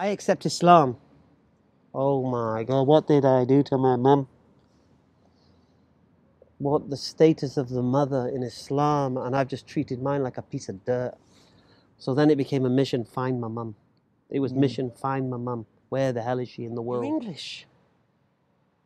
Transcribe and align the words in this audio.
I 0.00 0.06
accept 0.06 0.46
Islam. 0.46 0.96
Oh 1.94 2.24
my 2.24 2.64
God, 2.64 2.86
what 2.86 3.06
did 3.06 3.26
I 3.26 3.44
do 3.44 3.62
to 3.64 3.76
my 3.76 3.96
mum? 3.96 4.28
What 6.56 6.88
the 6.88 6.96
status 6.96 7.58
of 7.58 7.68
the 7.68 7.82
mother 7.82 8.26
in 8.34 8.42
Islam, 8.42 9.18
and 9.18 9.36
I've 9.36 9.48
just 9.48 9.66
treated 9.66 10.00
mine 10.00 10.22
like 10.22 10.38
a 10.38 10.42
piece 10.42 10.70
of 10.70 10.82
dirt. 10.86 11.16
So 11.98 12.14
then 12.14 12.30
it 12.30 12.36
became 12.36 12.64
a 12.64 12.70
mission 12.70 13.04
find 13.04 13.42
my 13.42 13.48
mum. 13.48 13.74
It 14.30 14.40
was 14.40 14.54
Mm. 14.54 14.60
mission 14.64 14.90
find 14.90 15.28
my 15.28 15.36
mum. 15.36 15.66
Where 15.90 16.12
the 16.14 16.22
hell 16.22 16.38
is 16.38 16.48
she 16.48 16.64
in 16.64 16.74
the 16.76 16.82
world? 16.82 17.04
You're 17.04 17.16
English. 17.16 17.66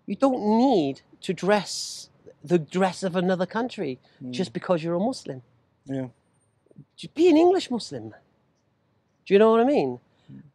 You 0.06 0.16
don't 0.16 0.42
need 0.58 1.02
to 1.20 1.32
dress 1.32 2.10
the 2.42 2.58
dress 2.58 3.04
of 3.04 3.14
another 3.14 3.46
country 3.46 4.00
just 4.30 4.52
because 4.52 4.82
you're 4.82 4.94
a 5.02 5.06
Muslim. 5.12 5.42
Yeah. 5.84 6.08
Be 7.14 7.28
an 7.28 7.36
English 7.36 7.70
Muslim. 7.70 8.14
Do 9.24 9.32
you 9.32 9.38
know 9.38 9.52
what 9.52 9.60
I 9.60 9.64
mean? 9.64 10.00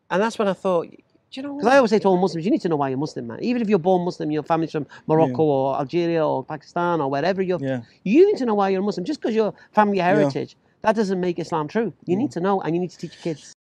And 0.09 0.21
that's 0.21 0.39
when 0.39 0.47
I 0.47 0.53
thought, 0.53 0.87
do 0.89 0.97
you 1.31 1.43
know? 1.43 1.57
Because 1.57 1.71
I 1.71 1.77
always 1.77 1.91
say 1.91 1.99
to 1.99 2.07
all 2.07 2.17
Muslims, 2.17 2.45
you 2.45 2.51
need 2.51 2.61
to 2.61 2.69
know 2.69 2.75
why 2.75 2.89
you're 2.89 2.97
Muslim, 2.97 3.27
man. 3.27 3.39
Even 3.41 3.61
if 3.61 3.69
you're 3.69 3.79
born 3.79 4.03
Muslim, 4.03 4.31
your 4.31 4.43
family's 4.43 4.71
from 4.71 4.87
Morocco 5.07 5.43
or 5.43 5.77
Algeria 5.77 6.25
or 6.25 6.43
Pakistan 6.43 7.01
or 7.01 7.09
wherever 7.09 7.41
you're, 7.41 7.59
Yeah. 7.61 7.81
you 8.03 8.25
need 8.25 8.37
to 8.37 8.45
know 8.45 8.55
why 8.55 8.69
you're 8.69 8.81
a 8.81 8.83
Muslim. 8.83 9.05
Just 9.05 9.21
because 9.21 9.35
your 9.35 9.53
family 9.71 9.99
heritage, 9.99 10.55
that 10.81 10.95
doesn't 10.95 11.19
make 11.19 11.37
Islam 11.39 11.67
true. 11.67 11.93
You 12.05 12.15
mm. 12.15 12.21
need 12.21 12.31
to 12.31 12.39
know, 12.39 12.61
and 12.61 12.73
you 12.73 12.81
need 12.81 12.89
to 12.91 12.97
teach 12.97 13.13
your 13.15 13.21
kids. 13.21 13.53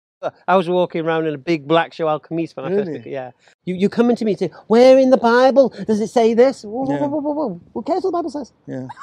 I 0.48 0.56
was 0.56 0.68
walking 0.68 1.04
around 1.04 1.26
in 1.26 1.34
a 1.34 1.38
big 1.38 1.68
black 1.68 1.92
Shalwar 1.92 2.20
Kameez 2.20 2.56
when 2.56 2.66
I 2.66 2.70
first 2.70 2.88
Really? 2.88 2.98
took 2.98 3.06
it. 3.06 3.10
Yeah. 3.10 3.30
You, 3.66 3.74
you 3.76 3.88
come 3.88 4.10
into 4.10 4.24
me 4.24 4.32
and 4.32 4.38
say, 4.38 4.50
where 4.66 4.98
in 4.98 5.10
the 5.10 5.16
Bible 5.16 5.68
does 5.86 6.00
it 6.00 6.08
say 6.08 6.34
this? 6.34 6.64
Whoa, 6.64 6.84
whoa, 6.84 6.92
Yeah. 6.92 7.06
whoa, 7.06 7.20
whoa, 7.20 7.32
whoa. 7.32 7.60
Who 7.74 7.82
cares 7.82 8.02
what 8.02 8.10
the 8.10 8.18
Bible 8.18 8.30
says? 8.30 8.52
Yeah. 8.66 8.86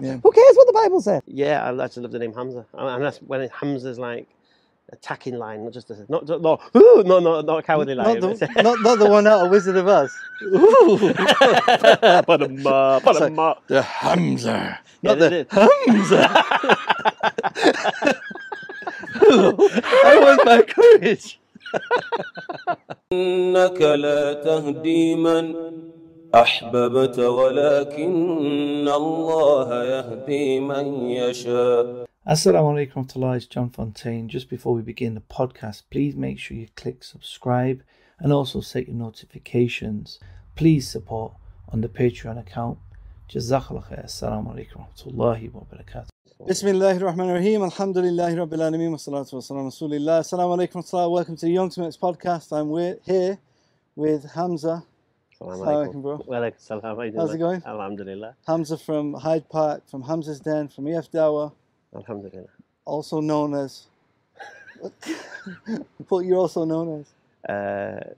Yeah. 0.00 0.16
Who 0.22 0.30
cares 0.30 0.54
what 0.54 0.68
the 0.68 0.72
Bible 0.72 1.00
says? 1.00 1.22
Yeah, 1.26 1.60
I 1.64 1.84
actually 1.84 2.04
love 2.04 2.12
the 2.12 2.20
name 2.20 2.32
Hamza. 2.32 2.64
And 2.72 3.02
that's 3.02 3.18
when 3.18 3.48
Hamza's 3.48 3.98
like 3.98 4.28
attacking 4.90 5.38
line, 5.38 5.64
not 5.64 5.72
just 5.72 5.90
a, 5.90 6.06
not 6.08 6.26
not 6.28 6.40
not, 6.42 6.60
not, 6.74 7.22
not, 7.22 7.44
not 7.44 7.58
a 7.58 7.62
cowardly 7.62 7.94
lion. 7.94 8.20
Not 8.20 8.38
the, 8.38 8.46
not, 8.62 8.80
not 8.80 8.98
the 8.98 9.08
one 9.10 9.26
out 9.26 9.44
of 9.44 9.50
Wizard 9.50 9.76
of 9.76 9.86
Oz. 9.88 10.12
Ooh, 10.42 11.12
a 12.02 12.22
ma, 12.62 13.00
but 13.00 13.32
ma. 13.32 13.54
The 13.66 13.82
Hamza, 13.82 14.80
not 15.02 15.18
yeah, 15.18 15.28
the 15.28 15.46
Hamza. 15.86 16.28
I 20.04 20.18
was 20.20 20.38
my 20.44 20.62
courage. 20.62 21.38
إنك 23.12 23.80
لا 23.80 24.32
تهدي 24.32 25.14
من 25.14 25.54
أحببت 26.34 27.18
ولكن 27.18 28.88
الله 28.88 29.84
يهدي 29.84 30.60
من 30.60 31.10
يشاء 31.10 32.08
Assalamu 32.28 32.74
alaikum 32.74 33.06
warahmatullahi, 33.06 33.36
it's 33.38 33.46
John 33.46 33.70
Fontaine. 33.70 34.28
Just 34.28 34.50
before 34.50 34.74
we 34.74 34.82
begin 34.82 35.14
the 35.14 35.22
podcast, 35.22 35.84
please 35.90 36.14
make 36.14 36.38
sure 36.38 36.58
you 36.58 36.68
click 36.76 37.02
subscribe 37.02 37.82
and 38.18 38.34
also 38.34 38.60
set 38.60 38.86
your 38.86 38.96
notifications. 38.96 40.20
Please 40.54 40.86
support 40.86 41.32
on 41.72 41.80
the 41.80 41.88
Patreon 41.88 42.38
account. 42.38 42.76
Jazakallah 43.30 43.88
khair. 43.88 44.04
Assalamu 44.04 44.54
alaikum 44.54 44.84
warahmatullahi 44.84 45.50
wabarakatuh. 45.50 46.08
Bismillahir 46.46 47.00
Rahmanir 47.00 47.36
Rahim. 47.36 47.62
Alhamdulillahi 47.62 48.36
Rabbil 48.36 48.60
Alameen. 48.60 48.92
Wassalatu 48.92 49.32
wassalamu 49.32 49.72
Rasulillah. 49.72 50.20
Assalamu 50.20 50.58
alaikum 50.58 50.84
warahmatullahi. 50.84 51.10
Welcome 51.10 51.36
to 51.36 51.46
the 51.46 51.52
Young 51.52 51.70
Smiths 51.70 51.96
podcast. 51.96 52.54
I'm 52.54 52.68
with, 52.68 52.98
here 53.06 53.38
with 53.96 54.32
Hamza. 54.34 54.84
Assalamu 55.40 55.64
Assalamu 55.64 55.94
alaikum, 55.94 56.02
bro. 56.02 56.22
Wa 56.26 56.36
alaikum 56.36 56.60
salam. 56.60 56.82
How 56.82 57.00
you 57.00 57.10
doing, 57.10 57.20
How's 57.20 57.34
it 57.34 57.38
going? 57.38 57.62
Alhamdulillah. 57.64 58.34
Hamza 58.46 58.76
from 58.76 59.14
Hyde 59.14 59.48
Park, 59.48 59.88
from 59.88 60.02
Hamza's 60.02 60.40
Den, 60.40 60.68
from 60.68 60.88
EF 60.88 61.10
Dawah, 61.10 61.52
Alhamdulillah. 61.94 62.48
also 62.84 63.20
known 63.20 63.54
as. 63.54 63.86
what 66.08 66.24
you're 66.24 66.38
also 66.38 66.64
known 66.64 67.00
as? 67.00 67.06
Uh, 67.48 68.14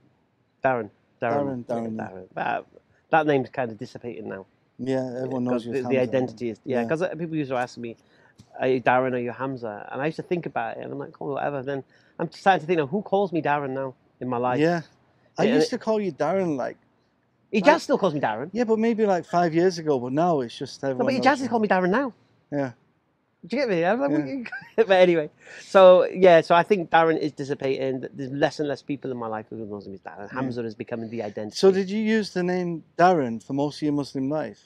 Darren. 0.65 0.91
Darren. 1.23 1.65
Darren, 1.65 1.65
Darren, 1.65 1.97
yeah. 1.97 2.05
Darren. 2.09 2.27
That, 2.35 2.67
that 3.11 3.27
name's 3.27 3.49
kind 3.51 3.71
of 3.71 3.79
dissipating 3.79 4.29
now. 4.29 4.47
Yeah, 4.79 5.05
everyone 5.19 5.45
knows 5.45 5.67
you. 5.67 5.73
the, 5.73 5.83
the 5.89 5.99
identity 5.99 6.51
is 6.51 6.59
yeah. 6.65 6.83
Because 6.85 7.03
people 7.19 7.37
used 7.37 7.51
to 7.51 7.57
ask 7.57 7.77
me, 7.77 7.97
"Are 8.59 8.67
you 8.69 8.81
Darren 8.81 9.13
or 9.13 9.19
you 9.19 9.31
Hamza?" 9.31 9.87
And 9.93 10.01
I 10.01 10.07
used 10.07 10.17
to 10.17 10.23
think 10.23 10.47
about 10.47 10.79
it, 10.79 10.85
and 10.85 10.93
I'm 10.93 10.99
like, 10.99 11.21
"Oh, 11.21 11.33
whatever." 11.33 11.63
Then 11.63 11.85
I'm 12.19 12.31
starting 12.33 12.63
to 12.63 12.67
think, 12.67 12.79
now, 12.79 12.87
who 12.87 13.03
calls 13.03 13.31
me 13.33 13.43
Darren 13.43 13.71
now 13.71 13.95
in 14.21 14.29
my 14.29 14.39
life? 14.39 14.59
Yeah. 14.59 14.81
I 15.39 15.45
Yeah, 15.45 15.55
used 15.57 15.67
it- 15.67 15.71
to 15.71 15.79
call 15.79 16.01
you 16.01 16.13
Darren 16.13 16.57
like. 16.57 16.77
He 17.53 17.61
Jazz 17.61 17.83
still 17.83 17.99
calls 17.99 18.15
me 18.15 18.21
Darren. 18.21 18.49
Yeah, 18.53 18.65
but 18.65 18.79
maybe 18.79 19.05
like 19.07 19.25
five 19.27 19.53
years 19.55 19.79
ago, 19.79 19.99
but 19.99 20.13
now 20.13 20.41
it's 20.41 20.57
just 20.57 20.83
No, 20.83 20.91
everyone. 20.91 21.07
but 21.09 21.15
knows 21.15 21.25
Jazz 21.25 21.39
you. 21.41 21.43
has 21.45 21.51
called 21.51 21.63
me 21.63 21.69
Darren 21.69 21.91
now. 21.91 22.13
Yeah. 22.53 22.73
Do 23.47 23.57
you 23.57 23.63
get 23.63 23.69
me? 23.71 23.87
Like, 23.87 24.51
but 24.77 24.91
anyway, 24.91 25.31
so 25.63 26.05
yeah, 26.05 26.43
so 26.43 26.55
I 26.55 26.63
think 26.63 26.91
Darren 26.91 27.19
is 27.19 27.33
dissipating. 27.33 28.05
There's 28.13 28.31
less 28.31 28.61
and 28.61 28.69
less 28.69 28.83
people 28.83 29.11
in 29.11 29.17
my 29.17 29.29
life 29.29 29.47
who 29.49 29.57
knows 29.65 29.87
him 29.87 29.95
as 29.95 30.01
Darren. 30.01 30.31
Hamza 30.31 30.63
is 30.65 30.75
becoming 30.75 31.09
the 31.11 31.23
identity. 31.23 31.57
So 31.57 31.71
did 31.73 31.89
you 31.91 31.99
use 32.01 32.35
the 32.35 32.43
name 32.43 32.85
Darren 32.99 33.43
for 33.43 33.55
most 33.55 33.77
of 33.79 33.83
your 33.83 33.93
Muslim 33.95 34.29
life? 34.29 34.61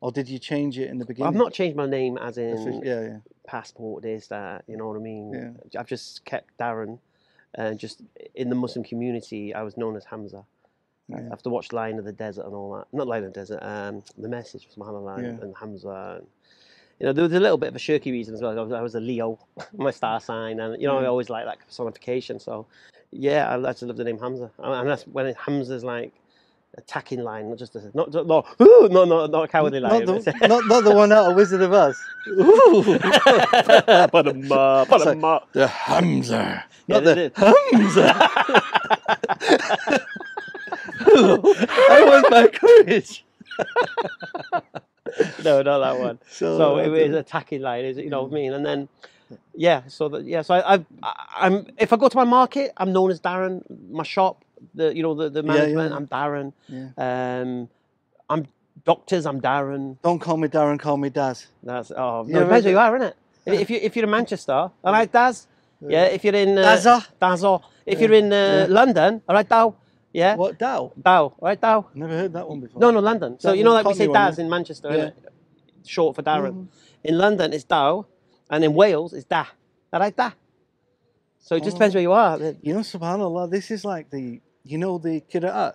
Or 0.00 0.12
did 0.12 0.28
you 0.28 0.38
change 0.38 0.78
it 0.78 0.90
in 0.90 0.98
the 0.98 1.06
beginning? 1.06 1.28
I've 1.28 1.34
not 1.38 1.54
changed 1.54 1.76
my 1.76 1.86
name 1.86 2.18
as 2.18 2.36
in 2.36 2.82
Yeah, 2.84 3.00
yeah. 3.00 3.16
passport, 3.46 4.02
this, 4.02 4.26
that, 4.26 4.64
you 4.66 4.76
know 4.76 4.86
what 4.88 4.96
I 4.98 5.00
mean? 5.00 5.32
Yeah. 5.72 5.80
I've 5.80 5.86
just 5.86 6.26
kept 6.26 6.54
Darren. 6.58 6.98
And 7.54 7.78
just 7.78 8.02
in 8.34 8.50
the 8.50 8.54
Muslim 8.54 8.84
community, 8.84 9.54
I 9.54 9.62
was 9.62 9.78
known 9.78 9.96
as 9.96 10.04
Hamza. 10.04 10.44
Yeah. 11.08 11.28
After 11.32 11.48
watched 11.48 11.72
Lion 11.72 11.98
of 11.98 12.04
the 12.04 12.12
Desert 12.12 12.44
and 12.44 12.54
all 12.54 12.74
that. 12.76 12.86
Not 12.92 13.06
Lion 13.06 13.24
of 13.24 13.32
the 13.32 13.40
Desert, 13.40 13.60
um, 13.62 14.02
The 14.18 14.28
Message 14.28 14.66
was 14.66 14.76
Subhanallah 14.76 15.16
and, 15.18 15.38
Yeah. 15.38 15.44
and 15.44 15.54
Hamza. 15.56 16.16
And, 16.18 16.26
you 17.00 17.06
know, 17.06 17.12
there 17.12 17.24
was 17.24 17.32
a 17.32 17.40
little 17.40 17.58
bit 17.58 17.68
of 17.68 17.76
a 17.76 17.78
shirky 17.78 18.12
reason 18.12 18.34
as 18.34 18.40
well. 18.40 18.58
I 18.58 18.62
was, 18.62 18.72
I 18.72 18.80
was 18.80 18.94
a 18.94 19.00
Leo, 19.00 19.38
my 19.76 19.90
star 19.90 20.20
sign, 20.20 20.60
and 20.60 20.80
you 20.80 20.86
know, 20.86 20.98
I 20.98 21.04
mm. 21.04 21.08
always 21.08 21.30
like 21.30 21.44
that 21.46 21.58
personification. 21.66 22.38
So, 22.38 22.66
yeah, 23.10 23.48
I 23.48 23.68
actually 23.68 23.88
love 23.88 23.96
the 23.96 24.04
name 24.04 24.18
Hamza, 24.18 24.50
and 24.58 24.74
and 24.74 24.88
that's 24.88 25.06
when 25.06 25.26
it, 25.26 25.36
Hamza's 25.36 25.84
like 25.84 26.12
attacking 26.76 27.22
line, 27.22 27.48
not 27.48 27.58
just 27.58 27.76
a, 27.76 27.90
not 27.94 28.12
not 28.12 28.26
no, 28.26 28.44
ooh, 28.60 28.88
no, 28.90 29.04
no, 29.04 29.26
not 29.26 29.44
a 29.44 29.48
cowardly 29.48 29.80
lion. 29.80 30.04
Not 30.04 30.24
the, 30.24 30.48
not, 30.48 30.66
not 30.66 30.84
the 30.84 30.94
one 30.94 31.12
out 31.12 31.30
of 31.30 31.36
Wizard 31.36 31.62
of 31.62 31.72
Oz. 31.72 31.96
Ba-dum-ba, 34.12 34.86
ba-dum-ba. 34.90 35.42
The 35.52 35.66
Hamza. 35.68 36.64
Yeah, 36.86 36.94
Not 36.96 37.04
they 37.04 37.28
the. 37.28 37.32
Hamza. 37.72 38.14
I 41.88 42.04
want 42.06 42.30
my 42.30 42.48
courage. 42.48 43.24
no, 45.44 45.62
not 45.62 45.78
that 45.78 45.98
one. 45.98 46.18
So, 46.30 46.58
So, 46.58 46.78
it 46.78 46.88
uh, 46.88 47.08
was 47.08 47.16
attacking 47.16 47.62
line, 47.62 47.84
is 47.84 47.98
it? 47.98 48.04
you 48.04 48.10
know 48.10 48.22
what 48.22 48.32
I 48.32 48.34
mean? 48.34 48.52
And 48.52 48.64
then, 48.64 48.88
yeah, 49.54 49.82
so 49.88 50.08
that 50.08 50.24
yeah, 50.24 50.42
so 50.42 50.54
I, 50.54 50.74
I, 50.74 50.84
I'm 51.36 51.66
if 51.78 51.92
I 51.92 51.96
go 51.96 52.08
to 52.08 52.16
my 52.16 52.24
market, 52.24 52.72
I'm 52.76 52.92
known 52.92 53.10
as 53.10 53.20
Darren. 53.20 53.62
My 53.90 54.02
shop, 54.02 54.44
the 54.74 54.94
you 54.94 55.02
know 55.02 55.14
the, 55.14 55.30
the 55.30 55.42
Yeah, 55.42 55.52
yeah, 55.52 55.58
management, 55.60 55.90
yeah. 55.90 55.96
I'm 55.96 56.06
Darren. 56.06 56.52
Yeah. 56.68 57.40
Um, 57.40 57.68
I'm 58.28 58.46
doctors, 58.84 59.26
I'm 59.26 59.40
Darren. 59.40 59.96
Don't 60.02 60.18
call 60.18 60.36
me 60.36 60.48
Darren, 60.48 60.78
call 60.78 60.96
me 60.96 61.08
Daz. 61.10 61.46
That's 61.62 61.90
oh, 61.90 62.24
no, 62.28 62.40
depends 62.40 62.64
where 62.64 62.72
you 62.72 62.78
are, 62.78 62.98
innit? 62.98 63.14
If 63.46 63.60
if 63.60 63.70
you 63.70 63.78
if 63.82 63.96
you're 63.96 64.04
in 64.04 64.10
Manchester, 64.10 64.52
all 64.52 64.92
right, 64.92 65.10
Daz. 65.10 65.46
Yeah, 65.80 66.04
if 66.04 66.24
you're 66.24 66.34
in 66.34 66.56
uh, 66.56 66.62
Dazza. 66.62 67.06
Dazza. 67.20 67.62
If 67.86 68.00
you're 68.00 68.12
in 68.12 68.32
uh. 68.32 68.66
London, 68.68 69.20
all 69.28 69.34
right, 69.34 69.48
Dow. 69.48 69.74
Yeah, 70.14 70.36
What, 70.36 70.58
Dow? 70.60 70.92
Dow, 71.02 71.34
right? 71.40 71.60
Dow. 71.60 71.86
Never 71.92 72.12
heard 72.16 72.32
that 72.34 72.48
one 72.48 72.60
before. 72.60 72.80
No, 72.80 72.90
no, 72.92 73.00
London. 73.00 73.38
So 73.40 73.52
you 73.52 73.64
know, 73.64 73.72
like 73.72 73.84
we 73.84 73.94
say 73.94 74.06
Daz 74.06 74.38
in 74.38 74.48
Manchester, 74.48 74.90
Yeah. 74.96 75.10
short 75.84 76.14
for 76.16 76.22
Darren. 76.22 76.52
Mhm. 76.54 76.66
In 77.02 77.18
London, 77.18 77.52
it's 77.52 77.64
Dow, 77.64 78.06
and 78.48 78.62
in 78.64 78.72
Wales, 78.74 79.12
it's 79.12 79.24
Da. 79.24 79.44
All 79.92 79.98
right, 80.00 80.16
Da. 80.16 80.30
So 81.40 81.56
it 81.56 81.64
just 81.64 81.76
depends 81.76 81.94
Oh. 81.94 81.98
where 81.98 82.02
you 82.02 82.12
are. 82.12 82.38
The- 82.38 82.56
You 82.62 82.74
know, 82.74 82.80
subhanAllah, 82.80 83.50
this 83.50 83.70
is 83.72 83.84
like 83.84 84.10
the, 84.10 84.40
you 84.64 84.78
know, 84.78 84.98
the 84.98 85.20
Qira'at 85.32 85.74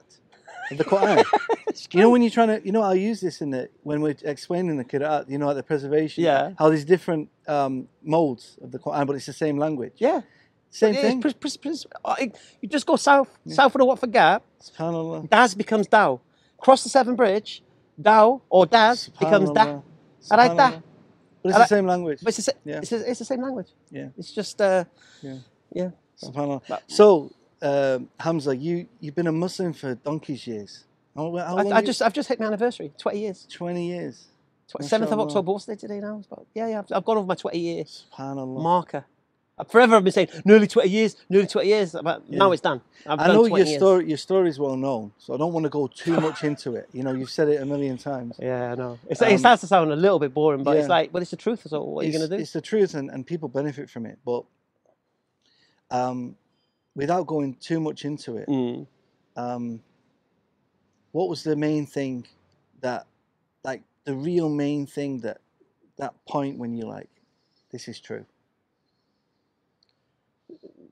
the 0.72 0.86
Quran. 0.86 1.24
you 1.94 2.00
know, 2.02 2.10
when 2.10 2.22
you're 2.22 2.32
trying 2.32 2.48
to, 2.48 2.66
you 2.66 2.72
know, 2.72 2.82
I'll 2.82 2.96
use 2.96 3.20
this 3.22 3.42
in 3.42 3.50
the, 3.52 3.70
when 3.84 4.02
we're 4.02 4.16
explaining 4.24 4.78
the 4.78 4.86
Qira'at, 4.86 5.30
you 5.30 5.38
know, 5.38 5.48
like 5.48 5.58
the 5.58 5.64
preservation. 5.64 6.24
Yeah. 6.24 6.54
How 6.58 6.70
there's 6.70 6.86
different 6.86 7.30
um, 7.48 7.90
modes 8.04 8.58
of 8.62 8.72
the 8.72 8.80
Quran, 8.80 9.06
but 9.06 9.16
it's 9.18 9.26
the 9.26 9.34
same 9.34 9.58
language. 9.58 9.94
Yeah. 9.98 10.22
Same 10.72 10.94
It 10.96 11.02
thing. 11.02 11.24
uh, 12.06 12.16
You 12.62 12.70
just 12.70 12.86
go 12.86 12.96
south, 12.96 13.30
south 13.48 13.74
of 13.76 13.80
the 13.80 13.86
Watford 13.86 14.12
Gap, 14.12 14.44
SubhanAllah. 14.62 15.30
Daz 15.30 15.56
becomes 15.56 15.88
Dow. 15.88 16.22
Cross 16.60 16.84
the 16.84 16.90
Severn 16.90 17.16
Bridge, 17.16 17.64
Dow 18.00 18.42
or 18.50 18.66
Daz 18.66 19.10
becomes 19.20 19.50
Da. 19.52 19.64
Right, 19.64 19.82
Da. 20.56 20.72
SubhanAllah. 20.72 20.84
But 21.42 21.50
it's 21.50 21.58
the 21.58 21.66
same 21.68 21.86
language. 21.88 22.20
But 22.22 22.28
it's 22.30 22.38
the, 22.38 22.44
sa- 22.44 22.52
Yeah. 22.66 22.78
it's, 22.80 22.90
the, 22.90 23.10
it's 23.10 23.20
the 23.20 23.26
same 23.26 23.42
language. 23.42 23.68
Yeah. 23.90 24.10
It's 24.18 24.32
just, 24.32 24.62
uh, 24.62 24.84
Yeah. 25.22 25.38
yeah. 25.74 25.90
So, 26.88 27.32
um, 27.62 28.10
Hamza, 28.20 28.56
you, 28.56 28.88
you've 29.00 29.16
been 29.16 29.28
a 29.28 29.32
Muslim 29.32 29.74
for 29.74 29.96
donkey's 29.96 30.46
years. 30.46 30.84
How, 31.16 31.36
how 31.38 31.56
long 31.56 31.72
I, 31.72 31.78
I 31.78 31.82
just, 31.82 32.02
I've 32.02 32.14
just 32.14 32.28
hit 32.30 32.40
my 32.40 32.46
anniversary, 32.46 32.92
20 32.98 33.20
years. 33.20 33.48
20 33.52 33.88
years. 33.88 34.28
Tw- 34.68 34.82
7th 34.84 35.12
of 35.12 35.20
October, 35.20 35.52
what's 35.52 35.66
the 35.66 35.76
day 35.76 35.80
today 35.80 36.00
now? 36.00 36.22
About, 36.30 36.46
yeah, 36.54 36.68
yeah, 36.68 36.80
I've, 36.80 36.86
I've 36.92 37.06
gone 37.06 37.18
over 37.18 37.26
my 37.26 37.36
20 37.36 37.58
year 37.58 37.84
SubhanAllah. 37.86 38.62
marker. 38.62 39.06
Forever 39.68 39.96
I've 39.98 40.04
been 40.06 40.14
saying 40.14 40.30
nearly 40.46 40.68
20 40.68 40.88
years, 40.90 41.18
nearly 41.30 41.48
20 41.48 41.68
years, 41.68 41.96
but 42.02 42.30
now 42.30 42.52
it's 42.54 42.62
done. 42.62 42.80
I've 43.06 43.20
I 43.20 43.28
know 43.28 43.48
20 43.48 43.50
your 43.50 43.68
years. 43.68 43.78
story. 43.78 44.08
Your 44.08 44.18
story 44.18 44.50
is 44.50 44.58
well 44.58 44.78
known, 44.78 45.12
so 45.18 45.34
I 45.34 45.38
don't 45.38 45.52
want 45.52 45.66
to 45.66 45.70
go 45.70 45.88
too 45.88 46.20
much 46.22 46.44
into 46.46 46.76
it. 46.76 46.88
You 46.94 47.04
know, 47.04 47.12
you've 47.12 47.30
said 47.30 47.50
it 47.50 47.62
a 47.62 47.66
million 47.66 47.98
times. 47.98 48.38
Yeah, 48.40 48.72
I 48.72 48.76
know. 48.76 49.00
It's, 49.10 49.22
Um, 49.22 49.28
it 49.30 49.40
starts 49.40 49.62
to 49.62 49.68
sound 49.68 49.92
a 49.92 49.96
little 49.98 50.20
bit 50.20 50.34
boring, 50.34 50.64
but 50.64 50.78
it's 50.78 50.88
like, 50.88 51.14
well, 51.14 51.22
it's 51.22 51.32
the 51.32 51.38
truth. 51.38 51.68
So 51.68 51.84
what 51.84 52.02
are 52.02 52.04
you 52.06 52.10
it's, 52.10 52.18
going 52.18 52.30
to 52.30 52.38
do? 52.38 52.42
It's 52.42 52.54
the 52.54 52.62
truth, 52.62 52.94
and, 52.94 53.10
and 53.10 53.28
people 53.28 53.50
benefit 53.50 53.90
from 53.90 54.06
it. 54.06 54.18
But 54.26 54.44
um, 55.92 56.36
without 56.96 57.28
going 57.28 57.56
too 57.56 57.80
much 57.80 58.06
into 58.06 58.38
it, 58.38 58.48
Mm. 58.48 58.88
um, 59.36 59.82
what 61.12 61.28
was 61.30 61.44
the 61.44 61.56
main 61.56 61.86
thing 61.86 62.26
that, 62.82 63.08
like, 63.64 63.82
the 64.06 64.16
real 64.16 64.48
main 64.50 64.86
thing 64.86 65.20
that, 65.22 65.42
that 65.98 66.14
point 66.28 66.58
when 66.58 66.76
you're 66.78 66.88
like, 66.88 67.10
this 67.72 67.88
is 67.88 68.00
true? 68.00 68.26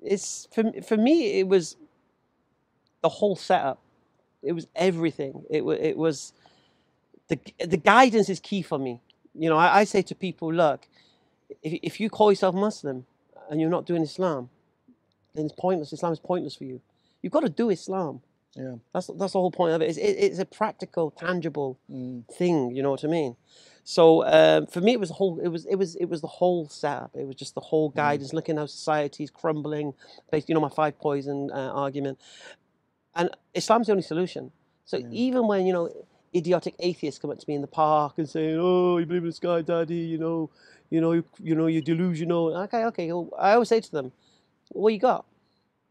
It's 0.08 0.48
for 0.54 0.64
for 0.84 0.98
me 0.98 1.40
it 1.40 1.48
was 1.48 1.78
the 3.04 3.10
whole 3.10 3.36
setup. 3.36 3.80
It 4.44 4.54
was 4.54 4.68
everything. 4.76 5.44
It 5.50 5.66
was 5.66 5.80
it 5.82 5.98
was 5.98 6.34
the 7.30 7.40
the 7.66 7.78
guidance 7.78 8.30
is 8.30 8.40
key 8.40 8.62
for 8.62 8.80
me. 8.80 9.02
You 9.36 9.50
know 9.50 9.58
i, 9.58 9.80
I 9.82 9.84
say 9.86 10.02
to 10.04 10.16
people 10.16 10.54
look 10.54 10.88
if, 11.64 11.80
if 11.84 12.00
you 12.02 12.10
call 12.10 12.32
yourself 12.32 12.56
muslim 12.56 13.06
and 13.50 13.62
you're 13.62 13.70
not 13.78 13.86
doing 13.86 14.04
islam 14.04 14.50
then 15.36 15.46
it's 15.46 15.56
pointless. 15.56 15.94
Islam 15.94 16.14
is 16.14 16.20
pointless 16.20 16.56
for 16.56 16.66
you. 16.66 16.82
You've 17.22 17.34
got 17.34 17.42
to 17.42 17.50
do 17.50 17.70
islam. 17.70 18.22
Yeah. 18.56 18.76
that's 18.94 19.08
that's 19.08 19.34
the 19.34 19.40
whole 19.40 19.52
point 19.52 19.74
of 19.76 19.82
it. 19.84 19.90
It's, 19.90 19.98
it, 20.00 20.16
it's 20.28 20.40
a 20.40 20.46
practical 20.46 21.12
tangible 21.12 21.78
Mm. 21.92 22.26
thing 22.40 22.76
you 22.76 22.84
know 22.84 22.92
what 22.92 23.04
i 23.06 23.08
mean 23.08 23.36
so 23.90 24.26
um, 24.28 24.68
for 24.68 24.82
me 24.82 24.92
it 24.92 25.00
was 25.00 25.08
the 25.08 25.16
whole 25.16 25.40
it 25.40 25.48
was 25.48 25.66
it 25.66 25.76
was 25.76 25.96
it 25.96 26.10
was 26.10 26.20
the 26.20 26.28
whole 26.28 26.68
setup 26.68 27.10
it 27.16 27.26
was 27.26 27.38
just 27.38 27.56
the 27.56 27.62
whole 27.62 27.88
guidance 27.88 28.34
looking 28.34 28.58
how 28.58 28.66
society 28.66 29.24
is 29.24 29.30
crumbling 29.30 29.94
based 30.30 30.50
you 30.50 30.56
know 30.56 30.60
my 30.60 30.68
five 30.68 31.00
poison 31.00 31.50
uh, 31.54 31.72
argument. 31.74 32.20
And 33.16 33.30
islam's 33.54 33.88
the 33.88 33.94
only 33.94 34.04
solution. 34.04 34.52
So 34.84 34.98
Yeah. 34.98 35.08
even 35.12 35.48
when 35.48 35.66
you 35.66 35.72
know 35.72 35.90
idiotic 36.36 36.76
atheists 36.80 37.18
come 37.18 37.32
up 37.32 37.40
to 37.40 37.46
me 37.48 37.56
in 37.56 37.62
the 37.62 37.68
park 37.84 38.16
and 38.18 38.28
saying 38.28 38.58
oh 38.60 38.98
you 38.98 39.06
believe 39.06 39.24
in 39.24 39.30
the 39.30 39.34
sky 39.34 39.62
daddy 39.62 39.96
you 40.14 40.18
know 40.18 40.50
you 40.90 41.00
know 41.00 41.14
you, 41.14 41.24
you 41.42 41.56
know 41.56 41.68
you're 41.68 41.82
delusional. 41.82 42.54
Okay 42.64 42.84
okay 42.90 43.08
well, 43.14 43.30
i 43.40 43.54
always 43.54 43.70
say 43.70 43.80
to 43.80 43.92
them 43.98 44.12
what 44.74 44.92
you 44.92 45.00
got? 45.00 45.24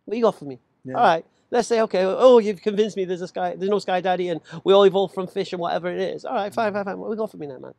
What 0.04 0.18
you 0.18 0.22
got 0.22 0.38
for 0.38 0.44
me? 0.44 0.58
Yeah. 0.84 0.96
all 0.96 1.02
right 1.02 1.24
let's 1.50 1.66
say 1.66 1.80
okay 1.80 2.02
oh 2.04 2.38
you've 2.40 2.60
convinced 2.60 2.94
me 2.98 3.06
there's 3.06 3.22
a 3.22 3.28
sky 3.28 3.54
there's 3.56 3.70
no 3.70 3.78
sky 3.78 4.02
daddy 4.02 4.28
and 4.28 4.42
we 4.64 4.74
all 4.74 4.84
evolved 4.84 5.14
from 5.14 5.26
fish 5.26 5.54
and 5.54 5.60
whatever 5.60 5.88
it 5.88 5.98
is. 5.98 6.26
All 6.26 6.34
right 6.34 6.52
fine 6.52 6.74
fine 6.74 6.84
fine. 6.84 6.98
What 6.98 7.08
we 7.08 7.16
got 7.16 7.30
for 7.30 7.38
me 7.38 7.46
now 7.46 7.58
man 7.58 7.72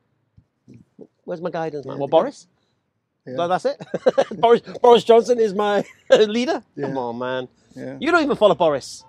where's 1.27 1.41
my 1.41 1.49
guidance 1.51 1.85
man? 1.85 1.95
Yeah, 1.95 1.99
well 1.99 2.07
boris? 2.07 2.47
Yeah. 3.25 3.47
That's 3.47 3.65
it. 3.65 3.77
Boris 4.39 4.61
boris 4.81 5.03
johnson 5.03 5.37
is 5.39 5.53
my 5.53 5.83
leader? 6.09 6.63
Come 6.79 6.97
on 6.97 7.17
man. 7.19 7.47
Yeah. 7.75 7.97
you 7.99 8.09
don't 8.09 8.23
even 8.23 8.37
follow 8.37 8.55
boris. 8.55 9.03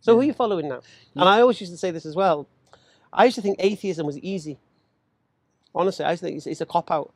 So 0.00 0.14
who 0.14 0.20
are 0.22 0.24
you 0.24 0.32
following 0.32 0.68
now? 0.68 0.80
And 1.14 1.28
i 1.28 1.40
always 1.42 1.60
used 1.60 1.72
to 1.72 1.76
say 1.78 1.90
this 1.90 2.06
as 2.06 2.16
well. 2.16 2.46
I 3.12 3.26
used 3.26 3.34
to 3.36 3.42
think 3.42 3.56
atheism 3.58 4.06
was 4.06 4.18
easy. 4.18 4.58
Honestly 5.74 6.04
i 6.06 6.10
used 6.12 6.20
to 6.22 6.26
think 6.26 6.36
it's, 6.38 6.46
it's 6.46 6.62
a 6.62 6.66
cop 6.66 6.90
out. 6.90 7.12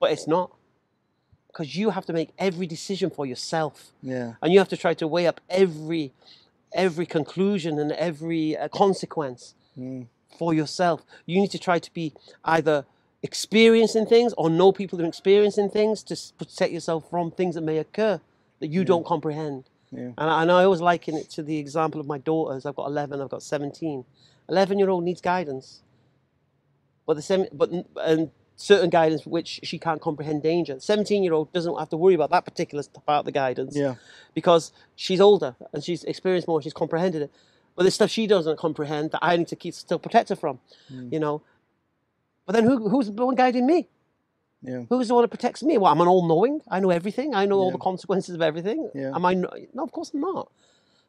But 0.00 0.12
it's 0.12 0.28
not. 0.28 0.52
Because 1.48 1.74
you 1.74 1.90
have 1.90 2.06
to 2.06 2.12
make 2.12 2.30
every 2.38 2.66
decision 2.68 3.10
for 3.10 3.26
yourself. 3.26 3.90
Yeah. 4.02 4.34
and 4.40 4.52
you 4.52 4.58
have 4.60 4.68
to 4.68 4.76
try 4.76 4.94
to 4.94 5.06
weigh 5.08 5.26
up 5.26 5.40
every 5.50 6.12
every 6.72 7.06
conclusion 7.06 7.78
and 7.82 7.90
every 7.92 8.56
uh, 8.56 8.68
consequence 8.68 9.54
Mm. 9.78 10.06
for 10.38 10.52
yourself. 10.52 10.98
You 11.24 11.40
need 11.40 11.52
to 11.52 11.58
try 11.68 11.78
to 11.78 11.90
be 11.94 12.12
either 12.44 12.84
experiencing 13.22 14.06
things 14.06 14.32
or 14.38 14.48
know 14.48 14.70
people 14.72 14.96
that 14.98 15.04
are 15.04 15.08
experiencing 15.08 15.68
things 15.68 16.02
to 16.04 16.16
protect 16.38 16.72
yourself 16.72 17.08
from 17.10 17.30
things 17.30 17.54
that 17.56 17.62
may 17.62 17.78
occur 17.78 18.20
that 18.60 18.68
you 18.68 18.84
don't 18.84 19.04
comprehend 19.04 19.64
Yeah. 19.90 20.12
and, 20.18 20.30
I, 20.30 20.42
and 20.42 20.52
I 20.52 20.64
always 20.64 20.80
liken 20.80 21.16
it 21.16 21.28
to 21.30 21.42
the 21.42 21.58
example 21.58 22.00
of 22.00 22.06
my 22.06 22.18
daughters 22.18 22.64
i've 22.64 22.76
got 22.76 22.86
11 22.86 23.20
i've 23.20 23.28
got 23.28 23.42
17 23.42 24.04
11 24.48 24.78
year 24.78 24.88
old 24.88 25.02
needs 25.04 25.20
guidance 25.20 25.82
but 27.06 27.14
the 27.16 27.22
same 27.22 27.46
but 27.52 27.70
and 28.04 28.30
certain 28.54 28.90
guidance 28.90 29.24
which 29.26 29.60
she 29.64 29.78
can't 29.78 30.00
comprehend 30.00 30.42
danger 30.42 30.78
17 30.78 31.22
year 31.24 31.32
old 31.32 31.52
doesn't 31.52 31.76
have 31.78 31.88
to 31.90 31.96
worry 31.96 32.14
about 32.14 32.30
that 32.30 32.44
particular 32.44 32.84
part 33.06 33.20
of 33.20 33.24
the 33.24 33.32
guidance 33.32 33.76
Yeah. 33.76 33.94
because 34.34 34.72
she's 34.94 35.20
older 35.20 35.56
and 35.72 35.82
she's 35.82 36.04
experienced 36.04 36.46
more, 36.48 36.60
she's 36.62 36.72
comprehended 36.72 37.22
it. 37.22 37.30
But 37.76 37.84
there's 37.84 37.94
stuff 37.94 38.10
she 38.10 38.26
doesn't 38.26 38.58
comprehend 38.58 39.12
that 39.12 39.20
I 39.22 39.36
need 39.36 39.46
to 39.48 39.56
keep 39.56 39.74
still 39.74 40.00
protect 40.00 40.28
her 40.30 40.36
from, 40.36 40.58
Mm. 40.92 41.12
you 41.12 41.20
know. 41.20 41.42
But 42.48 42.54
then 42.54 42.64
who, 42.64 42.88
who's 42.88 43.10
the 43.10 43.26
one 43.26 43.34
guiding 43.34 43.66
me? 43.66 43.88
Yeah. 44.62 44.84
Who's 44.88 45.08
the 45.08 45.14
one 45.14 45.22
that 45.22 45.28
protects 45.28 45.62
me? 45.62 45.76
Well, 45.76 45.92
I'm 45.92 46.00
an 46.00 46.08
all-knowing. 46.08 46.62
I 46.70 46.80
know 46.80 46.88
everything. 46.88 47.34
I 47.34 47.44
know 47.44 47.58
all 47.58 47.70
the 47.70 47.76
consequences 47.76 48.34
of 48.34 48.40
everything. 48.40 48.90
Yeah. 48.94 49.14
Am 49.14 49.22
I? 49.26 49.34
No, 49.34 49.50
no, 49.74 49.82
of 49.84 49.92
course 49.92 50.12
I'm 50.14 50.20
not. 50.22 50.50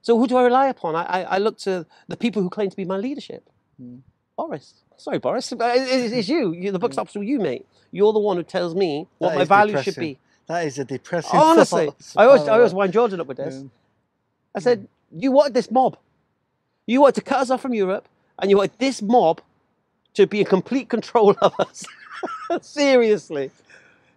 So 0.01 0.19
who 0.19 0.27
do 0.27 0.36
I 0.36 0.44
rely 0.44 0.68
upon? 0.68 0.97
I, 0.97 1.03
I, 1.03 1.21
I 1.21 1.38
look 1.38 1.57
to 1.59 1.86
the 2.09 2.18
people 2.18 2.41
who 2.41 2.50
claim 2.50 2.69
to 2.69 2.75
be 2.75 2.83
my 2.83 2.97
leadership. 2.97 3.50
Mm. 3.81 4.01
Boris. 4.36 4.74
Sorry, 4.97 5.18
Boris. 5.18 5.53
But 5.53 5.77
it- 5.77 6.12
It's, 6.13 6.27
you. 6.27 6.51
you. 6.51 6.74
The 6.74 6.80
book 6.80 6.91
stops 6.91 7.15
with 7.15 7.25
you, 7.25 7.39
mate. 7.39 7.65
You're 7.92 8.12
the 8.12 8.19
one 8.19 8.35
who 8.35 8.44
tells 8.44 8.75
me 8.75 9.07
what 9.18 9.30
That 9.30 9.38
my 9.38 9.45
value 9.45 9.71
values 9.75 9.85
should 9.85 9.95
be. 9.95 10.19
That 10.47 10.65
is 10.68 10.77
a 10.77 10.83
depressing. 10.83 11.39
Honestly, 11.39 11.89
I 12.18 12.25
always, 12.25 12.42
I 12.50 12.56
always 12.57 12.74
wind 12.80 12.92
Jordan 12.92 13.21
up 13.21 13.27
with 13.27 13.38
this. 13.38 13.56
Yeah. 13.56 13.69
I 14.56 14.59
said, 14.59 14.89
you 15.15 15.31
wanted 15.31 15.53
this 15.53 15.71
mob. 15.71 15.95
You 16.85 17.00
wanted 17.00 17.15
to 17.15 17.21
cut 17.21 17.39
us 17.39 17.50
off 17.50 17.62
from 17.62 17.74
Europe, 17.74 18.09
and 18.38 18.51
you 18.51 18.57
wanted 18.57 18.77
this 18.77 19.01
mob 19.01 19.42
to 20.15 20.27
be 20.27 20.39
in 20.41 20.45
complete 20.45 20.89
control 20.89 21.35
of 21.41 21.53
us. 21.59 21.85
Seriously. 22.61 23.51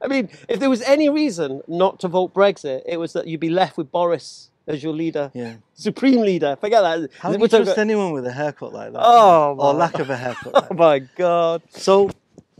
I 0.00 0.08
mean, 0.08 0.28
if 0.48 0.58
there 0.58 0.70
was 0.70 0.82
any 0.82 1.08
reason 1.08 1.62
not 1.68 2.00
to 2.00 2.08
vote 2.08 2.34
Brexit, 2.34 2.82
it 2.86 2.96
was 2.98 3.12
that 3.12 3.26
you'd 3.26 3.40
be 3.40 3.50
left 3.50 3.76
with 3.76 3.92
Boris 3.92 4.50
as 4.66 4.82
your 4.82 4.92
leader, 4.92 5.30
Yeah. 5.34 5.54
supreme 5.74 6.20
leader. 6.20 6.56
Forget 6.60 6.82
that. 6.82 7.10
How 7.18 7.32
do 7.32 7.38
you 7.38 7.48
trust 7.48 7.62
about- 7.62 7.78
anyone 7.78 8.12
with 8.12 8.26
a 8.26 8.32
haircut 8.32 8.72
like 8.72 8.92
that? 8.92 9.00
Oh, 9.02 9.56
or 9.58 9.74
lack 9.74 9.98
of 9.98 10.10
a 10.10 10.16
haircut. 10.16 10.54
like 10.54 10.66
Oh 10.70 10.74
my 10.74 10.98
God. 11.16 11.62
So, 11.70 12.10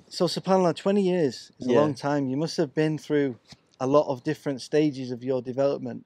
so 0.09 0.27
Subhanallah, 0.27 0.77
20 0.77 1.03
years 1.03 1.51
is 1.59 1.67
a 1.69 1.73
Yeah. 1.73 1.81
long 1.81 1.95
time. 1.95 2.29
You 2.29 2.37
must 2.37 2.57
have 2.59 2.75
been 2.75 2.99
through 2.99 3.37
a 3.81 3.87
lot 3.87 4.07
of 4.09 4.23
different 4.23 4.61
stages 4.63 5.11
of 5.11 5.25
your 5.25 5.43
development. 5.43 6.05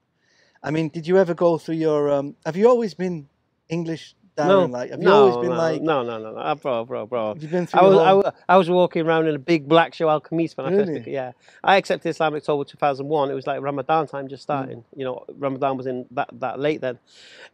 I 0.63 0.71
mean, 0.71 0.89
did 0.89 1.05
you 1.07 1.17
ever 1.17 1.33
go 1.35 1.57
through 1.59 1.75
your? 1.75 2.09
Um, 2.11 2.35
have 2.45 2.57
you 2.57 2.67
always 2.67 2.93
been 2.95 3.27
English, 3.69 4.15
Darren? 4.37 4.47
No, 4.47 4.65
Like, 4.65 4.91
have 4.91 4.99
you 4.99 5.05
no, 5.05 5.29
always 5.29 5.35
been 5.47 5.49
no, 5.49 5.63
like? 5.63 5.81
no, 5.81 6.03
no, 6.03 6.17
no, 6.19 6.31
no, 6.31 6.55
bro, 6.55 6.85
bro, 6.85 7.05
bro. 7.05 7.33
Have 7.33 7.41
you 7.43 7.49
been 7.49 7.65
through? 7.67 7.79
I 7.79 7.83
was, 7.83 7.97
I, 7.99 8.09
whole- 8.09 8.31
I 8.49 8.57
was 8.57 8.69
walking 8.69 9.05
around 9.05 9.27
in 9.27 9.35
a 9.35 9.39
big 9.39 9.67
black 9.67 9.93
Shalwar 9.93 10.21
Kameez 10.21 10.55
when 10.55 10.67
I 10.67 10.69
first 10.77 10.89
Really? 10.89 11.11
yeah. 11.11 11.31
I 11.63 11.77
accepted 11.77 12.09
Islam 12.09 12.33
in 12.33 12.37
October 12.37 12.63
2001. 12.63 13.31
It 13.31 13.33
was 13.33 13.47
like 13.47 13.61
Ramadan 13.61 14.07
time 14.07 14.25
Mm. 14.27 14.29
just 14.29 14.43
starting. 14.43 14.83
You 14.95 15.05
know, 15.05 15.25
Ramadan 15.37 15.75
was 15.77 15.87
in 15.87 16.05
that, 16.11 16.29
that 16.33 16.59
late 16.59 16.81
then. 16.81 16.99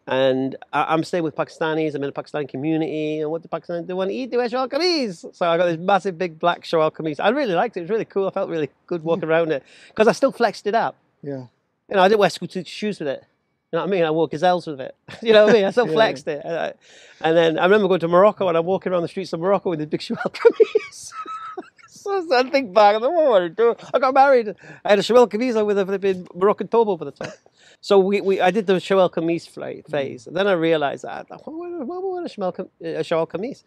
And 0.08 0.56
I, 0.74 0.94
I'm 0.94 1.04
staying 1.04 1.24
with 1.24 1.36
Pakistanis. 1.36 1.96
I'm 1.96 2.04
in 2.04 2.10
a 2.10 2.12
Pakistani 2.12 2.48
community. 2.50 3.22
And 3.22 3.32
what 3.32 3.42
do 3.42 3.48
Pakistanis 3.48 3.88
do? 3.88 3.96
Want 3.96 4.10
to 4.10 4.16
eat? 4.16 4.32
They 4.32 4.38
wear 4.38 4.50
Shalwar 4.50 4.68
Kameez. 4.70 5.34
So 5.36 5.46
I 5.50 5.58
got 5.58 5.66
this 5.66 5.78
massive 5.78 6.18
big 6.18 6.40
black 6.40 6.64
Shalwar 6.64 6.92
Kameez. 6.92 7.20
I 7.20 7.30
really 7.30 7.54
liked 7.54 7.78
it. 7.78 7.82
It 7.82 7.84
was 7.84 7.90
really 7.92 8.06
cool. 8.06 8.28
I 8.28 8.32
felt 8.32 8.50
really 8.50 8.70
good 8.88 9.04
walking 9.10 9.26
around 9.30 9.52
it 9.52 9.64
because 9.88 10.08
I 10.08 10.12
still 10.12 10.32
flexed 10.32 10.68
it 10.68 10.76
up. 10.76 10.96
yeah. 11.22 11.46
You 11.90 11.98
know, 11.98 12.02
I 12.02 12.08
didn't 12.08 12.22
wear 12.22 12.30
school 12.30 12.48
shoes 12.64 13.00
with 13.00 13.10
it. 13.10 13.24
You 13.78 13.80
know 13.80 13.86
what 13.86 13.90
I 13.90 13.92
mean? 13.92 14.04
I 14.04 14.12
wore 14.12 14.28
gazelles 14.28 14.68
with 14.68 14.80
it. 14.82 14.96
you 15.24 15.34
know 15.34 15.46
what 15.46 15.52
I 15.52 15.54
mean? 15.54 15.66
I 15.66 15.72
still 15.72 15.88
Yeah, 15.88 15.94
flexed 15.94 16.28
it. 16.28 16.42
And, 16.46 16.56
I, 16.56 16.74
and 17.22 17.36
then 17.36 17.58
I 17.58 17.64
remember 17.64 17.88
going 17.88 18.02
to 18.02 18.08
Morocco 18.08 18.48
and 18.48 18.56
I'm 18.56 18.66
walking 18.66 18.92
around 18.92 19.02
the 19.02 19.08
streets 19.08 19.34
of 19.34 19.40
Morocco 19.40 19.72
with 19.72 19.80
this 19.80 19.88
big 19.90 20.02
Shalwar 20.02 20.32
kameez. 20.32 21.12
so, 21.88 22.28
I 22.38 22.44
think 22.52 22.72
back, 22.72 22.98
I 22.98 23.00
thought, 23.00 23.12
what 23.14 23.40
do 23.40 23.46
I 23.46 23.48
do? 23.48 23.76
I 23.96 23.98
got 23.98 24.14
married. 24.14 24.54
I 24.86 24.90
had 24.92 25.00
a 25.00 25.02
kameez 25.02 25.58
on 25.60 25.66
with 25.66 25.80
a 25.80 25.86
flipping 25.88 26.28
Moroccan 26.36 26.68
tobe 26.68 26.90
over 26.90 27.06
the 27.06 27.12
top. 27.12 27.34
So 27.82 27.98
we, 27.98 28.22
we 28.22 28.40
I 28.40 28.52
did 28.52 28.68
the 28.68 28.74
Shalwar 28.74 29.10
kameez 29.12 29.50
fla- 29.50 29.82
phase. 29.90 30.28
And 30.28 30.38
then 30.38 30.46
I 30.48 30.54
realized 30.54 31.04
that, 31.04 31.26
I 31.32 31.38
would 31.48 31.82
a 31.82 31.86
a 32.22 33.04
Shalwar 33.04 33.28
kameez? 33.28 33.64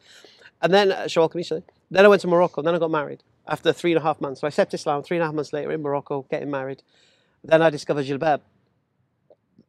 And 0.62 0.72
then, 0.72 0.92
uh, 0.92 1.02
Shalwar 1.06 1.32
kameez. 1.32 1.64
Then 1.90 2.04
I 2.04 2.08
went 2.08 2.22
to 2.22 2.28
Morocco. 2.28 2.62
Then 2.62 2.76
I 2.76 2.78
got 2.78 2.92
married 2.92 3.25
after 3.48 3.72
three 3.72 3.92
and 3.92 3.98
a 3.98 4.02
half 4.02 4.20
months. 4.20 4.40
So 4.40 4.46
I 4.46 4.48
accepted 4.48 4.78
Islam 4.78 5.02
three 5.02 5.16
and 5.16 5.25
a 5.25 5.26
half 5.26 5.34
months 5.34 5.52
later 5.52 5.72
in 5.72 5.82
Morocco, 5.82 6.26
getting 6.30 6.50
married. 6.50 6.82
Then 7.44 7.60
I 7.62 7.70
discovered 7.70 8.06
Jilbab, 8.06 8.40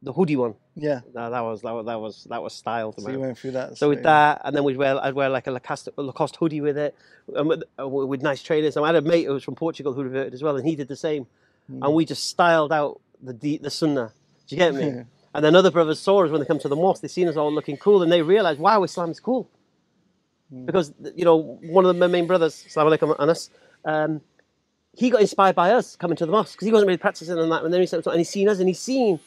the 0.02 0.14
hoodie 0.14 0.36
one. 0.36 0.56
Yeah. 0.76 1.02
No, 1.14 1.30
that 1.30 1.42
was 1.42 1.62
that 1.62 1.74
was 1.74 1.86
that 1.86 2.00
was 2.00 2.28
that 2.30 2.44
was 2.44 2.54
style 2.54 2.94
So 2.98 3.10
you 3.10 3.20
went 3.20 3.38
through 3.38 3.52
that. 3.52 3.78
So 3.78 3.90
with 3.90 4.04
that, 4.04 4.42
and 4.44 4.56
then 4.56 4.64
we'd 4.64 4.78
wear 4.78 5.04
I'd 5.04 5.14
wear 5.14 5.30
like 5.30 5.48
a 5.48 5.52
Lacoste, 5.52 5.90
Lacoste 5.98 6.36
hoodie 6.36 6.62
with 6.62 6.78
it, 6.78 6.96
and 7.36 7.48
with, 7.48 7.64
uh, 7.80 7.88
with 7.88 8.22
nice 8.22 8.44
trainers. 8.44 8.78
And 8.78 8.86
I 8.86 8.90
had 8.90 8.96
a 8.96 9.02
mate 9.02 9.26
who 9.26 9.34
was 9.34 9.44
from 9.44 9.56
Portugal 9.56 9.94
who 9.94 10.04
reverted 10.04 10.34
as 10.34 10.44
well, 10.44 10.56
and 10.56 10.68
he 10.68 10.76
did 10.76 10.88
the 10.88 10.96
same. 10.96 11.26
Hmm. 11.68 11.84
And 11.84 11.94
we 11.94 12.06
just 12.06 12.26
styled 12.26 12.72
out 12.72 13.02
the 13.22 13.34
the, 13.34 13.58
the 13.58 13.70
sunnah. 13.72 14.14
Do 14.48 14.56
you 14.56 14.60
get 14.60 14.76
me? 14.76 14.84
and 15.34 15.46
then 15.46 15.56
other 15.56 15.72
brothers 15.72 16.00
saw 16.00 16.24
us 16.24 16.32
when 16.32 16.42
they 16.42 16.48
come 16.48 16.60
to 16.60 16.70
the 16.70 16.76
mosque. 16.76 17.02
They 17.02 17.08
seen 17.08 17.28
us 17.28 17.36
all 17.36 17.52
looking 17.52 17.78
cool, 17.78 18.04
and 18.04 18.12
they 18.12 18.22
realized, 18.22 18.60
wow, 18.60 18.84
Islam 18.84 19.10
is 19.10 19.20
cool. 19.20 19.50
Hmm. 20.52 20.66
Because 20.66 20.94
you 21.16 21.26
know, 21.26 21.60
one 21.64 21.86
of 21.86 21.96
the 21.96 22.00
my 22.00 22.08
main 22.08 22.28
brothers, 22.28 22.66
Salaam 22.68 22.94
alaikum 22.94 23.16
Anas, 23.20 23.50
um, 23.84 24.22
he 24.94 25.10
got 25.10 25.22
inspired 25.22 25.56
by 25.56 25.72
us 25.72 25.96
coming 25.96 26.18
to 26.18 26.26
the 26.28 26.32
mosque 26.32 26.54
because 26.54 26.68
he 26.68 26.72
wasn't 26.72 26.88
really 26.88 26.98
practicing 26.98 27.38
on 27.38 27.50
that. 27.50 27.64
And 27.64 27.74
then 27.74 27.82
he 27.82 27.88
started, 27.88 28.08
and 28.12 28.20
he's 28.20 28.30
seen 28.30 28.48
us, 28.48 28.60
and 28.60 28.68
he's 28.68 28.80
seen 28.80 29.20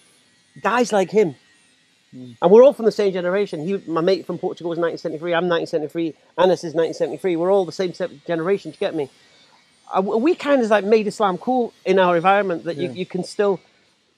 guys 0.60 0.92
like 0.92 1.10
him. 1.10 1.34
And 2.12 2.50
we're 2.50 2.64
all 2.64 2.72
from 2.72 2.86
the 2.86 2.92
same 2.92 3.12
generation. 3.12 3.60
He, 3.64 3.76
my 3.86 4.00
mate 4.00 4.26
from 4.26 4.36
Portugal 4.38 4.70
was 4.70 4.78
1973. 4.80 5.32
I'm 5.32 5.48
1973. 5.48 6.14
Anas 6.42 6.64
is 6.64 6.74
1973. 6.74 7.36
We're 7.36 7.52
all 7.52 7.64
the 7.64 7.70
same 7.70 7.92
generation. 8.26 8.72
Do 8.72 8.74
you 8.74 8.80
get 8.80 8.96
me? 8.96 9.08
We 10.02 10.34
kind 10.34 10.60
of 10.60 10.68
like 10.70 10.84
made 10.84 11.06
Islam 11.06 11.38
cool 11.38 11.72
in 11.84 11.98
our 12.00 12.16
environment 12.16 12.64
that 12.64 12.76
you, 12.76 12.88
Yeah. 12.88 12.94
you 12.94 13.06
can 13.06 13.22
still, 13.22 13.60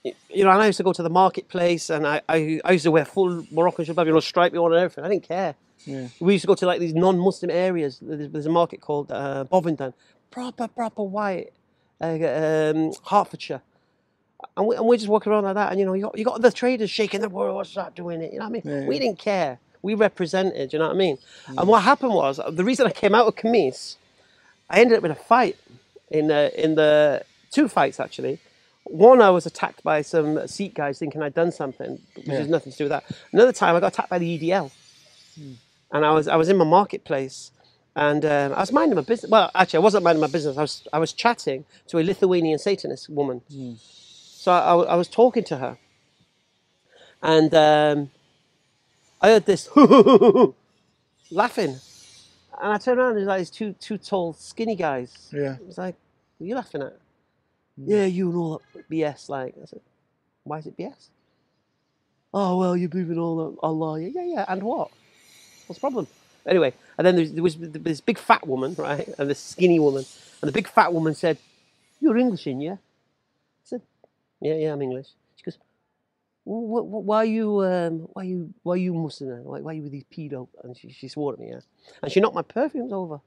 you 0.04 0.44
know. 0.44 0.50
And 0.50 0.62
I 0.62 0.66
used 0.66 0.78
to 0.78 0.82
go 0.84 0.92
to 0.94 1.02
the 1.02 1.10
marketplace 1.10 1.90
and 1.90 2.06
I, 2.06 2.22
I, 2.28 2.60
I 2.64 2.72
used 2.72 2.84
to 2.84 2.90
wear 2.90 3.04
full 3.04 3.46
Moroccan 3.50 3.84
shabab, 3.84 4.06
you 4.06 4.12
know, 4.12 4.20
stripy 4.20 4.56
one 4.58 4.72
and 4.72 4.80
everything. 4.80 5.04
I 5.04 5.08
didn't 5.08 5.28
care. 5.28 5.54
Yeah. 5.84 6.08
We 6.20 6.32
used 6.34 6.42
to 6.44 6.46
go 6.48 6.54
to 6.54 6.66
like 6.66 6.80
these 6.80 6.94
non-Muslim 6.94 7.50
areas. 7.50 7.98
There's, 8.00 8.30
there's 8.30 8.46
a 8.46 8.50
market 8.50 8.80
called 8.80 9.10
uh, 9.12 9.44
Bovingdon, 9.44 9.92
proper, 10.30 10.66
proper 10.68 11.02
white, 11.02 11.52
uh, 12.00 12.06
um, 12.06 12.92
Hertfordshire. 13.04 13.60
And, 14.56 14.66
we, 14.66 14.76
and 14.76 14.86
we're 14.86 14.96
just 14.96 15.08
walking 15.08 15.32
around 15.32 15.44
like 15.44 15.54
that. 15.54 15.70
And, 15.70 15.80
you 15.80 15.86
know, 15.86 15.94
you 15.94 16.02
got, 16.02 16.18
you 16.18 16.24
got 16.24 16.40
the 16.42 16.52
traders 16.52 16.90
shaking 16.90 17.20
their 17.20 17.28
world, 17.28 17.56
what's 17.56 17.74
that 17.74 17.94
doing 17.94 18.20
it? 18.20 18.32
You 18.32 18.38
know 18.38 18.48
what 18.48 18.62
I 18.62 18.68
mean? 18.68 18.82
Yeah, 18.82 18.86
We 18.86 18.98
didn't 18.98 19.18
care. 19.18 19.58
We 19.82 19.94
represented, 19.94 20.72
you 20.72 20.78
know 20.78 20.86
what 20.86 20.94
I 20.94 20.98
mean? 20.98 21.18
And 21.48 21.58
mm. 21.58 21.66
what 21.66 21.82
happened 21.82 22.14
was, 22.14 22.38
uh, 22.38 22.50
the 22.50 22.64
reason 22.64 22.86
I 22.86 22.90
came 22.90 23.14
out 23.14 23.26
of 23.26 23.34
Camise, 23.34 23.96
I 24.70 24.80
ended 24.80 24.98
up 24.98 25.04
in 25.04 25.10
a 25.10 25.16
fight, 25.16 25.56
in 26.10 26.28
the, 26.28 26.52
in 26.62 26.74
the 26.76 27.24
two 27.50 27.68
fights 27.68 27.98
actually. 27.98 28.38
One, 28.84 29.22
I 29.22 29.30
was 29.30 29.46
attacked 29.46 29.82
by 29.82 30.02
some 30.02 30.46
Sikh 30.48 30.74
guys 30.74 30.98
thinking 30.98 31.22
I'd 31.22 31.34
done 31.34 31.52
something, 31.52 32.00
which 32.14 32.26
Yeah. 32.26 32.38
has 32.38 32.48
nothing 32.48 32.72
to 32.72 32.78
do 32.78 32.84
with 32.84 32.90
that. 32.90 33.04
Another 33.32 33.52
time, 33.52 33.76
I 33.76 33.80
got 33.80 33.92
attacked 33.92 34.10
by 34.10 34.18
the 34.18 34.38
EDL 34.38 34.70
hmm. 35.36 35.52
and 35.92 36.04
I 36.04 36.10
was 36.12 36.26
I 36.26 36.36
was 36.36 36.48
in 36.48 36.56
my 36.56 36.64
marketplace, 36.64 37.52
and 37.94 38.24
um, 38.24 38.52
I 38.54 38.60
was 38.60 38.72
minding 38.72 38.96
my 38.96 39.02
business. 39.02 39.30
Well, 39.30 39.50
actually, 39.54 39.78
I 39.78 39.80
wasn't 39.80 40.04
minding 40.04 40.20
my 40.20 40.26
business. 40.26 40.56
I 40.56 40.62
was 40.62 40.88
I 40.92 40.98
was 40.98 41.12
chatting 41.12 41.64
to 41.88 41.98
a 41.98 42.02
Lithuanian 42.02 42.58
Satanist 42.58 43.08
woman. 43.08 43.42
Hmm. 43.50 43.74
So 44.42 44.50
I, 44.50 44.74
I, 44.74 44.94
was 44.96 45.06
talking 45.06 45.44
to 45.44 45.58
her, 45.58 45.78
and 47.22 47.54
um, 47.54 48.10
I 49.20 49.28
heard 49.28 49.46
this 49.46 49.68
laughing, 51.30 51.76
and 52.60 52.72
I 52.72 52.76
turned 52.78 52.98
around 52.98 53.10
and 53.10 53.18
there's 53.18 53.28
like 53.28 53.38
these 53.38 53.50
two 53.50 53.74
two 53.74 53.98
tall 53.98 54.32
skinny 54.32 54.74
guys. 54.74 55.30
Yeah. 55.32 55.54
It 55.54 55.64
was 55.64 55.78
like, 55.78 55.94
"What 56.38 56.44
are 56.44 56.48
you 56.48 56.56
laughing 56.56 56.82
at?" 56.82 56.98
Yeah, 57.76 58.06
you 58.06 58.30
and 58.30 58.36
all 58.36 58.62
that 58.74 58.90
BS. 58.90 59.28
Like 59.28 59.54
I 59.62 59.66
said, 59.66 59.80
why 60.42 60.58
is 60.58 60.66
it 60.66 60.76
BS? 60.76 61.10
Oh 62.34 62.58
well, 62.58 62.76
you're 62.76 62.90
moving 62.92 63.20
all 63.20 63.36
that 63.36 63.58
Allah. 63.62 64.00
Yeah, 64.00 64.08
yeah, 64.12 64.24
yeah. 64.24 64.44
And 64.48 64.64
what? 64.64 64.90
What's 65.68 65.78
the 65.78 65.82
problem? 65.82 66.08
Anyway, 66.44 66.74
and 66.98 67.06
then 67.06 67.32
there 67.32 67.44
was 67.44 67.58
this 67.58 68.00
big 68.00 68.18
fat 68.18 68.48
woman, 68.48 68.74
right, 68.76 69.08
and 69.18 69.30
this 69.30 69.38
skinny 69.38 69.78
woman, 69.78 70.04
and 70.40 70.48
the 70.48 70.52
big 70.52 70.66
fat 70.66 70.92
woman 70.92 71.14
said, 71.14 71.38
"You're 72.00 72.16
English, 72.16 72.48
in 72.48 72.60
yeah?" 72.60 72.78
"Yeah, 74.42 74.56
yeah, 74.56 74.74
I'm 74.74 74.82
English." 74.82 75.08
She 75.36 75.44
goes, 75.44 75.58
"Wh- 76.44 76.66
wh- 76.70 77.06
"Why 77.08 77.18
are 77.18 77.24
you, 77.26 77.60
um, 77.64 78.00
why 78.14 78.22
are 78.22 78.26
you, 78.26 78.54
why 78.64 78.74
are 78.74 78.78
you 78.78 78.94
Muslim? 78.94 79.30
then? 79.30 79.44
Why, 79.44 79.60
why 79.60 79.72
are 79.72 79.76
you 79.76 79.82
with 79.84 79.92
these 79.92 80.04
pedo?" 80.12 80.48
And 80.64 80.76
she, 80.76 80.90
she 80.90 81.08
swore 81.08 81.34
at 81.34 81.40
me, 81.40 81.50
yeah, 81.50 81.60
and 82.02 82.12
she 82.12 82.20
knocked 82.20 82.36
my 82.36 82.42
perfumes 82.42 82.92
over. 82.92 83.20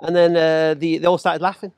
And 0.00 0.16
then 0.16 0.36
uh, 0.36 0.74
the, 0.74 0.98
they 0.98 1.06
all 1.06 1.18
started 1.18 1.42
laughing. 1.42 1.72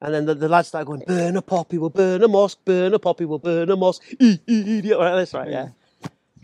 And 0.00 0.14
then 0.14 0.26
the, 0.26 0.34
the 0.34 0.48
lads 0.48 0.68
started 0.68 0.86
going, 0.86 1.02
burn 1.06 1.36
a 1.36 1.42
poppy, 1.42 1.78
we'll 1.78 1.90
burn 1.90 2.22
a 2.22 2.28
mosque, 2.28 2.58
burn 2.64 2.94
a 2.94 2.98
poppy, 3.00 3.24
we'll 3.26 3.38
burn 3.40 3.70
a 3.70 3.76
mosque, 3.76 4.02
e- 4.20 4.38
e- 4.48 4.78
idiot. 4.78 4.98
Right, 4.98 5.16
that's 5.16 5.34
right, 5.34 5.50
yeah. 5.50 5.68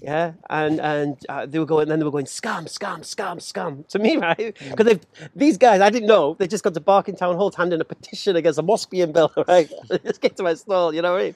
Yeah, 0.00 0.32
and 0.50 0.80
and 0.80 1.16
uh, 1.28 1.46
they 1.46 1.58
were 1.58 1.66
going, 1.66 1.88
then 1.88 1.98
they 1.98 2.04
were 2.04 2.10
going, 2.10 2.26
scam, 2.26 2.64
scam, 2.64 3.00
scam, 3.00 3.36
scam 3.36 3.86
to 3.88 3.98
me, 3.98 4.16
right? 4.28 4.54
Because 4.58 4.86
they've 4.86 5.06
these 5.34 5.56
guys, 5.56 5.80
I 5.80 5.90
didn't 5.90 6.08
know, 6.08 6.34
they 6.38 6.46
just 6.46 6.62
got 6.64 6.74
to 6.74 6.80
Barking 6.80 7.16
Town 7.16 7.36
Hall 7.36 7.50
handing 7.56 7.80
a 7.80 7.84
petition 7.84 8.36
against 8.36 8.58
a 8.58 8.62
mosque 8.62 8.90
being 8.90 9.12
built, 9.12 9.32
right? 9.48 9.70
just 10.04 10.20
get 10.20 10.36
to 10.36 10.42
my 10.42 10.54
stall, 10.54 10.94
you 10.94 11.00
know 11.02 11.12
what 11.12 11.20
I 11.20 11.24
mean? 11.24 11.34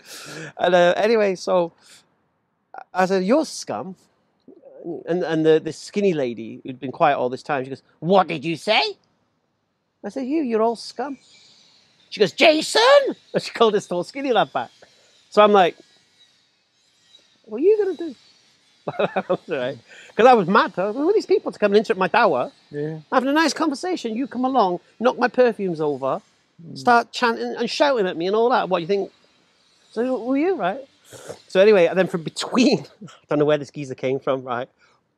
And 0.59 0.75
uh, 0.75 0.95
anyway, 0.97 1.35
so 1.35 1.73
I 2.93 3.07
said, 3.07 3.25
you're 3.25 3.47
scum. 3.47 3.97
And 5.07 5.23
and 5.23 5.45
the, 5.45 5.61
the 5.61 5.73
skinny 5.73 6.15
lady 6.15 6.61
who'd 6.63 6.79
been 6.79 6.93
quiet 6.93 7.19
all 7.19 7.29
this 7.29 7.43
time, 7.43 7.65
she 7.65 7.71
goes, 7.71 7.83
what 8.01 8.29
did 8.29 8.45
you 8.45 8.57
say? 8.57 8.83
I 10.05 10.09
said, 10.11 10.27
you, 10.27 10.43
you're 10.43 10.63
all 10.63 10.77
scum. 10.77 11.19
She 12.11 12.21
goes, 12.21 12.33
Jason! 12.33 12.81
And 13.35 13.43
she 13.43 13.51
called 13.51 13.75
this 13.75 13.87
tall 13.87 14.05
skinny 14.05 14.33
lad 14.33 14.53
back. 14.53 14.71
So 15.31 15.43
I'm 15.43 15.53
like, 15.53 15.77
what 17.45 17.59
are 17.61 17.65
you 17.65 17.77
going 17.77 17.97
to 17.97 18.05
do? 18.09 18.15
right? 19.49 19.79
Because 20.09 20.27
I 20.27 20.35
was 20.35 20.49
mad. 20.49 20.73
I 20.77 20.87
was, 20.87 20.97
Who 20.97 21.09
are 21.09 21.13
these 21.13 21.27
people 21.27 21.53
to 21.53 21.59
come 21.59 21.73
and 21.73 21.79
interrupt 21.79 21.99
my 21.99 22.09
dawah? 22.09 22.53
Yeah. 22.71 23.01
Having 23.13 23.31
a 23.31 23.33
nice 23.33 23.53
conversation. 23.53 24.17
You 24.17 24.27
come 24.27 24.45
along, 24.45 24.81
knock 25.01 25.19
my 25.19 25.29
perfumes 25.29 25.81
over, 25.81 26.21
mm. 26.65 26.79
start 26.79 27.13
chanting 27.13 27.55
and 27.57 27.69
shouting 27.69 28.07
at 28.07 28.17
me 28.17 28.27
and 28.27 28.37
all 28.37 28.51
that. 28.51 28.69
What 28.69 28.79
do 28.79 28.83
you 28.83 28.89
think? 28.89 29.13
So 29.91 30.05
who 30.05 30.33
are 30.33 30.39
you, 30.39 30.55
right? 30.57 30.81
So 31.49 31.61
anyway, 31.61 31.87
and 31.87 31.99
then 31.99 32.07
from 32.07 32.23
between, 32.23 32.81
I 33.03 33.09
don't 33.29 33.39
know 33.39 33.45
where 33.45 33.59
this 33.59 33.71
geezer 33.71 33.95
came 33.95 34.21
from, 34.21 34.45
right? 34.45 34.69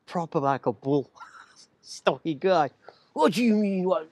Proper 0.05 0.39
like 0.39 0.65
a 0.65 0.71
bull, 0.71 1.09
stocky 1.81 2.33
guy. 2.33 2.69
What 3.13 3.33
do 3.33 3.43
you 3.43 3.55
mean? 3.55 3.83
What 3.85 4.07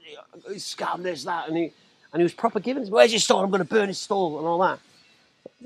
uh, 0.47 0.51
scam 0.53 1.03
this 1.03 1.23
that? 1.23 1.47
And 1.47 1.57
he 1.57 1.71
and 2.11 2.19
he 2.19 2.23
was 2.23 2.33
proper 2.33 2.59
giving. 2.59 2.85
Where's 2.89 3.11
your 3.11 3.19
stall? 3.19 3.43
I'm 3.43 3.49
going 3.49 3.59
to 3.59 3.65
burn 3.65 3.87
his 3.87 3.99
stall 3.99 4.37
and 4.39 4.47
all 4.47 4.59
that. 4.59 4.79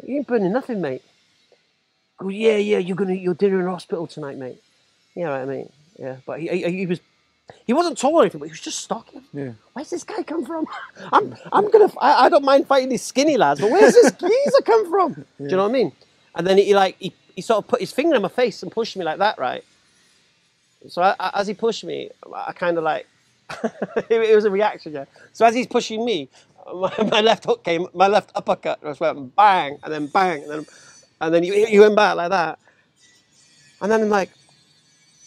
You 0.06 0.18
ain't 0.18 0.28
burning 0.28 0.52
nothing, 0.52 0.82
mate. 0.82 1.02
Go, 2.18 2.30
yeah, 2.30 2.58
yeah. 2.58 2.78
You're 2.78 2.96
gonna 2.96 3.14
you're 3.14 3.34
dinner 3.34 3.60
in 3.60 3.68
hospital 3.68 4.08
tonight, 4.08 4.38
mate. 4.38 4.62
Yeah, 5.16 5.26
right, 5.28 5.48
mean, 5.48 5.70
Yeah, 6.00 6.18
but 6.26 6.40
he, 6.40 6.48
he, 6.48 6.72
he 6.72 6.86
was 6.86 7.00
he 7.66 7.74
wasn't 7.74 7.98
tall 7.98 8.16
or 8.16 8.22
anything, 8.22 8.40
but 8.40 8.46
he 8.46 8.52
was 8.52 8.60
just 8.62 8.80
stocky. 8.80 9.20
Yeah. 9.34 9.52
Where's 9.74 9.90
this 9.90 10.04
guy 10.04 10.24
come 10.24 10.46
from? 10.46 10.66
I'm, 11.14 11.36
I'm 11.52 11.70
gonna, 11.70 11.92
I, 12.00 12.26
I 12.26 12.30
don't 12.30 12.44
mind 12.44 12.68
fighting 12.68 12.90
these 12.90 13.04
skinny 13.04 13.38
lads, 13.38 13.60
but 13.60 13.70
where's 13.70 13.94
this 13.94 14.12
geezer 14.14 14.62
come 14.66 14.90
from? 14.90 15.14
Do 15.14 15.26
you 15.40 15.48
know 15.50 15.64
what 15.64 15.70
I 15.70 15.74
mean? 15.74 15.92
And 16.36 16.48
then 16.48 16.58
he 16.58 16.74
like, 16.74 16.96
he, 17.00 17.14
he 17.36 17.42
sort 17.42 17.64
of 17.64 17.68
put 17.68 17.80
his 17.82 17.92
finger 17.92 18.16
in 18.16 18.22
my 18.22 18.30
face 18.30 18.64
and 18.64 18.72
pushed 18.72 18.96
me 18.98 19.04
like 19.04 19.20
that, 19.20 19.38
right? 19.38 19.64
So 20.90 21.02
I, 21.02 21.16
I- 21.20 21.42
as 21.42 21.48
he 21.48 21.54
pushed 21.54 21.84
me, 21.84 22.10
I 22.34 22.54
kind 22.54 22.78
of 22.78 22.84
like, 22.84 23.08
it, 23.64 24.08
it 24.10 24.36
was 24.36 24.46
a 24.46 24.52
reaction, 24.52 24.94
yeah. 24.94 25.06
So 25.34 25.46
as 25.46 25.54
he's 25.54 25.68
pushing 25.68 26.04
me, 26.06 26.30
my, 26.74 26.94
my 27.12 27.22
left 27.22 27.44
hook 27.44 27.64
came, 27.64 27.88
my 27.94 28.08
left 28.08 28.32
uppercut 28.36 28.82
just 28.82 29.00
went 29.00 29.36
bang, 29.36 29.78
and 29.84 29.94
then 29.94 30.08
bang, 30.08 30.42
and 30.44 30.52
then, 30.52 30.66
and 31.26 31.34
then 31.34 31.44
you, 31.44 31.66
he 31.66 31.80
went 31.80 31.96
back 31.96 32.16
like 32.16 32.30
that. 32.30 32.60
And 33.82 33.92
then 33.92 34.02
I'm 34.02 34.10
like, 34.10 34.30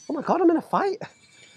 oh 0.08 0.14
my 0.14 0.22
God, 0.22 0.40
I'm 0.40 0.50
in 0.50 0.56
a 0.56 0.62
fight. 0.62 0.98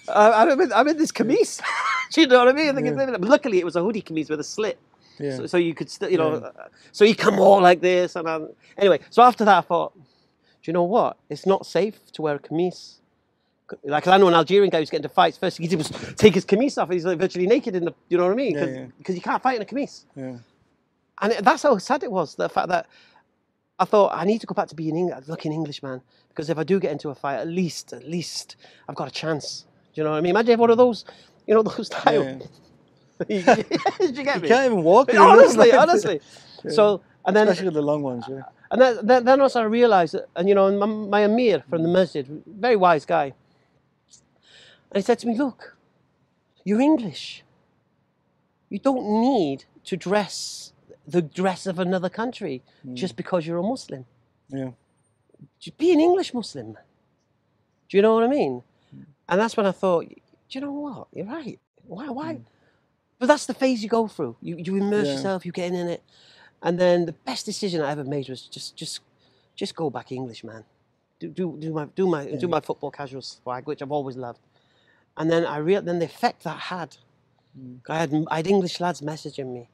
Uh, 0.08 0.32
I'm, 0.36 0.60
in, 0.60 0.74
I'm 0.74 0.88
in 0.88 0.98
this 0.98 1.12
camise. 1.12 1.62
Do 2.14 2.22
you 2.22 2.28
know 2.28 2.40
what 2.40 2.48
I 2.50 2.54
mean? 2.54 2.70
I 2.70 2.74
think 2.74 2.88
it's- 2.88 3.12
but 3.12 3.22
luckily, 3.22 3.60
it 3.60 3.66
was 3.66 3.76
a 3.76 3.82
hoodie 3.84 4.02
camise 4.02 4.30
with 4.30 4.40
a 4.40 4.44
slit. 4.44 4.80
Yeah. 5.20 5.36
So, 5.38 5.46
so 5.48 5.58
you 5.58 5.74
could 5.74 5.90
still, 5.90 6.10
you 6.10 6.18
know, 6.18 6.36
uh, 6.36 6.52
so 6.92 7.04
you 7.06 7.16
come 7.16 7.40
all 7.40 7.62
like 7.62 7.82
this. 7.82 8.16
And 8.16 8.28
um, 8.28 8.50
anyway, 8.78 9.00
so 9.10 9.22
after 9.22 9.44
that, 9.46 9.58
I 9.58 9.62
thought, 9.62 9.94
do 9.96 10.02
you 10.64 10.74
know 10.74 10.84
what? 10.84 11.18
It's 11.30 11.46
not 11.46 11.66
safe 11.66 12.00
to 12.14 12.22
wear 12.22 12.36
a 12.36 12.40
camise. 12.40 12.96
Like 13.84 14.08
I 14.08 14.18
know 14.18 14.28
an 14.28 14.34
Algerian 14.34 14.70
guy 14.72 14.80
who's 14.80 14.90
getting 14.90 15.04
into 15.04 15.14
fights. 15.14 15.38
First 15.38 15.58
thing 15.58 15.66
he 15.66 15.70
did 15.70 15.78
was 15.78 15.90
take 16.16 16.34
his 16.34 16.46
camise 16.46 16.78
off. 16.78 16.88
and 16.90 16.94
He's 16.94 17.06
like 17.06 17.20
virtually 17.20 17.46
naked 17.48 17.76
in 17.76 17.86
the, 17.86 17.94
you 18.08 18.18
know 18.18 18.24
what 18.26 18.32
I 18.32 18.36
mean? 18.36 18.56
Yeah, 18.56 18.86
Because 18.98 19.14
yeah. 19.14 19.18
you 19.18 19.22
can't 19.22 19.44
fight 19.44 19.58
in 19.58 19.62
a 19.62 19.66
camise. 19.66 20.06
Yeah. 20.16 20.38
And 21.22 21.34
that's 21.46 21.64
how 21.64 21.78
sad 21.78 22.02
it 22.04 22.12
was. 22.12 22.36
The 22.36 22.50
fact 22.50 22.70
that 22.70 22.88
I 23.80 23.86
thought 23.86 24.12
I 24.14 24.26
need 24.26 24.42
to 24.42 24.48
go 24.48 24.54
back 24.54 24.68
to 24.68 24.76
being 24.76 24.96
English, 24.96 25.28
looking 25.28 25.54
English, 25.54 25.82
man. 25.82 26.02
Because 26.30 26.50
if 26.50 26.58
I 26.58 26.64
do 26.64 26.80
get 26.80 26.92
into 26.92 27.10
a 27.10 27.16
fight, 27.16 27.38
at 27.38 27.48
least, 27.48 27.94
at 27.94 28.08
least 28.08 28.56
I've 28.88 28.96
got 28.96 29.08
a 29.08 29.12
chance. 29.12 29.66
Do 29.94 30.02
you 30.02 30.04
know 30.04 30.12
what 30.12 30.18
I 30.18 30.22
mean? 30.22 30.32
Imagine 30.32 30.54
if 30.54 30.60
one 30.60 30.70
of 30.70 30.76
mm. 30.76 30.80
those, 30.80 31.06
you 31.48 31.56
know, 31.56 31.64
those 31.70 31.88
style. 31.88 32.42
Yeah. 33.28 33.56
Did 33.56 33.66
you 34.18 34.24
get 34.24 34.42
me? 34.42 34.48
You 34.48 34.54
can't 34.54 34.66
even 34.66 34.84
walk. 34.84 35.14
honestly, 35.18 35.72
honestly. 35.72 36.22
So 36.70 37.02
and 37.26 37.36
then 37.36 37.48
Especially 37.48 37.72
the 37.72 37.82
long 37.82 38.02
ones, 38.02 38.26
yeah. 38.28 38.38
Uh, 38.38 38.44
and 38.72 38.82
then, 38.82 39.06
then, 39.06 39.26
then 39.26 39.42
also 39.42 39.62
I 39.62 39.64
realised 39.64 40.14
that, 40.14 40.28
and 40.36 40.48
you 40.48 40.56
know, 40.56 40.72
my, 40.72 40.86
my 40.86 41.22
Amir 41.22 41.64
from 41.70 41.84
the 41.84 41.90
mm. 41.90 41.94
masjid, 41.94 42.28
very 42.46 42.76
wise 42.76 43.06
guy, 43.06 43.34
and 44.92 44.96
he 44.96 45.02
said 45.02 45.20
to 45.20 45.28
me, 45.28 45.38
"Look, 45.38 45.76
you're 46.64 46.82
English. 46.82 47.44
You 48.70 48.80
don't 48.80 49.22
need 49.22 49.66
to 49.86 49.98
dress 49.98 50.74
the 51.10 51.22
dress 51.22 51.66
of 51.66 51.80
another 51.80 52.10
country 52.10 52.62
hmm. 52.84 52.96
just 52.96 53.16
because 53.16 53.46
you're 53.46 53.58
a 53.58 53.64
Muslim. 53.64 54.06
Yeah. 54.50 54.72
Be 55.78 55.92
an 55.92 56.00
English 56.00 56.34
Muslim. 56.34 56.78
Do 57.88 57.98
you 57.98 58.02
know 58.02 58.14
what 58.16 58.24
I 58.24 58.28
mean? 58.28 58.64
Hmm. 58.92 59.04
And 59.28 59.42
that's 59.42 59.56
when 59.58 59.66
I 59.66 59.72
thought, 59.72 60.08
do 60.08 60.16
you 60.50 60.62
know 60.62 60.72
what? 60.72 61.08
You're 61.14 61.26
right. 61.26 61.60
Why? 61.86 62.08
Why? 62.10 62.34
Hmm. 62.34 62.44
But 63.20 63.28
that's 63.28 63.46
the 63.46 63.54
phase 63.54 63.84
you 63.84 63.90
go 63.90 64.08
through. 64.08 64.38
You, 64.42 64.56
you 64.58 64.76
immerse 64.78 65.08
Yeah. 65.08 65.14
yourself. 65.14 65.46
You 65.46 65.52
get 65.52 65.74
in 65.74 65.88
it, 65.96 66.04
and 66.62 66.80
then 66.80 67.06
the 67.06 67.18
best 67.30 67.46
decision 67.46 67.82
I 67.82 67.92
ever 67.92 68.04
made 68.04 68.30
was 68.30 68.42
just, 68.44 68.76
just, 68.76 69.02
just 69.56 69.76
go 69.76 69.90
back 69.90 70.12
English, 70.12 70.44
man. 70.44 70.64
Do, 71.20 71.28
do, 71.28 71.58
do 71.60 71.74
my, 71.74 71.86
do 71.96 72.08
my, 72.08 72.26
do 72.26 72.48
my 72.48 72.62
football 72.62 72.92
casual 72.92 73.22
swag, 73.22 73.68
which 73.68 73.82
I've 73.82 73.92
always 73.92 74.16
loved. 74.16 74.40
And 75.18 75.30
then 75.30 75.46
I 75.46 75.58
real, 75.58 75.82
then 75.82 76.00
the 76.00 76.06
effect 76.06 76.44
that 76.44 76.58
had. 76.58 76.96
I 77.90 77.98
had, 77.98 78.26
I 78.32 78.38
had 78.38 78.48
English 78.48 78.80
lads 78.80 79.02
messaging 79.02 79.54
me, 79.54 79.68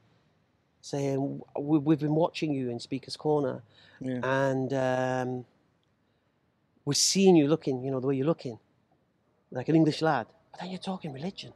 saying, 0.91 1.41
"We- 1.69 1.79
"We've 1.87 1.99
been 2.07 2.15
watching 2.25 2.49
you 2.57 2.65
in 2.73 2.77
Speaker's 2.79 3.17
Corner, 3.17 3.55
Yeah. 3.99 4.19
and 4.47 4.69
um, 4.89 5.29
we're 6.85 6.93
seeing 7.11 7.35
you 7.35 7.47
looking, 7.47 7.83
you 7.83 7.89
know, 7.91 7.99
the 7.99 8.07
way 8.09 8.15
you're 8.19 8.31
looking, 8.33 8.59
like 9.57 9.67
an 9.71 9.75
English 9.75 10.01
lad. 10.09 10.27
But 10.51 10.59
then 10.61 10.69
you're 10.71 10.87
talking 10.91 11.11
religion, 11.19 11.53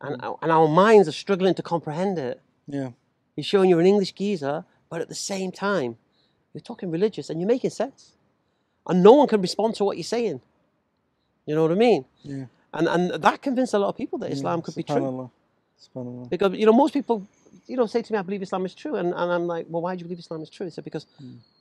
and 0.00 0.20
our- 0.26 0.38
and 0.42 0.50
our 0.58 0.68
minds 0.84 1.06
are 1.10 1.18
struggling 1.24 1.54
to 1.54 1.62
comprehend 1.62 2.18
it. 2.18 2.40
Yeah. 2.66 2.90
You're 3.36 3.44
showing 3.52 3.70
you're 3.70 3.84
an 3.86 3.90
English 3.94 4.12
geezer, 4.20 4.64
but 4.90 4.98
at 5.00 5.08
the 5.08 5.20
same 5.32 5.50
time, 5.52 5.90
you're 6.52 6.60
talking 6.70 6.90
religious, 6.90 7.30
and 7.30 7.40
you're 7.40 7.52
making 7.56 7.70
sense, 7.82 8.00
and 8.88 8.96
no 9.08 9.12
one 9.20 9.28
can 9.28 9.40
respond 9.48 9.70
to 9.76 9.84
what 9.84 9.96
you're 9.96 10.12
saying. 10.16 10.40
You 11.46 11.54
know 11.54 11.62
what 11.62 11.72
I 11.78 11.80
mean? 11.88 12.04
Yeah. 12.22 12.46
And 12.76 12.86
and 12.94 13.02
that 13.26 13.36
convinced 13.48 13.74
a 13.74 13.78
lot 13.78 13.90
of 13.92 13.96
people 14.02 14.18
that 14.22 14.30
Islam 14.32 14.58
could 14.64 14.74
be 14.74 14.82
true. 14.82 14.96
Subhanallah. 14.96 15.30
Subhanallah. 15.84 16.28
Because 16.34 16.50
you 16.60 16.66
know 16.66 16.72
most 16.84 16.92
people, 16.98 17.16
you 17.66 17.76
know, 17.76 17.86
say 17.86 18.02
to 18.02 18.12
me, 18.12 18.18
"I 18.18 18.22
believe 18.22 18.42
Islam 18.42 18.64
is 18.66 18.74
true," 18.74 18.96
and, 18.96 19.08
and 19.14 19.32
I'm 19.32 19.46
like, 19.46 19.66
"Well, 19.68 19.82
why 19.82 19.94
do 19.94 20.00
you 20.00 20.04
believe 20.04 20.18
Islam 20.18 20.42
is 20.42 20.50
true?" 20.50 20.66
He 20.66 20.70
said, 20.70 20.84
"Because 20.84 21.06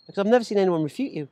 because 0.05 0.19
I've 0.19 0.27
never 0.27 0.43
seen 0.43 0.57
anyone 0.57 0.83
refute 0.83 1.13
you. 1.13 1.27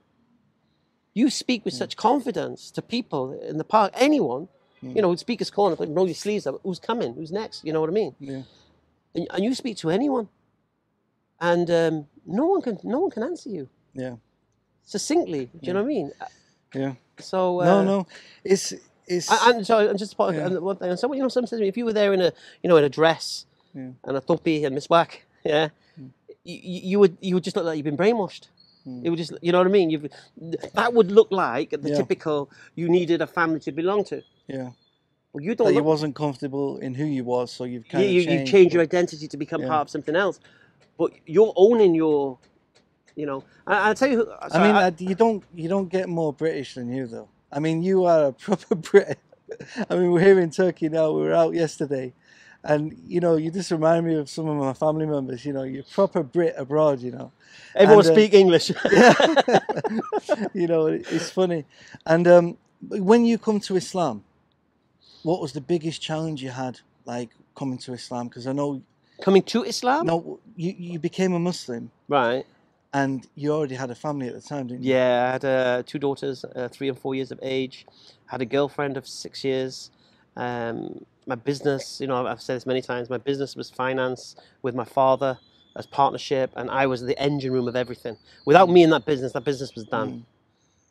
You 1.13 1.29
speak 1.29 1.65
with 1.65 1.73
such 1.73 1.97
confidence 1.97 2.71
to 2.71 2.81
people 2.81 3.33
in 3.33 3.57
the 3.57 3.65
park, 3.65 3.91
anyone, 3.95 4.47
you 4.81 5.01
know, 5.01 5.13
speaker's 5.15 5.51
corner, 5.51 5.75
like, 5.77 5.89
roll 5.91 6.05
your 6.07 6.15
sleeves 6.15 6.47
up. 6.47 6.61
Who's 6.63 6.79
coming? 6.79 7.13
Who's 7.15 7.31
next? 7.31 7.65
You 7.65 7.73
know 7.73 7.81
what 7.81 7.89
I 7.89 7.93
mean? 7.93 8.15
Yeah. 8.19 8.43
And, 9.13 9.27
and 9.33 9.43
you 9.43 9.53
speak 9.53 9.75
to 9.77 9.89
anyone, 9.89 10.29
and 11.39 11.69
um, 11.69 12.07
no 12.25 12.45
one 12.45 12.61
can 12.61 12.77
no 12.83 12.99
one 12.99 13.11
can 13.11 13.23
answer 13.23 13.49
you 13.49 13.67
Yeah. 13.93 14.15
succinctly. 14.83 15.45
Do 15.45 15.59
you 15.63 15.73
know 15.73 15.79
what 15.81 15.85
I 15.85 15.95
mean? 15.95 16.11
Yeah. 16.73 16.93
So 17.19 17.59
uh, 17.61 17.65
No, 17.65 17.83
no. 17.83 18.07
It's 18.43 18.73
it's 19.05 19.29
And, 19.29 19.57
and 19.57 19.67
so, 19.67 19.89
and 19.89 19.99
just 19.99 20.15
to, 20.15 20.23
Yeah. 20.33 20.45
and 20.47 20.59
one 20.61 20.77
thing, 20.77 20.89
and 20.91 20.99
so 20.99 21.11
you 21.13 21.21
know, 21.21 21.27
someone 21.27 21.47
says 21.47 21.59
to 21.59 21.63
me, 21.63 21.67
if 21.67 21.77
you 21.77 21.85
were 21.85 21.93
there 21.93 22.13
in 22.13 22.21
a, 22.21 22.31
you 22.63 22.69
know, 22.69 22.77
in 22.77 22.83
a 22.85 22.89
dress 22.89 23.45
Yeah. 23.73 23.91
and 24.03 24.17
a 24.17 24.21
topi 24.21 24.65
and 24.65 24.75
Miss 24.75 24.87
miswak, 24.87 25.09
yeah, 25.43 25.69
hmm. 25.95 26.07
you, 26.43 26.59
you 26.91 26.99
would 26.99 27.17
you 27.21 27.35
would 27.35 27.43
just 27.43 27.55
look 27.55 27.65
like 27.65 27.77
you've 27.77 27.85
been 27.85 27.97
brainwashed. 27.97 28.47
Hmm. 28.83 29.01
It 29.05 29.09
would 29.11 29.17
just, 29.17 29.33
you 29.41 29.51
know 29.51 29.59
what 29.59 29.67
I 29.67 29.69
mean? 29.69 29.89
You've, 29.91 30.07
that 30.73 30.93
would 30.93 31.11
look 31.11 31.27
like 31.31 31.69
the 31.69 31.89
Yeah. 31.89 31.97
typical 31.97 32.49
you 32.75 32.89
needed 32.89 33.21
a 33.21 33.27
family 33.27 33.59
to 33.61 33.71
belong 33.71 34.03
to. 34.05 34.23
yeah. 34.47 34.71
Well, 35.33 35.43
you 35.43 35.55
don't. 35.55 35.67
That 35.67 35.75
you 35.75 35.83
wasn't 35.83 36.15
comfortable 36.15 36.77
in 36.79 36.93
who 36.93 37.05
you 37.05 37.23
was, 37.23 37.51
so 37.51 37.63
you've 37.63 37.85
you, 37.85 37.91
kind 37.91 38.03
of 38.03 38.11
you, 38.11 38.23
changed. 38.25 38.47
you 38.47 38.51
change 38.51 38.73
your 38.73 38.83
identity 38.83 39.27
to 39.29 39.37
become 39.37 39.61
Yeah. 39.61 39.69
part 39.69 39.81
of 39.83 39.89
something 39.89 40.15
else, 40.15 40.39
but 40.97 41.11
you're 41.25 41.53
owning 41.55 41.95
your, 41.95 42.37
you 43.15 43.25
know. 43.25 43.43
I, 43.65 43.87
I'll 43.89 43.95
tell 43.95 44.09
you. 44.09 44.17
Who, 44.25 44.31
I 44.41 44.49
so 44.49 44.59
mean, 44.59 44.75
I, 44.75 44.87
uh, 44.87 44.91
you 44.97 45.15
don't 45.15 45.43
you 45.55 45.69
don't 45.69 45.87
get 45.87 46.09
more 46.09 46.33
British 46.33 46.73
than 46.75 46.91
you 46.91 47.07
though. 47.07 47.29
I 47.51 47.59
mean, 47.59 47.81
you 47.81 48.03
are 48.05 48.25
a 48.27 48.33
proper 48.45 48.75
Brit. 48.75 49.19
I 49.89 49.95
mean, 49.95 50.11
we're 50.11 50.19
here 50.21 50.39
in 50.39 50.49
Turkey 50.51 50.89
now. 50.89 51.11
We 51.11 51.21
were 51.21 51.33
out 51.33 51.53
yesterday, 51.53 52.13
and 52.63 52.95
you 53.07 53.19
know, 53.19 53.35
you 53.37 53.51
just 53.51 53.71
remind 53.71 54.05
me 54.05 54.15
of 54.15 54.29
some 54.29 54.47
of 54.47 54.57
my 54.57 54.73
family 54.73 55.05
members. 55.05 55.45
You 55.45 55.53
know, 55.53 55.63
you're 55.63 55.83
proper 55.83 56.23
Brit 56.23 56.55
abroad. 56.57 57.01
You 57.01 57.11
know, 57.11 57.31
everyone 57.75 58.05
and, 58.05 58.11
uh, 58.11 58.15
speak 58.15 58.33
English. 58.33 58.69
you 60.53 60.67
know, 60.67 60.87
it's 60.87 61.31
funny. 61.31 61.65
And 62.05 62.27
um, 62.27 62.57
when 62.87 63.25
you 63.25 63.37
come 63.37 63.59
to 63.61 63.75
Islam, 63.75 64.23
what 65.23 65.41
was 65.41 65.53
the 65.53 65.61
biggest 65.61 66.01
challenge 66.01 66.43
you 66.43 66.49
had, 66.49 66.79
like 67.05 67.29
coming 67.55 67.77
to 67.79 67.93
Islam? 67.93 68.27
Because 68.27 68.47
I 68.47 68.53
know, 68.53 68.81
Coming 69.21 69.43
to 69.43 69.63
Islam, 69.63 70.07
no, 70.07 70.39
you 70.55 70.73
you 70.77 70.99
became 70.99 71.33
a 71.33 71.39
Muslim, 71.39 71.91
right? 72.07 72.43
and 72.93 73.27
you 73.35 73.51
already 73.53 73.75
had 73.75 73.89
a 73.89 73.95
family 73.95 74.27
at 74.27 74.33
the 74.33 74.41
time, 74.41 74.67
didn't 74.67 74.83
you? 74.83 74.93
Yeah, 74.93 75.27
I 75.27 75.31
had 75.33 75.45
uh, 75.45 75.83
two 75.85 75.99
daughters, 75.99 76.43
uh, 76.43 76.67
three 76.69 76.89
and 76.89 76.97
four 76.99 77.15
years 77.15 77.31
of 77.31 77.39
age. 77.41 77.85
Had 78.25 78.41
a 78.41 78.45
girlfriend 78.45 78.97
of 78.97 79.07
six 79.07 79.43
years. 79.43 79.91
Um, 80.35 81.05
my 81.31 81.35
business, 81.51 82.01
you 82.01 82.07
know, 82.07 82.17
I've- 82.17 82.41
said 82.41 82.57
this 82.57 82.65
many 82.65 82.81
times. 82.81 83.09
My 83.09 83.17
business 83.31 83.55
was 83.55 83.69
finance 83.69 84.35
with 84.65 84.75
my 84.75 84.83
father 84.99 85.39
as 85.79 85.85
partnership, 85.87 86.51
and 86.57 86.69
I 86.69 86.83
was 86.91 86.99
the 87.11 87.17
engine 87.27 87.53
room 87.53 87.67
of 87.71 87.75
everything. 87.83 88.17
Without 88.45 88.69
me 88.69 88.83
in 88.83 88.89
that 88.95 89.05
business, 89.05 89.31
that 89.33 89.45
business 89.51 89.73
was 89.75 89.85
done. 89.85 90.09
Mm. 90.11 90.19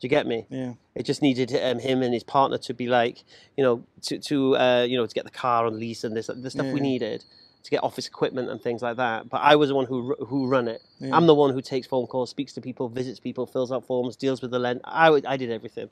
Do 0.01 0.03
you 0.07 0.09
get 0.19 0.27
me? 0.27 0.47
Yeah. 0.49 0.73
It 0.95 1.05
just 1.05 1.21
needed 1.21 1.49
um, 1.69 1.79
him 1.79 2.03
and 2.03 2.15
his 2.15 2.25
partner 2.25 2.59
to 2.59 2.73
be 2.73 2.87
like, 2.87 3.17
you 3.57 3.63
know, 3.65 3.85
to 4.07 4.19
to 4.31 4.37
uh, 4.65 4.85
you 4.91 4.97
know 4.99 5.07
to 5.07 5.15
get 5.19 5.25
the 5.31 5.39
car 5.45 5.67
on 5.67 5.79
lease 5.79 6.05
and 6.05 6.17
this 6.17 6.29
the 6.35 6.51
stuff 6.51 6.67
we 6.73 6.81
needed 6.81 7.25
to 7.65 7.71
get 7.71 7.85
office 7.85 8.07
equipment 8.07 8.49
and 8.51 8.63
things 8.63 8.81
like 8.81 8.97
that. 8.97 9.29
But 9.29 9.43
I 9.43 9.57
was 9.57 9.69
the 9.69 9.75
one 9.81 9.87
who 9.87 10.15
who 10.31 10.47
run 10.57 10.69
it. 10.69 10.81
Yeah. 11.01 11.15
I'm 11.17 11.27
the 11.27 11.35
one 11.35 11.53
who 11.53 11.61
takes 11.61 11.87
phone 11.87 12.07
calls, 12.07 12.31
speaks 12.31 12.55
to 12.55 12.63
people, 12.63 12.89
visits 12.89 13.21
people, 13.21 13.45
fills 13.47 13.71
out 13.71 13.85
forms, 13.87 14.17
deals 14.17 14.41
with 14.41 14.53
the 14.53 14.59
lend. 14.59 14.81
I 14.85 15.09
I 15.35 15.37
did 15.37 15.51
everything. 15.51 15.91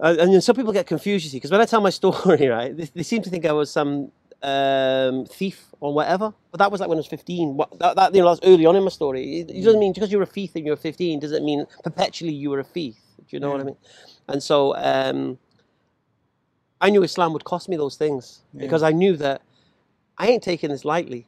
Uh, 0.00 0.16
and 0.18 0.32
then 0.34 0.40
some 0.40 0.56
people 0.56 0.72
get 0.72 0.86
confused, 0.86 1.24
you 1.24 1.30
see, 1.30 1.36
because 1.36 1.50
when 1.50 1.60
I 1.60 1.64
tell 1.66 1.80
my 1.80 1.90
story, 1.90 2.48
right, 2.48 2.76
they, 2.76 2.84
they 2.94 3.02
seem 3.02 3.22
to 3.22 3.30
think 3.30 3.46
I 3.46 3.52
was 3.52 3.70
some 3.70 4.10
um, 4.42 5.24
thief 5.26 5.66
or 5.80 5.94
whatever. 5.94 6.34
But 6.50 6.58
that 6.58 6.70
was 6.70 6.80
like 6.80 6.88
when 6.88 6.98
I 6.98 7.00
was 7.00 7.06
15. 7.06 7.56
What, 7.56 7.78
that, 7.78 7.96
that, 7.96 8.14
you 8.14 8.20
know, 8.22 8.28
that's 8.34 8.46
early 8.46 8.66
on 8.66 8.76
in 8.76 8.82
my 8.82 8.90
story. 8.90 9.40
It, 9.40 9.50
it 9.50 9.64
doesn't 9.64 9.80
mean 9.80 9.92
because 9.92 10.12
you're 10.12 10.22
a 10.22 10.26
thief 10.26 10.52
and 10.54 10.66
you're 10.66 10.76
15 10.76 11.20
doesn't 11.20 11.44
mean 11.44 11.66
perpetually 11.82 12.32
you 12.32 12.50
were 12.50 12.60
a 12.60 12.64
thief. 12.64 12.96
Do 13.18 13.24
you 13.36 13.40
know 13.40 13.50
what 13.50 13.60
I 13.60 13.64
mean? 13.64 13.76
And 14.28 14.42
so 14.42 14.74
um, 14.76 15.38
I 16.80 16.90
knew 16.90 17.02
Islam 17.02 17.32
would 17.32 17.44
cost 17.44 17.68
me 17.68 17.76
those 17.76 17.96
things 17.96 18.42
Yeah. 18.52 18.60
because 18.62 18.82
I 18.82 18.90
knew 18.90 19.16
that 19.16 19.42
I 20.18 20.26
ain't 20.28 20.42
taking 20.42 20.70
this 20.70 20.84
lightly. 20.84 21.26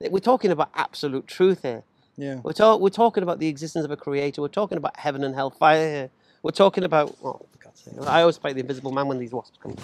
We're 0.00 0.18
talking 0.18 0.50
about 0.50 0.70
absolute 0.74 1.26
truth 1.26 1.62
here. 1.62 1.84
Yeah. 2.16 2.40
We're, 2.42 2.76
we're 2.76 2.88
talking 2.90 3.22
about 3.22 3.38
the 3.38 3.48
existence 3.48 3.84
of 3.84 3.90
a 3.90 3.96
creator. 3.96 4.40
We're 4.42 4.48
talking 4.48 4.78
about 4.78 4.96
heaven 4.98 5.22
and 5.24 5.34
hellfire 5.34 5.88
here. 5.88 6.10
We're 6.42 6.50
talking 6.50 6.84
about. 6.84 7.10
Sake. 7.10 7.61
I 8.06 8.20
always 8.20 8.36
fight 8.36 8.54
the 8.54 8.60
invisible 8.60 8.92
man 8.92 9.06
when 9.08 9.18
these 9.18 9.32
wasps 9.32 9.58
come. 9.62 9.76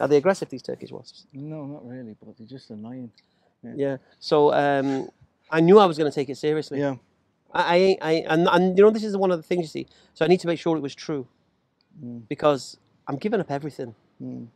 Are 0.00 0.08
they 0.08 0.16
aggressive, 0.16 0.48
these 0.48 0.62
Turkish 0.62 0.90
wasps? 0.90 1.26
No, 1.32 1.66
not 1.66 1.86
really, 1.86 2.14
but 2.20 2.36
they're 2.36 2.46
just 2.46 2.70
annoying. 2.70 3.10
Yeah. 3.76 3.98
So 4.18 4.52
um, 4.52 5.08
I 5.50 5.60
knew 5.60 5.78
I 5.78 5.86
was 5.86 5.96
going 5.98 6.10
to 6.10 6.14
take 6.14 6.28
it 6.28 6.36
seriously. 6.36 6.80
Yeah. 6.80 6.96
I, 7.54 7.98
I, 8.02 8.10
I, 8.10 8.12
and, 8.28 8.48
and 8.50 8.78
you 8.78 8.84
know, 8.84 8.90
this 8.90 9.04
is 9.04 9.16
one 9.16 9.30
of 9.30 9.38
the 9.38 9.42
things 9.42 9.62
you 9.62 9.68
see. 9.68 9.86
So 10.14 10.24
I 10.24 10.28
need 10.28 10.40
to 10.40 10.46
make 10.46 10.58
sure 10.58 10.76
it 10.76 10.80
was 10.80 10.94
true 10.94 11.26
Mm. 12.02 12.26
because 12.26 12.78
I'm 13.06 13.16
giving 13.16 13.38
up 13.38 13.50
everything. 13.50 13.94
Mm. 14.22 14.46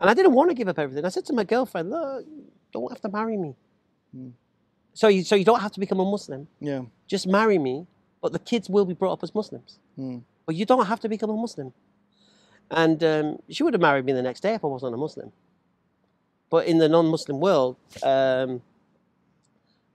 And 0.00 0.10
I 0.10 0.14
didn't 0.14 0.32
want 0.32 0.48
to 0.48 0.54
give 0.54 0.68
up 0.68 0.78
everything. 0.78 1.04
I 1.04 1.10
said 1.10 1.26
to 1.26 1.34
my 1.34 1.44
girlfriend, 1.44 1.90
look, 1.90 2.24
don't 2.72 2.90
have 2.90 3.02
to 3.02 3.10
marry 3.10 3.36
me. 3.36 3.54
Mm. 4.16 4.32
So, 4.94 5.08
you, 5.08 5.22
so 5.22 5.34
you 5.34 5.44
don't 5.44 5.60
have 5.60 5.72
to 5.72 5.80
become 5.80 6.00
a 6.00 6.10
Muslim. 6.10 6.48
Yeah. 6.60 6.82
Just 7.06 7.26
marry 7.26 7.58
me, 7.58 7.86
but 8.22 8.32
the 8.32 8.38
kids 8.38 8.70
will 8.70 8.86
be 8.86 8.94
brought 8.94 9.12
up 9.12 9.22
as 9.22 9.34
Muslims. 9.34 9.78
Mm. 10.46 10.50
But 10.50 10.54
you 10.54 10.64
don't 10.64 10.86
have 10.86 11.00
to 11.00 11.08
become 11.08 11.30
a 11.30 11.36
Muslim. 11.36 11.72
And 12.70 13.02
um, 13.04 13.38
she 13.48 13.62
would 13.62 13.74
have 13.74 13.80
married 13.80 14.04
me 14.04 14.12
the 14.12 14.22
next 14.22 14.40
day 14.40 14.54
if 14.54 14.64
I 14.64 14.66
wasn't 14.68 14.94
a 14.94 14.96
Muslim. 14.96 15.32
But 16.50 16.66
in 16.66 16.78
the 16.78 16.88
non-Muslim 16.88 17.40
world, 17.40 17.76
um, 18.02 18.62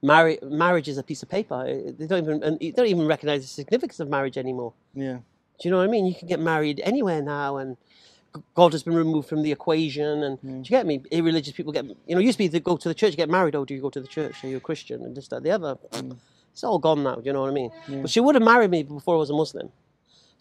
marri- 0.02 0.38
marriage 0.42 0.88
is 0.88 0.98
a 0.98 1.02
piece 1.02 1.22
of 1.22 1.28
paper. 1.28 1.64
They 1.64 2.06
don't 2.06 2.24
even 2.24 2.58
you 2.60 2.72
don't 2.72 2.86
even 2.86 3.06
recognize 3.06 3.42
the 3.42 3.48
significance 3.48 4.00
of 4.00 4.08
marriage 4.08 4.36
anymore. 4.36 4.72
Yeah. 4.94 5.18
Do 5.60 5.68
you 5.68 5.70
know 5.70 5.78
what 5.78 5.84
I 5.84 5.88
mean? 5.88 6.06
You 6.06 6.14
can 6.14 6.28
get 6.28 6.40
married 6.40 6.80
anywhere 6.80 7.22
now, 7.22 7.56
and 7.56 7.76
God 8.54 8.72
has 8.72 8.82
been 8.82 8.94
removed 8.94 9.28
from 9.28 9.42
the 9.42 9.52
equation. 9.52 10.22
And 10.22 10.40
do 10.40 10.48
you 10.48 10.64
get 10.64 10.86
me? 10.86 11.02
Irreligious 11.10 11.54
people 11.54 11.72
get, 11.72 11.84
you 11.84 12.14
know, 12.14 12.18
used 12.20 12.36
to 12.36 12.44
be 12.44 12.48
to 12.48 12.60
go 12.60 12.76
to 12.76 12.88
the 12.88 12.94
church, 12.94 13.16
get 13.16 13.30
married. 13.30 13.54
Oh, 13.54 13.64
do 13.64 13.74
you 13.74 13.80
go 13.80 13.90
to 13.90 14.00
the 14.00 14.08
church? 14.08 14.42
Are 14.44 14.48
you 14.48 14.56
a 14.58 14.60
Christian? 14.60 15.02
And 15.04 15.16
this, 15.16 15.28
that, 15.28 15.42
the 15.42 15.50
other. 15.50 15.78
It's 16.52 16.64
all 16.64 16.78
gone 16.78 17.02
now. 17.02 17.16
Do 17.16 17.22
you 17.24 17.32
know 17.32 17.42
what 17.42 17.50
I 17.50 17.54
mean? 17.54 17.70
But 18.02 18.10
she 18.10 18.20
would 18.20 18.34
have 18.34 18.44
married 18.44 18.70
me 18.70 18.82
before 18.82 19.14
I 19.14 19.18
was 19.18 19.30
a 19.30 19.34
Muslim. 19.34 19.70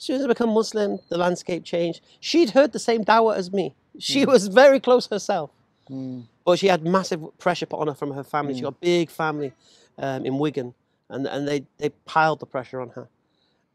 As 0.02 0.06
soon 0.06 0.16
as 0.16 0.26
I 0.26 0.28
become 0.30 0.50
Muslim, 0.50 0.98
the 1.10 1.18
landscape 1.20 1.64
changed. 1.64 2.02
She'd 2.20 2.50
heard 2.50 2.72
the 2.72 2.80
same 2.80 3.06
dawah 3.06 3.36
as 3.36 3.54
me. 3.54 3.76
She 4.00 4.26
was 4.26 4.48
very 4.48 4.80
close 4.80 5.06
herself. 5.06 5.52
Mm. 5.92 6.24
But 6.44 6.58
she 6.58 6.66
had 6.66 6.84
massive 6.84 7.22
pressure 7.38 7.68
put 7.68 7.80
on 7.80 7.88
her 7.88 7.94
from 7.94 8.10
her 8.14 8.24
family. 8.24 8.56
She 8.56 8.62
got 8.62 8.74
a 8.74 8.78
big 8.82 9.12
family 9.12 9.54
um, 10.00 10.26
in 10.26 10.40
Wigan, 10.40 10.74
and, 11.08 11.28
and 11.28 11.48
they, 11.48 11.68
they 11.78 11.90
piled 12.06 12.40
the 12.40 12.48
pressure 12.48 12.82
on 12.82 12.90
her. 12.90 13.10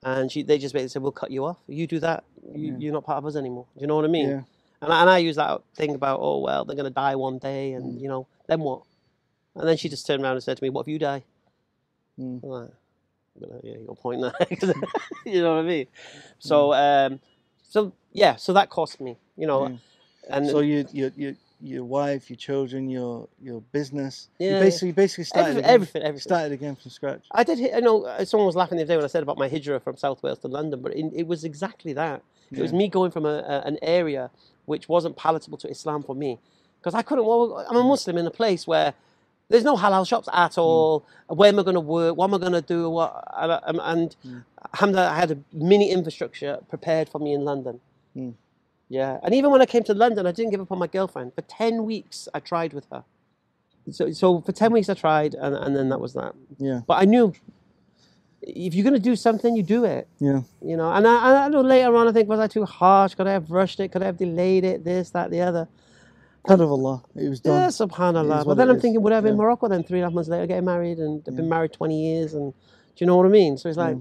And 0.02 0.32
she, 0.32 0.42
they 0.42 0.58
just 0.58 0.74
basically 0.74 0.88
said, 0.88 1.02
"We'll 1.02 1.12
cut 1.12 1.30
you 1.30 1.44
off. 1.44 1.58
You 1.68 1.86
do 1.86 2.00
that, 2.00 2.24
you, 2.52 2.74
you're 2.76 2.92
not 2.92 3.04
part 3.04 3.18
of 3.18 3.26
us 3.26 3.36
anymore." 3.36 3.66
Do 3.76 3.82
you 3.82 3.86
know 3.86 3.94
what 3.94 4.04
I 4.04 4.08
mean? 4.08 4.28
Yeah. 4.28 4.42
And 4.82 4.92
I, 4.92 5.00
and 5.02 5.10
I 5.10 5.18
use 5.18 5.36
that 5.36 5.60
thing 5.76 5.94
about, 5.94 6.18
"Oh 6.20 6.40
well, 6.40 6.64
they're 6.64 6.74
gonna 6.74 6.90
die 6.90 7.14
one 7.14 7.38
day, 7.38 7.70
Mm. 7.72 7.76
and 7.76 8.00
you 8.00 8.08
know, 8.08 8.26
then 8.48 8.60
what?" 8.60 8.82
And 9.54 9.68
then 9.68 9.76
she 9.76 9.88
just 9.88 10.04
turned 10.08 10.24
around 10.24 10.32
and 10.32 10.42
said 10.42 10.56
to 10.56 10.64
me, 10.64 10.70
"What 10.70 10.82
if 10.82 10.88
you 10.88 10.98
die?" 10.98 11.22
Mm. 12.18 12.42
Like, 12.42 12.42
"Well, 12.42 12.72
yeah, 13.62 13.74
you 13.78 13.86
a 13.88 13.94
point 13.94 14.20
there. 14.22 14.34
you 15.24 15.42
know 15.42 15.56
what 15.56 15.64
I 15.64 15.68
mean? 15.68 15.86
So, 16.38 16.72
um, 16.74 17.20
so 17.62 17.92
yeah, 18.12 18.36
so 18.36 18.52
that 18.52 18.70
cost 18.70 19.00
me, 19.00 19.16
you 19.36 19.46
know, 19.46 19.68
Yeah. 19.68 19.76
and 20.30 20.46
So 20.48 20.60
you, 20.60 20.86
your, 20.92 21.12
your, 21.16 21.34
your 21.60 21.84
wife, 21.84 22.30
your 22.30 22.36
children, 22.36 22.88
your, 22.88 23.28
your 23.40 23.60
business. 23.72 24.28
Yeah, 24.38 24.48
You 24.48 24.54
yeah. 24.54 24.60
basically, 24.60 24.92
basically 24.92 25.24
started 25.24 25.50
everything, 25.50 25.64
again, 25.64 25.74
everything, 25.74 26.02
everything. 26.02 26.20
started 26.20 26.52
again 26.52 26.76
from 26.76 26.90
scratch. 26.90 27.24
I 27.32 27.44
did. 27.44 27.74
I 27.74 27.80
know 27.80 28.04
uh, 28.04 28.24
someone 28.24 28.46
was 28.46 28.56
laughing 28.56 28.76
the 28.78 28.84
other 28.84 28.92
day 28.94 28.96
when 28.96 29.04
I 29.04 29.08
said 29.08 29.22
about 29.22 29.38
my 29.38 29.48
hijrah 29.48 29.80
from 29.80 29.96
South 29.96 30.22
Wales 30.22 30.38
to 30.40 30.48
London, 30.48 30.80
but 30.80 30.94
it, 30.94 31.06
it 31.14 31.26
was 31.26 31.44
exactly 31.44 31.92
that. 31.94 32.22
It 32.52 32.62
was 32.62 32.72
me 32.72 32.88
going 32.88 33.10
from 33.10 33.26
a, 33.26 33.38
a, 33.40 33.62
an 33.66 33.76
area 33.82 34.30
which 34.66 34.88
wasn't 34.88 35.16
palatable 35.16 35.58
to 35.58 35.68
Islam 35.68 36.02
for 36.04 36.14
me, 36.14 36.38
because 36.80 36.94
I 36.94 37.02
couldn't. 37.02 37.24
Well, 37.26 37.66
I'm 37.68 37.76
a 37.76 37.82
Muslim 37.82 38.16
in 38.18 38.26
a 38.26 38.30
place 38.30 38.66
where 38.66 38.94
there's 39.48 39.64
no 39.64 39.76
halal 39.76 40.06
shops 40.06 40.28
at 40.32 40.58
all. 40.58 41.06
Where 41.28 41.48
am 41.48 41.58
I 41.58 41.62
going 41.62 41.74
to 41.74 41.80
work? 41.80 42.16
What 42.16 42.26
am 42.28 42.34
I 42.34 42.38
going 42.38 42.52
to 42.52 42.62
do? 42.62 42.90
What 42.90 43.24
and, 43.36 43.52
I- 43.52 43.62
um, 43.66 43.80
and 43.82 44.16
alhamdulillah, 44.74 45.10
I 45.10 45.16
had 45.16 45.30
a 45.30 45.38
mini 45.52 45.90
infrastructure 45.90 46.58
prepared 46.68 47.08
for 47.08 47.18
me 47.18 47.32
in 47.32 47.44
London. 47.44 47.80
Hmm. 48.14 48.30
Yeah, 48.88 49.18
and 49.24 49.34
even 49.34 49.50
when 49.50 49.60
I 49.60 49.66
came 49.66 49.82
to 49.84 49.94
London, 49.94 50.26
I 50.26 50.32
didn't 50.32 50.52
give 50.52 50.60
up 50.60 50.70
on 50.70 50.78
my 50.78 50.86
girlfriend. 50.86 51.34
For 51.34 51.42
ten 51.42 51.84
weeks, 51.84 52.28
I 52.32 52.40
tried 52.40 52.72
with 52.72 52.86
her. 52.92 53.02
So, 53.90 54.12
so 54.12 54.40
for 54.40 54.52
ten 54.52 54.72
weeks, 54.72 54.88
I 54.88 54.94
tried, 54.94 55.34
and, 55.34 55.56
and 55.56 55.76
then 55.76 55.88
that 55.88 56.00
was 56.00 56.14
that. 56.14 56.34
Yeah. 56.58 56.80
But 56.86 56.94
I 57.02 57.04
knew 57.04 57.32
if 58.42 58.74
you're 58.74 58.84
going 58.84 58.94
to 58.94 59.00
do 59.00 59.16
something, 59.16 59.56
you 59.56 59.62
do 59.64 59.84
it. 59.84 60.06
Yeah. 60.20 60.42
You 60.62 60.76
know, 60.76 60.92
and 60.92 61.06
I, 61.06 61.46
I 61.46 61.48
know 61.48 61.62
later 61.62 61.96
on, 61.96 62.06
I 62.06 62.12
think, 62.12 62.28
was 62.28 62.38
I 62.38 62.46
too 62.46 62.64
harsh? 62.64 63.14
Could 63.14 63.26
I 63.26 63.32
have 63.32 63.50
rushed 63.50 63.80
it? 63.80 63.90
Could 63.90 64.02
I 64.02 64.06
have 64.06 64.18
delayed 64.18 64.64
it? 64.64 64.84
This, 64.84 65.10
that, 65.10 65.30
the 65.30 65.40
other. 65.40 65.68
Out 66.48 66.60
of 66.60 66.70
Allah. 66.70 67.02
It 67.14 67.28
was 67.28 67.40
done. 67.40 67.60
Yeah, 67.60 67.68
subhanAllah. 67.68 68.44
But 68.46 68.54
then 68.54 68.70
I'm 68.70 68.76
is. 68.76 68.82
thinking, 68.82 69.02
would 69.02 69.12
I 69.12 69.16
have 69.16 69.26
in 69.26 69.32
Yeah. 69.34 69.38
Morocco 69.38 69.68
then 69.68 69.82
three 69.82 69.98
and 69.98 70.04
a 70.04 70.08
half 70.08 70.14
months 70.14 70.28
later 70.28 70.46
getting 70.46 70.64
married? 70.64 70.98
And 70.98 71.22
I've 71.26 71.36
been 71.36 71.48
married 71.48 71.72
20 71.72 72.00
years. 72.00 72.34
And 72.34 72.52
do 72.52 72.58
you 73.04 73.06
know 73.06 73.16
what 73.16 73.26
I 73.26 73.30
mean? 73.30 73.56
So 73.58 73.68
it's 73.68 73.78
like, 73.78 73.96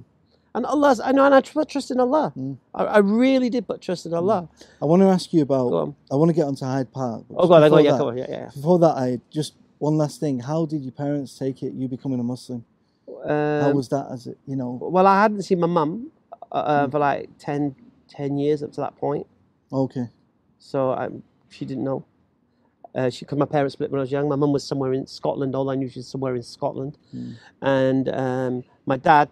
and 0.53 0.65
Allah's, 0.65 0.99
I 1.01 1.11
know, 1.11 1.25
and 1.25 1.35
I 1.35 1.41
trust 1.41 1.91
in 1.91 1.99
Allah. 1.99 2.31
Mm. 2.37 2.57
I, 2.73 2.83
I 2.85 2.97
really 2.99 3.49
did 3.49 3.67
put 3.67 3.81
trust 3.81 4.05
in 4.05 4.13
Allah. 4.13 4.47
I 4.81 4.85
want 4.85 5.01
to 5.01 5.07
ask 5.09 5.33
you 5.33 5.41
about. 5.41 5.95
I 6.11 6.15
want 6.15 6.29
to 6.29 6.33
get 6.33 6.45
onto 6.45 6.63
Hyde 6.65 6.91
Park. 6.93 7.25
Oh, 7.35 7.47
God, 7.47 7.63
I 7.63 7.69
go, 7.69 7.77
yeah, 7.79 7.91
that- 7.91 7.97
come 7.97 8.07
on, 8.09 8.17
yeah, 8.17 8.25
yeah. 8.29 8.49
Before 8.53 8.79
that, 8.79 8.95
I 8.95 9.19
just 9.31 9.53
one 9.79 9.97
last 9.97 10.19
thing. 10.21 10.39
How 10.39 10.65
did 10.65 10.81
your 10.83 10.93
parents 10.93 11.37
take 11.37 11.61
it? 11.63 11.73
You 11.73 11.87
becoming 11.89 12.19
a 12.19 12.23
Muslim? 12.23 12.63
How 13.27 13.69
Um, 13.69 13.75
was 13.75 13.89
that? 13.89 14.07
As 14.11 14.27
it, 14.27 14.37
you 14.45 14.55
know? 14.55 14.77
well, 14.81 15.07
I 15.07 15.21
hadn't 15.23 15.41
seen 15.41 15.59
my 15.59 15.67
mum 15.67 16.11
uh, 16.51 16.63
Mm. 16.63 16.83
uh, 16.85 16.87
for 16.89 16.99
like 16.99 17.29
10, 17.39 17.75
10 18.07 18.37
years 18.37 18.63
up 18.63 18.71
to 18.73 18.81
that 18.81 18.95
point. 18.97 19.25
Okay. 19.73 20.07
So 20.59 20.91
I, 20.91 21.09
she 21.49 21.65
didn't 21.65 21.83
know. 21.83 22.05
Uh, 22.95 23.09
she, 23.11 23.25
cause 23.25 23.39
my 23.39 23.45
parents 23.45 23.73
split 23.73 23.91
when 23.91 23.99
I 23.99 24.03
was 24.03 24.11
young. 24.13 24.29
My 24.29 24.37
mum 24.37 24.53
was 24.53 24.65
somewhere 24.65 24.93
in 24.93 25.07
Scotland. 25.07 25.55
All 25.55 25.69
I 25.69 25.75
knew 25.75 25.89
she 25.89 25.99
was 25.99 26.07
somewhere 26.09 26.35
in 26.35 26.43
Scotland. 26.43 26.97
And 27.61 28.09
um, 28.09 28.65
my 28.85 28.97
dad, 28.97 29.29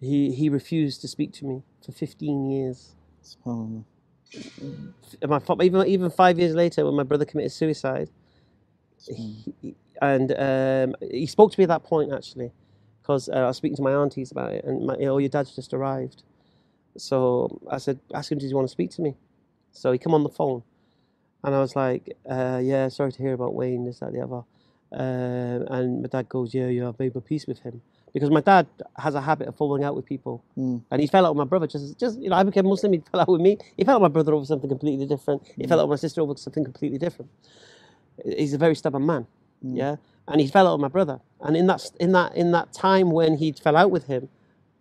he 0.00 0.32
he 0.32 0.48
refused 0.50 1.00
to 1.02 1.08
speak 1.08 1.32
to 1.34 1.46
me 1.46 1.62
for 1.84 1.92
15 1.92 2.50
years. 2.50 2.96
My 5.26 5.40
even 5.62 5.86
even 5.86 6.10
five 6.10 6.38
years 6.38 6.54
later, 6.54 6.84
when 6.86 6.94
my 6.94 7.04
brother 7.04 7.24
committed 7.26 7.52
suicide, 7.52 8.10
he, 9.08 9.54
he- 9.62 9.76
and 10.02 10.32
um, 10.38 10.96
he 11.10 11.26
spoke 11.26 11.52
to 11.52 11.60
me 11.60 11.64
at 11.64 11.68
that 11.70 11.84
point 11.84 12.12
actually, 12.12 12.52
because 13.02 13.28
uh, 13.28 13.34
I 13.34 13.46
was 13.48 13.58
speaking 13.58 13.76
to 13.76 13.82
my 13.82 13.92
aunties 13.92 14.32
about 14.32 14.52
it, 14.52 14.64
and 14.64 14.86
my, 14.86 14.96
oh, 14.96 15.18
your 15.18 15.28
dad's 15.30 15.54
just 15.56 15.74
arrived. 15.74 16.22
So 16.98 17.60
I 17.70 17.78
said, 17.78 18.00
ask 18.14 18.32
him, 18.32 18.38
does 18.38 18.48
he 18.50 18.54
want 18.54 18.66
to 18.68 18.72
speak 18.72 18.90
to 18.92 19.02
me? 19.02 19.16
So 19.72 19.92
he 19.92 19.98
come 19.98 20.14
on 20.14 20.24
the 20.24 20.30
phone, 20.30 20.62
and 21.42 21.54
I 21.54 21.60
was 21.60 21.74
like, 21.74 22.16
uh, 22.28 22.60
yeah, 22.62 22.88
sorry 22.88 23.12
to 23.12 23.22
hear 23.22 23.34
about 23.34 23.54
Wayne, 23.54 23.86
this, 23.86 24.00
that, 24.00 24.12
the 24.12 24.20
other. 24.20 24.42
Um, 24.92 25.66
and 25.70 26.02
my 26.02 26.08
dad 26.08 26.28
goes, 26.28 26.52
yeah, 26.52 26.66
yeah, 26.66 26.88
I've 26.88 26.98
made 26.98 27.14
my 27.14 27.20
peace 27.20 27.46
with 27.46 27.60
him. 27.60 27.80
Because 28.12 28.30
my 28.30 28.40
dad 28.40 28.66
has 28.96 29.14
a 29.14 29.20
habit 29.20 29.46
of 29.46 29.56
falling 29.56 29.84
out 29.84 29.94
with 29.94 30.04
people. 30.04 30.42
Mm. 30.58 30.82
And 30.90 31.00
he 31.00 31.06
fell 31.06 31.24
out 31.24 31.34
with 31.34 31.38
my 31.38 31.48
brother. 31.48 31.68
Just, 31.68 31.98
just 31.98 32.18
you 32.18 32.28
know, 32.28 32.36
I 32.36 32.42
became 32.42 32.66
Muslim, 32.66 32.92
he 32.92 32.98
fell 33.10 33.20
out 33.20 33.28
with 33.28 33.40
me. 33.40 33.56
He 33.76 33.84
fell 33.84 33.94
out 33.94 34.02
with 34.02 34.10
my 34.10 34.12
brother 34.12 34.34
over 34.34 34.44
something 34.44 34.68
completely 34.68 35.06
different. 35.06 35.46
He 35.56 35.66
fell 35.66 35.78
out 35.78 35.88
with 35.88 35.96
my 35.96 36.00
sister 36.00 36.20
over 36.20 36.34
something 36.36 36.64
completely 36.64 36.98
different. 36.98 37.30
He's 38.24 38.52
a 38.52 38.58
very 38.58 38.74
stubborn 38.74 39.06
man, 39.06 39.26
yeah. 39.62 39.96
And 40.28 40.40
he 40.40 40.46
fell 40.46 40.66
out 40.66 40.74
with 40.74 40.82
my 40.82 40.88
brother. 40.88 41.20
And 41.40 41.56
in 41.56 41.66
that, 41.68 41.90
in 41.98 42.12
that, 42.12 42.34
in 42.34 42.50
that 42.52 42.72
time 42.72 43.10
when 43.10 43.38
he 43.38 43.52
fell 43.52 43.76
out 43.76 43.90
with 43.90 44.06
him, 44.06 44.28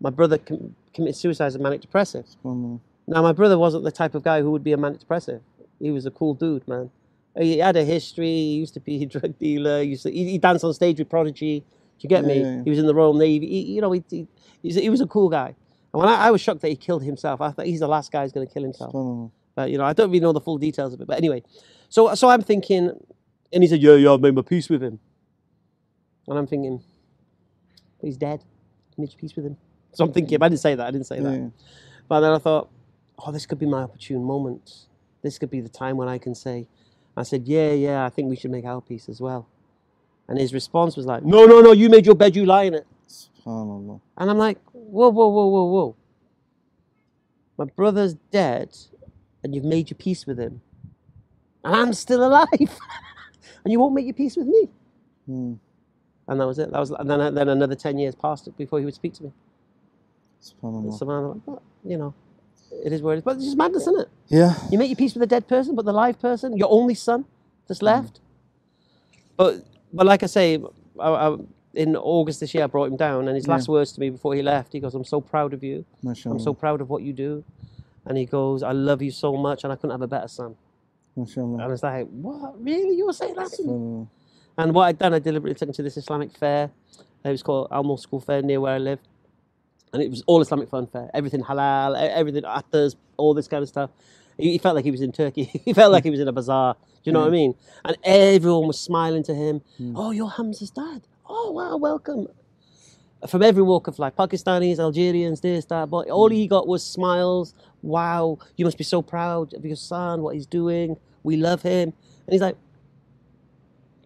my 0.01 0.09
brother 0.09 0.37
com- 0.37 0.75
committed 0.93 1.15
suicide 1.15 1.45
as 1.47 1.55
a 1.55 1.59
manic 1.59 1.81
depressive. 1.81 2.25
SubhanAllah. 2.43 2.79
Now, 3.07 3.21
my 3.23 3.31
brother 3.31 3.57
wasn't 3.57 3.83
the 3.85 3.91
type 3.91 4.13
of 4.13 4.23
guy 4.23 4.41
who 4.41 4.51
would 4.51 4.63
be 4.63 4.73
a 4.73 4.77
manic 4.77 4.99
depressive. 4.99 5.41
He 5.79 5.91
was 5.91 6.05
a 6.05 6.11
cool 6.11 6.33
dude, 6.33 6.67
man. 6.67 6.89
He 7.37 7.59
had 7.59 7.77
a 7.77 7.83
history. 7.83 8.27
He 8.27 8.55
used 8.55 8.73
to 8.73 8.79
be 8.79 9.03
a 9.03 9.05
drug 9.13 9.37
dealer. 9.37 9.81
He, 9.81 9.89
used 9.89 10.03
to, 10.03 10.11
he, 10.11 10.31
he 10.31 10.37
danced 10.37 10.63
on 10.63 10.73
stage 10.73 10.99
with 10.99 11.09
Prodigy. 11.09 11.59
Do 11.59 11.65
you 11.99 12.09
get 12.09 12.25
me? 12.25 12.39
Yeah, 12.39 12.55
yeah. 12.55 12.63
He 12.63 12.69
was 12.69 12.79
in 12.79 12.85
the 12.85 12.95
Royal 12.95 13.13
Navy. 13.13 13.47
He, 13.47 13.61
you 13.73 13.81
know, 13.81 13.91
he, 13.91 14.03
he, 14.09 14.27
he 14.61 14.89
was 14.89 15.01
a 15.01 15.07
cool 15.07 15.29
guy. 15.29 15.55
And 15.93 15.99
when 15.99 16.07
I, 16.07 16.27
I 16.27 16.31
was 16.31 16.41
shocked 16.41 16.61
that 16.61 16.69
he 16.69 16.75
killed 16.75 17.03
himself, 17.03 17.41
I 17.41 17.51
thought 17.51 17.65
he's 17.65 17.79
the 17.79 17.87
last 17.87 18.11
guy 18.11 18.23
who's 18.23 18.31
going 18.31 18.47
to 18.47 18.53
kill 18.53 18.63
himself. 18.63 18.93
But 19.55 19.71
you 19.71 19.77
know, 19.77 19.83
I 19.83 19.93
don't 19.93 20.09
really 20.09 20.21
know 20.21 20.31
the 20.31 20.41
full 20.41 20.57
details 20.57 20.93
of 20.93 21.01
it. 21.01 21.07
But 21.07 21.17
anyway, 21.17 21.43
so 21.89 22.13
so 22.15 22.29
I'm 22.29 22.41
thinking, 22.41 22.91
and 23.51 23.63
he 23.63 23.67
said, 23.67 23.81
"Yeah, 23.81 23.95
yeah, 23.95 24.13
I've 24.13 24.21
made 24.21 24.35
my 24.35 24.43
peace 24.43 24.69
with 24.69 24.81
him." 24.81 24.99
And 26.27 26.37
I'm 26.37 26.45
thinking, 26.45 26.81
he's 28.01 28.15
dead. 28.15 28.43
I 28.97 29.01
made 29.01 29.11
your 29.11 29.19
peace 29.19 29.35
with 29.35 29.45
him. 29.45 29.57
So 29.93 30.03
I'm 30.05 30.13
thinking, 30.13 30.41
I 30.41 30.47
didn't 30.47 30.61
say 30.61 30.75
that. 30.75 30.85
I 30.85 30.91
didn't 30.91 31.07
say 31.07 31.19
that. 31.19 31.33
Yeah. 31.33 31.47
But 32.07 32.19
then 32.21 32.31
I 32.31 32.37
thought, 32.37 32.69
oh, 33.17 33.31
this 33.31 33.47
could 33.47 33.57
be 33.57 33.65
my 33.65 33.81
opportune 33.81 34.23
moment. 34.23 34.85
This 35.21 35.37
could 35.37 35.49
be 35.49 35.61
the 35.61 35.69
time 35.69 35.97
when 35.97 36.07
I 36.07 36.17
can 36.17 36.33
say, 36.33 36.67
I 37.17 37.23
said, 37.23 37.47
yeah, 37.47 37.71
yeah, 37.71 38.05
I 38.05 38.09
think 38.09 38.29
we 38.29 38.35
should 38.35 38.51
make 38.51 38.65
our 38.65 38.81
peace 38.81 39.09
as 39.09 39.19
well. 39.19 39.47
And 40.27 40.39
his 40.39 40.53
response 40.53 40.95
was 40.95 41.05
like, 41.05 41.23
no, 41.23 41.45
no, 41.45 41.59
no, 41.59 41.71
you 41.71 41.89
made 41.89 42.05
your 42.05 42.15
bed, 42.15 42.35
you 42.35 42.45
lie 42.45 42.63
in 42.63 42.75
it. 42.75 42.87
SubhanAllah. 43.09 43.99
And 44.17 44.29
I'm 44.29 44.37
like, 44.37 44.59
whoa, 44.71 45.09
whoa, 45.09 45.27
whoa, 45.27 45.47
whoa, 45.47 45.63
whoa. 45.63 45.95
My 47.57 47.65
brother's 47.65 48.13
dead, 48.31 48.77
and 49.43 49.53
you've 49.53 49.65
made 49.65 49.89
your 49.89 49.97
peace 49.97 50.25
with 50.25 50.39
him. 50.39 50.61
And 51.63 51.75
I'm 51.75 51.93
still 51.93 52.25
alive. 52.25 52.47
and 53.63 53.71
you 53.71 53.79
won't 53.79 53.93
make 53.93 54.05
your 54.05 54.13
peace 54.13 54.37
with 54.37 54.47
me. 54.47 54.69
Mm. 55.29 55.59
And 56.27 56.39
that 56.39 56.45
was 56.45 56.59
it. 56.59 56.71
That 56.71 56.79
was, 56.79 56.91
and 56.91 57.09
then, 57.09 57.33
then 57.33 57.49
another 57.49 57.75
10 57.75 57.97
years 57.97 58.15
passed 58.15 58.55
before 58.55 58.79
he 58.79 58.85
would 58.85 58.93
speak 58.93 59.13
to 59.15 59.23
me. 59.23 59.33
SubhanAllah. 60.41 60.97
So 60.97 61.09
I'm 61.09 61.27
like, 61.27 61.41
"Well, 61.45 61.61
you 61.83 61.97
know, 61.97 62.13
it 62.71 62.93
is 62.93 63.01
what 63.01 63.11
it 63.11 63.17
is. 63.17 63.23
But 63.23 63.35
it's 63.37 63.45
just 63.45 63.57
madness, 63.57 63.83
isn't 63.83 64.01
it? 64.01 64.09
Yeah. 64.27 64.53
You 64.71 64.77
make 64.77 64.89
your 64.89 64.95
peace 64.95 65.13
with 65.13 65.23
a 65.23 65.27
dead 65.27 65.47
person, 65.47 65.75
but 65.75 65.85
the 65.85 65.93
live 65.93 66.19
person, 66.19 66.57
your 66.57 66.71
only 66.71 66.95
son, 66.95 67.25
that's 67.67 67.79
mm. 67.79 67.83
left. 67.83 68.19
But 69.37 69.63
but 69.93 70.05
like 70.05 70.23
I 70.23 70.27
say, 70.27 70.61
I, 70.99 71.09
I, 71.09 71.37
in 71.73 71.95
August 71.95 72.39
this 72.39 72.53
year, 72.53 72.63
I 72.63 72.67
brought 72.67 72.85
him 72.85 72.97
down, 72.97 73.27
and 73.27 73.35
his 73.35 73.47
last 73.47 73.67
words 73.67 73.91
to 73.93 73.99
me 73.99 74.09
before 74.09 74.33
he 74.35 74.41
left, 74.41 74.73
he 74.73 74.79
goes, 74.79 74.93
"I'm 74.93 75.05
so 75.05 75.21
proud 75.21 75.53
of 75.53 75.63
you. 75.63 75.85
I'm 76.05 76.39
so 76.39 76.53
proud 76.53 76.81
of 76.81 76.89
what 76.89 77.03
you 77.03 77.13
do." 77.13 77.43
And 78.05 78.17
he 78.17 78.25
goes, 78.25 78.63
"I 78.63 78.71
love 78.71 79.01
you 79.01 79.11
so 79.11 79.35
much, 79.35 79.63
and 79.63 79.73
I 79.73 79.75
couldn't 79.75 79.91
have 79.91 80.01
a 80.01 80.07
better 80.07 80.27
son." 80.27 80.55
MashaAllah. 81.17 81.63
And 81.63 81.73
it's 81.73 81.83
like, 81.83 82.07
"What? 82.09 82.61
Really? 82.63 82.95
You 82.95 83.05
were 83.07 83.13
saying 83.13 83.35
that 83.35 83.51
to 83.53 83.63
me?" 83.63 84.07
And 84.57 84.73
what 84.73 84.83
I'd 84.85 84.97
done, 84.97 85.13
I 85.13 85.19
deliberately 85.19 85.55
took 85.55 85.69
him 85.69 85.73
to 85.73 85.83
this 85.83 85.95
Islamic 85.95 86.35
fair. 86.37 86.71
It 87.23 87.29
was 87.29 87.43
called 87.43 87.67
Almo 87.71 87.95
School 87.95 88.19
Fair 88.19 88.41
near 88.41 88.59
where 88.59 88.73
I 88.73 88.77
live. 88.77 88.99
And 89.93 90.01
it 90.01 90.09
was 90.09 90.23
all 90.27 90.41
Islamic 90.41 90.69
fun 90.69 90.87
fair. 90.87 91.09
Everything 91.13 91.41
halal, 91.41 91.97
everything 91.97 92.43
attars, 92.45 92.95
all 93.17 93.33
this 93.33 93.47
kind 93.47 93.63
of 93.63 93.69
stuff. 93.69 93.89
He, 94.37 94.51
he 94.53 94.57
felt 94.57 94.75
like 94.75 94.85
he 94.85 94.91
was 94.91 95.01
in 95.01 95.11
Turkey. 95.11 95.43
he 95.65 95.73
felt 95.73 95.91
like 95.91 96.03
he 96.03 96.09
was 96.09 96.19
in 96.19 96.27
a 96.27 96.31
bazaar. 96.31 96.75
Do 96.75 97.01
you 97.03 97.11
know 97.11 97.21
what 97.21 97.27
I 97.27 97.29
mm. 97.29 97.33
mean? 97.33 97.55
And 97.85 97.97
everyone 98.03 98.67
was 98.67 98.79
smiling 98.79 99.23
to 99.23 99.33
him. 99.33 99.61
Mm. 99.81 99.93
Oh, 99.95 100.11
you're 100.11 100.29
Hamza's 100.29 100.71
dad. 100.71 101.01
Oh, 101.27 101.51
wow, 101.51 101.77
welcome. 101.77 102.27
From 103.27 103.43
every 103.43 103.63
walk 103.63 103.87
of 103.87 103.99
life 103.99 104.13
Pakistanis, 104.17 104.79
Algerians, 104.79 105.41
this, 105.41 105.65
that. 105.65 105.89
But 105.89 106.09
all 106.09 106.29
mm. 106.29 106.33
he 106.33 106.47
got 106.47 106.67
was 106.67 106.83
smiles. 106.85 107.53
Wow, 107.81 108.39
you 108.57 108.65
must 108.65 108.77
be 108.77 108.83
so 108.83 109.01
proud 109.01 109.53
of 109.53 109.65
your 109.65 109.75
son, 109.75 110.21
what 110.21 110.35
he's 110.35 110.45
doing. 110.45 110.97
We 111.23 111.37
love 111.37 111.61
him. 111.61 111.93
And 112.25 112.33
he's 112.33 112.41
like, 112.41 112.57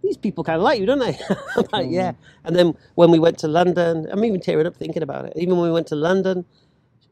these 0.04 0.18
people 0.18 0.44
kind 0.44 0.58
of 0.58 0.64
like 0.64 0.80
you, 0.80 0.86
don't 0.86 1.00
they? 1.00 1.18
Like, 1.74 1.88
yeah. 1.90 2.14
And 2.44 2.56
then 2.56 2.76
when 2.96 3.12
we 3.12 3.20
went 3.20 3.40
to 3.40 3.48
London, 3.48 4.08
I'm 4.12 4.26
even 4.26 4.42
tearing 4.42 4.68
up 4.68 4.76
thinking 4.78 5.04
about 5.04 5.26
it. 5.26 5.34
Even 5.38 5.58
when 5.58 5.66
we 5.68 5.74
went 5.74 5.88
to 5.88 5.96
London, 5.96 6.46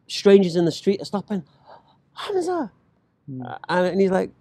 strangers 0.07 0.55
in 0.57 0.65
the 0.65 0.71
street 0.71 1.01
are 1.01 1.05
stopping, 1.05 1.43
Hamza. 2.13 2.71
Uh, 3.43 3.57
and, 3.69 3.87
and 3.87 4.01
he's 4.01 4.11
like, 4.11 4.31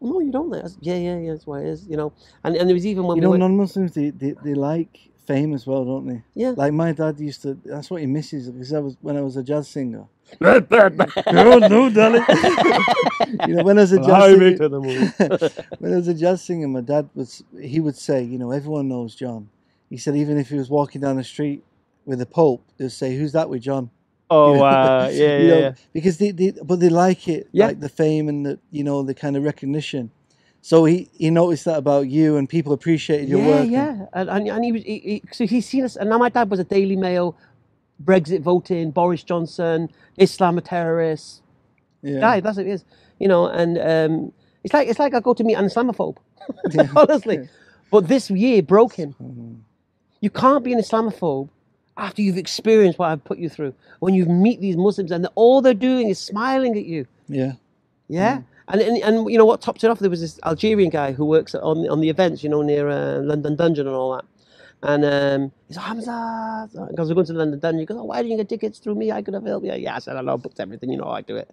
no, 0.00 0.20
you 0.20 0.32
don't. 0.32 0.52
Said, 0.52 0.78
yeah, 0.80 0.96
yeah, 0.96 1.18
yeah, 1.18 1.32
that's 1.32 1.46
what 1.46 1.62
it 1.62 1.68
is, 1.68 1.86
you 1.88 1.96
know. 1.96 2.12
And, 2.44 2.56
and 2.56 2.68
there 2.68 2.74
was 2.74 2.86
even 2.86 3.04
when 3.04 3.16
You 3.16 3.22
we 3.22 3.24
know, 3.24 3.30
went, 3.30 3.40
non-Muslims 3.40 3.94
they, 3.94 4.10
they 4.10 4.34
they 4.44 4.54
like 4.54 5.10
fame 5.26 5.52
as 5.54 5.66
well, 5.66 5.84
don't 5.84 6.06
they? 6.08 6.22
Yeah. 6.34 6.54
Like 6.56 6.72
my 6.72 6.92
dad 6.92 7.18
used 7.20 7.42
to. 7.42 7.58
That's 7.64 7.90
what 7.90 8.00
he 8.00 8.06
misses 8.06 8.50
because 8.50 8.72
I 8.72 8.78
was 8.80 8.96
when 9.00 9.16
I 9.16 9.20
was 9.22 9.36
a 9.36 9.42
jazz 9.42 9.68
singer. 9.68 10.04
no, 10.40 10.64
no, 10.70 11.58
no, 11.58 11.90
darling. 11.90 12.24
you 13.46 13.54
know, 13.54 13.62
when 13.64 13.78
I 13.78 13.82
was 13.82 13.92
a 13.92 13.98
jazz 13.98 14.24
singer, 14.30 14.56
when 15.78 15.92
I 15.92 15.96
was 15.96 16.08
a 16.08 16.14
jazz 16.14 16.42
singer, 16.42 16.68
my 16.68 16.80
dad 16.80 17.08
was 17.14 17.42
he 17.60 17.80
would 17.80 17.96
say, 17.96 18.22
you 18.22 18.38
know, 18.38 18.50
everyone 18.52 18.88
knows 18.88 19.14
John. 19.14 19.48
He 19.90 19.98
said 19.98 20.16
even 20.16 20.38
if 20.38 20.48
he 20.48 20.56
was 20.56 20.68
walking 20.70 21.00
down 21.00 21.16
the 21.16 21.24
street 21.24 21.62
with 22.04 22.18
the 22.18 22.26
Pope, 22.26 22.62
they'd 22.76 22.90
say, 22.90 23.16
"Who's 23.16 23.32
that 23.32 23.48
with 23.48 23.62
John?" 23.62 23.90
Oh, 24.30 24.48
You 24.52 24.54
know? 24.54 24.60
wow. 24.62 25.08
Yeah, 25.08 25.10
You 25.10 25.26
yeah, 25.46 25.48
know, 25.54 25.60
yeah. 25.60 25.72
Because 25.92 26.18
they, 26.18 26.32
they, 26.32 26.52
but 26.64 26.80
they 26.80 26.88
like 26.88 27.28
it, 27.28 27.48
Yeah. 27.52 27.66
like 27.68 27.80
the 27.80 27.88
fame 27.88 28.28
and 28.28 28.44
the, 28.44 28.58
you 28.72 28.82
know, 28.82 29.02
the 29.04 29.14
kind 29.14 29.36
of 29.36 29.44
recognition. 29.44 30.10
So 30.66 30.84
he, 30.84 31.08
he 31.16 31.30
noticed 31.30 31.64
that 31.66 31.78
about 31.78 32.08
you, 32.08 32.36
and 32.36 32.48
people 32.48 32.72
appreciated 32.72 33.28
your 33.28 33.38
yeah, 33.38 33.46
work. 33.46 33.60
and- 33.60 33.70
yeah. 33.70 34.06
And, 34.14 34.28
and, 34.28 34.48
and 34.48 34.64
he 34.64 34.72
was, 34.72 34.82
he, 34.82 34.98
he, 34.98 35.22
so 35.30 35.46
he's 35.46 35.64
seen 35.64 35.84
us, 35.84 35.94
and 35.94 36.10
now 36.10 36.18
my 36.18 36.28
dad 36.28 36.50
was 36.50 36.58
a 36.58 36.64
Daily 36.64 36.96
Mail, 36.96 37.36
Brexit 38.02 38.40
voting, 38.40 38.90
Boris 38.90 39.22
Johnson, 39.22 39.88
Islam 40.16 40.58
a 40.58 40.60
terrorist. 40.60 41.40
yeah. 42.02 42.18
guy. 42.18 42.40
That's 42.40 42.56
what 42.56 42.66
it 42.66 42.70
is, 42.70 42.84
you 43.20 43.28
know. 43.28 43.46
And 43.46 43.78
um, 43.78 44.32
it's 44.64 44.74
like 44.74 44.88
it's 44.88 44.98
like 44.98 45.14
I 45.14 45.20
go 45.20 45.34
to 45.34 45.44
meet 45.44 45.54
an 45.54 45.66
Islamophobe, 45.66 46.16
honestly. 46.96 47.48
But 47.92 48.08
this 48.08 48.28
year 48.28 48.60
broke 48.60 48.94
him. 48.94 49.14
You 50.20 50.30
can't 50.30 50.64
be 50.64 50.72
an 50.72 50.80
Islamophobe 50.80 51.48
after 51.96 52.22
you've 52.22 52.38
experienced 52.38 52.98
what 52.98 53.10
I've 53.10 53.22
put 53.22 53.38
you 53.38 53.48
through. 53.48 53.72
When 54.00 54.14
you 54.14 54.26
meet 54.26 54.60
these 54.60 54.76
Muslims 54.76 55.12
and 55.12 55.28
all 55.36 55.62
they're 55.62 55.74
doing 55.74 56.08
is 56.08 56.18
smiling 56.18 56.76
at 56.76 56.86
you, 56.86 57.06
yeah. 57.28 57.52
yeah. 58.08 58.42
And, 58.68 58.80
and 58.80 58.96
and 58.98 59.30
you 59.30 59.38
know 59.38 59.44
what 59.44 59.60
topped 59.60 59.84
it 59.84 59.90
off? 59.90 60.00
There 60.00 60.10
was 60.10 60.20
this 60.20 60.40
Algerian 60.44 60.90
guy 60.90 61.12
who 61.12 61.24
works 61.24 61.54
on 61.54 61.88
on 61.88 62.00
the 62.00 62.08
events, 62.08 62.42
you 62.42 62.48
know, 62.48 62.62
near 62.62 62.88
uh, 62.88 63.18
London 63.18 63.54
Dungeon 63.56 63.86
and 63.86 63.94
all 63.94 64.14
that. 64.16 64.24
And 64.82 65.04
um, 65.04 65.52
he's 65.68 65.76
like, 65.76 65.86
Hamza, 65.86 66.68
because 66.90 67.08
we're 67.08 67.14
going 67.14 67.26
to 67.26 67.32
London 67.32 67.58
Dungeon. 67.58 67.80
He 67.80 67.86
goes, 67.86 67.96
oh, 67.96 68.04
why 68.04 68.18
didn't 68.18 68.32
you 68.32 68.36
get 68.36 68.48
tickets 68.48 68.78
through 68.78 68.94
me? 68.94 69.10
I 69.10 69.22
could 69.22 69.34
have 69.34 69.44
helped 69.44 69.64
you. 69.64 69.72
Yeah, 69.72 69.96
I 69.96 69.98
said, 70.00 70.16
I 70.16 70.20
know, 70.20 70.36
booked 70.36 70.60
everything. 70.60 70.90
You 70.90 70.98
know, 70.98 71.08
I 71.08 71.22
do 71.22 71.36
it. 71.36 71.50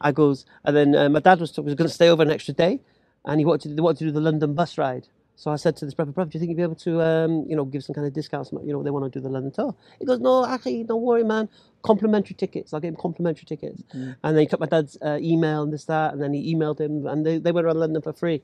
I 0.00 0.10
goes, 0.12 0.44
and 0.64 0.76
then 0.76 0.94
uh, 0.96 1.08
my 1.08 1.20
dad 1.20 1.38
was, 1.38 1.56
was 1.56 1.74
going 1.74 1.88
to 1.88 1.94
stay 1.94 2.08
over 2.08 2.22
an 2.22 2.30
extra 2.30 2.52
day, 2.52 2.80
and 3.24 3.40
he 3.40 3.44
wanted 3.46 3.76
to, 3.76 3.82
wanted 3.82 3.98
to 3.98 4.04
do 4.06 4.10
the 4.10 4.20
London 4.20 4.54
bus 4.54 4.76
ride. 4.76 5.06
So 5.36 5.50
I 5.50 5.56
said 5.56 5.76
to 5.78 5.84
this 5.84 5.94
brother, 5.94 6.12
brother, 6.12 6.30
do 6.30 6.36
you 6.38 6.40
think 6.40 6.50
you'd 6.50 6.56
be 6.56 6.62
able 6.62 6.76
to, 6.76 7.02
um, 7.02 7.44
you 7.48 7.56
know, 7.56 7.64
give 7.64 7.82
some 7.82 7.94
kind 7.94 8.06
of 8.06 8.12
discounts? 8.12 8.52
You 8.52 8.72
know, 8.72 8.82
they 8.82 8.90
want 8.90 9.12
to 9.12 9.18
do 9.18 9.22
the 9.22 9.28
London 9.28 9.50
tour. 9.50 9.74
He 9.98 10.04
goes, 10.04 10.20
no, 10.20 10.46
actually, 10.46 10.84
don't 10.84 11.02
worry, 11.02 11.24
man. 11.24 11.48
Complimentary 11.82 12.34
tickets. 12.34 12.72
I'll 12.72 12.80
give 12.80 12.90
him 12.90 12.96
complimentary 13.00 13.44
tickets. 13.44 13.82
And 14.22 14.36
then 14.36 14.38
he 14.38 14.46
took 14.46 14.60
my 14.60 14.66
dad's 14.66 14.96
uh, 15.02 15.18
email 15.20 15.64
and 15.64 15.72
this, 15.72 15.84
that, 15.86 16.12
and 16.12 16.22
then 16.22 16.32
he 16.32 16.54
emailed 16.54 16.80
him, 16.80 17.06
and 17.06 17.26
they, 17.26 17.38
they 17.38 17.50
went 17.50 17.66
around 17.66 17.80
London 17.80 18.00
for 18.00 18.12
free. 18.12 18.42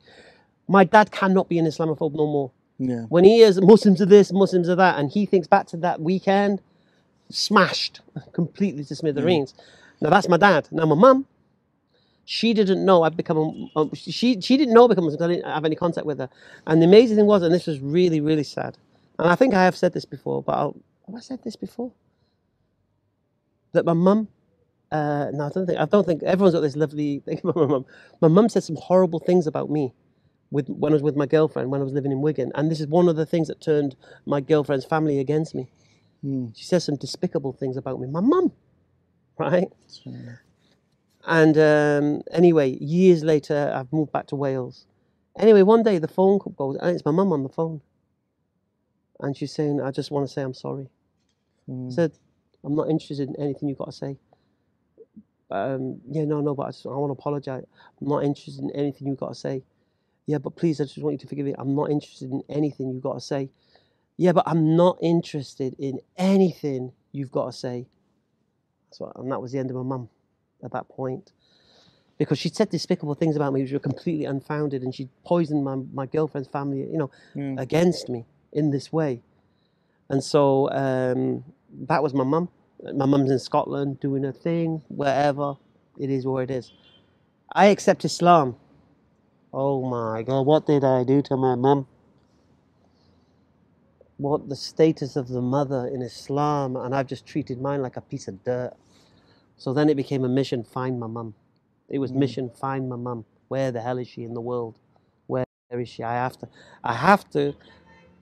My 0.66 0.84
dad 0.84 1.12
cannot 1.12 1.48
be 1.48 1.58
an 1.58 1.66
Islamophobe 1.66 2.14
no 2.14 2.26
more. 2.26 2.50
Yeah. 2.78 3.02
When 3.08 3.24
he 3.24 3.40
is 3.40 3.60
Muslims 3.60 4.00
are 4.00 4.06
this, 4.06 4.32
Muslims 4.32 4.68
are 4.68 4.76
that, 4.76 4.98
and 4.98 5.10
he 5.10 5.26
thinks 5.26 5.46
back 5.46 5.66
to 5.68 5.76
that 5.78 6.00
weekend, 6.00 6.60
smashed 7.28 8.00
completely 8.32 8.84
to 8.84 8.96
smithereens. 8.96 9.54
Now 10.00 10.10
that's 10.10 10.28
my 10.28 10.38
dad. 10.38 10.66
Now 10.72 10.86
my 10.86 10.94
mum, 10.94 11.26
she 12.32 12.54
didn't 12.54 12.84
know 12.84 13.02
I'd 13.02 13.16
become 13.16 13.68
a, 13.74 13.86
she 13.96 14.40
she 14.40 14.56
didn't 14.56 14.72
know 14.72 14.84
I'd 14.84 14.90
become 14.90 15.02
a 15.02 15.10
Muslim. 15.10 15.28
I 15.28 15.34
didn't 15.34 15.50
have 15.50 15.64
any 15.64 15.74
contact 15.74 16.06
with 16.06 16.20
her. 16.20 16.28
And 16.64 16.80
the 16.80 16.86
amazing 16.86 17.16
thing 17.16 17.26
was, 17.26 17.42
and 17.42 17.52
this 17.52 17.66
was 17.66 17.80
really 17.80 18.20
really 18.20 18.44
sad, 18.44 18.78
and 19.18 19.28
I 19.28 19.34
think 19.34 19.52
I 19.52 19.64
have 19.64 19.76
said 19.76 19.94
this 19.94 20.04
before, 20.04 20.40
but 20.40 20.52
I'll, 20.52 20.76
have 21.06 21.16
I 21.16 21.18
said 21.18 21.42
this 21.42 21.56
before? 21.56 21.90
That 23.72 23.84
my 23.84 23.94
mum. 23.94 24.28
Uh, 24.92 25.30
no, 25.32 25.46
I 25.46 25.48
don't 25.48 25.66
think. 25.66 25.80
I 25.80 25.86
don't 25.86 26.06
think 26.06 26.22
everyone's 26.22 26.54
got 26.54 26.60
this 26.60 26.76
lovely 26.76 27.18
thing 27.24 27.40
about 27.42 27.56
my 27.56 27.66
mum. 27.66 27.86
My 28.20 28.28
mum 28.28 28.48
said 28.48 28.62
some 28.62 28.76
horrible 28.76 29.18
things 29.18 29.48
about 29.48 29.68
me, 29.68 29.92
with 30.52 30.68
when 30.68 30.92
I 30.92 30.94
was 30.94 31.02
with 31.02 31.16
my 31.16 31.26
girlfriend 31.26 31.72
when 31.72 31.80
I 31.80 31.84
was 31.84 31.92
living 31.92 32.12
in 32.12 32.20
Wigan, 32.20 32.52
and 32.54 32.70
this 32.70 32.78
is 32.78 32.86
one 32.86 33.08
of 33.08 33.16
the 33.16 33.26
things 33.26 33.48
that 33.48 33.60
turned 33.60 33.96
my 34.24 34.40
girlfriend's 34.40 34.84
family 34.84 35.18
against 35.18 35.56
me. 35.56 35.66
Mm. 36.24 36.56
She 36.56 36.64
says 36.64 36.84
some 36.84 36.94
despicable 36.96 37.52
things 37.52 37.76
about 37.76 38.00
me. 38.00 38.06
My 38.06 38.20
mum, 38.20 38.52
right. 39.36 39.66
And 41.26 41.58
um, 41.58 42.22
anyway, 42.32 42.78
years 42.78 43.22
later, 43.24 43.72
I've 43.74 43.92
moved 43.92 44.12
back 44.12 44.26
to 44.28 44.36
Wales. 44.36 44.86
Anyway, 45.38 45.62
one 45.62 45.82
day 45.82 45.98
the 45.98 46.08
phone 46.08 46.38
call 46.38 46.52
goes, 46.52 46.76
and 46.80 46.90
it's 46.94 47.04
my 47.04 47.10
mum 47.12 47.32
on 47.32 47.42
the 47.42 47.48
phone. 47.48 47.80
And 49.20 49.36
she's 49.36 49.52
saying, 49.52 49.80
I 49.80 49.90
just 49.90 50.10
want 50.10 50.26
to 50.26 50.32
say 50.32 50.42
I'm 50.42 50.54
sorry. 50.54 50.88
I 51.68 51.72
Mm. 51.72 51.92
said, 51.92 52.12
I'm 52.64 52.74
not 52.74 52.88
interested 52.90 53.28
in 53.28 53.36
anything 53.36 53.68
you've 53.68 53.78
got 53.78 53.86
to 53.86 53.92
say. 53.92 54.16
Um, 55.50 56.00
yeah, 56.10 56.24
no, 56.24 56.40
no, 56.40 56.54
but 56.54 56.62
I, 56.64 56.70
just, 56.70 56.86
I 56.86 56.90
want 56.90 57.10
to 57.10 57.20
apologize. 57.20 57.64
I'm 58.00 58.08
not 58.08 58.24
interested 58.24 58.62
in 58.62 58.70
anything 58.70 59.08
you've 59.08 59.20
got 59.20 59.28
to 59.28 59.34
say. 59.34 59.62
Yeah, 60.26 60.38
but 60.38 60.56
please, 60.56 60.80
I 60.80 60.84
just 60.84 60.98
want 60.98 61.14
you 61.14 61.18
to 61.18 61.26
forgive 61.26 61.46
me. 61.46 61.54
I'm 61.58 61.74
not 61.74 61.90
interested 61.90 62.30
in 62.30 62.42
anything 62.48 62.90
you've 62.90 63.02
got 63.02 63.14
to 63.14 63.20
say. 63.20 63.50
Yeah, 64.16 64.32
but 64.32 64.44
I'm 64.46 64.76
not 64.76 64.98
interested 65.00 65.74
in 65.78 66.00
anything 66.16 66.92
you've 67.12 67.32
got 67.32 67.46
to 67.46 67.52
say. 67.52 67.86
That's 68.88 69.00
what, 69.00 69.16
and 69.16 69.30
that 69.30 69.40
was 69.40 69.52
the 69.52 69.58
end 69.58 69.70
of 69.70 69.76
my 69.76 69.82
mum 69.82 70.08
at 70.64 70.72
that 70.72 70.88
point. 70.88 71.32
Because 72.18 72.38
she 72.38 72.50
said 72.50 72.68
despicable 72.70 73.14
things 73.14 73.34
about 73.34 73.52
me 73.54 73.62
which 73.62 73.72
were 73.72 73.78
completely 73.78 74.26
unfounded 74.26 74.82
and 74.82 74.94
she 74.94 75.08
poisoned 75.24 75.64
my, 75.64 75.76
my 75.92 76.06
girlfriend's 76.06 76.48
family, 76.48 76.80
you 76.80 76.98
know, 76.98 77.10
Mm. 77.34 77.58
against 77.60 78.08
me 78.08 78.26
in 78.52 78.70
this 78.70 78.92
way. 78.92 79.22
And 80.10 80.22
so 80.22 80.68
um, 80.72 81.44
that 81.88 82.02
was 82.02 82.12
my 82.14 82.24
mum. 82.24 82.48
My 82.94 83.06
mum's 83.06 83.30
in 83.30 83.38
Scotland 83.38 84.00
doing 84.00 84.24
her 84.24 84.32
thing, 84.32 84.82
wherever. 84.88 85.54
It 85.98 86.10
is 86.10 86.26
where 86.26 86.42
it 86.42 86.50
is. 86.50 86.72
I 87.52 87.66
accept 87.66 88.04
Islam. 88.04 88.56
Oh 89.52 89.82
my 89.88 90.22
God, 90.22 90.42
what 90.46 90.66
did 90.66 90.84
I 90.84 91.04
do 91.04 91.22
to 91.22 91.36
my 91.36 91.54
mum? 91.54 91.86
What 94.18 94.48
the 94.48 94.56
status 94.56 95.16
of 95.16 95.28
the 95.28 95.40
mother 95.40 95.86
in 95.86 96.02
Islam, 96.02 96.76
and 96.76 96.94
I've 96.94 97.06
just 97.06 97.24
treated 97.26 97.60
mine 97.60 97.80
like 97.80 97.96
a 97.96 98.00
piece 98.02 98.28
of 98.28 98.44
dirt. 98.44 98.74
So 99.60 99.74
then 99.74 99.90
it 99.90 99.94
became 99.94 100.24
a 100.24 100.28
mission 100.28 100.64
find 100.64 100.98
my 100.98 101.06
mum. 101.06 101.34
It 101.90 101.98
was 101.98 102.12
Mm. 102.12 102.16
mission 102.16 102.48
find 102.48 102.88
my 102.88 102.96
mum. 102.96 103.26
Where 103.48 103.70
the 103.70 103.82
hell 103.82 103.98
is 103.98 104.08
she 104.08 104.24
in 104.24 104.32
the 104.32 104.40
world? 104.40 104.78
Where 105.26 105.44
is 105.70 105.88
she? 105.88 106.02
I 106.02 106.14
have 106.14 106.38
to, 106.38 106.48
I 106.82 106.94
have 106.94 107.28
to 107.30 107.54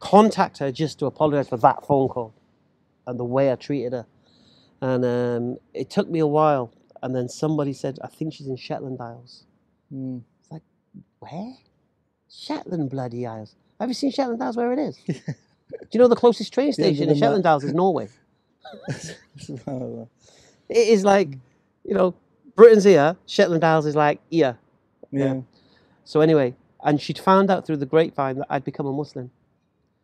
contact 0.01 0.59
her 0.59 0.72
just 0.72 0.98
to 0.98 1.07
apologize 1.07 1.48
for 1.48 1.57
that 1.59 1.87
phone 1.87 2.09
call 2.09 2.35
and 3.07 3.20
the 3.20 3.24
way 3.24 3.53
I 3.53 3.55
treated 3.55 3.92
her. 3.92 4.07
And 4.81 5.05
um, 5.05 5.59
it 5.72 5.90
took 5.90 6.11
me 6.11 6.18
a 6.18 6.27
while. 6.27 6.72
And 7.03 7.14
then 7.14 7.29
somebody 7.29 7.72
said, 7.72 8.01
I 8.03 8.09
think 8.09 8.35
she's 8.35 8.48
in 8.48 8.57
Shetland 8.57 9.01
Isles. 9.01 9.44
Mm. 9.94 10.22
It's 10.40 10.51
like, 10.51 10.62
where? 11.20 11.55
Shetland 12.29 12.90
bloody 12.90 13.27
Isles. 13.27 13.55
Have 13.79 13.88
you 13.88 13.94
seen 13.94 14.11
Shetland 14.11 14.42
Isles 14.42 14.57
where 14.57 14.72
it 14.72 14.81
is? 14.81 14.96
Do 15.07 15.14
you 15.92 16.01
know 16.01 16.09
the 16.09 16.16
closest 16.16 16.53
train 16.53 16.72
station 16.72 17.07
the 17.07 17.12
in 17.12 17.18
Shetland. 17.18 17.46
Isles 17.46 17.62
is 17.62 17.74
Norway? 17.74 18.09
It 20.68 20.88
is 20.88 21.04
like, 21.04 21.31
you 21.85 21.94
know, 21.94 22.14
Britain's 22.57 22.85
here, 22.85 23.16
Shetland 23.26 23.64
Isles 23.64 23.87
is 23.87 23.96
like 23.96 24.20
here. 24.31 24.59
yeah. 25.11 25.40
So 26.04 26.20
anyway, 26.20 26.54
and 26.83 27.00
she'd 27.00 27.18
found 27.18 27.50
out 27.50 27.66
through 27.66 27.76
the 27.78 27.87
grapevine 27.87 28.37
that 28.38 28.46
I'd 28.50 28.64
become 28.64 28.87
a 28.87 28.92
Muslim. 28.92 29.31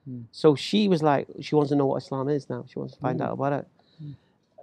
Hmm. 0.07 0.22
So 0.33 0.55
she 0.55 0.87
was 0.88 1.03
like, 1.03 1.27
she 1.40 1.55
wants 1.55 1.70
to 1.70 1.77
know 1.77 1.87
what 1.87 2.03
Islam 2.03 2.29
is 2.29 2.48
now. 2.50 2.64
She 2.68 2.79
wants 2.79 2.94
to 2.94 3.00
find 3.00 3.20
Mm. 3.20 3.24
out 3.24 3.33
about 3.33 3.53
it. 3.55 3.66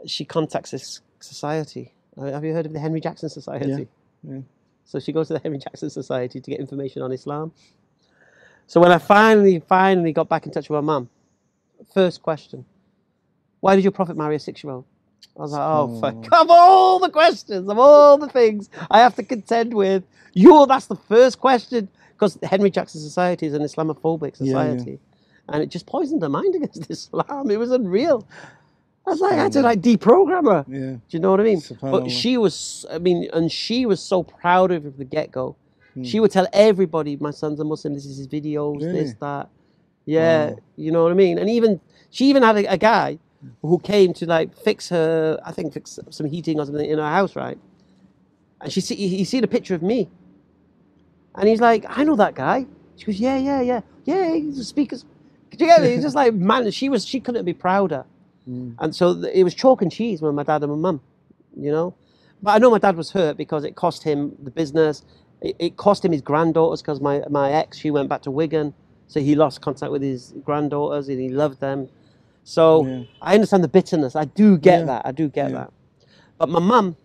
She 0.08 0.26
contacts 0.26 0.72
this 0.72 1.02
society. 1.20 1.94
Uh, 2.18 2.26
Have 2.26 2.44
you 2.46 2.54
heard 2.54 2.66
of 2.66 2.74
the 2.74 2.80
Henry 2.80 3.00
Jackson 3.02 3.30
Society? 3.30 3.88
yeah. 4.24 4.40
So 4.86 5.00
she 5.00 5.12
goes 5.12 5.28
to 5.30 5.34
the 5.34 5.40
Henry 5.40 5.58
Jackson 5.58 5.90
Society 5.90 6.42
to 6.42 6.50
get 6.52 6.60
information 6.60 7.02
on 7.02 7.12
Islam. 7.12 7.52
So 8.68 8.80
when 8.82 8.92
I 8.92 8.98
finally, 8.98 9.60
finally 9.60 10.12
got 10.12 10.28
back 10.30 10.46
in 10.46 10.52
touch 10.52 10.70
with 10.70 10.78
my 10.78 10.94
mum, 10.94 11.10
first 11.94 12.22
question, 12.22 12.66
why 13.62 13.76
did 13.76 13.84
your 13.84 13.92
prophet 13.92 14.16
marry 14.18 14.36
a 14.36 14.40
six-year-old? 14.40 14.86
I 15.38 15.42
was 15.42 15.52
like, 15.54 15.62
oh, 15.62 16.00
fuck. 16.02 16.42
Of 16.42 16.48
all 16.50 17.00
the 17.00 17.10
questions, 17.10 17.70
of 17.70 17.80
all 17.80 18.18
the 18.18 18.28
things 18.30 18.70
I 18.90 19.00
have 19.00 19.16
to 19.16 19.24
contend 19.24 19.74
with, 19.74 20.04
you, 20.34 20.66
that's 20.68 20.88
the 20.88 20.96
first 20.96 21.40
question. 21.40 21.88
Because 22.14 22.38
Henry 22.44 22.70
Jackson 22.70 23.02
Society 23.02 23.48
is 23.48 23.54
an 23.54 23.62
Islamophobic 23.64 24.36
Yeah, 24.40 24.46
yeah. 24.46 24.78
society. 24.78 25.00
And 25.50 25.64
it 25.64 25.70
just 25.70 25.86
poisoned 25.86 26.22
her 26.22 26.30
mind 26.30 26.54
against 26.60 26.90
Islam. 26.90 27.50
It 27.50 27.58
was 27.58 27.72
unreal. 27.72 28.28
I 29.08 29.10
was 29.12 29.20
like, 29.20 29.34
I 29.34 29.36
had 29.38 29.52
to 29.54 29.62
like 29.62 29.82
deprogram 29.82 30.46
her. 30.46 30.66
Yeah. 30.68 30.80
Do 30.92 31.02
you 31.10 31.20
know 31.20 31.32
what 31.32 31.40
I 31.40 31.44
mean? 31.44 31.62
But 31.82 32.10
she 32.12 32.38
was, 32.38 32.86
I 32.92 33.00
mean, 33.00 33.28
and 33.34 33.52
she 33.52 33.86
was 33.88 34.00
so 34.00 34.22
proud 34.24 34.72
of 34.72 34.86
it 34.86 34.90
from 34.92 34.98
the 35.00 35.06
get 35.06 35.32
go. 35.32 35.56
Hmm. 35.96 36.04
She 36.04 36.20
would 36.20 36.30
tell 36.32 36.48
everybody, 36.54 37.18
my 37.18 37.32
son's 37.32 37.60
a 37.60 37.64
Muslim, 37.64 37.96
this 37.96 38.06
is 38.06 38.18
his 38.18 38.28
videos, 38.28 38.82
this, 38.82 39.16
that. 39.20 39.50
Yeah, 40.06 40.52
Wow. 40.52 40.58
you 40.78 40.92
know 40.92 41.04
what 41.04 41.12
I 41.12 41.16
mean? 41.16 41.38
And 41.40 41.50
even, 41.50 41.80
she 42.12 42.26
even 42.26 42.44
had 42.44 42.58
a, 42.58 42.74
a 42.74 42.78
guy 42.78 43.18
who 43.62 43.80
came 43.80 44.14
to 44.16 44.26
like 44.26 44.56
fix 44.58 44.90
her, 44.90 45.40
I 45.46 45.52
think 45.52 45.74
fix 45.74 46.00
some 46.10 46.28
heating 46.28 46.60
or 46.60 46.66
something 46.66 46.90
in 46.90 46.98
her 46.98 47.10
house, 47.10 47.36
right? 47.36 47.58
And 48.62 48.72
she 48.72 48.82
see, 48.82 48.96
he, 48.96 49.08
he 49.18 49.24
seen 49.24 49.44
a 49.44 49.48
picture 49.48 49.76
of 49.76 49.82
me. 49.82 50.10
And 51.36 51.48
he's 51.48 51.62
like, 51.62 51.86
I 51.88 52.04
know 52.04 52.16
that 52.18 52.36
guy. 52.36 52.66
She 52.98 53.06
goes, 53.06 53.20
yeah, 53.20 53.38
yeah, 53.38 53.62
yeah. 53.62 53.82
Yeah, 54.06 54.34
he's 54.34 54.60
a 54.60 54.64
speaker. 54.64 54.98
Do 54.98 55.66
you 55.66 55.66
get 55.66 55.82
me? 55.82 55.92
He's 55.92 56.04
just 56.04 56.16
like, 56.16 56.34
man, 56.34 56.70
she 56.72 56.90
was, 56.90 57.06
she 57.06 57.20
couldn't 57.20 57.46
be 57.46 57.54
prouder. 57.54 58.06
Mm. 58.48 58.76
And 58.80 58.96
so 58.96 59.12
it 59.24 59.44
was 59.44 59.54
chalk 59.54 59.82
and 59.82 59.92
cheese 59.92 60.22
with 60.22 60.34
my 60.34 60.44
dad 60.44 60.64
and 60.64 60.72
my 60.72 60.78
mum, 60.78 61.02
you 61.56 61.72
know. 61.72 61.96
But 62.42 62.52
I 62.52 62.58
know 62.58 62.72
my 62.72 62.80
dad 62.80 62.96
was 62.96 63.12
hurt 63.12 63.38
because 63.38 63.64
it 63.64 63.76
cost 63.76 64.04
him 64.04 64.36
the 64.42 64.52
business. 64.52 65.04
It, 65.42 65.56
it 65.60 65.78
cost 65.78 66.04
him 66.04 66.12
his 66.12 66.22
granddaughters 66.22 66.82
because 66.82 67.00
my, 67.00 67.22
my 67.30 67.52
ex, 67.52 67.78
she 67.78 67.92
went 67.92 68.10
back 68.10 68.22
to 68.24 68.32
Wigan. 68.32 68.74
So 69.08 69.20
he 69.20 69.36
lost 69.36 69.62
contact 69.62 69.92
with 69.92 70.02
his 70.02 70.34
granddaughters 70.44 71.10
and 71.10 71.20
he 71.20 71.30
loved 71.30 71.60
them. 71.60 71.90
So 72.44 72.86
Yeah. 72.86 73.04
I 73.22 73.36
understand 73.36 73.64
the 73.64 73.68
bitterness. 73.68 74.16
I 74.16 74.26
do 74.26 74.58
get 74.58 74.80
Yeah. 74.82 74.86
that. 74.86 75.06
I 75.06 75.12
do 75.12 75.30
get 75.30 75.52
Yeah. 75.52 75.58
that. 75.58 75.74
But 76.38 76.50
my 76.50 76.60
mum, 76.60 76.96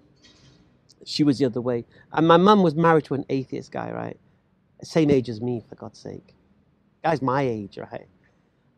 she 1.05 1.25
was 1.25 1.38
the 1.38 1.44
other 1.46 1.61
way. 1.61 1.85
And 2.12 2.27
my 2.27 2.37
mum 2.37 2.62
was 2.62 2.75
married 2.75 3.05
to 3.05 3.14
an 3.14 3.25
atheist 3.29 3.70
guy, 3.72 3.90
right? 3.92 4.18
Same 4.83 5.11
age 5.11 5.29
as 5.29 5.40
me, 5.40 5.62
for 5.68 5.75
God's 5.77 5.99
sake. 5.99 6.35
Guy's 7.05 7.22
my 7.22 7.42
age, 7.42 7.79
right? 7.79 8.07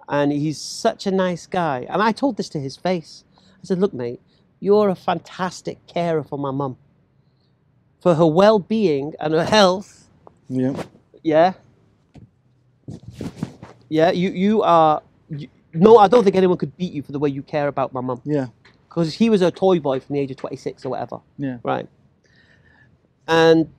And 0.08 0.32
he's 0.32 0.60
such 0.60 1.06
a 1.06 1.10
nice 1.10 1.46
guy. 1.46 1.86
And 1.88 2.02
I 2.02 2.12
told 2.12 2.36
this 2.36 2.48
to 2.50 2.60
his 2.60 2.76
face. 2.76 3.24
I 3.38 3.64
said, 3.64 3.78
Look, 3.78 3.94
mate, 3.94 4.20
you're 4.60 4.88
a 4.88 4.94
fantastic 4.94 5.86
carer 5.86 6.24
for 6.24 6.38
my 6.38 6.50
mum. 6.50 6.76
For 8.00 8.14
her 8.14 8.26
well 8.26 8.58
being 8.58 9.14
and 9.20 9.34
her 9.34 9.44
health, 9.44 10.08
Yeah. 10.48 10.82
yeah. 11.22 11.54
Yeah, 13.88 14.10
you, 14.10 14.30
you 14.30 14.62
are. 14.62 15.02
No, 15.72 15.98
I 15.98 16.08
don't 16.08 16.24
think 16.24 16.36
anyone 16.36 16.58
could 16.58 16.76
beat 16.76 16.92
you 16.92 17.02
for 17.02 17.12
the 17.12 17.18
way 17.18 17.28
you 17.28 17.42
care 17.42 17.68
about 17.68 17.92
my 17.92 18.00
mum. 18.00 18.20
Yeah. 18.24 18.46
Because 18.88 19.14
he 19.14 19.28
was 19.30 19.42
a 19.42 19.50
toy 19.50 19.80
boy 19.80 20.00
from 20.00 20.14
the 20.14 20.20
age 20.20 20.30
of 20.30 20.38
26 20.38 20.84
or 20.84 20.88
whatever. 20.90 21.20
Yeah. 21.36 21.58
Right. 21.62 21.86
And, 23.26 23.70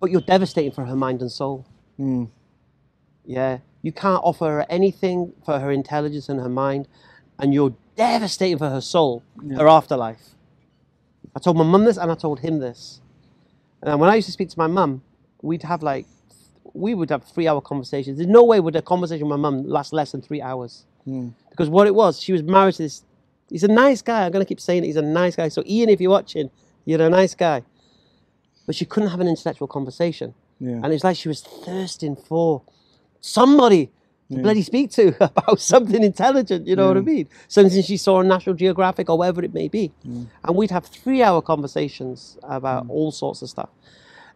but 0.00 0.10
you're 0.10 0.20
devastating 0.20 0.72
for 0.72 0.84
her 0.84 0.96
mind 0.96 1.22
and 1.22 1.32
soul. 1.32 1.66
Mm. 1.98 2.28
Yeah. 3.24 3.58
You 3.82 3.92
can't 3.92 4.20
offer 4.22 4.46
her 4.46 4.66
anything 4.68 5.32
for 5.44 5.58
her 5.58 5.70
intelligence 5.70 6.28
and 6.28 6.40
her 6.40 6.48
mind, 6.48 6.88
and 7.38 7.54
you're 7.54 7.74
devastating 7.96 8.58
for 8.58 8.68
her 8.68 8.80
soul, 8.80 9.22
Yeah. 9.42 9.56
her 9.58 9.68
afterlife. 9.68 10.34
I 11.34 11.38
told 11.38 11.56
my 11.56 11.64
mum 11.64 11.84
this 11.84 11.96
and 11.96 12.10
I 12.10 12.14
told 12.14 12.40
him 12.40 12.58
this. 12.58 13.00
And 13.82 14.00
when 14.00 14.10
I 14.10 14.16
used 14.16 14.26
to 14.26 14.32
speak 14.32 14.48
to 14.50 14.58
my 14.58 14.66
mum, 14.66 15.02
we'd 15.42 15.62
have 15.62 15.82
like, 15.82 16.06
we 16.74 16.94
would 16.94 17.10
have 17.10 17.24
three 17.24 17.46
hour 17.48 17.60
conversations. 17.60 18.18
There's 18.18 18.28
no 18.28 18.44
way 18.44 18.60
would 18.60 18.76
a 18.76 18.82
conversation 18.82 19.28
with 19.28 19.38
my 19.38 19.50
mum 19.50 19.66
last 19.66 19.92
less 19.92 20.12
than 20.12 20.20
three 20.20 20.42
hours. 20.42 20.84
Mm. 21.08 21.34
Because 21.50 21.68
what 21.70 21.86
it 21.86 21.94
was, 21.94 22.20
she 22.20 22.32
was 22.32 22.42
married 22.42 22.74
to 22.76 22.84
this, 22.84 23.04
he's 23.50 23.64
a 23.64 23.68
nice 23.68 24.02
guy. 24.02 24.26
I'm 24.26 24.32
going 24.32 24.44
to 24.44 24.48
keep 24.48 24.60
saying 24.60 24.84
it, 24.84 24.88
he's 24.88 24.96
a 24.96 25.02
nice 25.02 25.36
guy. 25.36 25.48
So, 25.48 25.62
Ian, 25.66 25.88
if 25.90 26.00
you're 26.00 26.10
watching, 26.10 26.50
you're 26.84 27.02
a 27.02 27.10
nice 27.10 27.34
guy. 27.34 27.62
But 28.66 28.76
she 28.76 28.84
couldn't 28.86 29.10
have 29.10 29.20
an 29.20 29.28
intellectual 29.28 29.68
conversation. 29.68 30.34
Yeah. 30.60 30.80
And 30.82 30.92
it's 30.92 31.04
like 31.04 31.16
she 31.16 31.28
was 31.28 31.42
thirsting 31.42 32.16
for 32.16 32.62
somebody 33.20 33.92
to 34.32 34.38
Yeah. 34.38 34.42
bloody 34.42 34.62
speak 34.62 34.90
to 34.92 35.14
about 35.24 35.60
something 35.60 36.02
intelligent, 36.02 36.66
you 36.66 36.76
know 36.76 36.88
what 36.88 36.98
I 36.98 37.02
mean? 37.02 37.28
Something 37.48 37.82
she 37.82 37.96
saw 37.98 38.16
on 38.16 38.28
National 38.28 38.56
Geographic 38.56 39.10
or 39.10 39.18
whatever 39.18 39.44
it 39.44 39.54
may 39.54 39.68
be. 39.68 39.92
And 40.44 40.56
we'd 40.56 40.72
have 40.72 40.86
three 40.86 41.22
hour 41.22 41.42
conversations 41.42 42.38
about 42.44 42.86
all 42.88 43.12
sorts 43.12 43.42
of 43.42 43.50
stuff. 43.50 43.70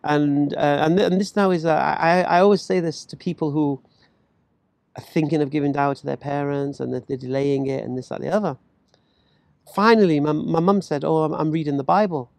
And, 0.05 0.55
uh, 0.55 0.59
and, 0.85 0.99
th- 0.99 1.11
and 1.13 1.21
this 1.21 1.37
now 1.37 1.51
is, 1.51 1.65
uh, 1.67 1.75
I, 1.75 2.23
I 2.23 2.41
always 2.41 2.63
say 2.63 2.81
this 2.81 3.05
to 3.07 3.17
people 3.17 3.51
who 3.53 3.83
are 4.97 5.03
thinking 5.03 5.43
of 5.43 5.51
giving 5.51 5.73
dawah 5.73 5.99
to 5.99 6.07
their 6.07 6.17
parents 6.17 6.81
and 6.81 6.93
that 6.93 7.09
they're 7.09 7.17
delaying 7.17 7.67
it 7.67 7.85
and 7.85 7.97
this, 7.97 8.09
that, 8.09 8.21
the 8.21 8.29
other. 8.29 8.57
Finally, 9.75 10.21
my, 10.21 10.33
my 10.33 10.61
mum 10.61 10.83
said, 10.83 11.05
Oh, 11.05 11.19
I'm, 11.19 11.33
I'm 11.35 11.51
reading 11.51 11.77
the 11.77 11.85
Bible. 11.85 12.31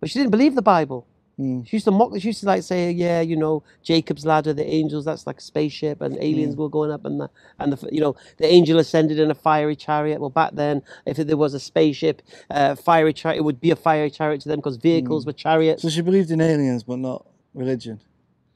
But 0.00 0.10
she 0.10 0.18
didn't 0.18 0.30
believe 0.30 0.54
the 0.54 0.62
Bible. 0.62 1.06
Mm. 1.38 1.66
She 1.66 1.76
used 1.76 1.84
to 1.84 1.92
mock. 1.92 2.12
She 2.18 2.28
used 2.28 2.40
to 2.40 2.46
like 2.46 2.64
say, 2.64 2.90
"Yeah, 2.90 3.20
you 3.20 3.36
know, 3.36 3.62
Jacob's 3.84 4.26
ladder, 4.26 4.52
the 4.52 4.66
angels. 4.66 5.04
That's 5.04 5.24
like 5.24 5.38
a 5.38 5.40
spaceship, 5.40 6.00
and 6.00 6.16
aliens 6.16 6.56
were 6.56 6.68
going 6.68 6.90
up, 6.90 7.04
and 7.04 7.20
the 7.20 7.30
and 7.60 7.72
the 7.72 7.88
you 7.92 8.00
know 8.00 8.16
the 8.38 8.46
angel 8.46 8.78
ascended 8.80 9.20
in 9.20 9.30
a 9.30 9.36
fiery 9.36 9.76
chariot. 9.76 10.20
Well, 10.20 10.30
back 10.30 10.54
then, 10.54 10.82
if 11.06 11.16
there 11.16 11.36
was 11.36 11.54
a 11.54 11.60
spaceship, 11.60 12.22
uh, 12.50 12.74
fiery 12.74 13.12
chariot, 13.12 13.38
it 13.38 13.44
would 13.44 13.60
be 13.60 13.70
a 13.70 13.76
fiery 13.76 14.10
chariot 14.10 14.40
to 14.42 14.48
them 14.48 14.58
because 14.58 14.78
vehicles 14.78 15.26
were 15.26 15.32
chariots. 15.32 15.82
So 15.82 15.90
she 15.90 16.00
believed 16.00 16.32
in 16.32 16.40
aliens, 16.40 16.82
but 16.82 16.98
not 16.98 17.24
religion. 17.54 18.00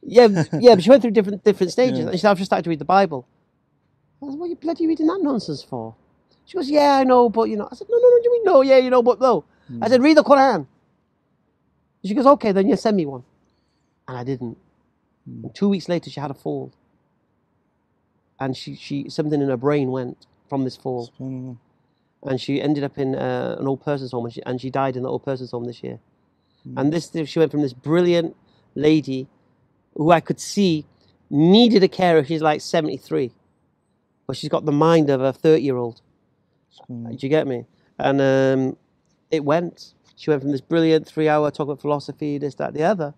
Yeah, 0.02 0.26
yeah, 0.52 0.74
but 0.74 0.82
she 0.82 0.90
went 0.90 1.02
through 1.02 1.12
different 1.12 1.44
different 1.44 1.70
stages, 1.70 2.00
Yeah. 2.00 2.06
and 2.06 2.12
she 2.14 2.18
said, 2.18 2.32
"I've 2.32 2.38
just 2.38 2.48
started 2.48 2.64
to 2.64 2.70
read 2.70 2.80
the 2.80 2.84
Bible." 2.84 3.28
I 4.22 4.30
said, 4.30 4.38
"What 4.38 4.46
are 4.46 4.48
you 4.50 4.56
bloody 4.56 4.86
reading 4.86 5.06
that 5.08 5.20
nonsense 5.22 5.62
for?" 5.62 5.94
She 6.44 6.56
goes, 6.56 6.70
"Yeah, 6.70 6.96
I 6.98 7.04
know, 7.04 7.28
but 7.28 7.44
you 7.44 7.56
know." 7.56 7.68
I 7.70 7.74
said, 7.74 7.88
"No, 7.90 7.96
no, 7.98 8.08
no, 8.08 8.18
you 8.22 8.32
mean 8.32 8.44
no? 8.44 8.62
Yeah, 8.62 8.78
you 8.78 8.90
know, 8.90 9.02
but 9.02 9.20
no." 9.20 9.44
I 9.80 9.88
said, 9.88 10.02
"Read 10.02 10.16
the 10.16 10.24
Quran." 10.24 10.66
She 12.04 12.14
goes, 12.14 12.26
"Okay, 12.26 12.52
then 12.52 12.68
you 12.68 12.76
send 12.76 12.96
me 12.96 13.06
one," 13.06 13.24
and 14.08 14.16
I 14.16 14.24
didn't. 14.24 14.58
And 15.26 15.54
two 15.54 15.68
weeks 15.68 15.88
later, 15.88 16.10
she 16.10 16.20
had 16.20 16.30
a 16.30 16.34
fall, 16.34 16.72
and 18.40 18.56
she 18.56 18.74
she 18.76 19.08
something 19.08 19.40
in 19.40 19.48
her 19.48 19.56
brain 19.56 19.90
went 19.90 20.26
from 20.48 20.64
this 20.64 20.76
fall, 20.76 21.10
and 22.24 22.40
she 22.40 22.60
ended 22.62 22.84
up 22.84 22.98
in 22.98 23.14
uh, 23.14 23.56
an 23.58 23.66
old 23.68 23.82
person's 23.84 24.12
home, 24.12 24.26
and 24.26 24.34
she 24.34 24.42
and 24.44 24.60
she 24.60 24.70
died 24.70 24.96
in 24.96 25.02
the 25.04 25.08
old 25.10 25.24
person's 25.24 25.50
home 25.52 25.64
this 25.64 25.82
year. 25.82 25.98
And 26.76 26.92
this 26.92 27.10
she 27.26 27.38
went 27.38 27.50
from 27.50 27.62
this 27.62 27.72
brilliant 27.72 28.36
lady 28.74 29.28
who 29.96 30.10
I 30.10 30.20
could 30.20 30.40
see 30.40 30.86
needed 31.30 31.82
a 31.82 31.88
carer. 31.88 32.24
She's 32.24 32.42
like 32.42 32.60
73, 32.60 33.32
but 34.26 34.36
she's 34.36 34.48
got 34.50 34.64
the 34.64 34.72
mind 34.72 35.10
of 35.10 35.20
a 35.20 35.32
30 35.32 35.62
year 35.62 35.76
old. 35.76 36.00
SubhanAllah. 36.72 37.18
Do 37.18 37.26
you 37.26 37.30
get 37.30 37.46
me? 37.46 37.66
And 37.98 38.20
um, 38.20 38.76
it 39.30 39.44
went. 39.44 39.94
She 40.16 40.30
went 40.30 40.42
from 40.42 40.52
this 40.52 40.60
brilliant 40.60 41.06
three 41.06 41.28
hour 41.28 41.50
talk 41.50 41.64
about 41.64 41.80
philosophy, 41.80 42.38
this, 42.38 42.54
that, 42.56 42.74
the 42.74 42.82
other, 42.84 43.14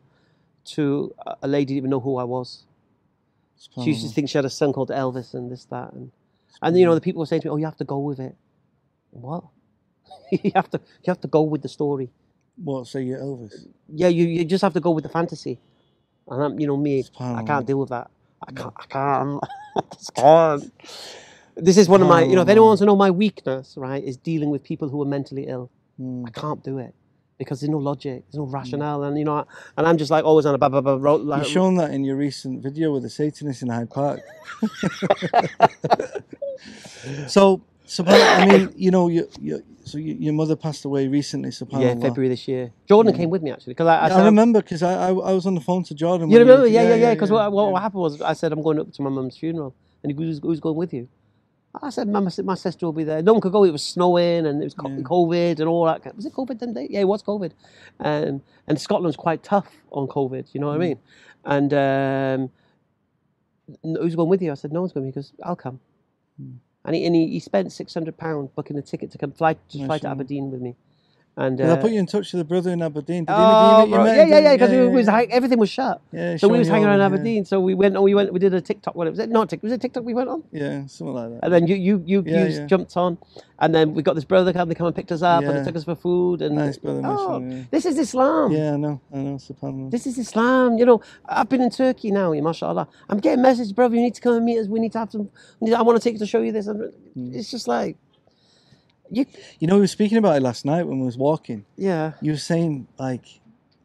to 0.67 1.15
a- 1.27 1.37
a 1.43 1.49
lady 1.49 1.67
didn't 1.75 1.77
even 1.79 1.91
know 1.91 2.01
who 2.01 2.17
I 2.17 2.25
was. 2.25 2.65
She 3.57 3.91
used 3.91 4.03
to 4.03 4.09
think 4.15 4.29
she 4.29 4.39
had 4.39 4.45
a 4.45 4.51
son 4.51 4.73
called 4.73 4.91
Elvis 4.91 5.35
and 5.35 5.51
this, 5.51 5.65
that. 5.67 5.93
And, 5.93 6.11
and 6.63 6.79
you 6.79 6.85
know, 6.85 6.95
the 6.95 7.01
people 7.01 7.21
were 7.21 7.27
saying 7.27 7.43
to 7.43 7.49
me, 7.49 7.53
oh, 7.53 7.57
you 7.57 7.65
have 7.65 7.77
to 7.77 7.85
go 7.85 7.99
with 7.99 8.21
it. 8.21 8.35
What? 9.11 9.45
you, 10.33 10.53
have 10.55 10.71
to, 10.71 10.79
you 10.79 11.09
have 11.11 11.21
to 11.23 11.29
go 11.29 11.43
with 11.43 11.63
the 11.63 11.69
story. 11.69 12.11
What 12.57 12.87
So 12.87 12.99
you're 12.99 13.19
Elvis? 13.19 13.67
yeah, 13.89 14.09
you, 14.09 14.27
you 14.27 14.45
just 14.45 14.63
have 14.63 14.75
to 14.75 14.81
go 14.81 14.91
with 14.93 15.05
the 15.05 15.11
fantasy. 15.11 15.59
And 16.29 16.43
I'm, 16.43 16.61
you 16.61 16.67
know, 16.67 16.77
me, 16.77 17.05
I 17.39 17.43
can't 17.43 17.67
deal 17.67 17.79
with 17.79 17.91
that. 17.91 18.11
I 18.47 18.53
can't, 18.53 18.75
I 18.79 18.87
can't, 18.87 19.41
I 19.77 19.81
just 19.95 20.15
can't. 20.15 20.73
This 21.57 21.77
is 21.77 21.89
one 21.89 22.03
of 22.03 22.09
my, 22.09 22.23
you 22.23 22.35
know, 22.35 22.43
if 22.43 22.49
anyone 22.49 22.69
wants 22.69 22.81
to 22.81 22.87
know 22.87 22.97
my 22.97 23.11
weakness, 23.11 23.75
right, 23.77 24.03
is 24.03 24.17
dealing 24.17 24.51
with 24.51 24.65
people 24.65 24.89
who 24.89 25.01
are 25.03 25.07
mentally 25.07 25.47
ill. 25.47 25.71
Mm. 26.01 26.27
I 26.27 26.31
can't 26.31 26.63
do 26.63 26.79
it 26.79 26.95
because 27.39 27.61
there's 27.61 27.71
no 27.71 27.79
logic, 27.79 28.25
there's 28.27 28.39
no 28.39 28.47
rationale, 28.47 29.05
and 29.05 29.19
you 29.19 29.25
know, 29.25 29.47
and 29.77 29.87
I'm 29.87 29.97
just 29.97 30.11
like 30.11 30.25
always 30.25 30.47
on 30.47 30.55
a 30.55 30.59
blah 30.59 30.69
blah 30.69 30.81
blah. 30.81 31.15
Like, 31.15 31.43
You've 31.43 31.53
shown 31.53 31.77
that 31.77 31.93
in 31.93 32.05
your 32.05 32.17
recent 32.17 32.63
video 32.63 32.93
with 32.93 33.03
the 33.03 33.11
Satanist 33.11 33.63
in 33.63 33.69
Hyde 33.69 33.91
Park. 33.91 34.21
so, 37.29 37.63
subhanAllah, 37.87 38.39
I 38.39 38.47
mean, 38.47 38.73
you 38.77 38.91
know, 38.91 39.09
you, 39.09 39.29
you, 39.41 39.63
so 39.85 39.99
you, 39.99 40.15
your 40.15 40.33
mother 40.33 40.57
passed 40.57 40.85
away 40.85 41.07
recently, 41.09 41.51
subhanAllah. 41.51 41.83
yeah, 41.83 41.95
February 42.01 42.29
this 42.29 42.49
year. 42.49 42.73
Jordan 42.89 43.15
came 43.15 43.31
with 43.31 43.43
me 43.43 43.51
actually 43.53 43.73
because 43.75 43.87
I, 43.87 43.97
I, 44.09 44.09
I, 44.09 44.25
remember 44.25 44.61
because 44.63 44.83
I, 44.83 44.95
I 44.95 45.09
I 45.09 45.33
was 45.33 45.47
on 45.47 45.55
the 45.55 45.61
phone 45.61 45.85
to 45.85 45.95
Jordan. 45.95 46.31
You 46.31 46.39
remember? 46.39 46.67
Yeah, 46.67 46.83
yeah, 46.89 46.95
yeah. 46.95 47.15
Because 47.15 47.31
yeah, 47.31 47.37
what, 47.49 47.53
what, 47.53 47.73
what 47.73 47.83
happened 47.83 48.03
was 48.03 48.21
I 48.23 48.33
said 48.33 48.53
I'm 48.53 48.63
going 48.63 48.81
up 48.81 48.93
to 48.93 49.03
my 49.03 49.11
mum's 49.11 49.37
funeral, 49.37 49.75
and 50.03 50.11
he 50.11 50.17
goes, 50.17 50.41
"Who's 50.43 50.61
going 50.61 50.77
with 50.77 50.93
you?" 50.95 51.09
I 51.83 51.91
said, 51.91 52.07
"My, 52.09 52.21
my 52.21 52.55
sister 52.55 52.87
will 52.87 52.93
be 52.93 53.05
there." 53.05 53.21
No 53.21 53.33
one 53.33 53.43
could 53.43 53.53
go. 53.53 53.65
It 53.65 53.73
was 53.73 53.83
snowing, 53.83 54.47
and 54.47 54.63
it 54.63 54.65
was 54.65 54.75
co- 54.75 54.89
Yeah. 54.89 54.99
COVID 55.03 55.59
and 55.61 55.69
all 55.69 55.85
that. 55.87 56.15
Was 56.17 56.25
it 56.25 56.33
COVID 56.33 56.59
then? 56.61 56.75
Yeah, 56.89 57.01
it 57.01 57.09
was 57.09 57.23
COVID. 57.23 57.51
Um, 58.01 58.43
and 58.69 58.81
Scotland's 58.81 59.17
quite 59.17 59.43
tough 59.43 59.71
on 59.91 60.07
COVID. 60.07 60.47
You 60.55 60.61
know 60.61 60.69
Mm. 60.69 60.71
what 60.71 60.75
I 60.77 60.79
mean? 60.79 60.99
And 61.45 61.75
um, 61.75 62.51
who's 64.01 64.15
going 64.15 64.29
with 64.29 64.41
you? 64.41 64.53
I 64.53 64.55
said, 64.55 64.73
"No 64.73 64.81
one's 64.81 64.93
going 64.93 65.07
with 65.07 65.17
me 65.17 65.21
because 65.21 65.33
I'll 65.43 65.57
come." 65.57 65.81
Mm. 66.41 66.57
And 66.85 66.95
he 66.95 67.07
and 67.07 67.15
he, 67.15 67.29
he 67.29 67.41
spent 67.41 67.73
six 67.73 67.95
hundred 67.95 68.17
pound 68.17 68.55
booking 68.55 68.77
a 68.77 68.83
ticket 68.83 69.11
to 69.13 69.19
come 69.19 69.33
fly 69.33 69.55
to 69.71 69.87
fly 69.87 69.99
to 69.99 70.09
Aberdeen 70.09 70.51
with 70.51 70.61
me. 70.61 70.77
And 71.37 71.59
'Cause 71.59 71.69
I 71.69 71.73
uh, 71.73 71.83
put 71.83 71.91
you 71.91 71.99
in 71.99 72.07
touch 72.07 72.33
with 72.33 72.39
the 72.39 72.45
brother 72.45 72.71
in 72.71 72.81
Aberdeen. 72.81 73.25
Did 73.25 73.33
Oh, 73.37 73.81
you, 73.81 73.87
you 73.91 73.95
bro, 73.97 74.05
met 74.05 74.17
yeah, 74.17 74.25
yeah, 74.25 74.39
yeah, 74.39 74.53
because 74.57 74.71
was 74.95 75.07
like, 75.09 75.31
everything 75.31 75.59
was 75.59 75.69
shut. 75.69 76.01
yeah, 76.13 76.37
So 76.37 76.47
we 76.47 76.59
was 76.61 76.69
hanging 76.69 76.87
around 76.87 77.01
yeah. 77.01 77.07
Aberdeen. 77.07 77.45
So 77.45 77.59
we 77.61 77.75
went. 77.75 77.97
Oh, 77.97 78.03
we 78.03 78.15
went. 78.15 78.33
We 78.33 78.39
did 78.39 78.55
a 78.55 78.61
TikTok. 78.61 78.95
What 78.95 79.09
it 79.09 79.11
was 79.11 79.19
it? 79.19 79.31
Not 79.31 79.51
TikTok. 79.51 79.65
Was 79.65 79.73
it 79.73 79.81
TikTok? 79.81 80.05
We 80.05 80.15
went 80.15 80.29
on, 80.29 80.45
Yeah, 80.53 80.87
something 80.87 81.13
like 81.13 81.31
that. 81.31 81.41
and 81.43 81.53
then 81.53 81.67
you 81.67 81.75
you 81.75 82.03
you, 82.07 82.23
Yeah, 82.25 82.45
you 82.47 82.55
yeah. 82.61 82.67
jumped 82.67 82.97
on, 82.97 83.19
and 83.59 83.75
then 83.75 83.95
we 83.95 84.03
got 84.05 84.15
this 84.15 84.25
brother 84.25 84.53
come. 84.53 84.69
They 84.69 84.77
come 84.77 84.87
and 84.87 84.95
picked 84.95 85.11
us 85.11 85.23
up, 85.23 85.43
and 85.43 85.59
they 85.59 85.65
took 85.65 85.75
us 85.75 85.83
for 85.83 85.97
food. 85.97 86.41
And 86.41 86.55
Nice 86.55 86.79
brother, 86.79 87.01
oh, 87.05 87.41
yeah. 87.41 87.63
this 87.73 87.85
is 87.85 87.99
Islam. 87.99 88.53
Yeah, 88.53 88.75
I 88.75 88.77
know, 88.77 89.01
I 89.13 89.17
know, 89.19 89.35
subhanAllah. 89.35 89.91
This 89.91 90.07
is 90.07 90.19
Islam. 90.19 90.79
You 90.79 90.87
know, 90.87 91.01
I've 91.27 91.49
been 91.49 91.63
in 91.63 91.71
Turkey 91.71 92.13
now. 92.13 92.33
Mashallah. 92.33 92.87
I'm 93.09 93.19
getting 93.19 93.43
messages, 93.43 93.73
brother. 93.73 93.97
You 93.97 94.03
need 94.03 94.15
to 94.15 94.21
come 94.21 94.35
and 94.35 94.45
meet 94.45 94.59
us. 94.61 94.69
We 94.69 94.79
need 94.79 94.93
to 94.93 95.01
have 95.01 95.11
some. 95.11 95.31
I 95.77 95.83
want 95.83 96.01
to 96.01 96.05
take 96.05 96.13
you 96.15 96.21
to 96.21 96.27
show 96.27 96.43
you 96.43 96.53
this. 96.53 96.67
Hmm. 96.69 97.35
It's 97.35 97.51
just 97.51 97.67
like, 97.67 97.97
you, 99.11 99.27
You 99.61 99.67
know, 99.69 99.75
we 99.75 99.81
were 99.81 99.87
speaking 99.87 100.19
about 100.19 100.37
it 100.37 100.43
last 100.43 100.65
night 100.65 100.85
when 100.87 100.99
we 101.01 101.07
was 101.07 101.19
walking. 101.19 101.65
yeah. 101.77 102.13
You 102.21 102.33
were 102.33 102.39
saying 102.39 102.87
like, 102.99 103.41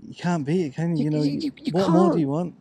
you 0.07 0.15
can't 0.15 0.45
beat 0.45 0.65
it, 0.67 0.75
can 0.75 0.95
you? 0.95 0.97
You- 0.97 1.03
You 1.05 1.09
know, 1.17 1.23
you- 1.23 1.31
you- 1.39 1.51
you- 1.63 1.73
what 1.73 1.89
more 1.89 2.03
can't. 2.05 2.13
do 2.13 2.19
you 2.19 2.29
want? 2.29 2.55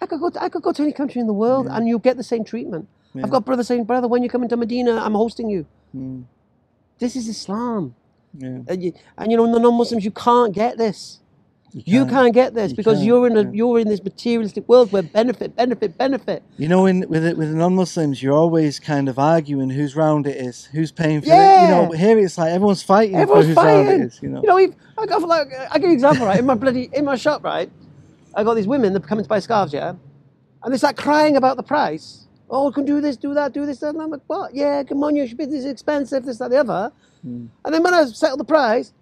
I 0.00 0.06
could 0.06 0.20
go. 0.20 0.28
To, 0.30 0.42
I 0.42 0.48
could 0.48 0.62
go 0.62 0.72
to 0.72 0.82
any 0.82 0.92
country 0.92 1.20
in 1.20 1.26
the 1.26 1.32
world, 1.32 1.66
and 1.70 1.88
you'll 1.88 1.98
get 2.08 2.16
the 2.16 2.22
same 2.22 2.44
treatment. 2.44 2.86
Yeah. 3.14 3.22
I've 3.24 3.30
got 3.30 3.46
brother 3.46 3.62
saying, 3.64 3.84
brother, 3.84 4.08
when 4.08 4.22
you 4.22 4.28
come 4.28 4.42
into 4.42 4.56
Medina, 4.56 4.96
I'm 4.98 5.14
hosting 5.14 5.48
you. 5.48 5.64
Mm, 5.96 6.24
This 6.98 7.16
is 7.16 7.28
Islam. 7.28 7.94
yeah, 8.36 8.58
And 8.68 8.82
you, 8.82 8.92
and 9.16 9.30
you 9.30 9.36
know, 9.38 9.44
in 9.44 9.52
the 9.52 9.58
non-Muslims, 9.60 10.04
you 10.04 10.10
can't 10.10 10.52
get 10.52 10.76
this. 10.76 11.20
You 11.84 12.06
can't 12.06 12.32
get 12.32 12.54
this 12.54 12.70
You 12.70 12.76
because 12.76 13.04
you're 13.04 13.26
in 13.26 13.36
a 13.36 13.42
yeah. 13.42 13.50
you're 13.52 13.78
in 13.78 13.88
this 13.88 14.02
materialistic 14.02 14.66
world 14.66 14.92
where 14.92 15.02
benefit, 15.02 15.54
benefit, 15.54 15.98
benefit. 15.98 16.42
You 16.56 16.68
know, 16.68 16.86
in 16.86 17.06
with 17.06 17.22
it, 17.22 17.36
with 17.36 17.50
non-Muslims, 17.50 18.22
you're 18.22 18.32
always 18.34 18.78
kind 18.80 19.10
of 19.10 19.18
arguing 19.18 19.68
whose 19.68 19.94
round 19.94 20.26
it 20.26 20.36
is, 20.36 20.64
who's 20.66 20.90
paying 20.90 21.20
for 21.20 21.26
it. 21.26 21.30
You 21.30 21.34
Yeah. 21.34 21.70
know, 21.70 21.90
here 21.90 22.18
it's 22.18 22.38
like 22.38 22.50
everyone's 22.50 22.82
fighting 22.82 23.16
Everyone's 23.16 23.44
for 23.44 23.48
whose 23.48 23.56
round 23.56 23.88
it 23.88 24.12
fighting. 24.12 24.18
You 24.22 24.28
know, 24.30 24.40
You 24.40 24.48
know, 24.48 24.58
if, 24.58 24.70
I 24.96 25.04
got 25.04 25.20
like 25.22 25.48
I 25.70 25.74
give 25.74 25.82
you 25.82 25.88
an 25.88 25.94
example, 25.94 26.24
right? 26.26 26.38
In 26.38 26.46
my 26.46 26.54
bloody 26.54 26.88
in 26.94 27.04
my 27.04 27.16
shop, 27.16 27.44
right? 27.44 27.70
I 28.34 28.42
got 28.42 28.54
these 28.54 28.66
women 28.66 28.94
that 28.94 29.06
come 29.06 29.18
to 29.22 29.28
buy 29.28 29.40
scarves, 29.40 29.74
yeah, 29.74 29.92
and 30.62 30.72
they 30.72 30.78
start 30.78 30.96
crying 30.96 31.36
about 31.36 31.58
the 31.58 31.62
price. 31.62 32.26
Oh, 32.48 32.70
can 32.70 32.84
do 32.86 33.00
this, 33.02 33.16
do 33.16 33.34
that, 33.34 33.52
do 33.52 33.66
this, 33.66 33.80
that. 33.80 33.88
And 33.88 34.00
I'm 34.00 34.10
like, 34.10 34.20
what? 34.28 34.54
Yeah, 34.54 34.82
come 34.84 35.02
on, 35.02 35.16
you 35.16 35.26
should 35.26 35.36
be 35.36 35.46
this 35.46 35.64
is 35.64 35.66
expensive, 35.66 36.24
this, 36.24 36.38
that, 36.38 36.50
the 36.50 36.58
other. 36.58 36.92
Hmm. 37.22 37.46
And 37.64 37.74
then 37.74 37.82
when 37.82 37.92
I 37.92 38.04
settle 38.06 38.36
the 38.36 38.44
price, 38.44 38.92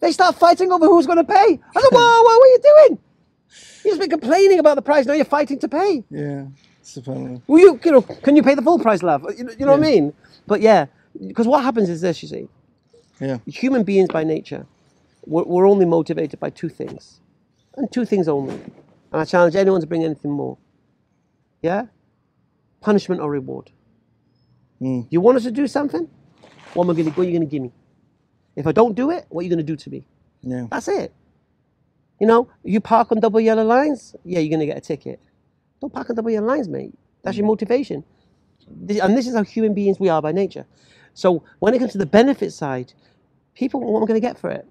they 0.00 0.12
start 0.12 0.36
fighting 0.36 0.70
over 0.72 0.86
who's 0.86 1.06
going 1.06 1.18
to 1.18 1.24
pay. 1.24 1.34
I 1.76 1.80
said, 1.80 1.90
whoa, 1.92 2.22
what 2.22 2.42
are 2.42 2.46
you 2.46 2.58
doing? 2.62 2.98
You 3.84 3.90
just 3.90 4.00
been 4.00 4.10
complaining 4.10 4.58
about 4.58 4.74
the 4.76 4.82
price. 4.82 5.06
Now 5.06 5.14
you're 5.14 5.24
fighting 5.24 5.58
to 5.60 5.68
pay. 5.68 6.04
yeah, 6.10 6.46
subhanallah. 6.84 7.42
Well, 7.46 7.58
you, 7.60 7.80
you 7.84 7.92
know, 7.92 8.02
can 8.02 8.36
you 8.36 8.42
pay 8.42 8.54
the 8.54 8.62
full 8.62 8.78
price, 8.78 9.02
love? 9.02 9.24
You 9.36 9.44
know, 9.44 9.52
you 9.58 9.66
know 9.66 9.72
what 9.72 9.80
I 9.80 9.90
mean? 9.90 10.12
But 10.46 10.60
yeah, 10.60 10.86
because 11.26 11.46
what 11.46 11.62
happens 11.62 11.88
is 11.88 12.00
this, 12.00 12.22
you 12.22 12.28
see, 12.28 12.48
Yeah, 13.20 13.38
human 13.46 13.84
beings 13.84 14.08
by 14.12 14.24
nature, 14.24 14.66
we're, 15.26 15.44
we're 15.44 15.68
only 15.68 15.86
motivated 15.86 16.38
by 16.40 16.50
two 16.50 16.68
things, 16.68 17.20
and 17.76 17.90
two 17.92 18.04
things 18.04 18.28
only. 18.28 18.54
And 19.12 19.22
I 19.22 19.24
challenge 19.24 19.56
anyone 19.56 19.80
to 19.80 19.86
bring 19.86 20.04
anything 20.04 20.30
more. 20.30 20.58
Yeah? 21.62 21.86
Punishment 22.80 23.20
or 23.20 23.30
reward. 23.30 23.70
Mm. 24.80 25.06
You 25.10 25.20
want 25.20 25.36
us 25.38 25.44
to 25.44 25.50
do 25.50 25.66
something? 25.66 26.08
What 26.74 26.84
am 26.84 26.90
I 26.90 26.94
going 26.94 27.06
to? 27.06 27.10
What 27.12 27.22
are 27.26 27.30
you 27.30 27.36
going 27.38 27.48
to 27.48 27.50
give 27.50 27.62
me? 27.62 27.72
If 28.58 28.66
I 28.66 28.72
don't 28.72 28.94
do 28.94 29.10
it, 29.10 29.26
what 29.28 29.40
are 29.40 29.44
you 29.44 29.50
going 29.50 29.64
to 29.66 29.72
do 29.72 29.76
to 29.76 29.90
me? 29.90 30.04
yeah, 30.42 30.66
That's 30.70 30.88
it. 30.88 31.12
You 32.20 32.26
know, 32.26 32.48
you 32.64 32.80
park 32.80 33.12
on 33.12 33.20
double 33.20 33.40
yellow 33.40 33.64
lines, 33.64 34.16
yeah, 34.24 34.40
you're 34.40 34.50
going 34.50 34.60
to 34.60 34.66
get 34.66 34.76
a 34.76 34.80
ticket. 34.80 35.20
Don't 35.80 35.92
park 35.92 36.10
on 36.10 36.16
double 36.16 36.30
yellow 36.30 36.48
lines, 36.48 36.68
mate. 36.68 36.92
That's 37.22 37.36
your 37.36 37.46
motivation. 37.46 38.02
And 38.68 39.16
this 39.16 39.28
is 39.28 39.34
how 39.36 39.44
human 39.44 39.74
beings 39.74 40.00
we 40.00 40.08
are 40.08 40.20
by 40.20 40.32
nature. 40.32 40.66
So 41.14 41.44
when 41.60 41.72
it 41.74 41.78
comes 41.78 41.92
to 41.92 41.98
the 41.98 42.06
benefit 42.06 42.52
side, 42.52 42.92
people 43.54 43.80
want 43.80 43.92
what 43.92 44.00
I'm 44.00 44.06
going 44.06 44.20
to 44.20 44.26
get 44.26 44.38
for 44.38 44.50
it. 44.50 44.66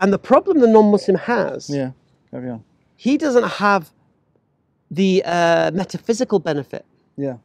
And 0.00 0.12
the 0.12 0.18
problem 0.18 0.60
the 0.60 0.68
non-Muslim 0.68 1.16
has, 1.16 1.68
yeah. 1.68 1.90
Carry 2.30 2.50
on. 2.50 2.64
he 2.96 3.18
doesn't 3.18 3.48
have 3.64 3.90
the 4.90 5.22
uh, 5.24 5.70
metaphysical 5.72 6.38
benefit. 6.38 6.84
Yeah, 7.16 7.36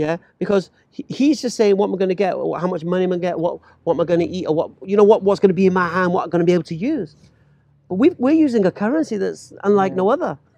Yeah, 0.00 0.16
because 0.38 0.70
he, 0.90 1.04
he's 1.08 1.38
just 1.42 1.56
saying 1.60 1.76
what 1.76 1.86
am 1.88 1.94
I 1.94 1.98
going 1.98 2.08
to 2.16 2.20
get, 2.24 2.32
how 2.62 2.68
much 2.74 2.84
money 2.84 3.04
am 3.04 3.10
I 3.10 3.16
going 3.16 3.20
to 3.22 3.26
get, 3.28 3.38
what 3.44 3.54
what 3.84 3.94
am 3.94 4.00
I 4.00 4.04
going 4.04 4.20
to 4.20 4.30
eat, 4.36 4.46
or 4.46 4.54
what 4.54 4.70
you 4.90 4.96
know 4.96 5.04
what 5.10 5.22
what's 5.22 5.40
going 5.42 5.54
to 5.56 5.60
be 5.62 5.66
in 5.66 5.74
my 5.82 5.88
hand, 5.96 6.12
what 6.14 6.24
I'm 6.24 6.30
going 6.30 6.40
to 6.40 6.50
be 6.52 6.56
able 6.58 6.64
to 6.74 6.74
use. 6.94 7.10
But 7.88 7.96
we 7.96 8.06
we're 8.24 8.40
using 8.46 8.64
a 8.64 8.72
currency 8.82 9.16
that's 9.18 9.52
unlike 9.64 9.94
no 9.94 10.08
other. 10.16 10.38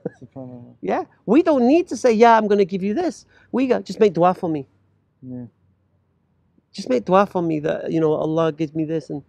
Yeah, 0.90 1.04
we 1.26 1.38
don't 1.48 1.66
need 1.74 1.86
to 1.92 1.96
say 1.96 2.10
yeah 2.12 2.36
I'm 2.36 2.48
going 2.48 2.58
to 2.66 2.70
give 2.74 2.82
you 2.82 2.92
this. 3.02 3.24
We 3.52 3.60
got 3.68 3.84
just 3.84 4.00
make 4.00 4.12
dua 4.14 4.34
for 4.34 4.48
me. 4.56 4.66
Yeah, 5.22 5.46
Just 6.72 6.88
make 6.88 7.04
dua 7.04 7.26
for 7.26 7.42
me 7.50 7.60
that 7.60 7.92
you 7.92 8.00
know 8.00 8.12
Allah 8.14 8.50
gives 8.52 8.74
me 8.74 8.84
this, 8.84 9.10
and 9.10 9.22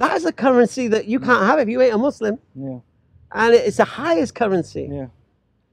that 0.00 0.12
is 0.16 0.24
a 0.24 0.32
currency 0.32 0.88
that 0.94 1.04
you 1.12 1.18
can't 1.20 1.44
have 1.48 1.58
if 1.60 1.68
you 1.68 1.80
ain't 1.80 1.94
a 1.94 1.98
Muslim, 1.98 2.38
Yeah, 2.56 2.80
and 3.32 3.54
it's 3.54 3.76
the 3.76 3.84
highest 4.02 4.34
currency. 4.34 4.88
yeah. 4.90 5.06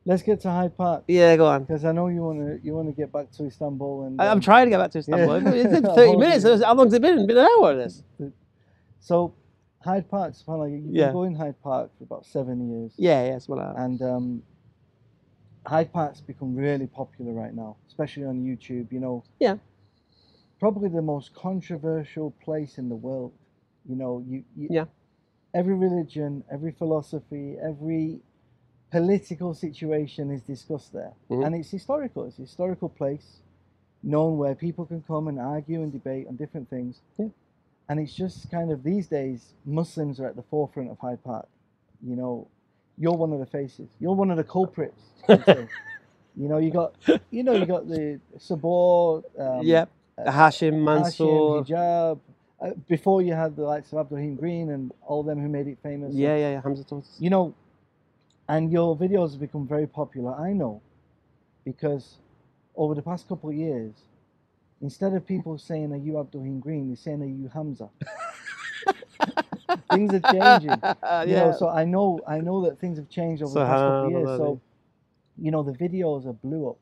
Let's 0.08 0.22
get 0.22 0.40
to 0.42 0.52
Hyde 0.52 0.78
Park 0.78 1.04
Yeah, 1.08 1.36
go 1.36 1.48
on. 1.48 1.64
because 1.64 1.84
I 1.84 1.92
know 1.92 2.08
you 2.08 2.22
want 2.22 2.40
to 2.40 2.60
you 2.66 2.74
want 2.76 2.88
to 2.88 2.94
get 2.94 3.12
back 3.12 3.32
to 3.34 3.46
Istanbul 3.48 4.04
and. 4.04 4.22
I, 4.22 4.26
I'm 4.28 4.34
um, 4.34 4.42
trying 4.42 4.68
to 4.68 4.70
get 4.70 4.78
back 4.78 4.92
to 4.92 5.00
Istanbul. 5.00 5.42
Yeah. 5.42 5.64
It's 5.64 5.82
been 5.82 5.96
30 5.96 6.16
minutes. 6.18 6.64
How 6.64 6.74
long's 6.76 6.94
it 6.94 7.02
been? 7.02 7.26
Been 7.26 7.38
an 7.38 7.48
hour. 7.58 7.76
This. 7.76 8.04
So, 9.00 9.34
Hyde 9.84 10.10
Park, 10.10 10.34
subhanallah, 10.34 10.72
you've 10.72 10.94
Yeah. 10.96 11.06
been 11.08 11.14
going 11.14 11.36
Hyde 11.36 11.60
Park 11.62 11.92
for 11.98 12.04
about 12.04 12.26
seven 12.26 12.70
years. 12.70 12.94
Yeah, 12.98 13.24
yeah, 13.26 13.36
it's 13.36 13.48
what 13.50 13.60
I. 13.60 13.74
and 13.84 14.02
um, 14.04 14.44
Hyde 15.66 15.92
Park's 15.92 16.22
become 16.22 16.56
really 16.56 16.88
popular 16.88 17.34
right 17.34 17.54
now, 17.54 17.78
especially 17.88 18.26
on 18.26 18.44
YouTube. 18.44 18.92
You 18.92 19.00
know, 19.00 19.24
Yeah. 19.40 19.56
probably 20.60 20.90
the 20.90 21.02
most 21.02 21.34
controversial 21.34 22.32
place 22.44 22.78
in 22.78 22.90
the 22.90 22.96
world. 22.96 23.34
You 23.90 23.96
know, 23.96 24.24
you, 24.28 24.44
you 24.56 24.68
Yeah. 24.70 24.86
every 25.56 25.74
religion, 25.76 26.44
every 26.52 26.72
philosophy, 26.72 27.58
every 27.62 28.20
political 28.92 29.54
situation 29.54 30.32
is 30.32 30.42
discussed 30.42 30.94
there, 30.94 31.14
Mhm. 31.30 31.46
and 31.46 31.56
it's 31.56 31.70
historical. 31.72 32.26
It's 32.26 32.38
a 32.40 32.44
historical 32.44 32.90
place, 32.90 33.42
known 34.04 34.38
where 34.38 34.56
people 34.56 34.86
can 34.86 35.02
come 35.02 35.28
and 35.28 35.40
argue 35.40 35.82
and 35.82 35.92
debate 35.92 36.28
on 36.28 36.36
different 36.36 36.70
things. 36.70 37.02
Yeah. 37.18 37.30
And 37.90 38.00
it's 38.00 38.14
just 38.16 38.50
kind 38.52 38.72
of 38.72 38.84
these 38.84 39.08
days, 39.08 39.54
Muslims 39.66 40.20
are 40.20 40.28
at 40.28 40.36
the 40.36 40.42
forefront 40.44 40.90
of 40.92 41.00
Hyde 41.00 41.24
Park. 41.24 41.48
You 42.02 42.16
know, 42.16 42.48
you're 42.98 43.14
one 43.14 43.34
of 43.34 43.40
the 43.40 43.46
faces. 43.46 43.90
You're 44.00 44.16
one 44.16 44.32
of 44.32 44.38
the 44.38 44.44
culprits. 44.44 45.02
You 45.28 45.68
know, 46.50 46.58
you 46.58 46.72
got, 46.72 46.94
you 47.32 47.44
know, 47.44 47.54
you 47.54 47.66
got 47.66 47.88
the 47.88 48.20
Subboor. 48.38 49.24
Um, 49.40 49.66
yep. 49.66 49.90
uh, 50.18 50.24
Hashim, 50.32 50.74
Hashim, 50.74 50.84
Mansour. 50.84 51.26
hijab. 51.64 52.20
Uh, 52.60 52.72
before 52.88 53.22
you 53.22 53.34
had 53.34 53.56
the 53.56 53.64
likes 53.64 53.92
of 53.92 54.00
Abdulrahim 54.00 54.36
Green 54.36 54.70
and 54.72 54.92
all 55.06 55.24
them 55.24 55.42
who 55.42 55.50
made 55.50 55.68
it 55.68 55.78
famous. 55.84 56.14
Yeah, 56.14 56.36
yeah, 56.38 56.52
yeah. 56.52 56.62
Hamza 56.62 56.84
Tzortzis. 56.86 57.20
You 57.20 57.30
know, 57.30 57.54
and 58.48 58.72
your 58.72 58.96
videos 58.98 59.32
have 59.32 59.40
become 59.40 59.68
very 59.68 59.88
popular. 59.88 60.34
I 60.36 60.54
know, 60.54 60.82
because 61.64 62.18
over 62.76 62.94
the 62.96 63.02
past 63.02 63.28
couple 63.28 63.50
of 63.50 63.56
years, 63.56 63.94
instead 64.82 65.14
of 65.14 65.26
people 65.26 65.58
saying, 65.58 65.92
"Are 65.94 65.98
you 65.98 66.20
Abdulrahim 66.20 66.60
Green?" 66.60 66.88
they're 66.88 66.96
saying, 66.98 67.22
"Are 67.22 67.26
you 67.26 67.50
Hamza?" 67.54 67.90
things 69.92 70.14
are 70.14 70.20
changing. 70.32 70.70
You 71.26 71.32
yeah. 71.34 71.46
know, 71.46 71.56
so 71.58 71.70
I 71.70 71.86
know, 71.86 72.20
I 72.28 72.40
know 72.40 72.66
that 72.66 72.80
things 72.80 72.98
have 72.98 73.10
changed 73.10 73.42
over 73.42 73.54
the 73.54 73.66
past 73.66 73.82
couple 73.82 74.06
of 74.06 74.12
years. 74.12 74.38
So, 74.38 74.62
you 75.38 75.52
know, 75.52 75.64
the 75.64 75.72
videos 75.72 76.26
are 76.28 76.34
blew 76.34 76.70
up. 76.70 76.78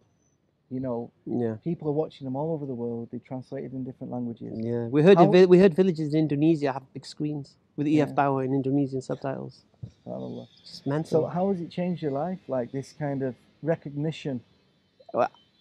You 0.70 0.80
know, 0.80 1.12
yeah. 1.26 1.56
people 1.64 1.88
are 1.88 1.92
watching 1.94 2.26
them 2.26 2.36
all 2.36 2.52
over 2.52 2.66
the 2.66 2.74
world. 2.74 3.10
They 3.12 3.20
translated 3.20 3.74
in 3.74 3.84
different 3.84 4.12
languages. 4.12 4.54
Yeah, 4.60 4.88
we 4.88 5.04
heard 5.04 5.18
How- 5.18 5.26
in 5.26 5.32
vi- 5.32 5.46
we 5.46 5.60
heard 5.60 5.74
villages 5.76 6.14
in 6.14 6.20
Indonesia 6.22 6.72
have 6.74 6.84
big 6.94 7.06
screens 7.06 7.56
with 7.78 7.88
EF 7.88 7.94
Yeah. 7.94 8.06
Bauer 8.06 8.44
in 8.44 8.54
Indonesian 8.54 9.02
subtitles. 9.02 9.62
Subhanallah. 10.06 10.48
Just 10.66 10.86
mental. 10.88 11.22
So 11.24 11.28
how 11.28 11.50
has 11.52 11.60
it 11.62 11.70
changed 11.72 12.02
your 12.02 12.12
life? 12.12 12.40
Like 12.48 12.72
this 12.72 12.94
kind 12.98 13.22
of 13.24 13.36
recognition. 13.62 14.42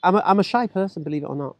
I'm 0.05 0.17
a, 0.17 0.23
I'm 0.27 0.41
a 0.41 0.43
shy 0.43 0.67
person, 0.67 1.03
believe 1.05 1.23
it 1.23 1.27
or 1.27 1.37
not. 1.37 1.55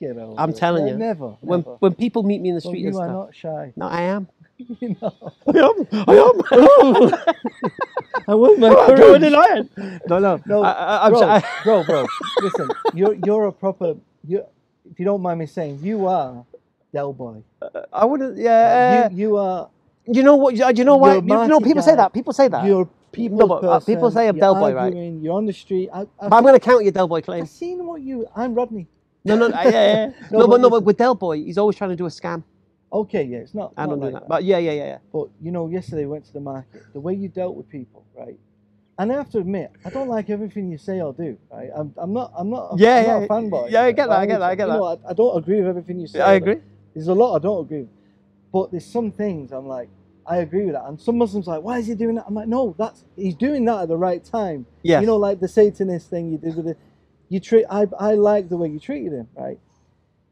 Get 0.00 0.16
over 0.16 0.34
I'm 0.40 0.52
telling 0.52 0.86
you, 0.88 0.96
Never. 0.96 1.28
When 1.40 1.60
never. 1.60 1.76
when 1.78 1.94
people 1.94 2.22
meet 2.24 2.40
me 2.40 2.48
in 2.50 2.56
the 2.56 2.60
Well, 2.64 2.70
street 2.72 2.80
you 2.82 2.88
and 2.88 2.96
are 2.96 3.04
stuff, 3.04 3.14
not 3.14 3.34
shy. 3.36 3.72
no, 3.76 3.86
I 3.86 4.02
am. 4.02 4.28
you 4.80 4.96
know. 5.00 5.14
I 5.46 5.58
am. 5.58 5.86
I 6.08 6.14
am. 6.16 6.42
Oh. 6.52 7.24
I 8.28 8.34
want 8.34 8.58
my 8.58 8.68
I'm 8.68 8.96
courage. 8.96 9.20
denying. 9.22 9.68
No, 10.08 10.18
no, 10.18 10.40
No, 10.46 10.62
I, 10.62 11.06
I'm 11.06 11.12
bro, 11.12 11.20
shy. 11.20 11.44
bro, 11.64 11.84
bro. 11.84 12.06
Listen, 12.42 12.68
you're 12.94 13.14
you're 13.24 13.46
a 13.46 13.52
proper. 13.52 13.94
You, 14.26 14.44
if 14.90 14.98
you 14.98 15.04
don't 15.04 15.22
mind 15.22 15.38
me 15.40 15.46
saying, 15.46 15.80
you 15.82 16.06
are 16.06 16.44
Del 16.92 17.12
Boy. 17.12 17.42
Uh, 17.62 17.82
I 17.92 18.04
wouldn't. 18.04 18.36
Yeah. 18.38 19.08
you 19.10 19.16
you 19.16 19.36
are. 19.36 19.68
You, 20.12 20.22
know 20.22 20.36
what? 20.36 20.56
You, 20.56 20.64
you 20.74 20.84
know 20.84 20.96
why? 20.96 21.16
You 21.16 21.22
know, 21.22 21.60
people 21.60 21.82
say 21.82 21.96
that. 21.96 22.12
People 22.12 22.32
say 22.32 22.48
that. 22.48 22.64
You're 22.64 22.88
people 23.12 23.38
No, 23.38 23.54
uh, 23.56 23.80
people 23.80 24.10
say 24.10 24.28
I'm 24.28 24.38
Del 24.38 24.54
Boy, 24.54 24.74
right? 24.74 24.94
You're 24.94 25.34
on 25.34 25.46
the 25.46 25.52
street. 25.52 25.88
I, 25.92 26.04
but 26.20 26.32
I'm 26.34 26.42
going 26.42 26.54
to 26.54 26.60
count 26.60 26.84
your 26.84 26.92
Del 26.92 27.08
Boy 27.08 27.20
claim. 27.20 27.42
I've 27.42 27.48
seen 27.48 27.86
what 27.86 28.02
you. 28.02 28.26
I'm 28.36 28.54
Rodney. 28.54 28.86
No, 29.24 29.36
no, 29.36 29.48
yeah, 29.48 29.62
yeah. 29.64 29.70
yeah. 29.70 30.10
No, 30.30 30.40
no, 30.40 30.48
but 30.48 30.60
no, 30.60 30.70
but 30.70 30.84
with 30.84 30.96
Del 30.96 31.14
Boy, 31.14 31.36
he's 31.38 31.58
always 31.58 31.76
trying 31.76 31.90
to 31.90 31.96
do 31.96 32.06
a 32.06 32.10
scam. 32.10 32.42
Okay, 32.90 33.24
yeah, 33.24 33.38
it's 33.38 33.54
not. 33.54 33.74
I 33.76 33.86
don't 33.86 33.98
do 33.98 34.06
like 34.06 34.14
that. 34.14 34.28
But 34.28 34.44
yeah, 34.44 34.58
yeah, 34.58 34.72
yeah, 34.72 34.84
yeah. 34.84 34.98
But 35.12 35.28
you 35.42 35.50
know, 35.50 35.68
yesterday 35.68 36.06
we 36.06 36.12
went 36.12 36.24
to 36.26 36.32
the 36.32 36.40
market. 36.40 36.82
The 36.94 37.00
way 37.00 37.14
you 37.14 37.28
dealt 37.28 37.54
with 37.56 37.68
people, 37.68 38.04
right? 38.16 38.38
And 38.98 39.12
I 39.12 39.16
have 39.16 39.30
to 39.30 39.38
admit, 39.38 39.70
I 39.84 39.90
don't 39.90 40.08
like 40.08 40.28
everything 40.28 40.70
you 40.72 40.78
say 40.78 41.00
or 41.00 41.12
do. 41.12 41.36
Right? 41.52 41.70
I'm, 41.74 41.94
I'm 41.96 42.12
not. 42.12 42.32
I'm 42.36 42.50
not. 42.50 42.72
A, 42.72 42.76
Yeah, 42.78 42.96
I'm 42.98 43.04
yeah, 43.04 43.12
not 43.12 43.22
a 43.22 43.28
fanboy. 43.28 43.70
yeah, 43.70 43.82
I 43.82 43.92
get 43.92 44.08
that, 44.08 44.18
I 44.18 44.26
get 44.26 44.38
that, 44.40 44.50
I 44.50 44.54
get 44.56 44.66
You 44.66 44.72
that. 44.72 44.78
know, 44.78 44.84
I, 44.84 45.10
I 45.10 45.12
don't 45.12 45.36
agree 45.38 45.58
with 45.58 45.68
everything 45.68 46.00
you 46.00 46.06
say. 46.08 46.20
I 46.20 46.34
agree. 46.34 46.56
There's 46.94 47.08
a 47.08 47.14
lot 47.14 47.36
I 47.36 47.38
don't 47.38 47.60
agree 47.64 47.80
with. 47.82 47.90
But 48.52 48.70
there's 48.72 48.86
some 48.86 49.12
things 49.12 49.52
I'm 49.52 49.68
like, 49.68 49.88
I 50.28 50.38
agree 50.38 50.64
with 50.66 50.74
that. 50.74 50.84
And 50.86 51.00
some 51.00 51.18
Muslims 51.18 51.48
are 51.48 51.56
like, 51.56 51.64
why 51.64 51.78
is 51.78 51.86
he 51.86 51.94
doing 51.94 52.16
that? 52.16 52.24
I'm 52.26 52.34
like, 52.34 52.48
no, 52.48 52.74
that's 52.78 53.04
he's 53.16 53.34
doing 53.34 53.64
that 53.66 53.82
at 53.82 53.88
the 53.88 53.96
right 53.96 54.24
time. 54.24 54.66
Yes. 54.82 55.00
You 55.00 55.06
know, 55.06 55.16
like 55.16 55.40
the 55.40 55.48
Satanist 55.48 56.10
thing 56.10 56.30
you 56.30 56.38
did 56.38 56.56
with 56.56 56.68
it. 56.68 56.78
You 57.28 57.40
treat. 57.40 57.66
I 57.70 57.86
I 57.98 58.14
like 58.14 58.48
the 58.48 58.56
way 58.56 58.68
you 58.68 58.78
treated 58.80 59.12
him, 59.12 59.28
right? 59.36 59.58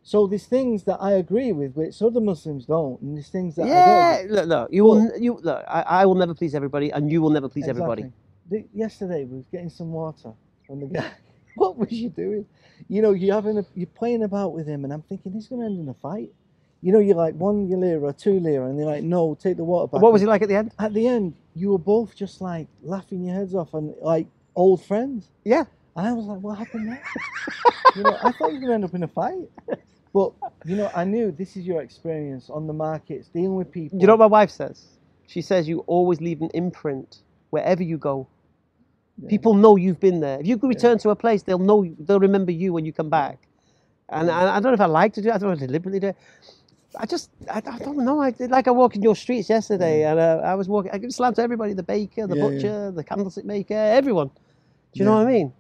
So 0.03 0.27
there's 0.29 0.47
things 0.47 0.85
that 0.85 0.99
I 1.01 1.13
agree 1.15 1.51
with, 1.53 1.75
which 1.75 2.01
other 2.01 2.21
Muslims 2.21 2.65
don't, 2.67 3.01
and 3.03 3.17
there's 3.17 3.29
things 3.29 3.57
that 3.57 3.65
I 3.65 3.69
don't. 3.69 4.31
yeah, 4.31 4.35
look, 4.41 4.47
look, 4.49 4.69
you 4.73 4.85
will, 4.85 5.19
you 5.19 5.41
look. 5.43 5.65
I, 5.67 5.83
I 5.83 6.07
will 6.07 6.15
never 6.15 6.33
please 6.33 6.55
everybody, 6.55 6.91
and 6.91 7.11
you 7.11 7.21
will 7.21 7.31
never 7.31 7.49
please 7.49 7.67
everybody. 7.69 8.03
The- 8.49 8.67
yesterday 8.73 9.25
we 9.25 9.39
was 9.39 9.47
getting 9.51 9.69
some 9.69 9.91
water 9.93 10.33
from 10.67 10.79
the 10.81 10.87
guy. 10.87 11.11
what 11.57 11.77
was 11.77 11.91
you 11.91 12.09
doing? 12.11 12.47
You 12.89 13.03
know, 13.03 13.11
you're 13.13 13.35
having 13.35 13.59
a, 13.59 13.67
you're 13.75 13.89
playing 13.89 14.23
about 14.23 14.53
with 14.53 14.67
him, 14.69 14.85
and 14.85 14.93
I'm 14.93 15.03
thinking 15.03 15.33
he's 15.33 15.49
going 15.49 15.61
to 15.63 15.67
end 15.67 15.81
in 15.81 15.89
a 15.89 15.95
fight. 15.95 16.31
You 16.87 16.93
know, 16.93 17.01
you're 17.01 17.17
like 17.17 17.35
one 17.35 17.69
lira, 17.69 18.13
two 18.13 18.39
lira, 18.39 18.71
and 18.71 18.79
they're 18.79 18.87
like, 18.87 19.03
no, 19.03 19.35
take 19.35 19.57
the 19.57 19.65
water 19.65 19.89
back. 19.89 20.01
What 20.01 20.13
was 20.13 20.23
it 20.23 20.29
like 20.29 20.43
at 20.43 20.49
the 20.49 20.55
end? 20.55 20.73
At 20.79 20.95
the 20.95 21.09
end, 21.09 21.35
you 21.53 21.73
were 21.73 21.81
both 21.81 22.15
just 22.15 22.41
like 22.41 22.69
laughing 22.81 23.25
your 23.25 23.35
heads 23.35 23.57
off 23.57 23.75
and 23.75 23.93
like 24.01 24.29
old 24.55 24.85
friends. 24.85 25.29
Yeah. 25.43 25.65
And 25.97 26.07
I 26.07 26.13
was 26.13 26.27
like, 26.27 26.39
what 26.39 26.59
happened 26.59 26.91
there? 26.91 27.03
you 27.97 28.05
know, 28.05 28.17
I 28.23 28.31
thought 28.31 28.53
you 28.53 28.61
were 28.61 28.69
going 28.69 28.69
to 28.69 28.75
end 28.75 28.85
up 28.85 28.95
in 28.95 29.03
a 29.03 29.09
fight. 29.09 29.49
But, 30.15 30.33
you 30.65 30.77
know, 30.77 30.89
I 30.95 31.03
knew 31.03 31.33
this 31.33 31.57
is 31.57 31.67
your 31.67 31.83
experience 31.83 32.49
on 32.51 32.69
the 32.69 32.73
markets, 32.73 33.31
dealing 33.31 33.57
with 33.57 33.73
people. 33.73 33.99
You 33.99 34.07
know 34.07 34.13
what 34.13 34.31
my 34.31 34.39
wife 34.39 34.51
says? 34.51 34.87
She 35.27 35.43
says 35.43 35.67
you 35.67 35.81
always 35.89 36.21
leave 36.21 36.41
an 36.41 36.51
imprint 36.55 37.19
wherever 37.51 37.83
you 37.83 37.99
go. 37.99 38.29
Yeah. 39.21 39.29
People 39.29 39.55
know 39.55 39.75
you've 39.75 39.99
been 39.99 40.21
there. 40.21 40.39
If 40.39 40.47
you 40.47 40.57
return 40.63 40.99
to 40.99 41.11
a 41.11 41.17
place, 41.17 41.43
they'll 41.43 41.59
know. 41.59 41.85
They'll 41.99 42.21
remember 42.21 42.53
you 42.53 42.73
when 42.73 42.87
you 42.87 42.93
come 42.93 43.11
back. 43.11 43.41
And 44.09 44.31
I, 44.31 44.57
I 44.57 44.61
don't 44.61 44.71
know 44.71 44.75
if 44.75 44.81
I 44.81 44.87
like 44.87 45.15
to 45.15 45.23
do 45.23 45.31
it. 45.31 45.35
I 45.35 45.39
don't 45.39 45.49
know 45.49 45.57
if 45.57 45.63
I 45.63 45.67
deliberately 45.67 45.99
do 45.99 46.09
it. 46.09 46.17
I 46.99 47.07
just, 47.07 47.31
I, 47.51 47.63
I 47.67 47.79
don't 47.79 47.99
know. 48.05 48.21
I 48.23 48.31
did 48.33 48.51
like 48.51 48.69
I 48.69 48.73
walked 48.73 48.97
in 48.97 49.03
your 49.03 49.17
streets 49.17 49.49
yesterday, 49.51 50.05
and 50.05 50.19
uh, 50.21 50.41
I 50.45 50.55
was 50.55 50.69
walking. 50.69 50.93
I 50.93 50.99
give 50.99 51.13
slam 51.13 51.35
to 51.35 51.43
everybody: 51.43 51.75
the 51.75 51.83
baker, 51.83 52.27
the 52.27 52.37
Yeah, 52.37 52.45
yeah. 52.45 52.51
butcher, 52.51 52.91
the 52.93 53.05
candlestick 53.05 53.45
maker, 53.45 53.75
everyone. 53.75 54.29
Do 54.29 55.01
you 55.01 55.05
know 55.07 55.15
what 55.17 55.27
I 55.29 55.33
mean? 55.33 55.53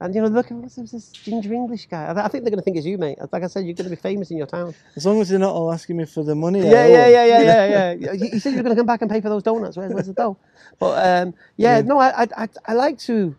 And 0.00 0.14
you 0.14 0.22
know, 0.22 0.28
look, 0.28 0.50
what's 0.50 0.76
this, 0.76 1.14
ginger 1.24 1.52
English 1.52 1.86
guy? 1.90 2.04
I, 2.06 2.24
I 2.26 2.28
think 2.28 2.44
they're 2.44 2.50
going 2.52 2.58
to 2.60 2.62
think 2.62 2.76
it's 2.76 2.86
you, 2.86 2.98
mate. 2.98 3.18
Like 3.32 3.42
I 3.44 3.48
said, 3.48 3.64
you're 3.66 3.74
going 3.74 3.90
to 3.90 3.96
be 3.96 4.00
famous 4.00 4.30
in 4.30 4.36
your 4.38 4.46
town. 4.46 4.74
As 4.96 5.06
long 5.06 5.20
as 5.20 5.28
they're 5.30 5.38
not 5.40 5.54
all 5.54 5.72
asking 5.72 5.96
me 5.96 6.06
for 6.06 6.22
the 6.24 6.34
money. 6.36 6.60
Yeah, 6.60 6.86
yeah, 6.86 7.08
yeah, 7.08 7.24
yeah, 7.26 7.40
yeah, 7.68 7.92
yeah. 7.94 8.12
You, 8.12 8.30
you 8.34 8.40
said 8.40 8.50
you 8.52 8.58
were 8.58 8.62
going 8.64 8.76
to 8.76 8.80
come 8.80 8.86
back 8.86 9.02
and 9.02 9.10
pay 9.10 9.20
for 9.20 9.28
those 9.28 9.42
donuts. 9.42 9.76
Where's, 9.76 9.92
where's 9.92 10.06
the 10.06 10.14
dough? 10.14 10.38
But 10.78 11.04
um, 11.06 11.34
yeah, 11.56 11.76
Yeah. 11.76 11.82
no, 11.82 11.98
I, 11.98 12.22
I, 12.24 12.28
I, 12.36 12.48
I 12.66 12.72
like 12.74 12.98
to 13.00 13.36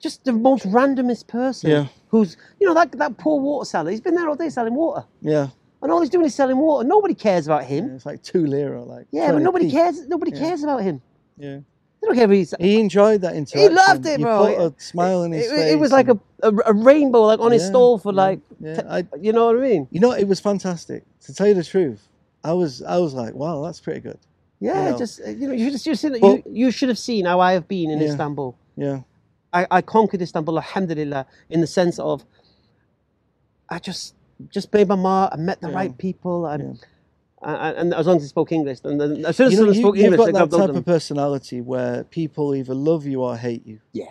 just 0.00 0.24
the 0.24 0.32
most 0.32 0.66
randomest 0.66 1.26
person 1.28 1.70
Yeah. 1.70 1.86
who's, 2.08 2.36
you 2.60 2.66
know, 2.68 2.74
that 2.74 2.92
that 2.92 3.18
poor 3.18 3.40
water 3.40 3.64
seller. 3.68 3.90
He's 3.90 4.00
been 4.00 4.14
there 4.14 4.28
all 4.28 4.36
day 4.36 4.50
selling 4.50 4.74
water, 4.74 5.04
Yeah. 5.22 5.48
And 5.82 5.90
all 5.92 6.00
he's 6.00 6.10
doing 6.10 6.24
is 6.26 6.34
selling 6.34 6.56
water. 6.58 6.86
Nobody 6.86 7.14
cares 7.14 7.46
about 7.46 7.64
him. 7.64 7.94
It's 7.96 8.06
like 8.06 8.22
two 8.22 8.46
lira, 8.46 8.82
like. 8.82 9.06
Yeah, 9.10 9.32
but 9.32 9.42
nobody 9.42 9.66
20p. 9.68 9.72
cares. 9.72 10.08
Nobody 10.08 10.30
Yeah. 10.32 10.38
cares 10.38 10.62
about 10.62 10.82
him. 10.82 11.02
Yeah. 11.36 11.58
They 12.00 12.06
don't 12.08 12.14
care 12.16 12.24
if 12.24 12.30
he's. 12.30 12.54
He 12.58 12.80
enjoyed 12.80 13.20
that 13.20 13.34
interaction. 13.36 13.60
He 13.60 13.68
loved 13.68 14.06
it, 14.06 14.18
you 14.20 14.24
bro. 14.26 14.46
Put 14.56 14.58
a 14.78 14.82
smile 14.82 15.22
on 15.22 15.32
his 15.32 15.46
It, 15.46 15.54
face. 15.54 15.72
it 15.72 15.78
was 15.78 15.92
like 15.92 16.08
a, 16.08 16.18
a, 16.42 16.52
a 16.66 16.72
rainbow, 16.72 17.22
like 17.22 17.38
on 17.40 17.52
his 17.52 17.64
stall 17.66 17.98
for 17.98 18.12
yeah, 18.12 18.16
like, 18.24 18.40
yeah. 18.60 18.82
I, 18.88 19.06
you 19.20 19.32
know 19.32 19.46
what 19.46 19.56
I 19.56 19.60
mean? 19.60 19.86
you 19.90 20.00
know, 20.00 20.12
it 20.12 20.26
was 20.26 20.40
fantastic. 20.40 21.04
To 21.26 21.34
tell 21.34 21.46
you 21.46 21.54
the 21.54 21.62
truth, 21.64 22.08
I 22.42 22.52
was, 22.54 22.82
I 22.82 22.98
was 22.98 23.14
like, 23.14 23.34
wow, 23.34 23.62
that's 23.62 23.78
pretty 23.80 24.00
good. 24.00 24.18
Yeah, 24.58 24.90
know. 24.90 24.98
just 24.98 25.18
you 25.26 25.48
know, 25.48 25.54
you 25.54 25.70
just 25.70 25.86
you, 25.86 25.94
seen, 25.94 26.16
Well- 26.20 26.36
you, 26.36 26.42
you 26.66 26.70
should 26.70 26.88
have 26.88 26.98
seen 26.98 27.24
how 27.24 27.38
I 27.40 27.52
have 27.52 27.66
been 27.68 27.90
in 27.90 28.00
Yeah. 28.00 28.08
Istanbul. 28.08 28.56
Yeah. 28.76 29.00
I, 29.52 29.66
I 29.70 29.82
conquered 29.82 30.22
Istanbul, 30.22 30.56
alhamdulillah, 30.58 31.26
in 31.50 31.60
the 31.60 31.66
sense 31.66 31.98
of 31.98 32.24
I 33.68 33.78
just 33.78 34.14
just 34.50 34.72
made 34.72 34.88
my 34.88 34.96
mark. 34.96 35.32
I 35.32 35.36
met 35.36 35.60
the 35.60 35.68
Yeah. 35.68 35.74
right 35.74 35.98
people, 35.98 36.46
and, 36.46 36.78
and 37.42 37.76
and 37.78 37.94
as 37.94 38.06
long 38.06 38.16
as 38.16 38.22
they 38.22 38.28
spoke 38.28 38.52
English, 38.52 38.78
and 38.84 39.00
then 39.00 39.24
as 39.26 39.36
soon 39.36 39.48
as 39.48 39.52
You 39.52 39.58
know, 39.58 39.72
someone 39.72 39.74
you, 39.74 39.80
spoke 39.80 39.96
you've 39.96 40.16
got 40.16 40.32
that 40.32 40.50
type 40.50 40.70
of 40.70 40.76
of 40.76 40.84
personality 40.84 41.60
where 41.60 42.04
people 42.04 42.54
either 42.54 42.74
love 42.74 43.06
you 43.06 43.22
or 43.22 43.36
hate 43.36 43.66
you. 43.66 43.80
Yeah, 43.92 44.06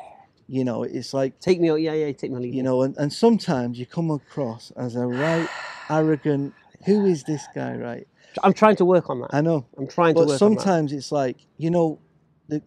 You 0.47 0.63
know, 0.65 0.83
it's 0.83 1.13
like, 1.13 1.39
take 1.39 1.59
me, 1.61 1.67
yeah, 1.79 1.93
yeah, 1.93 2.11
take 2.11 2.31
me, 2.31 2.49
you 2.49 2.63
know, 2.63 2.81
and, 2.83 2.95
and 2.97 3.11
sometimes 3.13 3.79
you 3.79 3.85
come 3.85 4.11
across 4.11 4.71
as 4.71 4.95
a 4.95 5.05
right 5.07 5.49
arrogant, 5.89 6.53
who 6.85 7.05
is 7.05 7.23
this 7.23 7.47
guy, 7.55 7.75
right? 7.75 8.07
I'm 8.43 8.53
trying 8.53 8.75
to 8.77 8.85
work 8.85 9.09
on 9.09 9.21
that. 9.21 9.33
I 9.33 9.41
know. 9.41 9.65
I'm 9.77 9.87
trying 9.87 10.15
to 10.15 10.19
But 10.21 10.27
work 10.29 10.41
on 10.41 10.55
that. 10.55 10.59
sometimes 10.61 10.93
it's 10.93 11.11
like, 11.11 11.37
you 11.57 11.69
know, 11.69 11.99
the, 12.47 12.61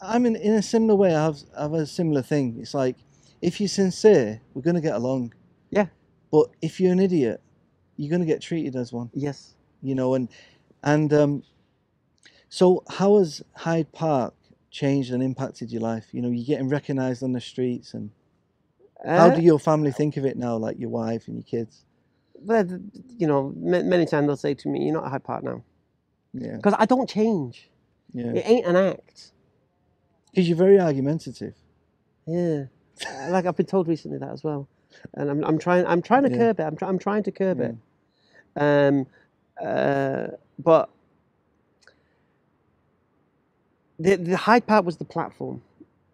I'm 0.00 0.26
in, 0.26 0.36
in 0.36 0.52
a 0.54 0.62
similar 0.62 0.94
way, 0.94 1.14
I 1.14 1.24
have, 1.24 1.38
I 1.56 1.62
have 1.62 1.72
a 1.74 1.86
similar 1.86 2.22
thing. 2.22 2.56
It's 2.60 2.74
like, 2.74 2.96
if 3.42 3.60
you're 3.60 3.68
sincere, 3.68 4.40
we're 4.54 4.62
going 4.62 4.76
to 4.76 4.80
get 4.82 4.94
along. 4.94 5.34
Yeah. 5.70 5.86
But 6.30 6.48
if 6.62 6.80
you're 6.80 6.92
an 6.92 7.00
idiot, 7.00 7.40
you're 7.96 8.10
going 8.10 8.20
to 8.20 8.26
get 8.26 8.40
treated 8.42 8.76
as 8.76 8.92
one, 8.92 9.10
Yes. 9.14 9.54
you 9.82 9.94
know, 9.94 10.14
and, 10.14 10.28
and, 10.82 11.12
um, 11.12 11.42
so 12.48 12.84
how 12.88 13.18
has 13.18 13.42
Hyde 13.54 13.90
Park 13.92 14.34
changed 14.70 15.12
and 15.12 15.22
impacted 15.22 15.70
your 15.72 15.82
life? 15.82 16.06
You 16.12 16.22
know, 16.22 16.28
you're 16.30 16.44
getting 16.46 16.68
recognized 16.68 17.22
on 17.22 17.32
the 17.32 17.40
streets 17.40 17.94
and 17.94 18.10
how 19.04 19.28
Uh, 19.28 19.36
do 19.36 19.42
your 19.42 19.58
family 19.58 19.92
think 19.92 20.16
of 20.16 20.24
it 20.24 20.36
now, 20.36 20.56
like 20.56 20.78
your 20.78 20.90
wife 20.90 21.28
and 21.28 21.36
your 21.36 21.44
kids? 21.44 21.84
but, 22.44 22.68
you 23.16 23.26
know, 23.26 23.52
ma- 23.56 23.82
many 23.82 24.04
times 24.04 24.26
they'll 24.26 24.36
say 24.36 24.52
to 24.54 24.68
me, 24.68 24.84
"You're 24.84 24.92
not 24.92 25.06
a 25.06 25.08
Hyde 25.08 25.24
Park 25.24 25.42
now," 25.42 25.62
Yeah. 26.34 26.56
because 26.56 26.74
I 26.78 26.84
don't 26.84 27.08
change. 27.08 27.70
Yeah. 28.12 28.32
It 28.32 28.46
ain't 28.46 28.66
an 28.66 28.76
act. 28.76 29.32
Because 30.30 30.46
you're 30.48 30.56
very 30.58 30.78
argumentative. 30.78 31.54
Yeah, 32.26 32.66
Uh, 33.06 33.30
like 33.30 33.46
I've 33.46 33.56
been 33.56 33.66
told 33.66 33.88
recently 33.88 34.18
that 34.18 34.30
as 34.30 34.44
well, 34.44 34.68
and 35.14 35.30
I'm 35.30 35.44
I'm 35.44 35.58
trying 35.58 35.86
I'm 35.86 36.02
trying 36.02 36.24
to 36.24 36.30
Yeah. 36.30 36.36
curb 36.36 36.60
it. 36.60 36.62
I'm 36.64 36.76
try, 36.76 36.88
I'm 36.88 36.98
trying 36.98 37.22
to 37.24 37.32
curb 37.32 37.58
Yeah. 37.60 37.72
it. 38.56 38.88
Um, 38.88 39.06
uh, 39.62 40.28
but 40.58 40.90
the, 43.98 44.16
the 44.16 44.36
Hyde 44.36 44.66
Park 44.66 44.84
was 44.84 44.96
the 44.96 45.04
platform. 45.04 45.62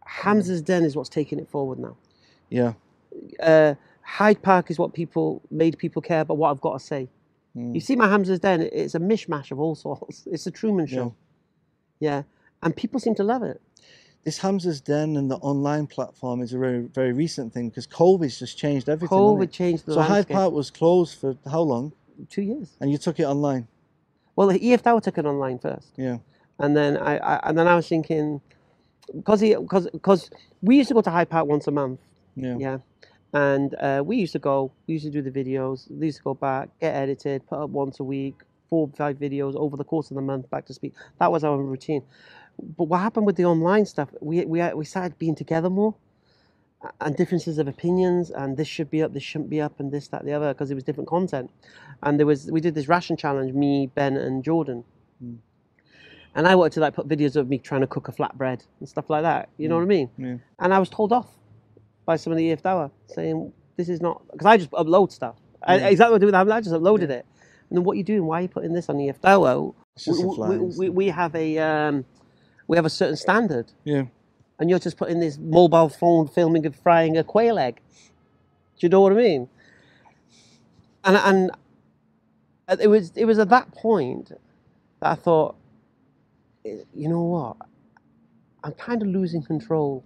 Hamza's 0.06 0.62
Den 0.62 0.84
is 0.84 0.94
what's 0.96 1.08
taking 1.08 1.38
it 1.38 1.48
forward 1.48 1.78
now. 1.78 1.96
Yeah. 2.50 2.74
Uh, 3.40 3.74
Hyde 4.02 4.42
Park 4.42 4.70
is 4.70 4.78
what 4.78 4.92
people 4.92 5.42
made 5.50 5.78
people 5.78 6.02
care 6.02 6.20
about 6.20 6.36
what 6.36 6.50
I've 6.50 6.60
got 6.60 6.74
to 6.78 6.84
say. 6.84 7.08
Mm. 7.56 7.74
You 7.74 7.80
see 7.80 7.96
my 7.96 8.08
Hamza's 8.08 8.40
Den, 8.40 8.62
it's 8.62 8.94
a 8.94 8.98
mishmash 9.00 9.50
of 9.50 9.60
all 9.60 9.74
sorts. 9.86 10.26
It's 10.30 10.46
a 10.46 10.50
Truman 10.50 10.86
Show. 10.86 11.14
Yeah. 12.00 12.22
And 12.62 12.74
people 12.76 13.00
seem 13.00 13.14
to 13.16 13.24
love 13.24 13.42
it. 13.42 13.60
This 14.24 14.38
Hamza's 14.38 14.80
Den 14.80 15.16
and 15.16 15.28
the 15.30 15.36
online 15.36 15.88
platform 15.88 16.42
is 16.42 16.52
a 16.52 16.58
very, 16.58 16.82
very 16.82 17.12
recent 17.12 17.52
thing 17.52 17.70
because 17.70 17.88
COVID's 17.88 18.38
just 18.38 18.56
changed 18.56 18.88
everything. 18.88 19.18
COVID 19.18 19.50
changed 19.50 19.86
the 19.86 19.94
So 19.94 20.00
Hyde. 20.00 20.28
Park 20.28 20.52
was 20.52 20.70
closed 20.70 21.18
for 21.18 21.36
how 21.50 21.62
long? 21.62 21.92
Two 22.28 22.42
years. 22.42 22.76
And 22.80 22.92
you 22.92 22.98
took 22.98 23.18
it 23.18 23.24
online. 23.24 23.66
Well, 24.36 24.46
the 24.46 24.72
EF 24.72 24.82
Dawah 24.84 25.02
took 25.02 25.18
it 25.18 25.26
online 25.26 25.58
first. 25.58 25.88
Yeah. 25.96 26.18
And 26.58 26.76
then 26.76 26.96
I, 26.98 27.16
I 27.18 27.48
and 27.48 27.58
then 27.58 27.66
I 27.66 27.74
was 27.74 27.88
thinking, 27.88 28.40
because 29.12 29.40
he 29.40 29.56
because 29.56 29.88
because 29.90 30.30
we 30.60 30.76
used 30.76 30.88
to 30.88 30.94
go 30.94 31.00
to 31.00 31.10
Hyde 31.10 31.28
Park 31.28 31.46
once 31.46 31.66
a 31.66 31.72
month. 31.72 31.98
Yeah. 32.36 32.56
Yeah. 32.58 32.78
And 33.34 33.74
uh, 33.80 34.02
we 34.04 34.18
used 34.18 34.34
to 34.34 34.38
go, 34.38 34.70
we 34.86 34.94
used 34.94 35.06
to 35.06 35.10
do 35.10 35.22
the 35.22 35.30
videos, 35.30 35.86
they 35.90 36.06
used 36.06 36.18
to 36.18 36.24
go 36.24 36.34
back, 36.34 36.68
get 36.80 36.94
edited, 36.94 37.46
put 37.46 37.62
up 37.62 37.70
once 37.70 37.98
a 37.98 38.04
week, 38.04 38.34
four, 38.68 38.88
or 38.88 38.92
five 38.94 39.18
videos 39.18 39.54
over 39.56 39.76
the 39.76 39.84
course 39.84 40.10
of 40.10 40.16
the 40.16 40.22
month 40.22 40.50
back 40.50 40.66
to 40.66 40.74
speak. 40.74 40.92
That 41.18 41.32
was 41.32 41.42
our 41.42 41.56
routine. 41.56 42.02
But 42.58 42.84
what 42.84 42.98
happened 42.98 43.26
with 43.26 43.36
the 43.36 43.44
online 43.44 43.86
stuff, 43.86 44.08
we, 44.20 44.44
we, 44.44 44.62
we 44.74 44.84
started 44.84 45.18
being 45.18 45.34
together 45.34 45.70
more 45.70 45.94
and 47.00 47.16
differences 47.16 47.58
of 47.58 47.68
opinions 47.68 48.30
and 48.30 48.56
this 48.56 48.68
should 48.68 48.90
be 48.90 49.02
up, 49.02 49.12
this 49.12 49.22
shouldn't 49.22 49.50
be 49.50 49.60
up 49.60 49.78
and 49.78 49.92
this, 49.92 50.08
that, 50.08 50.24
the 50.24 50.32
other, 50.32 50.52
because 50.52 50.70
it 50.70 50.74
was 50.74 50.84
different 50.84 51.08
content. 51.08 51.50
And 52.02 52.18
there 52.18 52.26
was, 52.26 52.50
we 52.50 52.60
did 52.60 52.74
this 52.74 52.88
ration 52.88 53.16
challenge, 53.16 53.52
me, 53.52 53.88
Ben 53.94 54.16
and 54.16 54.42
Jordan. 54.42 54.84
Mm. 55.24 55.38
And 56.34 56.48
I 56.48 56.54
wanted 56.54 56.72
to 56.74 56.80
like 56.80 56.94
put 56.94 57.08
videos 57.08 57.36
of 57.36 57.48
me 57.48 57.58
trying 57.58 57.82
to 57.82 57.86
cook 57.86 58.08
a 58.08 58.12
flatbread 58.12 58.64
and 58.80 58.88
stuff 58.88 59.10
like 59.10 59.22
that. 59.22 59.48
You 59.58 59.68
know 59.68 59.76
what 59.76 59.82
I 59.82 59.86
mean? 59.86 60.10
Yeah. 60.16 60.36
And 60.58 60.72
I 60.72 60.78
was 60.78 60.88
told 60.88 61.12
off 61.12 61.28
by 62.06 62.16
some 62.16 62.32
of 62.32 62.38
the 62.38 62.50
EF 62.50 62.62
Dawah 62.62 62.90
saying 63.06 63.52
this 63.76 63.88
is 63.88 64.00
not 64.00 64.22
because 64.32 64.46
I 64.46 64.56
just 64.56 64.70
upload 64.70 65.12
stuff. 65.12 65.36
I, 65.62 65.76
exactly 65.76 66.12
what 66.12 66.16
I 66.16 66.18
do 66.18 66.26
with 66.26 66.32
that. 66.32 66.50
I 66.50 66.60
just 66.60 66.74
uploaded 66.74 67.10
it. 67.10 67.26
And 67.68 67.78
then 67.78 67.84
what 67.84 67.92
are 67.92 67.96
you 67.96 68.04
doing? 68.04 68.24
Why 68.24 68.40
are 68.40 68.42
you 68.42 68.48
putting 68.48 68.72
this 68.72 68.88
on 68.88 69.00
EF 69.00 69.20
Dawah? 69.20 69.74
It's 69.94 70.08
we, 70.08 70.24
we, 70.24 70.58
we, 70.58 70.88
we 70.88 71.06
have 71.08 71.34
a 71.34 71.58
um, 71.58 72.04
we 72.72 72.78
have 72.78 72.86
a 72.86 72.90
certain 73.02 73.16
standard, 73.16 73.70
Yeah. 73.84 74.04
and 74.58 74.70
you're 74.70 74.78
just 74.78 74.96
putting 74.96 75.20
this 75.20 75.36
mobile 75.36 75.90
phone 75.90 76.26
filming 76.26 76.64
of 76.64 76.74
frying 76.74 77.18
a 77.18 77.22
quail 77.22 77.58
egg. 77.58 77.82
Do 78.78 78.86
you 78.86 78.88
know 78.88 79.02
what 79.02 79.12
I 79.12 79.16
mean? 79.16 79.50
And 81.04 81.16
and 81.18 82.80
it 82.80 82.86
was 82.88 83.12
it 83.14 83.26
was 83.26 83.38
at 83.38 83.50
that 83.50 83.72
point 83.72 84.32
that 85.00 85.10
I 85.10 85.14
thought, 85.16 85.54
"Eh, 86.64 86.78
you 86.94 87.10
know 87.10 87.20
what, 87.34 87.56
I'm 88.64 88.72
kind 88.72 89.02
of 89.02 89.08
losing 89.08 89.42
control 89.42 90.02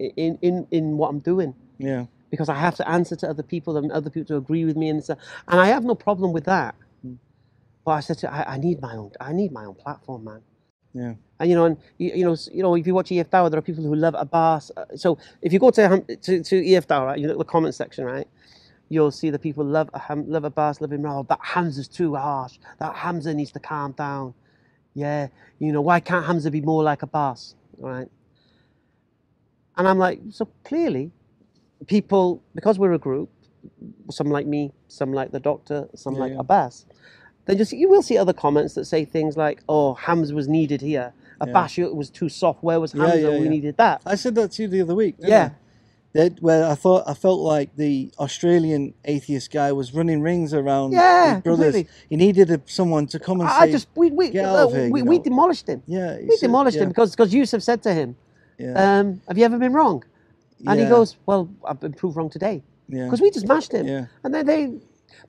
in 0.00 0.36
in 0.42 0.66
in 0.72 0.96
what 0.96 1.10
I'm 1.10 1.20
doing 1.20 1.54
Yeah. 1.78 2.06
because 2.28 2.48
I 2.48 2.56
have 2.56 2.74
to 2.78 2.88
answer 2.88 3.14
to 3.22 3.30
other 3.30 3.44
people 3.44 3.76
and 3.76 3.92
other 3.92 4.10
people 4.10 4.26
to 4.34 4.36
agree 4.36 4.64
with 4.64 4.76
me 4.76 4.88
and 4.88 5.04
stuff. 5.04 5.18
And 5.46 5.60
I 5.60 5.68
have 5.68 5.84
no 5.84 5.94
problem 5.94 6.32
with 6.32 6.44
that. 6.46 6.74
Mm. 7.06 7.18
But 7.84 7.92
I 7.92 8.00
said 8.00 8.18
to 8.18 8.32
I, 8.32 8.54
I 8.54 8.58
need 8.58 8.80
my 8.80 8.96
own 8.96 9.12
I 9.20 9.32
need 9.32 9.52
my 9.52 9.64
own 9.64 9.74
platform, 9.76 10.24
man. 10.24 10.42
Yeah. 10.94 11.14
And 11.40 11.50
you 11.50 11.56
know, 11.56 11.66
and 11.66 11.78
you, 11.98 12.12
you 12.14 12.24
know, 12.26 12.36
you 12.52 12.62
know, 12.62 12.76
if 12.76 12.86
you 12.86 12.94
watch 12.94 13.12
EF 13.12 13.30
Dawah, 13.30 13.50
there 13.50 13.58
are 13.58 13.62
people 13.62 13.84
who 13.84 13.94
love 13.96 14.14
Abbas. 14.18 14.72
Uh, 14.76 14.84
So 14.96 15.18
if 15.42 15.52
you 15.52 15.58
go 15.60 15.70
to 15.70 15.88
Ham- 15.88 16.06
to, 16.22 16.42
to 16.42 16.72
EF 16.74 16.88
Dawah, 16.88 17.06
right, 17.06 17.18
you 17.20 17.28
look 17.28 17.36
at 17.36 17.38
the 17.38 17.44
comment 17.52 17.74
section, 17.74 18.04
right, 18.04 18.28
you'll 18.90 19.10
see 19.12 19.30
the 19.30 19.38
people 19.38 19.64
love 19.64 19.90
love 20.28 20.44
Abbas, 20.44 20.80
love 20.80 20.90
Imran. 20.90 21.20
Oh, 21.20 21.26
that 21.28 21.40
Hamza's 21.42 21.88
too 21.88 22.16
harsh. 22.16 22.58
That 22.80 22.96
Hamza 22.96 23.34
needs 23.34 23.52
to 23.52 23.60
calm 23.60 23.92
down. 23.92 24.34
Yeah, 24.94 25.28
you 25.60 25.72
know, 25.72 25.82
why 25.82 26.00
can't 26.00 26.26
Hamza 26.26 26.50
be 26.50 26.62
more 26.62 26.82
like 26.84 27.02
Abbas? 27.02 27.56
right? 27.78 28.08
And 29.76 29.88
I'm 29.88 29.98
like, 29.98 30.20
so 30.30 30.48
clearly, 30.64 31.12
people, 31.86 32.42
because 32.54 32.78
we're 32.78 32.92
a 32.94 32.98
group, 32.98 33.30
some 34.10 34.28
like 34.30 34.46
me, 34.46 34.72
some 34.88 35.12
like 35.12 35.32
the 35.32 35.40
doctor, 35.40 35.88
some 35.94 36.14
Yeah, 36.14 36.20
like 36.20 36.34
yeah. 36.34 36.40
Abbas, 36.40 36.86
then 37.50 37.58
just 37.58 37.72
you 37.72 37.88
will 37.88 38.02
see 38.02 38.16
other 38.16 38.32
comments 38.32 38.74
that 38.74 38.84
say 38.86 39.04
things 39.04 39.36
like, 39.36 39.62
"Oh, 39.68 39.94
Hamza 39.94 40.34
was 40.34 40.48
needed 40.48 40.80
here. 40.80 41.12
Abbas 41.40 41.76
you- 41.78 41.92
was 41.94 42.10
too 42.10 42.28
soft. 42.28 42.62
Where 42.62 42.78
was 42.80 42.94
Yeah, 42.94 43.06
Hamza? 43.06 43.20
yeah, 43.22 43.38
we 43.38 43.44
yeah. 43.44 43.50
needed 43.50 43.76
that." 43.78 44.00
I 44.06 44.14
said 44.14 44.34
that 44.36 44.52
to 44.52 44.62
you 44.62 44.68
the 44.68 44.82
other 44.82 44.94
week. 44.94 45.16
didn't 45.16 45.30
Yeah. 45.30 45.50
I? 45.52 45.56
That 46.12 46.42
where 46.42 46.66
I 46.66 46.74
thought 46.74 47.04
I 47.06 47.14
felt 47.14 47.40
like 47.40 47.76
the 47.76 48.10
Australian 48.18 48.94
atheist 49.04 49.52
guy 49.52 49.70
was 49.70 49.94
running 49.94 50.22
rings 50.22 50.52
around 50.52 50.92
Yeah, 50.92 51.34
his 51.34 51.42
brothers. 51.44 51.64
completely. 51.66 51.90
He 52.10 52.16
needed 52.16 52.50
a, 52.50 52.60
someone 52.66 53.06
to 53.08 53.18
come 53.20 53.40
and 53.40 53.48
I 53.48 53.66
say, 53.66 53.72
just 53.72 53.86
we 53.94 54.10
we 54.10 54.30
"Get 54.30 54.44
uh, 54.44 54.48
out 54.48 54.58
of 54.68 54.72
here," 54.74 54.90
we, 54.90 55.02
we 55.02 55.18
know. 55.18 55.24
demolished 55.24 55.68
him. 55.68 55.82
"Yeah." 55.86 56.18
We 56.18 56.30
said- 56.36 56.46
demolished 56.48 56.76
yeah, 56.76 56.82
him 56.84 56.88
because 56.88 57.12
because 57.12 57.32
Yusuf 57.32 57.62
said 57.62 57.82
to 57.84 57.92
him, 57.94 58.16
yeah, 58.58 58.98
um, 58.98 59.20
"Have 59.28 59.38
you 59.38 59.44
ever 59.44 59.58
been 59.58 59.72
wrong?" 59.72 60.02
And 60.66 60.78
he 60.80 60.86
goes, 60.86 61.16
"Well, 61.26 61.48
I've 61.64 61.80
been 61.80 61.92
proved 61.94 62.16
wrong 62.16 62.28
today." 62.28 62.62
yeah, 62.88 63.04
because 63.04 63.20
we 63.20 63.30
just 63.30 63.46
mashed 63.46 63.72
him. 63.72 63.86
Yeah. 63.86 64.06
And 64.24 64.34
then 64.34 64.44
they, 64.46 64.62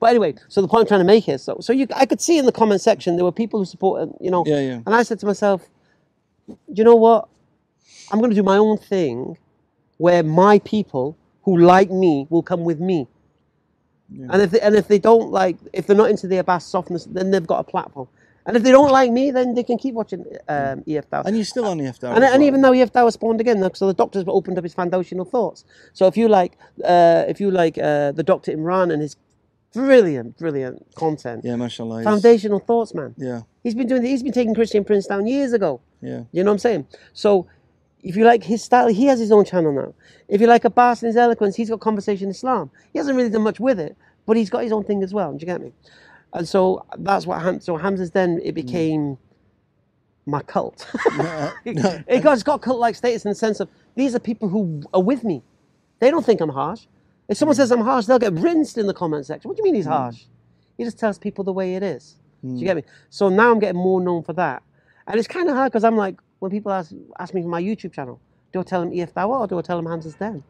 but 0.00 0.10
anyway, 0.10 0.34
so 0.48 0.62
the 0.62 0.68
point 0.68 0.82
I'm 0.82 0.86
trying 0.86 1.00
to 1.00 1.04
make 1.04 1.28
is, 1.28 1.42
so, 1.42 1.58
so 1.60 1.72
you, 1.72 1.86
I 1.94 2.06
could 2.06 2.20
see 2.20 2.38
in 2.38 2.46
the 2.46 2.52
comment 2.52 2.80
section 2.80 3.16
there 3.16 3.24
were 3.24 3.32
people 3.32 3.60
who 3.60 3.64
supported, 3.64 4.14
you 4.20 4.30
know, 4.30 4.44
yeah, 4.46 4.60
yeah, 4.60 4.80
and 4.86 4.94
I 4.94 5.02
said 5.02 5.18
to 5.20 5.26
myself, 5.26 5.68
you 6.72 6.84
know 6.84 6.96
what? 6.96 7.28
I'm 8.10 8.18
going 8.18 8.30
to 8.30 8.36
do 8.36 8.42
my 8.42 8.56
own 8.56 8.78
thing, 8.78 9.38
where 9.98 10.22
my 10.22 10.58
people 10.60 11.16
who 11.42 11.58
like 11.58 11.90
me 11.90 12.26
will 12.30 12.42
come 12.42 12.64
with 12.64 12.80
me. 12.80 13.06
Yeah. 14.10 14.26
And 14.30 14.42
if 14.42 14.50
they, 14.50 14.60
and 14.60 14.74
if 14.74 14.88
they 14.88 14.98
don't 14.98 15.30
like, 15.30 15.56
if 15.72 15.86
they're 15.86 15.96
not 15.96 16.10
into 16.10 16.26
the 16.26 16.38
Abbas 16.38 16.66
softness, 16.66 17.04
then 17.06 17.30
they've 17.30 17.46
got 17.46 17.60
a 17.60 17.64
platform. 17.64 18.08
And 18.44 18.56
if 18.56 18.64
they 18.64 18.72
don't 18.72 18.90
like 18.90 19.12
me, 19.12 19.30
then 19.30 19.54
they 19.54 19.62
can 19.62 19.78
keep 19.78 19.94
watching 19.94 20.24
um, 20.48 20.82
EF 20.86 21.08
Dawah. 21.10 21.26
And 21.26 21.36
you're 21.36 21.44
still 21.44 21.64
on 21.64 21.78
the 21.78 21.86
EF 21.86 22.00
Dawah. 22.00 22.16
And, 22.16 22.24
and 22.24 22.42
even 22.42 22.60
though 22.60 22.72
EF 22.72 22.92
Dawah 22.92 23.12
spawned 23.12 23.40
again, 23.40 23.62
so 23.74 23.86
the 23.86 23.94
doctor's 23.94 24.24
opened 24.26 24.58
up 24.58 24.64
his 24.64 24.74
foundational 24.74 25.24
thoughts. 25.24 25.64
So 25.92 26.06
if 26.06 26.16
you 26.16 26.28
like, 26.28 26.58
uh, 26.84 27.24
if 27.28 27.40
you 27.40 27.50
like 27.50 27.78
uh, 27.78 28.12
the 28.12 28.24
Doctor 28.24 28.52
Imran 28.52 28.92
and 28.92 29.00
his 29.00 29.16
brilliant, 29.74 30.38
brilliant 30.38 30.86
content, 30.94 31.44
yeah, 31.44 31.56
mashallah. 31.56 32.02
foundational 32.02 32.58
thoughts, 32.58 32.94
man. 32.94 33.14
Yeah, 33.16 33.42
He's 33.62 33.74
been 33.74 33.86
doing. 33.86 34.02
He's 34.04 34.22
been 34.22 34.32
taking 34.32 34.54
Christian 34.54 34.84
Prince 34.84 35.06
down 35.06 35.26
years 35.26 35.52
ago. 35.52 35.80
yeah, 36.00 36.24
You 36.32 36.42
know 36.44 36.50
what 36.50 36.54
I'm 36.54 36.58
saying? 36.58 36.86
So 37.12 37.46
if 38.02 38.16
you 38.16 38.24
like 38.24 38.42
his 38.44 38.62
style, 38.62 38.88
he 38.88 39.06
has 39.06 39.18
his 39.20 39.30
own 39.30 39.44
channel 39.44 39.72
now. 39.72 39.94
If 40.28 40.40
you 40.40 40.46
like 40.46 40.64
Abbas 40.64 41.02
and 41.02 41.08
his 41.08 41.16
eloquence, 41.16 41.54
he's 41.56 41.70
got 41.70 41.80
Conversation 41.80 42.28
Islam. 42.30 42.70
He 42.92 42.98
hasn't 42.98 43.16
really 43.16 43.30
done 43.30 43.42
much 43.42 43.60
with 43.60 43.78
it, 43.78 43.96
but 44.26 44.36
he's 44.36 44.50
got 44.50 44.62
his 44.64 44.72
own 44.72 44.84
thing 44.84 45.02
as 45.02 45.14
well. 45.14 45.32
Do 45.32 45.38
you 45.40 45.46
get 45.46 45.60
me? 45.60 45.72
And 46.32 46.48
so 46.48 46.84
that's 46.98 47.26
what 47.26 47.40
Ham. 47.42 47.60
So 47.60 47.76
Hamza's 47.76 48.10
Den 48.10 48.40
it 48.42 48.52
became 48.54 49.18
my 50.26 50.40
cult. 50.42 50.86
No, 51.16 51.52
it, 51.64 51.76
no, 51.76 52.02
it 52.06 52.20
got, 52.20 52.32
it's 52.34 52.42
got 52.42 52.62
cult-like 52.62 52.94
status 52.94 53.24
in 53.24 53.28
the 53.30 53.34
sense 53.34 53.60
of 53.60 53.68
these 53.94 54.14
are 54.14 54.18
people 54.20 54.48
who 54.48 54.82
are 54.94 55.02
with 55.02 55.24
me. 55.24 55.42
They 55.98 56.10
don't 56.10 56.24
think 56.24 56.40
I'm 56.40 56.48
harsh. 56.48 56.86
If 57.28 57.36
someone 57.36 57.56
hmm. 57.56 57.60
says 57.60 57.70
I'm 57.70 57.80
harsh, 57.80 58.06
they'll 58.06 58.18
get 58.18 58.32
rinsed 58.34 58.78
in 58.78 58.86
the 58.86 58.94
comment 58.94 59.26
section. 59.26 59.48
What 59.48 59.56
do 59.56 59.60
you 59.60 59.64
mean 59.64 59.74
he's 59.74 59.86
hmm. 59.86 59.92
harsh? 59.92 60.24
He 60.76 60.84
just 60.84 60.98
tells 60.98 61.18
people 61.18 61.44
the 61.44 61.52
way 61.52 61.74
it 61.74 61.82
is. 61.82 62.16
Do 62.42 62.48
you 62.48 62.54
hmm. 62.54 62.64
get 62.64 62.76
me? 62.76 62.82
So 63.10 63.28
now 63.28 63.50
I'm 63.50 63.58
getting 63.58 63.80
more 63.80 64.00
known 64.00 64.22
for 64.22 64.32
that, 64.34 64.62
and 65.06 65.18
it's 65.18 65.28
kind 65.28 65.48
of 65.48 65.56
hard 65.56 65.70
because 65.70 65.84
I'm 65.84 65.96
like, 65.96 66.20
when 66.40 66.50
people 66.50 66.72
ask 66.72 66.92
ask 67.18 67.34
me 67.34 67.42
for 67.42 67.48
my 67.48 67.62
YouTube 67.62 67.92
channel, 67.92 68.20
do 68.52 68.60
I 68.60 68.62
tell 68.64 68.80
them 68.80 68.92
EF 68.92 69.14
Dawah 69.14 69.40
or 69.40 69.46
do 69.46 69.58
I 69.58 69.62
tell 69.62 69.76
them 69.76 69.86
Hamza's 69.86 70.14
Den? 70.14 70.38
Do 70.38 70.42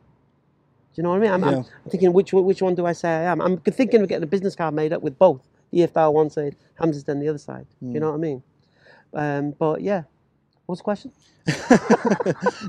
you 0.95 1.03
know 1.03 1.11
what 1.11 1.16
I 1.16 1.20
mean? 1.20 1.33
I'm, 1.33 1.45
I'm 1.45 1.64
thinking 1.89 2.12
which 2.12 2.33
one- 2.33 2.45
which 2.45 2.61
one 2.61 2.75
do 2.75 2.85
I 2.85 2.93
say 2.93 3.09
I 3.09 3.23
am? 3.25 3.41
I'm 3.41 3.59
thinking 3.59 4.03
of 4.03 4.09
getting 4.09 4.25
a 4.25 4.27
business 4.27 4.55
card 4.55 4.75
made 4.75 4.93
up 4.93 5.03
with 5.03 5.18
both 5.18 5.41
EF 5.73 5.93
Dawah 5.93 6.12
one 6.12 6.31
side, 6.31 6.57
Hamza's 6.79 7.05
Den 7.05 7.20
the 7.20 7.29
other 7.29 7.39
side. 7.39 7.66
You 7.81 8.01
know 8.01 8.11
what 8.11 8.16
I 8.16 8.18
mean? 8.18 8.43
Um, 9.14 9.51
but 9.59 9.81
yeah, 9.81 10.03
what's 10.67 10.81
the 10.81 10.85
question? 10.85 11.13
no, 11.47 11.55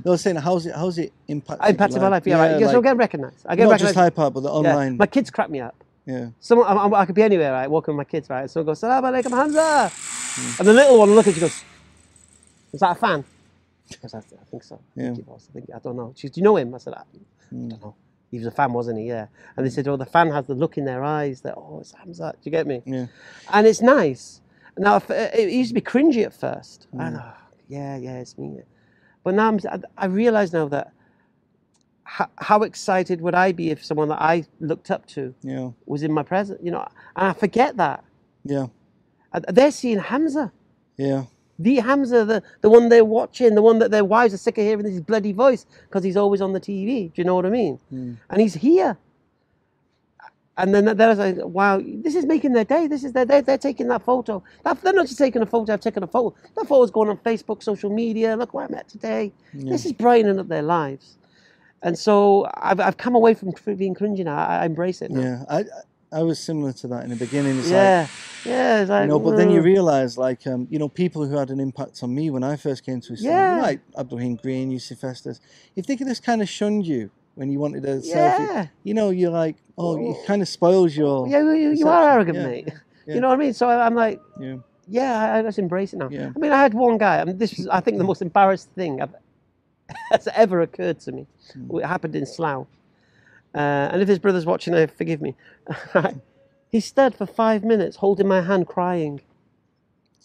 I 0.06 0.10
was 0.10 0.22
saying, 0.22 0.38
how's 0.38 0.66
it? 0.66 0.76
How's 0.76 0.98
it 0.98 1.14
impacted? 1.28 1.66
I 1.66 1.70
impacted 1.70 2.02
my 2.02 2.08
life. 2.10 2.26
Yeah, 2.26 2.38
right. 2.40 2.60
Yeah, 2.60 2.72
so 2.72 2.80
I 2.80 2.82
get 2.82 2.98
recognised. 2.98 3.46
I 3.48 3.56
get 3.56 3.64
not 3.66 3.72
recognised. 3.72 3.96
just 3.96 4.04
Hyde 4.04 4.16
Park, 4.16 4.34
but 4.34 4.42
the 4.42 4.50
Yeah. 4.50 4.56
online. 4.56 4.98
My 4.98 5.06
kids 5.08 5.30
crack 5.30 5.50
me 5.50 5.60
up. 5.62 5.76
Yeah, 6.06 6.30
Someone, 6.42 6.68
I, 6.68 6.74
I- 6.74 7.02
I 7.02 7.06
could 7.06 7.16
be 7.16 7.24
anywhere, 7.24 7.54
right? 7.54 7.70
Walking 7.70 7.96
with 7.96 8.06
my 8.06 8.10
kids, 8.10 8.30
right? 8.30 8.50
So 8.50 8.60
I 8.60 8.64
go, 8.66 8.74
Salam 8.74 9.04
alaikum, 9.06 9.32
Hamza. 9.32 9.90
Hmm. 9.90 10.60
And 10.60 10.68
the 10.68 10.74
little 10.74 11.00
one 11.00 11.08
will 11.10 11.16
look 11.16 11.28
at 11.28 11.36
you 11.36 11.40
goes, 11.42 11.64
Is 12.74 12.82
that 12.82 12.92
a 12.92 12.96
fan? 12.96 13.24
She 13.90 13.98
goes, 14.02 14.14
I, 14.14 14.18
I 14.18 14.44
think 14.52 14.64
so. 14.64 14.76
I 14.98 15.00
think 15.00 15.18
Yeah. 15.18 15.24
Hmm. 15.24 15.32
was. 15.32 15.48
I, 15.50 15.54
think, 15.54 15.70
I 15.74 15.80
don't 15.80 15.96
know. 15.96 16.14
She 16.18 16.28
goes, 16.28 16.36
Do 16.36 16.42
you 16.42 16.44
know 16.44 16.58
him? 16.58 16.76
I 16.76 16.78
said, 16.80 16.94
I, 16.96 17.02
I 17.02 17.04
don't 17.52 17.70
know. 17.82 17.96
He 18.32 18.38
was 18.40 18.48
a 18.48 18.52
fan, 18.52 18.74
wasn't 18.74 19.00
he? 19.00 19.06
Yeah. 19.06 19.28
And 19.56 19.66
they 19.66 19.70
said, 19.70 19.88
Oh, 19.88 19.96
the 19.96 20.06
fan 20.06 20.30
has 20.32 20.46
the 20.46 20.56
look 20.56 20.78
in 20.78 20.84
their 20.84 21.04
eyes 21.06 21.40
that, 21.42 21.54
Oh, 21.56 21.78
it's 21.80 21.94
Hamza. 21.94 22.34
Do 22.34 22.40
you 22.44 22.52
get 22.52 22.68
me? 22.68 22.82
yeah, 22.86 23.06
And 23.54 23.66
it's 23.66 23.82
nice. 23.82 24.42
Now, 24.78 24.96
uh, 24.96 25.04
it 25.10 25.52
used 25.54 25.70
to 25.70 25.76
be 25.76 25.82
cringy 25.82 26.26
at 26.26 26.34
first. 26.34 26.88
Hmm. 26.92 27.00
And, 27.00 27.18
oh, 27.18 27.34
yeah, 27.68 27.98
yeah, 27.98 28.20
it's 28.20 28.38
me. 28.38 28.62
But 29.24 29.36
now 29.36 29.48
I'm, 29.48 29.60
I, 29.98 30.06
realize 30.08 30.52
now 30.54 30.68
that 30.68 30.92
how, 32.04 32.30
how 32.38 32.64
excited 32.64 33.22
would 33.22 33.36
I 33.36 33.52
be 33.52 33.72
if 33.72 33.84
someone 33.84 34.10
that 34.10 34.22
I 34.22 34.46
looked 34.60 34.92
up 34.92 35.06
to 35.08 35.34
yeah, 35.42 35.70
was 35.86 36.04
in 36.04 36.12
my 36.12 36.24
presence, 36.24 36.60
you 36.62 36.72
know, 36.72 36.88
and 37.16 37.28
I 37.28 37.34
forget 37.34 37.78
that. 37.78 38.04
yeah, 38.44 38.68
They're 39.48 39.72
seeing 39.72 40.00
Hamza, 40.00 40.52
yeah, 40.98 41.26
the 41.60 41.76
Hamza, 41.76 42.26
the, 42.26 42.44
the 42.62 42.70
one 42.70 42.90
they're 42.90 43.06
watching, 43.06 43.56
the 43.56 43.62
one 43.62 43.80
that 43.80 43.92
their 43.92 44.04
wives 44.04 44.34
are 44.34 44.38
sick 44.38 44.58
of 44.58 44.64
hearing 44.64 44.86
his 44.86 45.02
bloody 45.02 45.32
voice 45.32 45.66
because 45.88 46.04
he's 46.04 46.18
always 46.18 46.42
on 46.42 46.54
the 46.54 46.60
TV. 46.60 47.14
Do 47.14 47.22
you 47.22 47.24
know 47.24 47.36
what 47.36 47.46
I 47.46 47.50
mean? 47.50 47.80
Mm. 47.92 48.18
And 48.30 48.42
he's 48.42 48.56
here. 48.56 48.98
And 50.58 50.74
then 50.76 50.86
then 50.86 51.02
I 51.02 51.08
was 51.10 51.20
like, 51.20 51.38
wow, 51.46 51.82
this 51.84 52.16
is 52.16 52.26
making 52.26 52.54
their 52.54 52.66
day. 52.66 52.88
This 52.88 53.04
is 53.04 53.14
their, 53.14 53.26
they're, 53.26 53.42
they're 53.42 53.58
taking 53.58 53.88
that 53.90 54.04
photo. 54.04 54.44
That, 54.64 54.82
they're 54.82 54.94
not 54.94 55.08
just 55.08 55.18
taking 55.18 55.42
a 55.42 55.48
photo, 55.48 55.74
I've 55.74 55.82
taken 55.82 56.04
a 56.04 56.08
photo. 56.08 56.36
That 56.56 56.68
photo's 56.68 56.92
going 56.92 57.10
on 57.10 57.18
Facebook, 57.18 57.64
social 57.64 57.90
media. 57.90 58.36
Look 58.36 58.54
where 58.54 58.66
I'm 58.66 58.76
at 58.76 58.88
today. 58.90 59.34
This 59.70 59.86
is 59.86 59.94
brightening 59.94 60.40
up 60.40 60.48
their 60.50 60.62
lives. 60.62 61.18
And 61.82 61.98
so 61.98 62.48
I've, 62.56 62.80
I've 62.80 62.98
come 62.98 63.16
away 63.16 63.34
from 63.34 63.54
being 63.78 63.96
cringy 63.96 64.24
now. 64.26 64.38
I, 64.38 64.60
I 64.60 64.66
embrace 64.66 65.02
it 65.02 65.12
now. 65.12 65.22
Yeah, 65.22 65.44
I 65.50 65.66
I 66.12 66.24
was 66.24 66.40
similar 66.40 66.74
to 66.74 66.88
that 66.90 67.04
in 67.06 67.10
the 67.10 67.16
beginning. 67.16 67.58
It's 67.58 67.68
like, 67.68 67.74
Yeah. 67.74 68.08
yeah. 68.46 68.82
It's 68.82 68.90
like, 68.90 69.04
you 69.04 69.08
know, 69.10 69.20
but 69.20 69.36
then 69.38 69.50
you 69.52 69.62
realize, 69.62 70.18
like, 70.18 70.46
um, 70.48 70.68
you 70.70 70.80
know, 70.80 70.88
people 70.90 71.26
who 71.28 71.36
had 71.38 71.50
an 71.50 71.60
impact 71.60 72.04
on 72.04 72.14
me 72.14 72.30
when 72.30 72.44
I 72.44 72.56
first 72.56 72.86
came 72.86 73.02
to 73.02 73.14
Islam, 73.14 73.34
Yeah. 73.34 73.62
like 73.62 73.82
Abdulrahim 73.98 74.36
Green, 74.38 74.72
Yusuf 74.72 75.04
Estes, 75.04 75.40
if 75.76 75.88
they 75.88 75.98
could 75.98 76.08
just 76.08 76.24
kind 76.24 76.42
of 76.44 76.50
shunned 76.50 76.86
you 76.86 77.10
when 77.36 77.52
you 77.52 77.60
wanted 77.60 77.86
a 77.86 77.98
Yeah. 77.98 78.38
selfie, 78.38 78.70
you 78.84 78.94
know, 78.94 79.10
you're 79.10 79.32
like, 79.32 79.58
oh, 79.78 80.12
it 80.12 80.18
kind 80.26 80.42
of 80.42 80.48
spoils 80.48 80.96
your. 80.96 81.28
Yeah, 81.28 81.40
you, 81.40 81.72
you 81.72 81.88
are 81.88 82.10
arrogant, 82.12 82.38
Yeah, 82.38 82.44
mate. 82.48 82.68
yeah. 83.06 83.16
You 83.16 83.22
know 83.22 83.30
what 83.30 83.36
I 83.36 83.38
mean? 83.38 83.54
So 83.54 83.70
I'm 83.70 83.96
like, 83.96 84.20
Yeah. 84.40 84.58
yeah, 84.88 85.34
I, 85.34 85.40
I 85.40 85.42
just 85.42 85.60
embrace 85.60 85.94
it 85.94 85.98
now. 85.98 86.10
I 86.36 86.40
mean, 86.40 86.52
I 86.52 86.62
had 86.62 86.74
one 86.74 86.98
guy, 86.98 87.18
and 87.18 87.40
this 87.40 87.58
was, 87.58 87.68
I 87.68 87.80
think, 87.80 87.98
the 87.98 88.04
most 88.04 88.22
embarrassed 88.22 88.70
thing 88.72 89.02
I've, 89.02 89.16
that's 90.12 90.28
ever 90.36 90.62
occurred 90.62 91.00
to 91.02 91.12
me. 91.12 91.28
Hmm. 91.54 91.78
It 91.78 91.86
happened 91.86 92.16
in 92.16 92.26
Slough. 92.26 92.68
Uh, 93.56 93.60
and 93.92 94.02
if 94.02 94.08
his 94.08 94.20
brother's 94.20 94.46
watching, 94.46 94.74
uh, 94.74 94.88
forgive 94.88 95.22
me. 95.22 95.36
he 96.72 96.80
stood 96.80 97.14
for 97.16 97.26
five 97.26 97.64
minutes 97.64 97.98
holding 97.98 98.28
my 98.28 98.42
hand, 98.42 98.68
crying. 98.68 99.22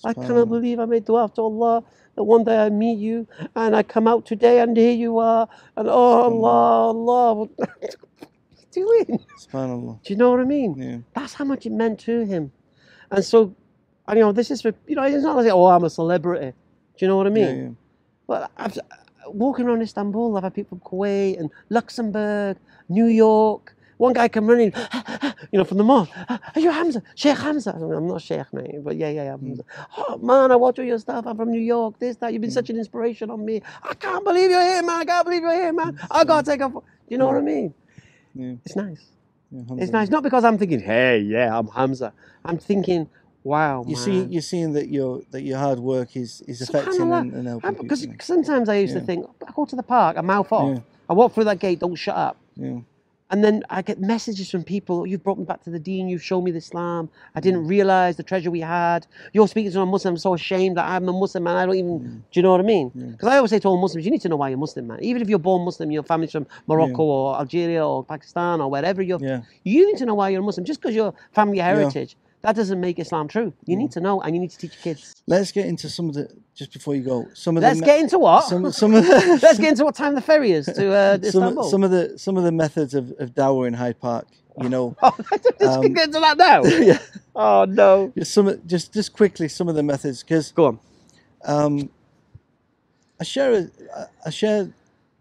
I 0.05 0.15
cannot 0.15 0.49
believe 0.49 0.79
I 0.79 0.85
made 0.85 1.05
dua 1.05 1.31
to 1.35 1.43
Allah 1.43 1.85
that 2.15 2.25
one 2.25 2.45
day 2.45 2.59
I 2.59 2.69
meet 2.71 2.99
you 2.99 3.27
and 3.57 3.75
I 3.75 3.83
come 3.83 4.07
out 4.07 4.27
today 4.27 4.61
and 4.61 4.77
here 4.77 4.93
you 4.93 5.19
are. 5.19 5.49
And 5.77 5.89
oh, 5.89 5.93
Allah, 5.93 6.93
Allah. 6.95 7.49
What 7.59 8.77
are 8.77 8.81
you 8.81 9.05
doing? 9.07 9.25
Subhanallah. 9.41 10.03
Do 10.05 10.13
you 10.13 10.17
know 10.17 10.31
what 10.31 10.41
I 10.41 10.45
mean? 10.45 10.75
Yeah. 10.77 10.99
That's 11.15 11.35
how 11.35 11.45
much 11.45 11.67
it 11.67 11.73
meant 11.73 11.99
to 12.01 12.25
him. 12.25 12.53
And 13.11 13.25
so, 13.25 13.55
and, 14.07 14.19
you 14.19 14.25
know, 14.25 14.33
this 14.33 14.51
is 14.51 14.63
for, 14.63 14.73
you 14.87 14.95
know, 14.95 15.03
it's 15.03 15.25
not 15.25 15.37
like, 15.37 15.51
oh, 15.51 15.67
I'm 15.67 15.85
a 15.85 15.91
celebrity. 15.91 16.53
Do 16.97 17.05
you 17.05 17.09
know 17.09 17.17
what 17.17 17.27
I 17.27 17.31
mean? 17.31 17.57
Yeah, 17.57 17.63
yeah. 17.63 17.71
But 18.27 18.51
I've, 18.57 18.79
walking 19.27 19.67
around 19.67 19.83
Istanbul, 19.83 20.37
I've 20.37 20.45
had 20.45 20.55
people 20.55 20.79
from 20.79 20.81
Kuwait 20.81 21.41
and 21.41 21.51
Luxembourg, 21.71 22.57
New 22.89 23.07
York. 23.07 23.75
One 23.99 24.13
guy 24.13 24.29
come 24.29 24.47
running, 24.47 24.73
you 25.53 25.59
know, 25.59 25.65
from 25.65 25.79
the 25.79 25.85
mall. 25.85 26.09
Are 26.29 26.61
you 26.61 26.71
Hamza? 26.71 27.03
Sheikh 27.15 27.37
Hamza? 27.37 27.75
I 27.75 27.79
mean, 27.79 27.93
I'm 27.93 28.07
not 28.07 28.23
Sheikh, 28.23 28.53
mate, 28.53 28.83
but 28.83 28.97
yeah, 28.97 29.11
yeah, 29.11 29.25
yeah. 29.25 29.31
Hamza. 29.33 29.65
Hmm. 29.91 30.03
Oh, 30.09 30.19
man, 30.19 30.53
I 30.53 30.57
watch 30.57 30.79
all 30.79 30.85
your 30.85 30.99
stuff. 30.99 31.27
I'm 31.27 31.37
from 31.37 31.51
New 31.51 31.61
York, 31.61 31.99
this, 31.99 32.17
that. 32.17 32.33
You've 32.33 32.41
been 32.41 32.51
hmm. 32.51 32.55
such 32.55 32.71
an 32.71 32.79
inspiration 32.79 33.31
on 33.31 33.45
me. 33.45 33.61
I 33.83 33.95
can't 33.95 34.25
believe 34.25 34.51
you're 34.51 34.63
here, 34.63 34.83
man. 34.83 35.01
I 35.01 35.05
can't 35.05 35.25
believe 35.25 35.43
you're 35.43 35.53
here, 35.53 35.73
man. 35.73 35.97
Hmm. 35.97 36.07
I 36.13 36.25
got 36.25 36.45
to 36.45 36.51
take 36.51 36.61
a 36.61 36.71
pho-" 36.71 36.85
You 37.09 37.19
know 37.19 37.27
what 37.27 37.37
I 37.37 37.41
mean? 37.41 37.75
Yeah. 38.35 38.55
It's 38.65 38.77
nice. 38.77 39.05
yeah, 39.51 39.63
It's 39.79 39.93
nice. 39.93 40.09
Not 40.11 40.23
because 40.23 40.45
I'm 40.45 40.59
thinking, 40.59 40.81
hey, 40.81 41.19
yeah, 41.19 41.59
I'm 41.59 41.67
Hamza. 41.69 42.13
I'm 42.45 42.59
thinking, 42.59 43.09
wow, 43.43 43.85
You 43.87 43.97
man. 43.97 44.05
see, 44.05 44.23
you're 44.31 44.43
seeing 44.43 44.75
that 44.75 44.89
your 44.91 45.23
that 45.33 45.43
your 45.43 45.59
hard 45.59 45.81
work 45.81 46.17
is 46.17 46.43
is 46.47 46.63
affecting 46.63 47.13
and, 47.13 47.33
and 47.33 47.49
helping. 47.49 47.75
Because 47.83 48.07
sometimes 48.21 48.69
I 48.69 48.77
used 48.77 48.95
Yeah. 48.95 49.01
to 49.01 49.07
think, 49.07 49.27
I 49.45 49.51
go 49.53 49.65
to 49.65 49.75
the 49.75 49.83
park, 49.83 50.17
I 50.17 50.21
mouth 50.21 50.53
off. 50.53 50.81
I 51.11 51.15
walk 51.15 51.33
through 51.33 51.45
that 51.45 51.59
gate, 51.59 51.81
don't 51.81 51.97
shut 51.97 52.15
up. 52.15 52.37
Yeah. 52.55 52.81
And 53.31 53.45
then 53.45 53.63
I 53.69 53.83
get 53.83 54.01
messages 54.01 54.51
from 54.51 54.65
people, 54.65 55.07
you've 55.07 55.23
brought 55.23 55.39
me 55.39 55.45
back 55.45 55.63
to 55.65 55.71
the 55.71 55.79
deen, 55.79 56.09
you've 56.09 56.23
shown 56.23 56.45
me 56.45 56.51
the 56.51 56.59
Islam. 56.59 57.11
I 57.35 57.41
Mm. 57.41 57.43
didn't 57.43 57.67
realize 57.67 58.17
the 58.17 58.23
treasure 58.23 58.51
we 58.51 58.61
had. 58.61 59.07
You're 59.35 59.49
speaking 59.49 59.71
to 59.73 59.81
a 59.83 59.87
Muslim, 59.87 60.15
I'm 60.15 60.19
so 60.19 60.33
ashamed 60.33 60.79
that 60.79 60.87
I'm 60.89 61.07
a 61.09 61.13
Muslim, 61.13 61.45
man. 61.45 61.57
I 61.57 61.67
don't 61.67 61.75
even, 61.77 62.01
Mm. 62.01 62.05
do 62.05 62.41
you 62.41 62.43
know 62.43 62.53
what 62.53 62.61
I 62.61 62.65
mean? 62.65 62.89
Because 62.95 63.29
I 63.29 63.37
always 63.37 63.51
say 63.51 63.59
to 63.59 63.69
all 63.69 63.77
Muslims, 63.77 64.07
you 64.07 64.11
need 64.11 64.23
to 64.23 64.31
know 64.31 64.37
why 64.37 64.49
you're 64.49 64.59
Muslim, 64.59 64.87
man. 64.87 64.99
Even 65.03 65.21
if 65.21 65.29
you're 65.29 65.39
born 65.39 65.63
Muslim, 65.65 65.91
your 65.91 66.03
family's 66.05 66.33
from 66.33 66.47
Morocco 66.67 67.03
or 67.03 67.37
Algeria 67.37 67.87
or 67.87 68.03
Pakistan 68.03 68.63
or 68.63 68.71
wherever 68.71 69.03
you're, 69.03 69.21
Yeah. 69.23 69.41
you 69.63 69.87
need 69.87 69.99
to 69.99 70.07
know 70.07 70.15
why 70.15 70.31
you're 70.31 70.41
a 70.41 70.45
Muslim. 70.45 70.65
Just 70.65 70.81
because 70.81 70.95
your 70.97 71.13
family 71.33 71.59
heritage, 71.59 72.17
that 72.43 72.55
doesn't 72.57 72.81
make 72.81 72.99
Islam 72.99 73.27
true. 73.29 73.53
You 73.67 73.77
Mm. 73.77 73.81
need 73.81 73.93
to 73.93 74.01
know 74.01 74.21
and 74.21 74.35
you 74.35 74.41
need 74.41 74.51
to 74.51 74.59
teach 74.59 74.75
your 74.77 74.83
kids. 74.83 75.15
Let's 75.27 75.51
get 75.53 75.67
into 75.67 75.89
some 75.89 76.09
of 76.09 76.15
the 76.15 76.29
just 76.55 76.73
before 76.73 76.95
you 76.95 77.03
go. 77.03 77.27
Some 77.35 77.57
of 77.57 77.63
Let's 77.63 77.81
the 77.81 77.87
get 77.87 78.01
into 78.01 78.19
what? 78.19 78.45
some 78.45 78.71
some 78.83 78.95
of 78.95 79.05
the, 79.05 79.39
Let's 79.43 79.59
get 79.59 79.71
into 79.71 79.85
what 79.85 79.95
time 79.95 80.15
the 80.15 80.21
ferry 80.21 80.53
is 80.53 80.67
to 80.67 80.93
uh, 80.93 81.15
some, 81.19 81.25
Istanbul. 81.25 81.65
some 81.71 81.83
of 81.85 81.91
the 81.91 82.19
some 82.19 82.37
of 82.37 82.45
the 82.45 82.53
methods 82.53 82.95
of, 82.95 83.13
of 83.19 83.35
dawah 83.35 83.67
in 83.67 83.75
Hyde 83.75 84.01
Park. 84.01 84.27
You 84.61 84.69
know, 84.75 84.97
Oh, 85.03 85.17
let's 85.31 85.77
Um, 85.77 85.93
get 85.93 86.07
into 86.09 86.21
that 86.21 86.37
now. 86.37 86.63
yeah. 86.65 86.99
Oh 87.37 87.65
no. 87.69 88.13
Just 88.17 88.33
some 88.35 88.61
just 88.67 88.93
just 88.93 89.13
quickly 89.13 89.49
some 89.49 89.69
of 89.69 89.75
the 89.75 89.83
methods 89.83 90.23
because 90.23 90.51
Go 90.53 90.67
on. 90.67 90.79
um, 91.45 91.91
I 93.21 93.25
share 93.25 93.53
a, 93.55 94.07
I 94.27 94.31
share 94.31 94.73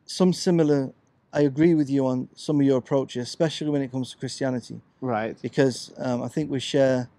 some 0.05 0.33
similar. 0.33 0.91
I 1.33 1.41
agree 1.41 1.75
with 1.75 1.89
you 1.89 2.07
on 2.07 2.29
some 2.35 2.59
of 2.59 2.65
your 2.65 2.77
approaches, 2.77 3.27
especially 3.27 3.69
when 3.69 3.81
it 3.81 3.91
comes 3.91 4.11
to 4.11 4.17
Christianity, 4.17 4.79
Right. 5.01 5.37
because 5.41 5.91
um, 5.97 6.21
I 6.23 6.27
think 6.27 6.49
we 6.49 6.59
share 6.59 7.09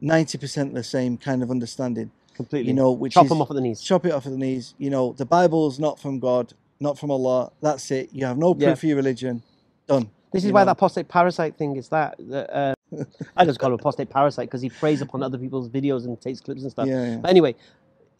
ninety 0.00 0.38
percent 0.38 0.74
the 0.74 0.82
same 0.82 1.16
kind 1.16 1.42
of 1.42 1.50
understanding. 1.50 2.10
Completely. 2.34 2.68
You 2.68 2.74
know, 2.74 2.92
which 2.92 3.12
Chop 3.14 3.24
is 3.24 3.28
them 3.28 3.42
off 3.42 3.50
at 3.50 3.54
the 3.54 3.60
knees. 3.60 3.80
chop 3.82 4.06
it 4.06 4.12
off 4.12 4.24
at 4.26 4.32
the 4.32 4.38
knees. 4.38 4.74
You 4.78 4.90
know, 4.90 5.12
the 5.12 5.26
Bible 5.26 5.68
is 5.68 5.78
not 5.78 6.00
from 6.00 6.18
God, 6.18 6.54
not 6.80 6.98
from 6.98 7.10
Allah. 7.10 7.52
That's 7.60 7.90
it. 7.90 8.08
You 8.12 8.24
have 8.26 8.38
no 8.38 8.54
proof 8.54 8.62
Yeah. 8.68 8.74
for 8.74 8.86
your 8.86 8.96
religion. 8.96 9.42
Done. 9.86 10.08
This 10.32 10.42
is 10.44 10.48
you 10.48 10.54
why 10.54 10.62
know. 10.62 10.66
that 10.66 10.72
apostate 10.72 11.08
parasite 11.08 11.56
thing 11.56 11.76
is 11.76 11.88
that. 11.90 12.16
that 12.30 12.50
uh, 12.56 12.74
I 13.36 13.44
just 13.44 13.58
call 13.58 13.68
him 13.68 13.74
apostate 13.74 14.08
parasite 14.08 14.48
because 14.48 14.62
he 14.62 14.70
preys 14.70 15.02
upon 15.02 15.22
other 15.22 15.36
people's 15.38 15.68
videos 15.68 16.04
and 16.06 16.18
takes 16.20 16.40
clips 16.40 16.62
and 16.62 16.70
stuff. 16.70 16.88
Yeah, 16.88 17.04
yeah. 17.04 17.16
But 17.18 17.30
anyway, 17.30 17.54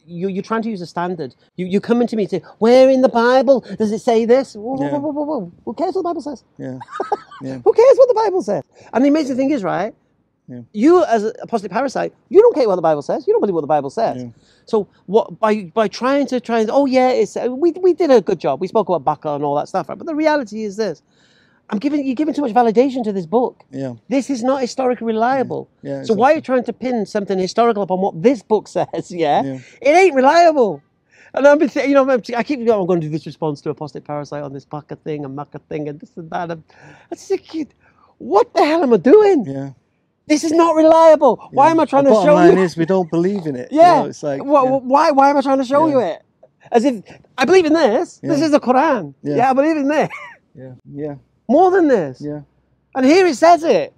you, 0.05 0.27
you're 0.29 0.43
trying 0.43 0.61
to 0.63 0.69
use 0.69 0.81
a 0.81 0.87
standard. 0.87 1.35
You, 1.55 1.65
you 1.65 1.79
come 1.81 2.01
into 2.01 2.15
me 2.15 2.23
and 2.23 2.29
say, 2.31 2.41
Where 2.59 2.89
in 2.89 3.01
the 3.01 3.09
Bible 3.09 3.61
does 3.77 3.91
it 3.91 3.99
say 3.99 4.25
this? 4.25 4.55
Whoa, 4.55 4.77
Yeah. 4.81 4.97
whoa, 4.97 5.11
whoa. 5.11 5.51
Who 5.65 5.73
cares 5.73 5.95
what 5.95 6.01
the 6.01 6.09
Bible 6.09 6.21
says? 6.21 6.43
Yeah. 6.57 6.79
Yeah. 7.41 7.59
Who 7.65 7.73
cares 7.73 7.97
what 7.97 8.07
the 8.07 8.13
Bible 8.13 8.41
says? 8.41 8.63
And 8.93 9.03
the 9.03 9.09
amazing 9.09 9.35
thing 9.35 9.51
is, 9.51 9.63
right? 9.63 9.93
Yeah. 10.47 10.61
You, 10.73 11.03
as 11.05 11.23
an 11.25 11.33
apostate 11.41 11.71
parasite, 11.71 12.13
you 12.29 12.41
don't 12.41 12.55
care 12.55 12.67
what 12.67 12.77
the 12.77 12.81
Bible 12.81 13.01
says. 13.01 13.27
You 13.27 13.33
don't 13.33 13.41
believe 13.41 13.55
what 13.55 13.61
the 13.61 13.67
Bible 13.67 13.89
says. 13.89 14.23
Yeah. 14.23 14.29
So 14.65 14.87
what 15.07 15.39
by 15.39 15.63
by 15.73 15.87
trying 15.87 16.27
to 16.27 16.39
try 16.39 16.59
and 16.59 16.69
oh 16.71 16.85
yeah, 16.85 17.09
it's 17.09 17.35
we 17.35 17.71
we 17.71 17.93
did 17.93 18.11
a 18.11 18.21
good 18.21 18.39
job. 18.39 18.61
We 18.61 18.67
spoke 18.67 18.89
about 18.89 19.03
Bakkah 19.03 19.35
and 19.35 19.43
all 19.43 19.55
that 19.55 19.67
stuff, 19.69 19.89
right? 19.89 19.97
But 19.97 20.07
the 20.07 20.15
reality 20.15 20.63
is 20.63 20.77
this: 20.77 21.01
I'm 21.69 21.79
giving 21.79 22.05
you're 22.05 22.15
giving 22.15 22.33
too 22.33 22.41
much 22.41 22.53
validation 22.53 23.03
to 23.05 23.11
this 23.13 23.25
book. 23.25 23.63
Yeah. 23.71 23.93
This 24.09 24.29
is 24.29 24.43
not 24.43 24.61
historically 24.61 25.07
reliable. 25.07 25.69
Yeah, 25.81 26.03
so 26.03 26.13
why 26.13 26.33
are 26.33 26.35
you 26.35 26.41
trying 26.41 26.63
to 26.65 26.73
pin 26.73 27.05
something 27.05 27.37
historical 27.39 27.83
upon 27.83 27.99
what 28.01 28.21
this 28.21 28.43
book 28.43 28.67
says? 28.77 29.11
Yeah, 29.11 29.43
Yeah. 29.43 29.59
it 29.81 29.89
ain't 29.89 30.15
reliable. 30.15 30.81
And 31.35 31.47
I'm, 31.47 31.59
you 31.61 31.95
know, 31.95 32.07
I'm- 32.07 32.21
keep 32.21 32.63
going. 32.63 32.79
I'm 32.79 32.85
going 32.85 33.01
to 33.01 33.07
do 33.07 33.11
this 33.11 33.25
response 33.25 33.59
to 33.61 33.71
apostate 33.71 34.03
parasite 34.03 34.43
on 34.43 34.53
this 34.53 34.65
Bakkah 34.65 34.99
thing 34.99 35.25
and 35.25 35.35
Makkah 35.35 35.59
thing 35.67 35.89
and 35.89 35.99
this 35.99 36.15
and 36.15 36.29
that. 36.29 36.51
And 36.51 36.63
I 37.11 37.15
just 37.15 37.27
think, 37.27 37.73
what 38.19 38.53
the 38.53 38.63
hell 38.63 38.83
am 38.83 38.93
I 38.93 38.97
doing? 38.97 39.45
Yeah. 39.45 39.71
This 40.27 40.43
is 40.43 40.51
not 40.51 40.75
reliable. 40.75 41.49
Why 41.51 41.71
am 41.71 41.79
I 41.79 41.85
trying 41.85 42.03
the 42.03 42.11
to 42.11 42.15
show 42.23 42.35
line 42.35 42.55
you? 42.57 42.63
is 42.63 42.77
we 42.77 42.85
don't 42.85 43.09
believe 43.09 43.45
in 43.47 43.55
it. 43.55 43.71
you 43.71 43.79
Yeah. 43.79 44.01
know, 44.03 44.05
it's 44.05 44.21
like 44.23 44.39
yeah. 44.41 44.45
Why? 44.45 45.11
Why 45.11 45.29
am 45.31 45.37
I 45.37 45.41
trying 45.41 45.57
to 45.57 45.65
show 45.65 45.87
Yeah. 45.87 45.91
you 45.93 45.99
it? 46.01 46.21
As 46.71 46.85
if 46.85 47.03
I 47.37 47.45
believe 47.45 47.65
in 47.65 47.73
this. 47.73 48.19
This 48.19 48.39
is 48.41 48.51
the 48.51 48.59
Quran. 48.59 49.15
Yeah. 49.23 49.35
Yeah. 49.37 49.49
I 49.49 49.53
believe 49.53 49.75
in 49.77 49.87
this 49.87 50.09
yeah. 50.55 50.73
Yeah. 50.93 51.15
More 51.49 51.71
than 51.71 51.87
this. 51.89 52.21
Yeah. 52.21 52.41
And 52.95 53.05
here 53.05 53.27
it 53.27 53.35
says 53.37 53.63
it. 53.63 53.93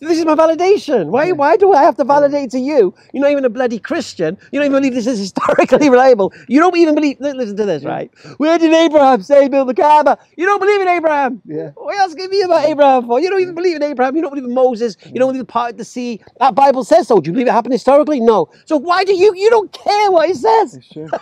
This 0.00 0.18
is 0.18 0.24
my 0.24 0.36
validation. 0.36 1.08
Why? 1.08 1.32
Why 1.32 1.56
do 1.58 1.74
I 1.74 1.82
have 1.82 1.96
to 1.96 2.04
validate 2.04 2.50
to 2.52 2.60
you? 2.60 2.94
You're 3.12 3.22
not 3.22 3.32
even 3.32 3.44
a 3.44 3.50
bloody 3.50 3.80
Christian. 3.80 4.38
You 4.52 4.60
don't 4.60 4.66
even 4.66 4.80
believe 4.80 4.94
this 4.94 5.08
is 5.08 5.18
historically 5.18 5.90
reliable. 5.96 6.32
You 6.48 6.60
don't 6.60 6.76
even 6.78 6.94
believe. 6.94 7.18
Listen 7.20 7.56
to 7.56 7.66
this, 7.66 7.84
right? 7.84 8.10
Where 8.38 8.58
did 8.58 8.72
Abraham 8.72 9.22
say 9.22 9.48
build 9.48 9.68
the 9.68 9.74
Kaaba? 9.74 10.18
You 10.36 10.46
don't 10.46 10.60
believe 10.60 10.80
in 10.80 10.88
Abraham. 10.88 11.42
Yeah. 11.44 11.70
What 11.74 11.98
else 11.98 12.12
asking 12.12 12.30
me 12.30 12.42
about 12.42 12.64
Abraham 12.66 13.06
for? 13.08 13.20
You 13.20 13.30
don't 13.30 13.42
even 13.42 13.56
believe 13.56 13.76
in 13.76 13.82
Abraham. 13.82 14.16
You 14.16 14.22
don't 14.22 14.30
believe 14.30 14.46
in 14.48 14.54
Moses. 14.54 14.96
You 15.06 15.20
don't 15.20 15.30
believe 15.30 15.40
the 15.46 15.52
part 15.52 15.72
of 15.72 15.78
the 15.78 15.84
sea. 15.84 16.22
That 16.40 16.54
Bible 16.54 16.84
says 16.84 17.08
so. 17.08 17.20
Do 17.20 17.28
you 17.28 17.32
believe 17.34 17.48
it 17.48 17.52
happened 17.52 17.74
historically? 17.74 18.20
No. 18.20 18.50
So 18.66 18.78
why 18.78 19.04
do 19.04 19.14
you? 19.14 19.34
You 19.34 19.50
don't 19.50 19.72
care 19.72 20.12
what 20.12 20.30
it 20.30 20.36
says. 20.36 20.78
True. 20.92 21.08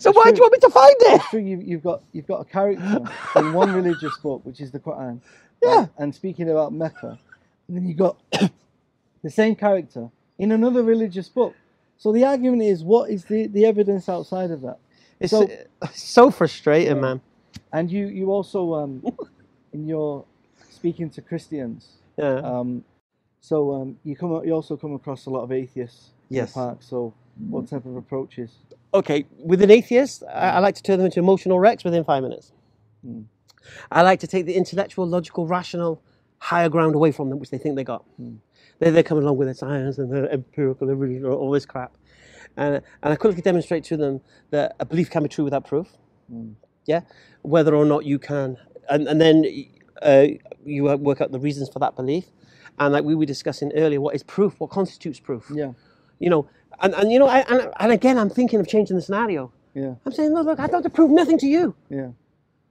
So 0.00 0.12
why 0.12 0.30
do 0.30 0.36
you 0.36 0.42
want 0.42 0.52
me 0.52 0.58
to 0.60 0.70
find 0.70 0.94
it? 1.00 1.20
It's 1.20 1.30
true. 1.30 1.40
You've, 1.40 1.62
you've 1.62 1.82
got 1.82 2.02
you've 2.12 2.26
got 2.26 2.40
a 2.40 2.44
character 2.44 3.00
in 3.36 3.52
one 3.52 3.72
religious 3.74 4.16
book, 4.18 4.44
which 4.44 4.60
is 4.60 4.70
the 4.70 4.78
Quran. 4.78 5.20
Yeah. 5.62 5.78
And, 5.80 5.88
and 5.98 6.14
speaking 6.14 6.50
about 6.50 6.72
Mecca, 6.72 7.18
and 7.68 7.76
then 7.76 7.86
you 7.86 7.94
got 7.94 8.16
the 9.22 9.30
same 9.30 9.54
character 9.56 10.10
in 10.38 10.52
another 10.52 10.82
religious 10.82 11.28
book. 11.28 11.54
So 11.98 12.12
the 12.12 12.24
argument 12.24 12.62
is, 12.62 12.82
what 12.82 13.10
is 13.10 13.24
the, 13.26 13.46
the 13.46 13.66
evidence 13.66 14.08
outside 14.08 14.50
of 14.50 14.62
that? 14.62 14.78
It's 15.20 15.30
So- 15.32 15.48
so, 15.92 16.30
frustrating, 16.30 17.00
man. 17.00 17.20
And 17.72 17.90
you 17.90 18.06
you 18.06 18.30
also 18.32 18.74
um, 18.74 19.04
in 19.72 19.86
your 19.86 20.24
speaking 20.70 21.10
to 21.10 21.20
Christians, 21.22 21.88
Yeah. 22.16 22.36
um, 22.42 22.84
so 23.40 23.72
um, 23.74 23.98
you 24.04 24.16
come 24.16 24.32
you 24.44 24.52
also 24.52 24.76
come 24.76 24.94
across 24.94 25.26
a 25.26 25.30
lot 25.30 25.42
of 25.42 25.52
atheists 25.52 26.10
in 26.30 26.36
Yes. 26.36 26.50
the 26.52 26.54
park. 26.60 26.78
So 26.82 27.12
what 27.48 27.68
type 27.68 27.84
of 27.86 27.96
approaches? 27.96 28.50
Okay, 28.92 29.26
with 29.38 29.62
an 29.62 29.70
atheist, 29.70 30.22
I, 30.32 30.50
I 30.50 30.58
like 30.58 30.74
to 30.76 30.82
turn 30.82 30.98
them 30.98 31.06
into 31.06 31.20
emotional 31.20 31.58
wrecks 31.58 31.84
within 31.84 32.04
five 32.04 32.22
minutes. 32.22 32.52
Hmm. 33.04 33.22
I 33.90 34.02
like 34.02 34.20
to 34.20 34.26
take 34.26 34.46
the 34.46 34.54
intellectual, 34.54 35.06
logical, 35.06 35.46
rational, 35.46 36.02
higher 36.38 36.68
ground 36.68 36.94
away 36.94 37.12
from 37.12 37.30
them, 37.30 37.38
which 37.38 37.50
they 37.50 37.58
think 37.58 37.76
they 37.76 37.84
got. 37.84 38.04
Hmm. 38.16 38.36
They're, 38.78 38.90
they're 38.90 39.02
coming 39.02 39.24
along 39.24 39.36
with 39.36 39.46
their 39.46 39.54
science 39.54 39.98
and 39.98 40.12
their 40.12 40.30
empirical, 40.30 40.90
all 41.32 41.50
this 41.50 41.66
crap. 41.66 41.96
And, 42.56 42.76
and 43.02 43.12
I 43.12 43.16
quickly 43.16 43.42
demonstrate 43.42 43.84
to 43.84 43.96
them 43.96 44.20
that 44.50 44.74
a 44.80 44.84
belief 44.84 45.10
can 45.10 45.22
be 45.22 45.28
true 45.28 45.44
without 45.44 45.66
proof. 45.66 45.88
Hmm. 46.28 46.52
Yeah, 46.86 47.02
whether 47.42 47.76
or 47.76 47.84
not 47.84 48.04
you 48.04 48.18
can. 48.18 48.56
And, 48.88 49.06
and 49.06 49.20
then 49.20 49.44
uh, 50.02 50.26
you 50.64 50.84
work 50.84 51.20
out 51.20 51.30
the 51.30 51.38
reasons 51.38 51.68
for 51.68 51.78
that 51.78 51.94
belief, 51.94 52.24
and 52.78 52.92
like 52.92 53.04
we 53.04 53.14
were 53.14 53.26
discussing 53.26 53.70
earlier, 53.74 54.00
what 54.00 54.14
is 54.14 54.22
proof? 54.22 54.58
What 54.58 54.70
constitutes 54.70 55.20
proof? 55.20 55.50
Yeah. 55.54 55.72
You 56.18 56.30
know, 56.30 56.48
and, 56.80 56.94
and 56.94 57.12
you 57.12 57.18
know, 57.18 57.26
I, 57.26 57.40
and, 57.40 57.70
and 57.78 57.92
again, 57.92 58.18
I'm 58.18 58.30
thinking 58.30 58.60
of 58.60 58.68
changing 58.68 58.96
the 58.96 59.02
scenario. 59.02 59.52
Yeah. 59.74 59.94
I'm 60.04 60.12
saying, 60.12 60.32
look, 60.34 60.46
look, 60.46 60.58
I 60.58 60.66
don't 60.66 60.82
have 60.82 60.82
to 60.84 60.90
prove 60.90 61.10
nothing 61.10 61.38
to 61.38 61.46
you. 61.46 61.74
Yeah. 61.88 62.08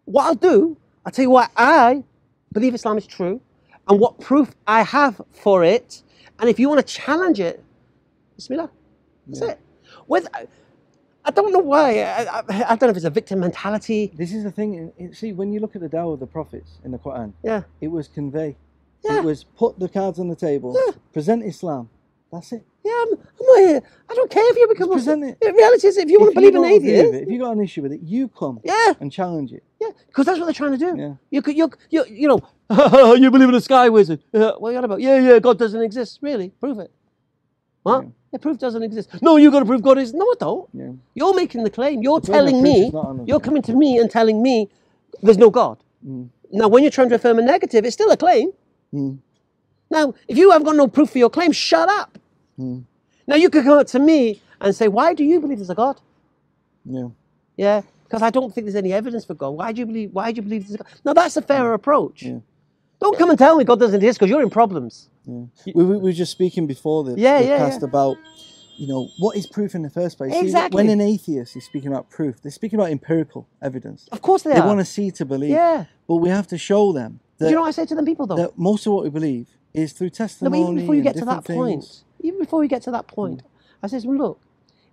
What 0.06 0.26
I'll 0.26 0.36
do, 0.36 0.78
I'll 1.06 1.12
tell 1.12 1.24
you 1.24 1.30
why 1.30 1.48
I 1.56 2.04
believe 2.52 2.74
Islam 2.74 2.98
is 2.98 3.08
true, 3.08 3.42
and 3.88 4.00
what 4.00 4.20
proof 4.20 4.56
I 4.68 4.82
have 4.84 5.22
for 5.32 5.64
it, 5.64 6.04
and 6.40 6.50
if 6.50 6.60
you 6.60 6.68
want 6.70 6.86
to 6.86 6.94
challenge 6.94 7.40
it, 7.40 7.64
Bismillah. 8.36 8.70
That's 9.28 9.42
Yeah. 9.42 9.50
it. 9.52 9.60
With, 10.08 10.28
I 11.26 11.32
don't 11.32 11.52
know 11.52 11.60
why. 11.60 12.02
I, 12.02 12.24
I, 12.24 12.44
I 12.50 12.76
don't 12.76 12.84
know 12.84 12.90
if 12.90 12.96
it's 12.98 13.06
a 13.06 13.10
victim 13.10 13.40
mentality. 13.40 14.12
This 14.16 14.34
is 14.34 14.44
the 14.44 14.52
thing. 14.52 14.74
in- 14.76 14.94
in- 14.98 15.14
See, 15.14 15.32
when 15.34 15.54
you 15.54 15.60
look 15.60 15.76
at 15.76 15.82
the 15.82 15.90
dawah 15.90 16.14
of 16.14 16.20
the 16.20 16.28
prophets 16.28 16.80
in 16.84 16.92
the 16.92 16.98
Quran, 16.98 17.34
Yeah. 17.44 17.64
it 17.82 17.90
was 17.90 18.08
convey. 18.08 18.56
Yeah. 19.04 19.18
It 19.20 19.24
was 19.24 19.44
put 19.44 19.80
the 19.80 19.88
cards 19.90 20.20
on 20.20 20.28
the 20.30 20.36
table, 20.36 20.76
Yeah. 20.76 20.94
present 21.14 21.44
Islam. 21.44 21.90
That's 22.32 22.52
it. 22.52 22.64
Yeah, 22.86 22.92
I'm, 22.92 23.14
I'm 23.14 23.46
not 23.46 23.60
here. 23.60 23.82
I 24.10 24.14
don't 24.14 24.30
care 24.30 24.50
if 24.52 24.58
you 24.58 24.68
become 24.68 24.92
present 24.92 25.40
The 25.42 25.52
reality 25.54 25.88
is, 25.88 25.98
if 25.98 26.10
you 26.10 26.20
want 26.20 26.34
to 26.34 26.36
believe 26.36 26.56
in 26.56 26.62
don't 26.62 26.66
agree 26.66 26.78
with 26.78 26.98
atheism, 26.98 27.24
if 27.24 27.30
you 27.30 27.40
got 27.40 27.52
an 27.52 27.64
issue 27.64 27.82
with 27.82 27.92
it, 27.94 28.02
you 28.02 28.28
come 28.28 28.60
yeah, 28.64 28.94
and 29.00 29.12
challenge 29.12 29.52
it. 29.52 29.64
yeah, 29.82 29.90
because 30.08 30.26
that's 30.28 30.40
what 30.40 30.46
they're 30.46 30.54
trying 30.54 30.72
to 30.72 30.78
do. 30.78 30.96
Yeah. 30.98 31.14
You 31.32 31.42
could, 31.42 31.58
you, 31.58 31.72
you, 31.90 32.06
you 32.08 32.28
know, 32.28 32.40
you 33.16 33.32
believe 33.32 33.50
in 33.50 33.56
a 33.56 33.62
sky 33.62 33.90
wizard. 33.90 34.22
Uh, 34.34 34.54
what 34.60 34.70
are 34.70 34.72
you 34.74 34.78
on 34.78 34.84
about? 34.84 35.02
Yeah, 35.02 35.18
yeah, 35.20 35.40
God 35.40 35.58
doesn't 35.58 35.82
exist. 35.82 36.20
Really? 36.22 36.50
Prove 36.60 36.80
it. 36.80 36.92
What? 37.84 38.04
Yeah. 38.04 38.10
Yeah, 38.32 38.38
proof 38.40 38.60
doesn't 38.60 38.84
exist. 38.84 39.10
No, 39.24 39.38
you 39.38 39.50
got 39.50 39.62
to 39.62 39.66
prove 39.66 39.82
God 39.82 39.98
is. 39.98 40.14
No, 40.14 40.24
I 40.24 40.36
don't. 40.40 40.70
Yeah. 40.74 40.92
You're 41.16 41.36
making 41.36 41.64
the 41.64 41.72
claim. 41.72 42.04
You're 42.04 42.20
The 42.20 42.32
telling 42.32 42.62
me. 42.62 42.88
is 42.88 42.94
not 42.94 43.06
on 43.06 43.22
us, 43.22 43.28
You're 43.28 43.40
coming 43.40 43.64
to 43.64 43.74
me 43.74 43.98
and 43.98 44.10
telling 44.12 44.44
me 44.44 44.70
there's 45.24 45.40
no 45.40 45.50
God. 45.50 45.80
Mm. 46.08 46.30
Now, 46.52 46.68
when 46.68 46.84
you're 46.84 46.92
trying 46.92 47.10
to 47.10 47.16
affirm 47.16 47.40
a 47.40 47.42
negative, 47.42 47.86
it's 47.86 47.96
still 47.96 48.12
a 48.12 48.18
claim. 48.18 48.52
Mm. 48.94 49.18
Now, 49.90 50.14
if 50.28 50.38
you 50.38 50.52
have 50.52 50.64
got 50.64 50.76
no 50.76 50.88
proof 50.88 51.10
for 51.12 51.18
your 51.18 51.30
claim, 51.30 51.52
shut 51.52 51.90
up. 51.90 52.18
Mm. 52.60 52.84
Now, 53.28 53.36
you 53.36 53.50
could 53.50 53.64
come 53.64 53.78
up 53.80 53.88
to 53.88 54.00
me 54.00 54.42
and 54.62 54.76
say, 54.76 54.88
Why 54.88 55.14
do 55.14 55.24
you 55.24 55.40
believe 55.40 55.58
there's 55.60 55.70
a 55.70 55.76
God? 55.76 56.00
Yeah. 56.86 57.08
Yeah, 57.58 57.82
because 58.06 58.22
I 58.22 58.30
don't 58.30 58.54
think 58.54 58.66
there's 58.66 58.76
any 58.76 58.94
evidence 58.94 59.26
for 59.26 59.34
God. 59.34 59.50
Why 59.50 59.72
do 59.74 59.80
you 59.80 59.86
believe? 59.86 60.14
Why 60.14 60.32
do 60.32 60.38
you 60.38 60.42
believe 60.44 60.62
there's 60.68 60.76
a 60.76 60.84
God? 60.84 60.88
Now, 61.04 61.14
that's 61.14 61.36
a 61.38 61.42
fairer 61.42 61.74
approach. 61.74 62.24
Yeah. 62.24 62.40
Don't 63.02 63.18
come 63.18 63.30
and 63.30 63.40
tell 63.40 63.56
me 63.58 63.64
God 63.64 63.80
doesn't 63.80 63.96
exist 63.96 64.20
because 64.20 64.30
you're 64.30 64.42
in 64.42 64.50
problems. 64.50 65.10
Yeah. 65.26 65.44
We, 65.74 65.84
we 65.86 65.98
were 65.98 66.12
just 66.12 66.32
speaking 66.32 66.68
before 66.68 67.04
the, 67.04 67.16
Yeah, 67.20 67.40
the 67.42 67.48
yeah, 67.48 67.58
cast 67.58 67.82
yeah. 67.82 67.88
about, 67.88 68.18
you 68.78 68.88
know, 68.88 69.10
what 69.20 69.38
is 69.38 69.48
proof 69.48 69.74
in 69.76 69.84
the 69.84 69.90
first 69.90 70.18
place? 70.18 70.34
See, 70.34 70.40
Exactly. 70.40 70.76
when 70.84 70.90
an 70.90 71.00
atheist 71.02 71.56
is 71.56 71.66
speaking 71.66 71.90
about 71.92 72.10
proof, 72.10 72.42
they're 72.42 72.52
speaking 72.52 72.78
about 72.80 72.92
empirical 72.92 73.48
evidence. 73.62 74.08
Of 74.12 74.22
course 74.22 74.44
they, 74.44 74.52
They 74.54 74.60
are. 74.60 74.68
want 74.68 74.80
to 74.80 74.86
see 74.86 75.12
to 75.12 75.26
believe. 75.26 75.52
Yeah. 75.52 75.86
But 76.08 76.18
we 76.18 76.30
have 76.30 76.48
to 76.48 76.58
show 76.58 76.92
them 76.92 77.20
Do 77.38 77.46
that, 77.46 77.50
you 77.52 77.56
know 77.56 77.62
what 77.62 77.68
I 77.70 77.72
say 77.72 77.86
to 77.86 77.96
them 77.96 78.06
people 78.06 78.26
though? 78.28 78.36
that 78.38 78.58
most 78.58 78.86
of 78.86 78.94
what 78.94 79.04
we 79.04 79.10
believe 79.10 79.48
is 79.74 79.94
through 79.94 80.08
No, 80.10 80.12
testimony. 80.12 80.52
but 80.52 80.64
even 80.64 80.76
before 80.76 80.96
you 80.96 81.02
get 81.04 81.18
to 81.18 81.26
that 81.26 81.46
point, 81.46 81.84
things. 81.84 82.04
even 82.22 82.40
before 82.40 82.64
you 82.64 82.70
get 82.70 82.84
to 82.84 82.92
that 82.92 83.08
point, 83.08 83.44
I 83.84 83.88
says, 83.88 84.06
well, 84.06 84.18
look, 84.18 84.42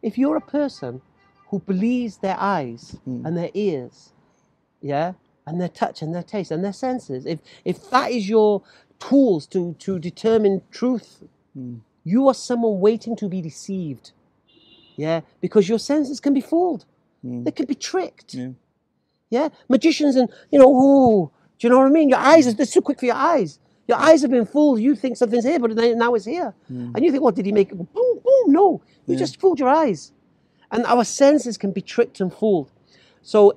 if 0.03 0.19
you're 0.19 0.37
a 0.37 0.41
person 0.43 1.03
who 1.49 1.61
believes 1.61 2.19
their 2.19 2.37
eyes 2.39 2.97
Mm. 3.09 3.27
and 3.27 3.37
their 3.37 3.51
ears, 3.55 4.13
yeah, 4.83 5.15
and 5.47 5.61
their 5.61 5.69
touch 5.71 6.03
and 6.03 6.15
their 6.15 6.23
taste 6.25 6.51
and 6.53 6.65
their 6.65 6.73
senses, 6.75 7.27
if 7.27 7.41
if 7.65 7.91
that 7.91 8.11
is 8.13 8.29
your 8.29 8.63
tools 9.01 9.47
to 9.49 9.75
to 9.81 9.99
determine 9.99 10.63
truth, 10.71 11.25
Mm. 11.57 11.81
you 12.05 12.29
are 12.29 12.35
someone 12.35 12.81
waiting 12.81 13.17
to 13.17 13.29
be 13.29 13.43
deceived, 13.43 14.13
yeah, 14.97 15.23
because 15.41 15.69
your 15.69 15.79
senses 15.81 16.21
can 16.21 16.35
be 16.35 16.43
fooled, 16.43 16.85
Mm. 17.25 17.45
they 17.45 17.53
can 17.53 17.67
be 17.67 17.77
tricked, 17.77 18.35
Yeah. 18.35 18.53
yeah, 19.31 19.49
magicians 19.69 20.17
and 20.17 20.31
you 20.53 20.59
know, 20.59 20.71
ooh, 20.73 21.31
do 21.59 21.67
you 21.67 21.71
know 21.71 21.79
what 21.81 21.87
I 21.89 21.91
mean? 21.91 22.09
Your 22.11 22.19
eyes, 22.19 22.55
they're 22.55 22.67
too 22.67 22.83
quick 22.83 23.01
for 23.01 23.07
your 23.07 23.17
eyes. 23.17 23.59
Your 23.89 23.99
eyes 23.99 24.23
have 24.23 24.31
been 24.31 24.47
fooled. 24.47 24.81
You 24.81 24.95
think 24.97 25.17
something's 25.17 25.45
here, 25.45 25.59
but 25.59 25.71
now 25.75 26.15
it's 26.15 26.25
here. 26.25 26.55
Hmm. 26.69 26.93
And 26.95 27.05
you 27.05 27.11
think, 27.13 27.23
what 27.23 27.35
did 27.37 27.47
he 27.47 27.53
make? 27.53 27.71
it? 27.71 27.77
Boom, 27.77 27.87
boom. 27.95 28.53
No, 28.53 28.83
you 29.07 29.15
Yeah. 29.15 29.19
just 29.19 29.41
fooled 29.41 29.59
your 29.61 29.69
eyes. 29.69 30.13
And 30.73 30.85
our 30.87 31.05
senses 31.05 31.57
can 31.57 31.71
be 31.71 31.81
tricked 31.81 32.21
and 32.21 32.33
fooled. 32.33 32.71
So 33.23 33.57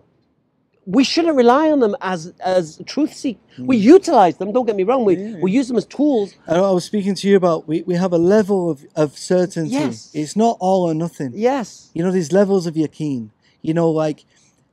we 0.85 1.03
shouldn't 1.03 1.35
rely 1.35 1.69
on 1.71 1.79
them 1.79 1.95
as 2.01 2.33
as 2.43 2.81
truth 2.85 3.13
seek. 3.13 3.37
Hmm. 3.55 3.65
We 3.67 3.77
utilize 3.77 4.37
them. 4.37 4.51
Don't 4.51 4.65
get 4.65 4.75
me 4.75 4.83
wrong. 4.83 5.03
We 5.05 5.15
Yeah. 5.17 5.39
we 5.41 5.51
use 5.51 5.67
them 5.67 5.77
as 5.77 5.85
tools. 5.85 6.33
I 6.47 6.55
I 6.55 6.71
was 6.71 6.83
speaking 6.85 7.15
to 7.15 7.27
you 7.29 7.35
about 7.35 7.67
we, 7.67 7.81
we 7.83 7.95
have 7.95 8.13
a 8.13 8.17
level 8.17 8.69
of, 8.69 8.85
of 8.95 9.17
certainty. 9.17 9.71
Yes. 9.71 10.09
It's 10.13 10.35
not 10.35 10.57
all 10.59 10.83
or 10.89 10.93
nothing. 10.93 11.31
Yes. 11.35 11.89
You 11.95 12.03
know, 12.03 12.11
these 12.11 12.31
levels 12.31 12.65
of 12.67 12.75
yaqeen. 12.75 13.29
You 13.61 13.73
know, 13.73 13.89
like, 13.89 14.25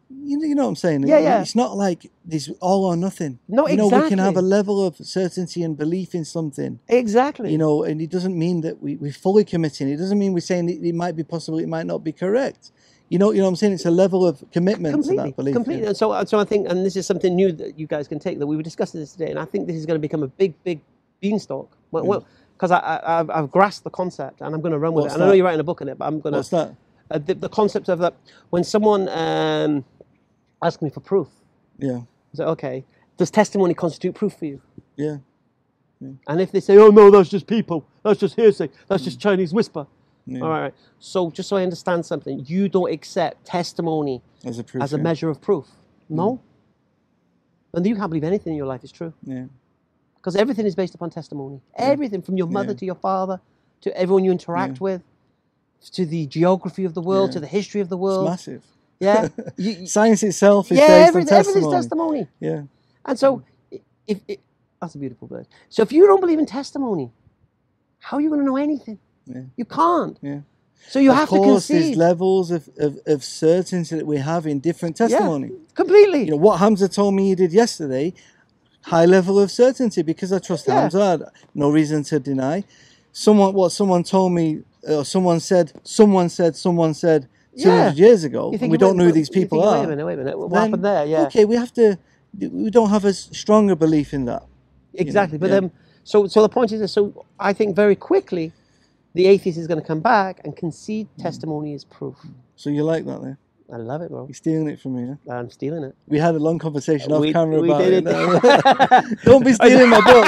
you 0.08 0.38
know, 0.38 0.44
you 0.44 0.54
know 0.54 0.62
what 0.62 0.68
I'm 0.70 0.76
saying? 0.76 1.08
Yeah, 1.08 1.18
yeah. 1.18 1.40
It's 1.40 1.56
not 1.56 1.76
like 1.76 2.10
this 2.24 2.50
all 2.60 2.84
or 2.84 2.96
nothing. 2.96 3.38
No, 3.48 3.66
You 3.66 3.76
know, 3.76 3.88
we 3.88 4.08
can 4.08 4.18
have 4.18 4.36
a 4.36 4.42
level 4.42 4.84
of 4.86 4.96
certainty 4.96 5.62
and 5.62 5.76
belief 5.76 6.14
in 6.14 6.24
something. 6.24 6.78
Exactly. 6.88 7.50
You 7.50 7.58
know, 7.58 7.82
and 7.82 8.00
it 8.00 8.10
doesn't 8.10 8.38
mean 8.38 8.60
that 8.60 8.80
we, 8.80 8.96
we're 8.96 9.12
fully 9.12 9.44
committing. 9.44 9.88
It 9.88 9.96
doesn't 9.96 10.18
mean 10.18 10.32
we're 10.32 10.40
saying 10.40 10.68
it, 10.68 10.84
it 10.84 10.94
might 10.94 11.16
be 11.16 11.24
possible, 11.24 11.58
it 11.58 11.68
might 11.68 11.86
not 11.86 12.04
be 12.04 12.12
correct. 12.12 12.70
You 13.08 13.18
know, 13.18 13.30
you 13.30 13.38
know 13.38 13.44
what 13.44 13.50
I'm 13.50 13.56
saying? 13.56 13.72
It's 13.72 13.86
a 13.86 13.90
level 13.90 14.26
of 14.26 14.44
commitment 14.52 14.94
completely, 14.94 15.16
to 15.16 15.30
that 15.30 15.36
belief. 15.36 15.54
completely. 15.54 15.82
yeah. 15.82 15.88
And 15.88 15.96
so, 15.96 16.24
so 16.24 16.38
I 16.38 16.44
think, 16.44 16.68
and 16.68 16.84
this 16.84 16.96
is 16.96 17.06
something 17.06 17.34
new 17.34 17.52
that 17.52 17.78
you 17.78 17.86
guys 17.86 18.08
can 18.08 18.18
take. 18.18 18.38
That 18.38 18.46
we 18.46 18.56
were 18.56 18.64
discussing 18.64 19.00
this 19.00 19.12
today, 19.12 19.30
and 19.30 19.38
I 19.38 19.44
think 19.44 19.66
this 19.66 19.76
is 19.76 19.86
going 19.86 19.96
to 19.96 20.00
become 20.00 20.22
a 20.22 20.28
big, 20.28 20.54
big 20.64 20.80
beanstalk. 21.20 21.70
Well, 21.92 22.04
mm. 22.04 22.24
because 22.54 22.72
I, 22.72 22.78
I, 22.78 23.20
I've, 23.20 23.30
I've 23.30 23.50
grasped 23.50 23.84
the 23.84 23.90
concept, 23.90 24.40
and 24.40 24.52
I'm 24.54 24.60
going 24.60 24.72
to 24.72 24.78
run 24.78 24.92
with 24.92 25.04
What's 25.04 25.14
it. 25.14 25.16
And 25.16 25.24
I 25.24 25.26
know 25.28 25.32
you're 25.34 25.44
writing 25.44 25.60
a 25.60 25.64
book 25.64 25.82
on 25.82 25.88
it, 25.88 25.98
but 25.98 26.06
I'm 26.06 26.20
going 26.20 26.32
to 26.32 26.38
What's 26.38 26.48
that? 26.50 26.74
Uh, 27.10 27.18
the, 27.18 27.34
the 27.34 27.48
concept 27.48 27.88
of 27.88 27.98
that 28.00 28.14
when 28.50 28.64
someone 28.64 29.08
um, 29.08 29.84
asks 30.62 30.82
me 30.82 30.90
for 30.90 31.00
proof, 31.00 31.28
Yeah, 31.78 31.98
I 32.32 32.36
say, 32.36 32.44
okay, 32.44 32.84
does 33.16 33.30
testimony 33.30 33.74
constitute 33.74 34.14
proof 34.14 34.34
for 34.34 34.46
you? 34.46 34.60
yeah. 34.96 35.18
And 36.28 36.42
if 36.42 36.52
they 36.52 36.60
say, 36.60 36.76
oh 36.76 36.88
no, 36.88 37.10
that's 37.10 37.30
just 37.30 37.46
people, 37.46 37.86
that's 38.02 38.20
just 38.20 38.36
hearsay, 38.36 38.68
that's 38.86 39.02
just 39.02 39.18
Chinese 39.18 39.54
whisper. 39.54 39.86
yeah. 40.26 40.40
All 40.42 40.50
right. 40.50 40.74
So 40.98 41.30
just 41.30 41.48
so 41.48 41.56
I 41.56 41.62
understand 41.62 42.04
something, 42.04 42.44
you 42.46 42.68
don't 42.68 42.92
accept 42.92 43.46
testimony 43.46 44.20
As 44.44 44.58
a 44.58 44.64
proof. 44.64 44.82
as 44.84 44.92
a 44.92 44.98
yeah. 44.98 45.02
measure 45.02 45.30
of 45.30 45.40
proof, 45.40 45.66
no? 46.10 46.42
And 47.72 47.86
you 47.86 47.96
can't 47.96 48.10
believe 48.10 48.24
anything 48.24 48.52
in 48.52 48.56
your 48.58 48.66
life 48.66 48.84
is 48.84 48.92
true 48.92 49.14
Yeah. 49.24 49.46
because 50.16 50.36
everything 50.36 50.66
is 50.66 50.74
based 50.74 50.94
upon 50.94 51.08
testimony. 51.10 51.62
Everything 51.76 52.20
from 52.20 52.36
your 52.36 52.46
mother 52.46 52.72
Yeah. 52.72 52.78
to 52.78 52.84
your 52.86 52.94
father 52.94 53.40
to 53.80 53.96
everyone 53.96 54.22
you 54.24 54.32
interact 54.32 54.74
Yeah. 54.78 54.84
with 54.84 55.02
to 55.92 56.04
the 56.06 56.26
geography 56.26 56.84
of 56.84 56.94
the 56.94 57.00
world 57.02 57.30
Yeah. 57.30 57.34
to 57.34 57.40
the 57.40 57.46
history 57.46 57.80
of 57.80 57.88
the 57.88 57.96
It's 57.96 58.02
world. 58.02 58.24
massive. 58.28 58.62
Yeah. 59.00 59.28
You- 59.56 59.70
you- 59.72 59.86
Science 59.86 60.22
itself 60.22 60.70
is 60.72 60.78
yeah, 60.78 60.86
based 60.88 61.08
every, 61.08 61.22
on 61.22 61.28
everything's 61.32 61.72
testimony. 61.72 61.76
testimony. 61.76 62.28
Yeah. 62.40 62.62
And 63.04 63.18
so, 63.18 63.42
if, 64.06 64.20
if 64.28 64.38
that's 64.80 64.94
a 64.94 64.98
beautiful 64.98 65.28
bird. 65.28 65.46
So 65.68 65.82
if 65.82 65.92
you 65.92 66.06
don't 66.06 66.20
believe 66.20 66.38
in 66.38 66.46
testimony, 66.46 67.10
how 68.00 68.16
are 68.16 68.20
you 68.20 68.28
going 68.28 68.40
to 68.40 68.46
know 68.46 68.56
anything? 68.56 68.98
Yeah. 69.26 69.42
You 69.56 69.64
can't. 69.64 70.16
Yeah. 70.22 70.40
So 70.88 70.98
you 71.00 71.10
of 71.10 71.16
have 71.16 71.28
to 71.30 71.34
there's 71.40 71.66
concede. 71.66 71.96
levels 71.96 72.50
of, 72.50 72.68
of, 72.78 72.98
of 73.06 73.24
certainty 73.24 73.96
that 73.96 74.06
we 74.06 74.18
have 74.18 74.46
in 74.46 74.60
different 74.60 74.96
testimony. 74.96 75.48
Yeah, 75.48 75.54
Completely. 75.74 76.24
You 76.24 76.30
know, 76.32 76.36
what 76.36 76.58
Hamza 76.60 76.88
told 76.88 77.14
me 77.14 77.28
he 77.28 77.34
did 77.34 77.52
yesterday, 77.52 78.12
high 78.82 79.04
level 79.04 79.38
of 79.40 79.50
certainty 79.50 80.02
because 80.02 80.32
I 80.32 80.38
trust 80.38 80.66
Yeah. 80.68 80.82
Hamza. 80.82 81.32
No 81.54 81.70
reason 81.70 82.02
to 82.04 82.20
deny. 82.20 82.64
Someone, 83.12 83.54
what 83.54 83.72
someone 83.72 84.04
told 84.04 84.32
me, 84.32 84.62
or 84.88 85.04
someone 85.04 85.40
said, 85.40 85.72
someone 85.82 86.28
said, 86.28 86.56
someone 86.56 86.94
said 86.94 87.28
200 87.58 87.96
years 87.98 88.24
ago, 88.24 88.52
You 88.52 88.58
think, 88.58 88.70
we 88.70 88.78
don't 88.78 88.96
know 88.96 89.04
who 89.04 89.12
these 89.12 89.30
people 89.30 89.60
think, 89.60 89.72
are. 89.72 89.78
Wait 89.78 89.84
a 89.84 89.88
minute, 89.88 90.06
wait 90.06 90.14
a 90.14 90.16
minute. 90.18 90.38
What 90.38 90.50
then, 90.50 90.62
happened 90.62 90.84
there? 90.84 91.06
Yeah. 91.06 91.22
Okay, 91.26 91.44
we 91.44 91.56
have 91.56 91.72
to, 91.74 91.98
we 92.38 92.70
don't 92.70 92.90
have 92.90 93.04
a 93.04 93.08
s- 93.08 93.28
stronger 93.32 93.74
belief 93.74 94.12
in 94.12 94.24
that. 94.26 94.42
Exactly. 94.94 95.38
But 95.38 95.50
yeah. 95.50 95.60
then, 95.60 95.70
so 96.04 96.26
so 96.26 96.42
the 96.42 96.48
point 96.48 96.72
is, 96.72 96.90
so 96.92 97.24
I 97.40 97.52
think 97.52 97.74
very 97.74 97.96
quickly, 97.96 98.52
the 99.14 99.26
atheist 99.26 99.58
is 99.58 99.66
going 99.66 99.80
to 99.80 99.86
come 99.86 100.00
back 100.00 100.40
and 100.44 100.54
concede 100.56 101.08
Mm. 101.18 101.22
testimony 101.22 101.72
is 101.74 101.84
proof. 101.84 102.16
So 102.56 102.70
you 102.70 102.82
like 102.84 103.04
that 103.06 103.22
there? 103.22 103.38
I 103.72 103.78
love 103.78 104.00
it, 104.02 104.10
bro. 104.10 104.26
You're 104.28 104.34
stealing 104.34 104.68
it 104.68 104.78
from 104.80 104.94
me, 104.96 105.16
huh? 105.26 105.34
I'm 105.34 105.50
stealing 105.50 105.82
it. 105.82 105.94
We 106.06 106.18
had 106.18 106.34
a 106.36 106.38
long 106.38 106.58
conversation 106.58 107.10
off 107.12 107.20
We- 107.22 107.32
camera 107.32 107.60
we 107.60 107.68
about 107.68 107.82
did 107.82 108.06
it. 108.06 108.14
it. 108.14 109.18
Don't 109.24 109.44
be 109.44 109.54
stealing 109.54 109.88
my 109.90 110.00
book. 110.02 110.26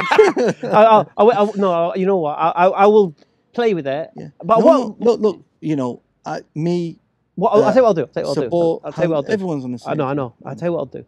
I, 0.64 1.04
I, 1.16 1.24
I, 1.24 1.50
no, 1.56 1.94
you 1.94 2.06
know 2.06 2.16
what? 2.16 2.34
I, 2.38 2.48
I, 2.50 2.66
I 2.68 2.86
will 2.86 3.14
play 3.58 3.74
with 3.74 3.86
it. 3.88 4.10
Yeah. 4.14 4.28
But 4.42 4.60
no, 4.60 4.64
what? 4.64 5.00
no, 5.00 5.04
look, 5.04 5.20
look, 5.20 5.44
you 5.60 5.74
know, 5.74 6.00
I, 6.24 6.42
me, 6.54 6.98
what 7.34 7.50
I'll 7.50 7.64
uh, 7.64 7.72
tell 7.72 7.76
you 7.76 7.82
what 7.82 7.88
I'll 7.88 7.94
do. 7.94 8.02
I'll 8.02 8.08
tell 8.08 8.22
you 8.22 8.28
what 8.28 8.38
I'll 8.38 8.78
do. 8.78 8.80
I'll 8.84 8.92
tell 8.92 9.04
you 9.04 9.10
what 9.10 9.16
I'll 9.16 9.22
do. 9.22 9.32
everyone's 9.32 9.64
on 9.64 9.72
the 9.72 9.78
same. 9.78 9.90
I 9.90 9.94
know, 9.94 10.06
I 10.06 10.14
know. 10.14 10.34
I'll 10.44 10.54
tell 10.54 10.68
you 10.68 10.72
what 10.74 10.78
I'll 10.80 10.86
do. 10.86 11.04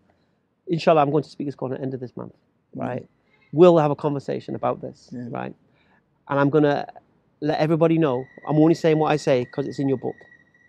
Inshallah, 0.67 1.03
I'm 1.03 1.11
going 1.11 1.23
to 1.23 1.29
speak 1.29 1.45
Speakers 1.47 1.55
Corner 1.55 1.75
at 1.77 1.81
the 1.81 1.85
end 1.85 1.95
of 1.95 2.01
this 2.01 2.17
month, 2.17 2.35
right? 2.75 3.07
We'll 3.53 3.79
have 3.79 3.91
a 3.91 3.97
conversation 3.97 4.55
about 4.55 4.81
this, 4.81 5.11
Yeah. 5.13 5.27
right? 5.31 5.55
And 6.29 6.39
I'm 6.41 6.51
going 6.51 6.65
to 6.65 6.87
let 7.41 7.59
everybody 7.59 7.99
know. 7.99 8.25
I'm 8.49 8.57
only 8.57 8.75
saying 8.75 8.99
what 8.99 9.11
I 9.13 9.17
say 9.17 9.45
because 9.45 9.67
it's 9.67 9.79
in 9.79 9.89
your 9.89 9.99
book. 9.99 10.15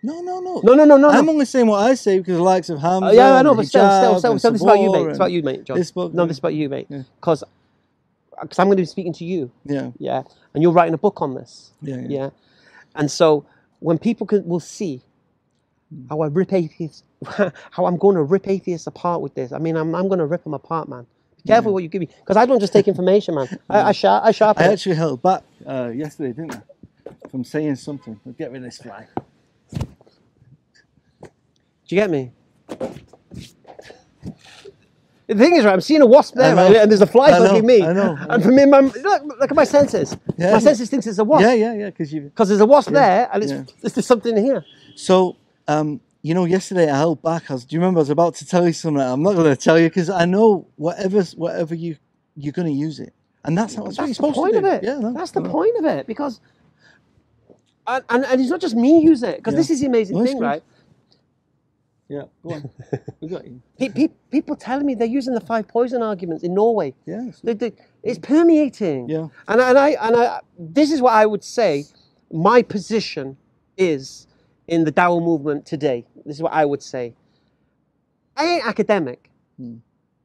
No, 0.04 0.20
no, 0.20 0.40
no. 0.40 0.60
No, 0.64 0.74
no, 0.74 0.84
no, 0.84 0.96
no. 0.96 1.10
I'm 1.10 1.26
no. 1.26 1.32
only 1.32 1.44
saying 1.44 1.66
what 1.66 1.78
I 1.78 1.94
say 1.94 2.18
because 2.18 2.36
the 2.36 2.42
likes 2.42 2.68
of 2.70 2.80
Hamza. 2.80 3.06
Uh, 3.06 3.12
yeah, 3.12 3.34
I 3.34 3.42
know, 3.42 3.54
but 3.54 3.66
still, 3.66 3.88
still, 3.88 4.18
still, 4.18 4.38
still, 4.38 4.52
this 4.52 4.60
is 4.60 4.66
about 4.66 4.80
you, 4.80 4.90
mate. 4.92 5.06
It's 5.06 5.18
about 5.18 5.32
you, 5.32 5.42
mate, 5.42 5.64
John. 5.64 5.76
This 5.76 5.90
book, 5.92 6.12
No, 6.12 6.26
this 6.26 6.36
is 6.36 6.38
about 6.40 6.54
you, 6.54 6.68
mate. 6.68 6.86
Yeah. 6.88 7.02
Because 8.40 8.58
I'm 8.58 8.66
going 8.66 8.76
to 8.76 8.82
be 8.82 8.86
speaking 8.86 9.12
to 9.14 9.24
you, 9.24 9.50
Yeah, 9.64 9.90
yeah, 9.98 10.22
and 10.54 10.62
you're 10.62 10.72
writing 10.72 10.94
a 10.94 10.98
book 10.98 11.22
on 11.22 11.34
this, 11.34 11.72
yeah, 11.82 11.96
yeah. 11.96 12.06
yeah. 12.08 12.30
And 12.94 13.10
so 13.10 13.44
when 13.80 13.98
people 13.98 14.26
can, 14.26 14.46
will 14.46 14.60
see 14.60 15.02
Hmm. 15.92 16.06
how 16.08 16.20
I 16.22 16.28
rip 16.28 16.52
atheists, 16.52 17.04
how 17.70 17.86
I'm 17.86 17.98
going 17.98 18.16
to 18.16 18.22
rip 18.22 18.48
atheists 18.48 18.86
apart 18.86 19.20
with 19.22 19.34
this. 19.34 19.52
I 19.52 19.58
mean, 19.58 19.76
I'm, 19.76 19.94
I'm 19.94 20.08
going 20.08 20.20
to 20.20 20.26
rip 20.26 20.44
them 20.44 20.54
apart, 20.54 20.88
man. 20.88 21.06
Be 21.38 21.48
careful 21.48 21.72
what 21.74 21.82
you 21.82 21.88
give 21.90 22.00
me, 22.00 22.08
because 22.20 22.36
I 22.38 22.46
don't 22.46 22.60
just 22.60 22.72
take 22.72 22.88
information, 22.94 23.34
man. 23.36 23.48
I, 23.70 23.82
I 23.82 23.92
sharp, 23.92 24.24
I 24.24 24.32
sharpen. 24.32 24.64
I 24.64 24.68
it. 24.68 24.72
actually 24.72 24.96
held 24.96 25.22
back 25.22 25.42
uh, 25.66 25.90
yesterday, 25.94 26.32
didn't 26.32 26.54
I? 26.56 26.62
From 27.30 27.44
saying 27.44 27.76
something. 27.76 28.18
I'll 28.26 28.32
get 28.32 28.52
rid 28.52 28.58
of 28.58 28.64
this 28.64 28.78
fly. 28.78 29.06
Do 31.88 31.96
you 31.96 32.02
get 32.02 32.10
me? 32.10 32.32
The 35.32 35.44
thing 35.44 35.56
is, 35.56 35.64
right, 35.64 35.72
I'm 35.72 35.80
seeing 35.80 36.02
a 36.02 36.06
wasp 36.06 36.34
there, 36.34 36.54
right, 36.54 36.76
and 36.76 36.90
there's 36.90 37.00
a 37.00 37.06
fly 37.06 37.30
bugging 37.30 37.64
me. 37.64 37.82
I 37.82 37.92
know, 37.92 38.16
And 38.28 38.42
for 38.42 38.50
me, 38.50 38.66
my, 38.66 38.80
look, 38.80 39.22
look 39.40 39.50
at 39.50 39.56
my 39.56 39.64
senses. 39.64 40.16
Yeah. 40.36 40.52
My 40.52 40.58
senses 40.58 40.90
thinks 40.90 41.06
it's 41.06 41.18
a 41.18 41.24
wasp. 41.24 41.42
Yeah, 41.42 41.54
yeah, 41.54 41.74
yeah. 41.74 41.86
Because 41.90 42.12
you. 42.12 42.22
Because 42.22 42.48
there's 42.48 42.60
a 42.60 42.66
wasp 42.66 42.90
there, 42.90 43.28
and 43.32 43.42
it's, 43.42 43.52
yeah. 43.52 43.64
there's 43.80 44.06
something 44.06 44.36
here. 44.36 44.64
So, 44.94 45.36
um, 45.68 46.00
you 46.22 46.34
know, 46.34 46.44
yesterday 46.44 46.90
I 46.90 46.96
held 46.96 47.22
back. 47.22 47.50
I 47.50 47.54
was, 47.54 47.64
do 47.64 47.74
you 47.74 47.80
remember? 47.80 47.98
I 47.98 48.02
was 48.02 48.10
about 48.10 48.34
to 48.36 48.46
tell 48.46 48.66
you 48.66 48.72
something. 48.72 49.00
I'm 49.02 49.22
not 49.22 49.34
going 49.34 49.54
to 49.54 49.60
tell 49.60 49.78
you 49.78 49.88
because 49.88 50.10
I 50.10 50.24
know 50.24 50.66
whatever, 50.76 51.22
whatever 51.36 51.74
you 51.74 51.96
you're 52.36 52.52
going 52.52 52.68
to 52.68 52.72
use 52.72 52.98
it, 53.00 53.12
and 53.44 53.56
that's 53.58 53.74
how 53.74 53.84
it's 53.86 53.96
That's 53.96 54.10
the 54.10 54.14
supposed 54.14 54.36
point 54.36 54.52
to 54.54 54.58
of 54.60 54.64
it. 54.64 54.82
Yeah, 54.84 54.98
no, 54.98 55.12
That's 55.12 55.32
the 55.32 55.42
point 55.42 55.76
of 55.78 55.84
it. 55.84 56.06
Because, 56.06 56.40
and, 57.86 58.04
and, 58.08 58.24
and 58.24 58.40
it's 58.40 58.50
not 58.50 58.60
just 58.60 58.74
me 58.74 59.00
use 59.02 59.22
it, 59.22 59.36
because 59.36 59.52
Yeah. 59.54 59.58
this 59.60 59.70
is 59.70 59.80
the 59.80 59.86
amazing 59.86 60.16
No, 60.18 60.24
thing, 60.24 60.38
good. 60.38 60.44
right? 60.44 60.62
Yeah, 62.08 62.24
go 62.42 62.54
on. 62.54 62.70
we 63.20 63.28
got 63.28 63.44
you. 63.46 63.62
Pe- 63.78 63.88
pe- 63.88 64.08
people 64.30 64.54
telling 64.56 64.84
me 64.84 64.94
they're 64.94 65.06
using 65.06 65.34
the 65.34 65.40
five 65.40 65.66
poison 65.68 66.02
arguments 66.02 66.44
in 66.44 66.54
Norway. 66.54 66.94
Yeah, 67.06 67.20
it's- 67.22 67.40
They, 67.42 67.54
they, 67.54 67.72
it's 68.02 68.18
permeating. 68.18 69.08
Yeah. 69.08 69.28
And, 69.48 69.60
and 69.60 69.78
I 69.78 69.90
and 70.00 70.16
I 70.16 70.40
this 70.58 70.90
is 70.92 71.00
what 71.00 71.14
I 71.14 71.24
would 71.26 71.44
say 71.44 71.84
my 72.32 72.62
position 72.62 73.36
is 73.78 74.26
in 74.68 74.84
the 74.84 74.92
Dawah 74.92 75.22
movement 75.22 75.64
today. 75.66 76.04
This 76.26 76.36
is 76.36 76.42
what 76.42 76.52
I 76.52 76.64
would 76.64 76.82
say. 76.82 77.14
I 78.36 78.44
ain't 78.46 78.66
academic. 78.66 79.30
Hmm. 79.58 79.76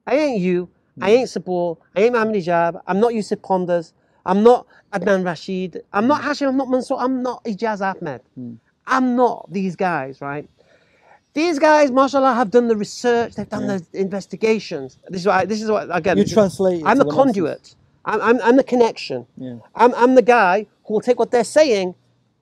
I 0.05 0.15
ain't 0.15 0.39
you. 0.41 0.69
I 0.99 1.11
ain't 1.11 1.29
Subboor. 1.29 1.77
I 1.95 2.01
ain't 2.01 2.13
Mohammed 2.13 2.35
Hijab. 2.43 2.81
I'm 2.87 2.99
not 2.99 3.13
Yusuf 3.13 3.41
Ponders. 3.41 3.93
I'm 4.25 4.41
not 4.43 4.65
Adnan 4.91 5.23
Rashid. 5.25 5.81
I'm 5.93 6.07
not 6.07 6.21
Hashim. 6.21 6.47
I'm 6.49 6.57
not 6.57 6.69
Mansour. 6.69 6.95
I'm 6.97 7.21
not 7.21 7.43
Ijaz 7.45 7.81
Ahmed. 7.81 8.21
Hmm. 8.35 8.55
I'm 8.87 9.15
not 9.15 9.47
these 9.51 9.75
guys, 9.75 10.21
right? 10.21 10.49
These 11.37 11.59
guys, 11.59 11.91
mashallah, 11.91 12.33
have 12.33 12.49
done 12.49 12.67
the 12.67 12.75
research. 12.75 13.35
They've 13.35 13.47
done 13.47 13.67
the 13.67 13.85
investigations. 13.93 14.97
This 15.07 15.21
is 15.21 15.27
what. 15.27 15.35
I, 15.35 15.45
this 15.45 15.61
is 15.61 15.69
what 15.69 15.87
again. 15.95 16.17
You 16.17 16.25
translate 16.25 16.81
I'm 16.83 16.97
the 16.97 17.03
the 17.03 17.11
conduit. 17.11 17.75
I'm, 18.05 18.19
I'm, 18.27 18.41
I'm 18.41 18.55
the 18.57 18.63
connection. 18.63 19.27
Yeah. 19.37 19.57
I'm, 19.75 19.93
I'm 19.93 20.15
the 20.15 20.23
guy 20.23 20.65
who 20.85 20.95
will 20.95 21.01
take 21.01 21.19
what 21.19 21.29
they're 21.29 21.43
saying, 21.43 21.93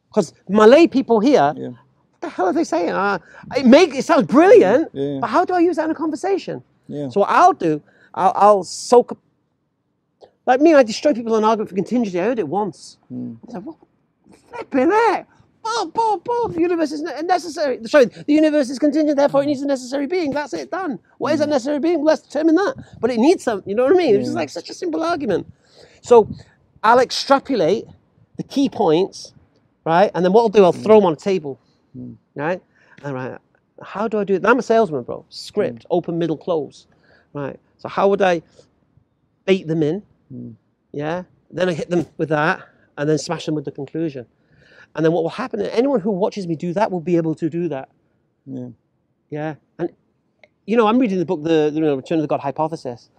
because 0.07 0.31
Malay 0.47 0.87
people 0.87 1.19
here, 1.19 1.53
Yeah. 1.57 1.67
what 1.67 2.21
the 2.21 2.29
hell 2.29 2.45
are 2.45 2.53
they 2.53 2.63
saying? 2.63 2.91
Uh, 2.91 3.19
it 3.57 3.65
make 3.65 3.93
it 3.93 4.05
sounds 4.05 4.27
brilliant, 4.27 4.91
Yeah. 4.93 5.17
but 5.19 5.27
how 5.27 5.43
do 5.43 5.53
I 5.53 5.59
use 5.59 5.75
that 5.75 5.85
in 5.85 5.91
a 5.91 5.95
conversation? 5.95 6.63
Yeah. 6.87 7.09
So 7.09 7.19
what 7.19 7.29
I'll 7.29 7.51
do, 7.51 7.81
I'll, 8.13 8.31
I'll 8.35 8.63
soak 8.63 9.11
up. 9.11 9.17
Like 10.45 10.61
me, 10.61 10.73
I 10.73 10.83
destroy 10.83 11.11
people 11.13 11.35
in 11.35 11.43
an 11.43 11.49
argument 11.49 11.69
for 11.69 11.75
contingency. 11.75 12.17
I 12.21 12.23
heard 12.23 12.39
it 12.39 12.47
once. 12.47 12.97
Hmm. 13.09 13.33
I 13.49 13.51
said, 13.51 13.65
what? 13.65 13.75
Flipping 14.49 14.89
it. 14.89 15.25
Oh, 15.67 15.91
boom, 15.93 16.19
boom, 16.23 16.43
boom. 16.43 16.53
The 16.53 16.61
universe 16.61 16.91
is 16.91 17.01
ne- 17.01 17.21
necessary. 17.23 17.79
Sorry, 17.85 18.05
the 18.05 18.33
universe 18.33 18.69
is 18.69 18.77
contingent, 18.77 19.17
therefore 19.17 19.43
it 19.43 19.47
needs 19.47 19.61
a 19.61 19.65
necessary 19.65 20.05
being. 20.05 20.31
That's 20.31 20.53
it, 20.53 20.69
done. 20.69 20.99
What 21.17 21.33
is 21.33 21.39
that 21.39 21.49
necessary 21.49 21.79
being? 21.79 22.03
Let's 22.03 22.21
determine 22.21 22.55
that. 22.55 22.75
But 23.01 23.09
it 23.09 23.17
needs 23.17 23.43
some, 23.43 23.63
you 23.65 23.73
know 23.73 23.83
what 23.83 23.93
I 23.93 23.95
mean? 23.95 24.15
It's 24.15 24.25
just 24.25 24.35
like 24.35 24.49
such 24.49 24.69
a 24.69 24.73
simple 24.73 25.03
argument. 25.03 25.51
So 26.01 26.29
I'll 26.83 26.99
extrapolate 26.99 27.85
the 28.37 28.43
key 28.43 28.69
points, 28.69 29.33
right? 29.85 30.11
And 30.13 30.23
then 30.23 30.33
what 30.33 30.41
I'll 30.41 30.49
do, 30.49 30.63
I'll 30.63 30.71
throw 30.71 30.97
them 30.97 31.07
on 31.07 31.13
a 31.13 31.17
table, 31.17 31.59
hmm. 31.93 32.13
right? 32.35 32.61
All 33.03 33.13
right. 33.13 33.39
How 33.81 34.07
do 34.07 34.19
I 34.19 34.23
do 34.23 34.35
it? 34.35 34.45
I'm 34.45 34.59
a 34.59 34.63
salesman, 34.63 35.01
bro. 35.01 35.25
Script, 35.29 35.83
hmm. 35.83 35.87
open, 35.89 36.19
middle, 36.19 36.37
close, 36.37 36.85
right? 37.33 37.59
So 37.79 37.89
how 37.89 38.07
would 38.09 38.21
I 38.21 38.43
bait 39.45 39.67
them 39.67 39.81
in? 39.81 40.03
Hmm. 40.29 40.51
Yeah. 40.91 41.23
Then 41.49 41.69
I 41.69 41.73
hit 41.73 41.89
them 41.89 42.05
with 42.17 42.29
that, 42.29 42.61
and 42.97 43.09
then 43.09 43.17
smash 43.17 43.45
them 43.45 43.55
with 43.55 43.65
the 43.65 43.71
conclusion. 43.71 44.27
And 44.95 45.05
then 45.05 45.11
what 45.11 45.23
will 45.23 45.29
happen? 45.29 45.61
Anyone 45.61 45.99
who 45.99 46.11
watches 46.11 46.47
me 46.47 46.55
do 46.55 46.73
that 46.73 46.91
will 46.91 47.01
be 47.01 47.17
able 47.17 47.35
to 47.35 47.49
do 47.49 47.67
that. 47.67 47.89
Yeah. 48.45 48.69
Yeah. 49.29 49.55
And 49.77 49.89
you 50.65 50.77
know, 50.77 50.87
I'm 50.87 50.97
reading 50.97 51.19
the 51.19 51.25
book, 51.25 51.43
the, 51.43 51.69
the 51.73 51.81
Return 51.95 52.17
of 52.19 52.21
the 52.23 52.27
God 52.27 52.39
Hypothesis. 52.39 53.09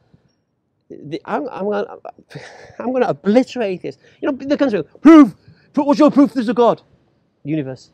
The, 0.89 1.21
I'm, 1.25 1.49
I'm 1.49 1.65
gonna, 1.65 1.97
I'm 2.79 2.93
gonna 2.93 3.09
obliterate 3.09 3.83
this. 3.83 3.99
You 4.21 4.31
know, 4.31 4.37
the 4.37 4.57
country 4.57 4.83
proof. 5.03 5.35
What's 5.75 6.01
your 6.01 6.11
proof? 6.11 6.33
There's 6.33 6.49
a 6.49 6.55
God. 6.55 6.81
Universe. 7.45 7.91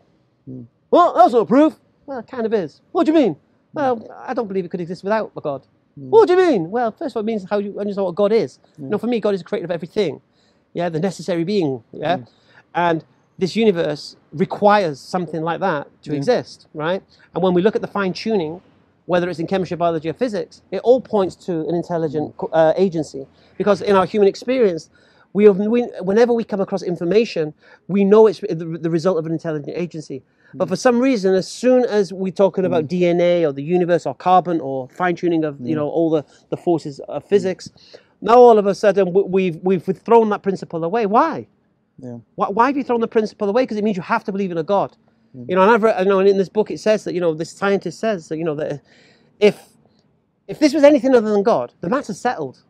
Hmm. 0.47 0.63
Well, 0.91 1.15
that's 1.15 1.33
not 1.33 1.49
proof. 1.49 1.75
Well, 2.07 2.21
it 2.21 2.29
kind 2.29 2.47
of 2.47 2.55
is. 2.55 2.81
What 2.93 3.07
do 3.07 3.13
you 3.13 3.19
mean? 3.19 3.37
Well, 3.73 4.07
I 4.19 4.35
don't 4.35 4.47
believe 4.47 4.65
it 4.65 4.71
could 4.71 4.81
exist 4.81 5.03
without 5.03 5.33
a 5.37 5.41
God. 5.41 5.67
Hmm. 5.99 6.11
What 6.11 6.29
do 6.29 6.35
you 6.35 6.51
mean? 6.51 6.71
Well, 6.71 6.93
first 6.93 7.13
of 7.13 7.17
all, 7.17 7.23
it 7.23 7.27
means 7.27 7.47
how 7.49 7.59
you 7.59 7.79
understand 7.81 8.05
what 8.05 8.15
God 8.15 8.33
is. 8.33 8.59
Hmm. 8.77 8.85
You 8.85 8.91
know, 8.91 8.99
for 8.99 9.09
me, 9.09 9.19
God 9.21 9.35
is 9.35 9.41
the 9.41 9.45
creator 9.45 9.65
of 9.65 9.71
everything. 9.73 10.21
Yeah, 10.75 10.89
the 10.89 11.01
necessary 11.01 11.45
being. 11.45 11.83
Yeah, 11.93 12.19
and 12.75 13.05
this 13.43 13.57
universe 13.57 14.15
requires 14.33 15.01
something 15.01 15.43
like 15.43 15.59
that 15.59 15.89
to 16.05 16.15
exist, 16.15 16.69
right? 16.75 17.03
And 17.35 17.43
when 17.43 17.55
we 17.55 17.61
look 17.61 17.75
at 17.75 17.83
the 17.83 17.89
fine 17.89 18.13
tuning, 18.13 18.61
whether 19.07 19.29
it's 19.29 19.41
in 19.41 19.49
chemistry, 19.49 19.77
biology, 19.77 20.09
or 20.09 20.13
physics, 20.13 20.63
it 20.71 20.79
all 20.85 21.01
points 21.01 21.35
to 21.47 21.67
an 21.69 21.75
intelligent 21.75 22.37
uh, 22.53 22.73
agency. 22.77 23.27
Because 23.59 23.83
in 23.83 23.97
our 23.97 24.07
human 24.07 24.29
experience, 24.29 24.91
we, 25.33 25.43
have, 25.47 25.57
we 25.57 25.83
whenever 26.03 26.33
we 26.33 26.45
come 26.45 26.61
across 26.61 26.85
information, 26.85 27.53
we 27.89 28.05
know 28.05 28.29
it's 28.29 28.39
the, 28.39 28.79
the 28.81 28.91
result 28.91 29.19
of 29.19 29.27
an 29.27 29.33
intelligent 29.33 29.77
agency. 29.77 30.23
Hmm. 30.53 30.59
But 30.59 30.69
for 30.69 30.77
some 30.77 31.01
reason, 31.01 31.35
as 31.35 31.49
soon 31.49 31.85
as 31.85 32.13
we're 32.13 32.31
talking 32.31 32.65
about 32.65 32.85
hmm. 32.85 32.95
DNA 32.95 33.43
or 33.43 33.51
the 33.51 33.65
universe 33.65 34.07
or 34.07 34.15
carbon 34.15 34.61
or 34.61 34.89
fine 34.91 35.17
tuning 35.17 35.43
of 35.43 35.61
you 35.61 35.75
hmm. 35.75 35.81
know 35.81 35.89
all 35.89 36.11
the, 36.11 36.25
the 36.51 36.57
forces 36.57 37.01
of 37.09 37.25
physics, 37.25 37.71
now 38.21 38.37
all 38.37 38.57
of 38.57 38.67
a 38.67 38.75
sudden 38.77 39.13
we- 39.13 39.25
we've 39.25 39.57
we've 39.65 39.83
thrown 39.83 40.29
that 40.31 40.45
principle 40.45 40.85
away. 40.85 41.07
Why? 41.07 41.49
Yeah. 42.03 42.19
Why, 42.37 42.49
why 42.51 42.67
have 42.69 42.77
you 42.77 42.85
thrown 42.85 43.01
the 43.01 43.09
principle 43.09 43.49
away? 43.49 43.65
Because 43.65 43.79
it 43.79 43.85
means 43.85 43.97
you 43.97 44.03
have 44.05 44.25
to 44.25 44.33
believe 44.33 44.51
in 44.51 44.59
a 44.59 44.65
God. 44.65 44.97
You 45.49 45.57
know, 45.57 45.63
and 45.63 45.71
I've 45.71 45.83
read, 45.83 45.99
you 46.05 46.11
know, 46.11 46.21
and 46.21 46.29
in 46.29 46.39
this 46.39 46.51
book 46.51 46.71
it 46.71 46.81
says 46.81 47.05
that 47.05 47.15
you 47.15 47.21
know 47.21 47.35
this 47.35 47.51
scientist 47.51 48.01
says 48.01 48.29
that 48.29 48.39
you 48.39 48.45
know 48.45 48.55
that 48.57 48.83
if 49.41 49.59
if 50.49 50.59
this 50.59 50.75
was 50.75 50.85
anything 50.85 51.15
other 51.15 51.31
than 51.33 51.43
God, 51.43 51.73
the 51.81 51.89
matter's 51.89 52.21
settled. 52.21 52.63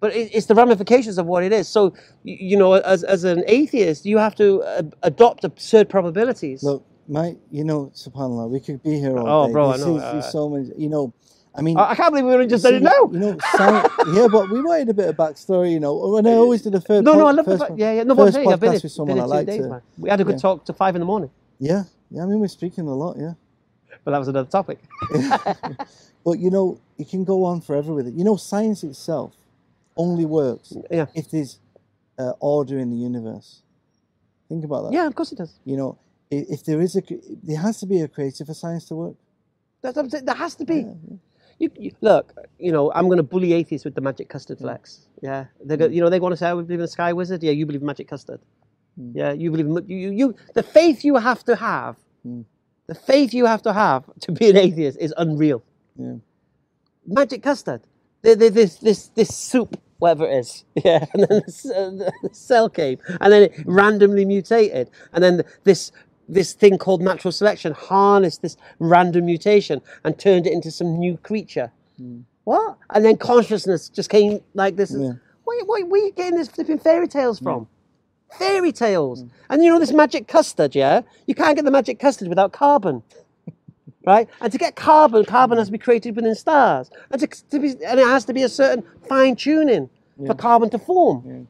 But 0.00 0.14
it, 0.14 0.30
it's 0.34 0.46
the 0.46 0.54
ramifications 0.54 1.18
of 1.18 1.26
what 1.26 1.42
it 1.44 1.52
is. 1.52 1.68
So 1.68 1.94
you 2.24 2.56
know, 2.58 2.74
as 2.74 3.04
as 3.04 3.24
an 3.24 3.44
atheist, 3.46 4.04
you 4.06 4.18
have 4.18 4.34
to 4.36 4.62
uh, 4.62 4.82
adopt 5.02 5.44
absurd 5.44 5.88
probabilities. 5.88 6.62
Look, 6.62 6.84
my, 7.08 7.36
you 7.50 7.64
know, 7.64 7.92
Subhanallah, 7.94 8.50
we 8.50 8.60
could 8.60 8.82
be 8.82 8.98
here 8.98 9.16
all 9.18 9.44
Oh, 9.44 9.46
day. 9.46 9.52
bro, 9.52 9.70
I 9.70 9.76
know, 9.78 9.96
uh, 9.96 10.20
so 10.20 10.50
many, 10.50 10.70
you 10.76 10.88
know, 10.90 11.14
I 11.58 11.62
mean, 11.62 11.78
I, 11.78 11.90
I 11.90 11.94
can't 11.94 12.12
believe 12.12 12.26
we 12.26 12.34
only 12.34 12.46
just 12.46 12.62
said 12.62 12.74
it 12.74 12.82
now. 12.82 13.08
You 13.12 13.18
know, 13.18 13.38
science, 13.56 13.88
yeah, 14.12 14.26
but 14.30 14.50
we 14.50 14.60
wanted 14.62 14.88
a 14.90 14.94
bit 14.94 15.08
of 15.08 15.16
backstory, 15.16 15.72
you 15.72 15.80
know. 15.80 15.94
When 15.96 16.26
I 16.26 16.32
always 16.32 16.62
did 16.62 16.74
a 16.74 16.80
third 16.80 17.04
No, 17.04 17.14
no, 17.14 17.26
I 17.26 17.32
love 17.32 17.46
the 17.46 17.58
fact. 17.58 17.72
Yeah, 17.76 17.92
yeah. 17.92 18.02
No, 18.02 18.14
but 18.14 18.32
saying 18.32 18.52
I've 18.52 18.60
been 18.60 18.72
with 18.72 18.92
someone 18.92 19.18
I 19.18 19.24
like 19.24 19.46
days, 19.46 19.62
to- 19.62 19.82
We 19.98 20.10
had 20.10 20.20
a 20.20 20.24
good 20.24 20.34
yeah. 20.34 20.38
talk 20.40 20.64
to 20.66 20.72
five 20.72 20.94
in 20.94 21.00
the 21.00 21.06
morning, 21.06 21.30
Yeah, 21.58 21.84
yeah, 22.10 22.22
I 22.22 22.26
mean, 22.26 22.40
we're 22.40 22.48
speaking 22.48 22.86
a 22.86 22.94
lot, 22.94 23.16
yeah. 23.18 23.32
but 24.04 24.10
that 24.10 24.18
was 24.18 24.28
another 24.28 24.48
topic. 24.50 24.78
But, 26.24 26.40
you 26.40 26.50
know, 26.50 26.80
you 26.96 27.04
can 27.04 27.22
go 27.22 27.44
on 27.44 27.60
forever 27.60 27.94
with 27.94 28.08
it. 28.08 28.14
You 28.14 28.24
know, 28.24 28.34
science 28.36 28.82
itself 28.82 29.32
only 29.96 30.24
works 30.24 30.72
Yeah. 30.90 31.06
if 31.14 31.30
there's 31.30 31.60
uh, 32.18 32.32
order 32.40 32.78
in 32.78 32.90
the 32.90 32.96
universe. 32.96 33.62
Think 34.48 34.64
about 34.64 34.82
that. 34.84 34.92
Yeah, 34.92 35.06
of 35.06 35.14
course 35.14 35.30
it 35.30 35.38
does. 35.38 35.54
You 35.64 35.76
know, 35.76 35.98
i- 36.32 36.46
if 36.48 36.64
there 36.64 36.80
is 36.80 36.96
a, 36.96 37.02
there 37.44 37.58
has 37.58 37.78
to 37.78 37.86
be 37.86 38.00
a 38.00 38.08
creator 38.08 38.44
for 38.44 38.54
science 38.54 38.86
to 38.86 38.96
work. 38.96 39.14
That's 39.82 39.94
what 39.94 40.02
I'm 40.04 40.10
saying. 40.10 40.24
There 40.24 40.34
has 40.34 40.56
to 40.56 40.64
be. 40.64 40.74
Yeah, 40.78 40.94
yeah. 41.10 41.16
You, 41.58 41.70
you, 41.78 41.92
look, 42.02 42.34
you 42.58 42.70
know, 42.70 42.92
I'm 42.92 43.06
going 43.06 43.16
to 43.16 43.22
bully 43.22 43.52
atheists 43.54 43.84
with 43.84 43.94
the 43.94 44.00
magic 44.00 44.28
custard 44.28 44.58
flex. 44.58 45.08
Yeah, 45.22 45.46
they 45.64 45.76
mm. 45.76 45.80
go, 45.80 45.86
you 45.86 46.00
know, 46.02 46.10
they 46.10 46.20
want 46.20 46.32
to 46.32 46.36
say 46.36 46.48
I 46.48 46.52
believe 46.52 46.70
in 46.72 46.80
the 46.80 46.88
sky 46.88 47.12
wizard. 47.12 47.42
Yeah, 47.42 47.52
you 47.52 47.64
believe 47.66 47.80
in 47.80 47.86
magic 47.86 48.08
custard. 48.08 48.40
Mm. 49.00 49.12
Yeah, 49.14 49.32
you 49.32 49.50
believe 49.50 49.66
in 49.66 49.88
you, 49.88 49.96
you, 49.96 50.10
you. 50.10 50.34
The 50.54 50.62
faith 50.62 51.04
you 51.04 51.16
have 51.16 51.44
to 51.44 51.56
have, 51.56 51.96
mm. 52.26 52.44
the 52.86 52.94
faith 52.94 53.32
you 53.32 53.46
have 53.46 53.62
to 53.62 53.72
have 53.72 54.04
to 54.20 54.32
be 54.32 54.50
an 54.50 54.56
atheist 54.56 54.98
is 55.00 55.14
unreal. 55.16 55.62
Yeah. 55.98 56.16
Magic 57.06 57.42
custard. 57.42 57.82
There- 58.22 58.36
there- 58.36 58.50
This 58.50 58.76
this 58.76 59.08
this 59.08 59.34
soup, 59.34 59.80
whatever 59.98 60.26
it 60.26 60.38
is. 60.38 60.64
Yeah, 60.84 61.04
and 61.14 61.22
then 61.22 61.42
the, 61.46 61.74
uh, 61.74 62.10
the 62.28 62.34
cell 62.34 62.68
came, 62.68 62.98
and 63.20 63.32
then 63.32 63.42
it 63.44 63.52
randomly 63.66 64.24
mutated, 64.26 64.90
and 65.14 65.24
then 65.24 65.42
this 65.64 65.90
this 66.28 66.52
thing 66.52 66.78
called 66.78 67.02
natural 67.02 67.32
selection 67.32 67.72
harnessed 67.72 68.42
this 68.42 68.56
random 68.78 69.26
mutation 69.26 69.80
and 70.04 70.18
turned 70.18 70.46
it 70.46 70.52
into 70.52 70.70
some 70.70 70.98
new 70.98 71.16
creature. 71.18 71.70
Hmm. 71.96 72.20
What? 72.44 72.76
And 72.90 73.04
then 73.04 73.16
consciousness 73.16 73.88
just 73.88 74.10
came 74.10 74.40
like 74.54 74.76
this. 74.76 74.94
Yeah. 74.96 75.12
Where, 75.44 75.64
where, 75.64 75.86
where 75.86 76.02
are 76.02 76.06
you 76.06 76.12
getting 76.12 76.38
this 76.38 76.48
flipping 76.48 76.78
fairy 76.78 77.08
tales 77.08 77.38
hmm. 77.38 77.44
from? 77.44 77.68
Fairy 78.38 78.72
tales. 78.72 79.22
Hmm. 79.22 79.28
And 79.50 79.64
you 79.64 79.70
know 79.70 79.78
this 79.78 79.92
magic 79.92 80.28
custard, 80.28 80.74
yeah? 80.74 81.02
You 81.26 81.34
can't 81.34 81.56
get 81.56 81.64
the 81.64 81.70
magic 81.70 81.98
custard 81.98 82.28
without 82.28 82.52
carbon. 82.52 83.02
Right? 84.04 84.28
And 84.40 84.52
to 84.52 84.58
get 84.58 84.76
carbon, 84.76 85.24
carbon 85.24 85.58
has 85.58 85.66
to 85.66 85.72
be 85.72 85.78
created 85.78 86.14
within 86.14 86.36
stars. 86.36 86.92
And, 87.10 87.20
to, 87.20 87.26
to 87.26 87.58
be, 87.58 87.70
and 87.70 87.98
it 87.98 88.06
has 88.06 88.24
to 88.26 88.32
be 88.32 88.44
a 88.44 88.48
certain 88.48 88.84
fine 89.08 89.34
tuning 89.34 89.90
for 90.24 90.32
carbon 90.36 90.70
to 90.70 90.78
form. 90.78 91.48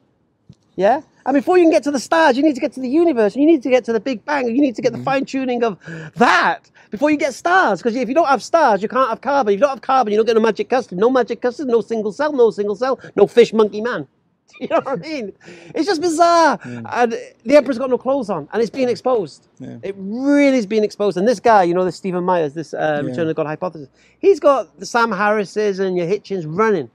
Yeah? 0.75 1.03
And 1.27 1.35
before 1.35 1.59
you 1.59 1.65
can 1.65 1.73
get 1.73 1.83
to 1.83 1.91
the 1.91 1.99
stars, 2.01 2.37
you 2.37 2.43
need 2.43 2.55
to 2.55 2.61
get 2.61 2.73
to 2.75 2.81
the 2.81 2.89
universe, 2.89 3.35
you 3.37 3.45
need 3.45 3.63
to 3.65 3.71
get 3.71 3.85
to 3.85 3.93
the 3.93 4.01
Big 4.01 4.25
Bang, 4.25 4.47
you 4.47 4.63
need 4.63 4.77
to 4.77 4.83
get 4.83 4.93
the 4.93 5.03
fine 5.03 5.25
tuning 5.25 5.65
of 5.65 5.77
that 6.15 6.71
before 6.91 7.11
you 7.11 7.17
get 7.17 7.35
stars. 7.35 7.81
Because 7.81 7.97
if 7.97 8.09
you 8.09 8.15
don't 8.15 8.29
have 8.29 8.43
stars, 8.43 8.81
you 8.81 8.89
can't 8.89 9.11
have 9.11 9.21
carbon. 9.21 9.53
If 9.53 9.59
you 9.59 9.61
don't 9.61 9.71
have 9.71 9.81
carbon, 9.83 10.13
you 10.13 10.19
don't 10.19 10.27
get 10.27 10.37
no 10.37 10.41
magic 10.41 10.71
custard. 10.71 10.99
No 10.99 11.11
magic 11.11 11.43
custard, 11.43 11.67
no 11.67 11.81
single 11.81 12.13
cell, 12.13 12.33
no 12.33 12.51
single 12.51 12.77
cell, 12.77 13.01
no 13.17 13.27
fish, 13.27 13.53
monkey, 13.53 13.81
man. 13.81 14.07
You 14.61 14.69
know 14.69 14.81
what 14.85 15.01
I 15.01 15.03
mean? 15.03 15.33
It's 15.75 15.85
just 15.87 16.01
bizarre. 16.01 16.59
And 16.65 17.13
the 17.45 17.57
Emperor's 17.57 17.79
got 17.79 17.91
no 17.91 17.99
clothes 17.99 18.31
on, 18.31 18.49
and 18.53 18.63
it's 18.63 18.71
being 18.71 18.89
exposed. 18.89 19.49
Yeah. 19.59 19.77
It 19.83 19.95
really 19.99 20.57
is 20.57 20.65
being 20.65 20.85
exposed. 20.85 21.19
And 21.19 21.29
this 21.29 21.41
guy, 21.41 21.65
you 21.65 21.75
know, 21.75 21.85
this 21.85 21.97
Stephen 21.97 22.25
Myers, 22.25 22.55
this 22.55 22.73
uh, 22.73 23.03
Yeah. 23.03 23.11
Return 23.11 23.29
of 23.29 23.37
God 23.37 23.47
hypothesis, 23.47 23.89
he's 24.19 24.41
got 24.41 24.79
the 24.81 24.87
Sam 24.87 25.11
Harris's 25.13 25.79
and 25.79 25.95
your 25.99 26.07
Hitchens 26.07 26.45
running. 26.47 26.89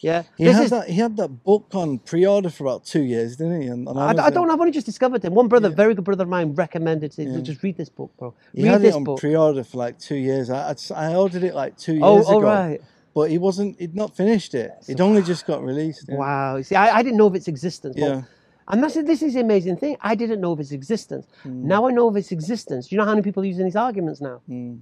Yeah. 0.00 0.22
He 0.36 0.44
this 0.44 0.56
had 0.56 0.64
is, 0.64 0.70
that. 0.70 0.88
He 0.88 0.94
had 0.96 1.16
that 1.18 1.44
book 1.44 1.66
on 1.74 1.98
pre-order 1.98 2.50
for 2.50 2.64
about 2.64 2.84
two 2.84 3.02
years, 3.02 3.36
didn't 3.36 3.62
he? 3.62 3.70
On, 3.70 3.86
on 3.86 4.18
I, 4.18 4.26
I 4.26 4.30
don't. 4.30 4.50
I've 4.50 4.58
only 4.58 4.72
just 4.72 4.86
discovered 4.86 5.24
him. 5.24 5.34
One 5.34 5.48
brother, 5.48 5.68
Yeah. 5.68 5.74
very 5.74 5.94
good 5.94 6.04
brother 6.04 6.24
of 6.24 6.28
mine, 6.28 6.54
recommended 6.54 7.18
it. 7.18 7.28
Yeah. 7.28 7.40
Just 7.40 7.62
read 7.62 7.76
this 7.76 7.88
book, 7.88 8.10
bro. 8.18 8.34
He 8.54 8.64
read 8.64 8.72
had 8.72 8.82
this 8.82 8.94
it 8.94 8.96
on 8.96 9.04
book. 9.04 9.20
pre-order 9.20 9.62
for 9.62 9.76
like 9.76 9.98
two 9.98 10.16
years. 10.16 10.50
I, 10.50 10.70
I'd- 10.70 10.94
I 10.94 11.14
ordered 11.14 11.44
it 11.44 11.54
like 11.54 11.76
two 11.76 11.92
years 11.92 12.04
oh, 12.04 12.20
ago, 12.20 12.36
oh, 12.36 12.40
right. 12.40 12.80
but 13.14 13.30
he 13.30 13.38
wasn't. 13.38 13.78
He'd 13.78 13.94
not 13.94 14.16
finished 14.16 14.54
it. 14.54 14.72
He'd 14.86 15.00
only 15.00 15.22
just 15.32 15.46
got 15.46 15.62
released. 15.62 16.06
Yeah. 16.08 16.16
Wow. 16.16 16.62
See, 16.62 16.76
I, 16.76 16.98
I 16.98 17.02
didn't 17.02 17.18
know 17.18 17.26
of 17.26 17.34
its 17.34 17.48
existence. 17.48 17.96
Yeah. 17.98 18.22
And 18.68 18.82
that's 18.82 18.94
this 18.94 19.22
is 19.22 19.34
the 19.34 19.40
amazing 19.40 19.76
thing. 19.76 19.96
I 20.00 20.14
didn't 20.14 20.40
know 20.40 20.52
of 20.52 20.60
its 20.60 20.70
existence. 20.70 21.26
Mm. 21.44 21.64
Now 21.64 21.88
I 21.88 21.90
know 21.90 22.08
of 22.08 22.16
its 22.16 22.30
existence. 22.30 22.86
Do 22.86 22.94
you 22.94 22.98
know 23.00 23.04
how 23.04 23.10
many 23.10 23.22
people 23.22 23.42
are 23.42 23.46
using 23.46 23.64
these 23.64 23.76
arguments 23.76 24.20
now? 24.20 24.40
Mm. 24.48 24.80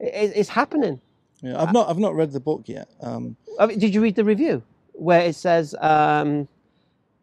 It, 0.00 0.32
it's 0.34 0.48
happening. 0.48 1.00
Yeah. 1.42 1.60
I've 1.60 1.72
not. 1.72 1.88
I've 1.88 1.98
not 1.98 2.14
read 2.14 2.32
the 2.32 2.40
book 2.40 2.62
yet. 2.66 2.88
Um, 3.00 3.36
I 3.58 3.66
mean, 3.66 3.78
did 3.78 3.94
you 3.94 4.00
read 4.00 4.14
the 4.14 4.24
review 4.24 4.62
where 4.92 5.20
it 5.22 5.34
says 5.34 5.74
um, 5.80 6.48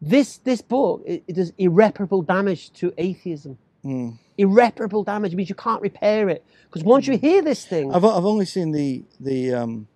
this 0.00 0.38
this 0.38 0.60
book 0.60 1.02
it, 1.06 1.24
it 1.26 1.34
does 1.34 1.52
irreparable 1.58 2.22
damage 2.22 2.70
to 2.74 2.92
atheism? 2.98 3.58
mm. 3.84 4.18
Irreparable 4.38 5.04
damage 5.04 5.34
means 5.34 5.48
you 5.48 5.54
can't 5.54 5.82
repair 5.82 6.28
it 6.28 6.44
because 6.64 6.82
once 6.84 7.06
you 7.06 7.18
hear 7.18 7.42
this 7.42 7.64
thing, 7.64 7.92
I've 7.94 8.04
I've 8.04 8.24
only 8.24 8.44
seen 8.46 8.72
the 8.72 9.04
the 9.18 9.54
um, 9.54 9.88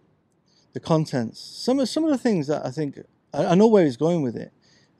the 0.72 0.80
contents. 0.80 1.40
Some 1.40 1.78
of 1.80 1.88
some 1.88 2.04
of 2.04 2.10
the 2.10 2.18
things 2.18 2.46
that 2.48 2.64
I 2.64 2.70
think 2.70 2.98
I, 3.32 3.46
I 3.46 3.54
know 3.54 3.66
where 3.66 3.84
he's 3.84 3.96
going 3.96 4.22
with 4.22 4.36
it. 4.36 4.52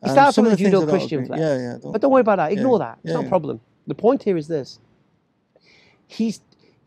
He 0.03 0.11
Um, 0.11 0.33
some 0.33 0.45
of 0.47 0.51
the 0.53 0.57
the 0.57 0.63
things 0.65 0.75
I 0.75 0.79
don't 0.79 0.89
Judeo-Christian 0.89 1.27
flex. 1.27 1.41
Yeah, 1.41 1.57
yeah. 1.57 1.79
don't- 1.81 1.93
but 1.93 2.01
don't 2.03 2.11
worry 2.13 2.21
about 2.21 2.37
that. 2.37 2.53
Ignore 2.53 2.79
Yeah, 2.79 2.85
that. 2.87 2.99
It's 3.05 3.09
yeah, 3.09 3.15
not 3.15 3.25
a 3.27 3.29
problem. 3.29 3.61
The 3.87 3.95
point 3.95 4.23
here 4.23 4.37
is 4.37 4.49
this: 4.49 4.79
he's 6.07 6.41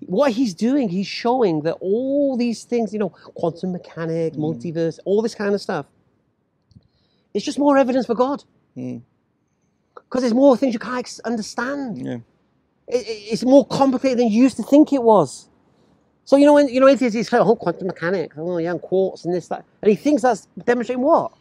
what 0.05 0.31
he's 0.31 0.53
doing. 0.53 0.89
He's 0.89 1.07
showing 1.07 1.61
that 1.61 1.73
all 1.81 2.37
these 2.37 2.63
things, 2.63 2.93
you 2.93 2.99
know, 2.99 3.09
quantum 3.09 3.71
mechanic, 3.71 4.33
Mm. 4.33 4.37
multiverse, 4.39 4.99
all 5.05 5.21
this 5.21 5.35
kind 5.35 5.53
of 5.53 5.61
stuff. 5.61 5.85
It's 7.33 7.45
just 7.45 7.59
more 7.59 7.77
evidence 7.77 8.05
for 8.05 8.15
God. 8.15 8.43
Mm. 8.75 9.01
Because 9.95 10.21
there's 10.21 10.33
more 10.33 10.55
things 10.55 10.73
you 10.73 10.79
can't 10.79 11.19
understand. 11.25 11.97
Yeah. 12.05 12.17
It- 12.87 13.05
it's 13.33 13.43
more 13.43 13.65
complicated 13.65 14.19
than 14.19 14.29
you 14.29 14.43
used 14.43 14.57
to 14.57 14.63
think 14.63 14.93
it 14.93 15.03
was. 15.03 15.49
So 16.25 16.35
you 16.35 16.45
know 16.45 16.53
when 16.53 16.67
you 16.67 16.79
know 16.81 16.87
atheists, 16.87 17.15
he's 17.15 17.31
like, 17.31 17.41
oh, 17.41 17.55
quantum 17.55 17.87
mechanics, 17.87 18.35
oh 18.37 18.57
yeah, 18.57 18.71
and 18.71 18.81
quartz 18.81 19.23
and 19.25 19.33
this 19.33 19.47
that, 19.47 19.63
and 19.81 19.89
he 19.89 19.95
thinks 19.95 20.21
that's 20.23 20.47
demonstrating 20.65 21.03
what? 21.03 21.31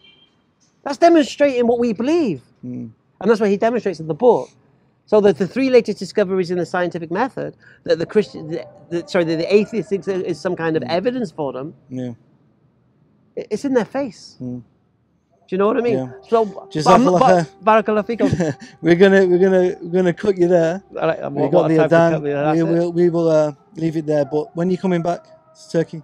That's 0.84 0.96
demonstrating 0.98 1.66
what 1.66 1.80
we 1.80 1.92
believe, 1.92 2.42
Mm. 2.64 2.90
and 3.20 3.30
that's 3.30 3.40
what 3.40 3.50
he 3.50 3.56
demonstrates 3.56 3.98
in 3.98 4.06
the 4.06 4.14
book. 4.14 4.48
So 5.06 5.20
that 5.20 5.38
the 5.38 5.46
three 5.46 5.70
latest 5.70 5.98
discoveries 6.00 6.50
in 6.50 6.58
the 6.58 6.66
scientific 6.66 7.10
method, 7.12 7.56
that 7.84 7.98
the 7.98 8.06
Christian, 8.06 8.48
the, 8.48 8.66
the, 8.90 9.06
sorry, 9.08 9.24
the, 9.24 9.36
the 9.36 9.54
atheist 9.54 9.88
thinks 9.88 10.06
there 10.06 10.20
is 10.20 10.40
some 10.40 10.56
kind 10.56 10.76
of 10.76 10.82
evidence 10.84 11.30
for 11.30 11.52
them, 11.52 11.74
Yeah. 11.88 12.12
it's 13.36 13.64
in 13.64 13.74
their 13.74 13.84
face. 13.84 14.36
Mm. 14.40 14.62
Do 15.48 15.54
you 15.54 15.58
know 15.58 15.68
what 15.68 15.76
I 15.76 15.80
mean? 15.80 15.98
Yeah. 15.98 16.10
So, 16.28 16.44
Jazakallah. 16.44 17.46
Barakallah. 17.62 18.56
We're 18.82 18.96
gonna 18.96 19.24
we're 19.26 19.38
gonna 19.38 19.76
we're 19.80 19.92
gonna 19.92 20.12
cut 20.12 20.36
you 20.38 20.48
there. 20.48 20.82
All 21.00 21.06
right, 21.06 21.32
We 21.32 21.48
got 21.48 21.68
the 21.68 21.78
Adan. 21.84 22.12
cut 22.14 22.22
me 22.22 22.30
there, 22.30 22.44
that's 22.44 22.56
We 22.56 22.68
it. 22.68 22.72
will 22.72 22.92
we 22.92 23.10
will 23.10 23.28
uh, 23.28 23.52
leave 23.76 23.96
it 23.96 24.06
there. 24.06 24.24
But 24.24 24.56
when 24.56 24.70
you 24.70 24.78
coming 24.78 25.02
back 25.02 25.22
to 25.24 25.70
Turkey, 25.70 26.02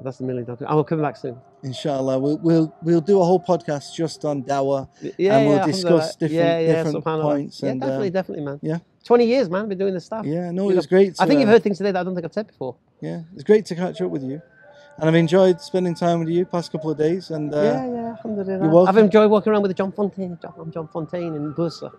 That's 0.00 0.18
the 0.18 0.24
million 0.24 0.44
dollar. 0.44 0.58
I 0.66 0.74
will 0.74 0.82
coming 0.82 1.04
back 1.04 1.16
soon 1.16 1.36
inshallah, 1.63 2.19
we'll 2.19 2.37
we'll 2.39 2.73
we'll 2.83 3.01
do 3.01 3.19
a 3.21 3.23
whole 3.23 3.39
podcast 3.39 3.93
just 3.95 4.23
on 4.25 4.43
dawah. 4.43 4.87
Yeah, 5.17 5.37
And 5.37 5.47
we'll 5.47 5.57
yeah, 5.57 5.65
discuss 5.65 5.85
alhamdulillah. 5.85 6.19
different- 6.19 6.33
yeah, 6.33 6.59
yeah, 6.59 6.83
different 6.83 7.03
subhanallah. 7.05 7.21
points 7.21 7.61
Yeah, 7.63 7.69
and, 7.71 7.81
definitely, 7.81 8.07
um, 8.07 8.13
definitely, 8.13 8.45
man. 8.45 8.59
yeah. 8.61 8.77
20 9.05 9.25
years, 9.25 9.49
man. 9.49 9.67
Been 9.69 9.77
doing 9.77 9.93
this 9.93 10.05
stuff. 10.05 10.25
Yeah, 10.25 10.51
no, 10.51 10.63
You 10.65 10.69
it 10.71 10.73
know, 10.73 10.75
was 10.77 10.87
great. 10.87 11.15
I 11.19 11.25
think 11.25 11.37
to, 11.37 11.41
you've 11.41 11.49
uh, 11.49 11.53
heard 11.53 11.63
things 11.63 11.77
today 11.77 11.91
that 11.91 11.99
I 12.01 12.03
don't 12.03 12.15
think 12.15 12.25
I've 12.25 12.33
said 12.33 12.47
before. 12.47 12.75
Yeah, 13.01 13.21
it's 13.33 13.43
great 13.43 13.65
to 13.67 13.75
catch 13.75 14.01
up 14.01 14.11
with 14.11 14.23
you, 14.23 14.41
and 14.97 15.05
I've 15.09 15.15
enjoyed 15.15 15.61
spending 15.61 15.95
time 15.95 16.19
with 16.19 16.29
you 16.29 16.45
past 16.45 16.71
couple 16.71 16.91
of 16.91 16.97
days. 16.97 17.29
And 17.31 17.53
uh, 17.53 17.57
yeah, 17.61 17.87
yeah, 17.87 18.09
alhamdulillah. 18.17 18.59
you're 18.63 18.69
welcome. 18.77 18.89
I've 18.97 19.03
enjoyed 19.03 19.29
walking 19.31 19.51
around 19.53 19.61
with 19.63 19.75
John 19.75 19.91
Fontaine. 19.93 20.37
John, 20.41 20.53
I'm 20.59 20.71
John 20.71 20.87
Fontaine 20.89 21.33
in 21.35 21.53
Bursa. 21.53 21.89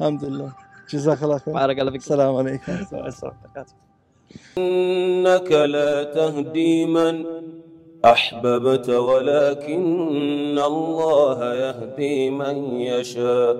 alhamdulillah, 0.00 0.54
jazakallah 0.88 1.40
khair. 1.44 1.52
Barakallah 1.54 1.92
fikum. 1.94 2.08
Assalamu 2.08 2.36
alaikum. 2.42 3.06
Assalamu 3.06 3.74
إنك 4.56 5.50
لا 5.52 6.04
تهدي 6.16 6.86
من 6.86 7.24
أحببت 8.11 8.89
ولكن 8.89 10.59
الله 10.59 11.53
يهدي 11.53 12.29
من 12.29 12.79
يشاء. 12.79 13.57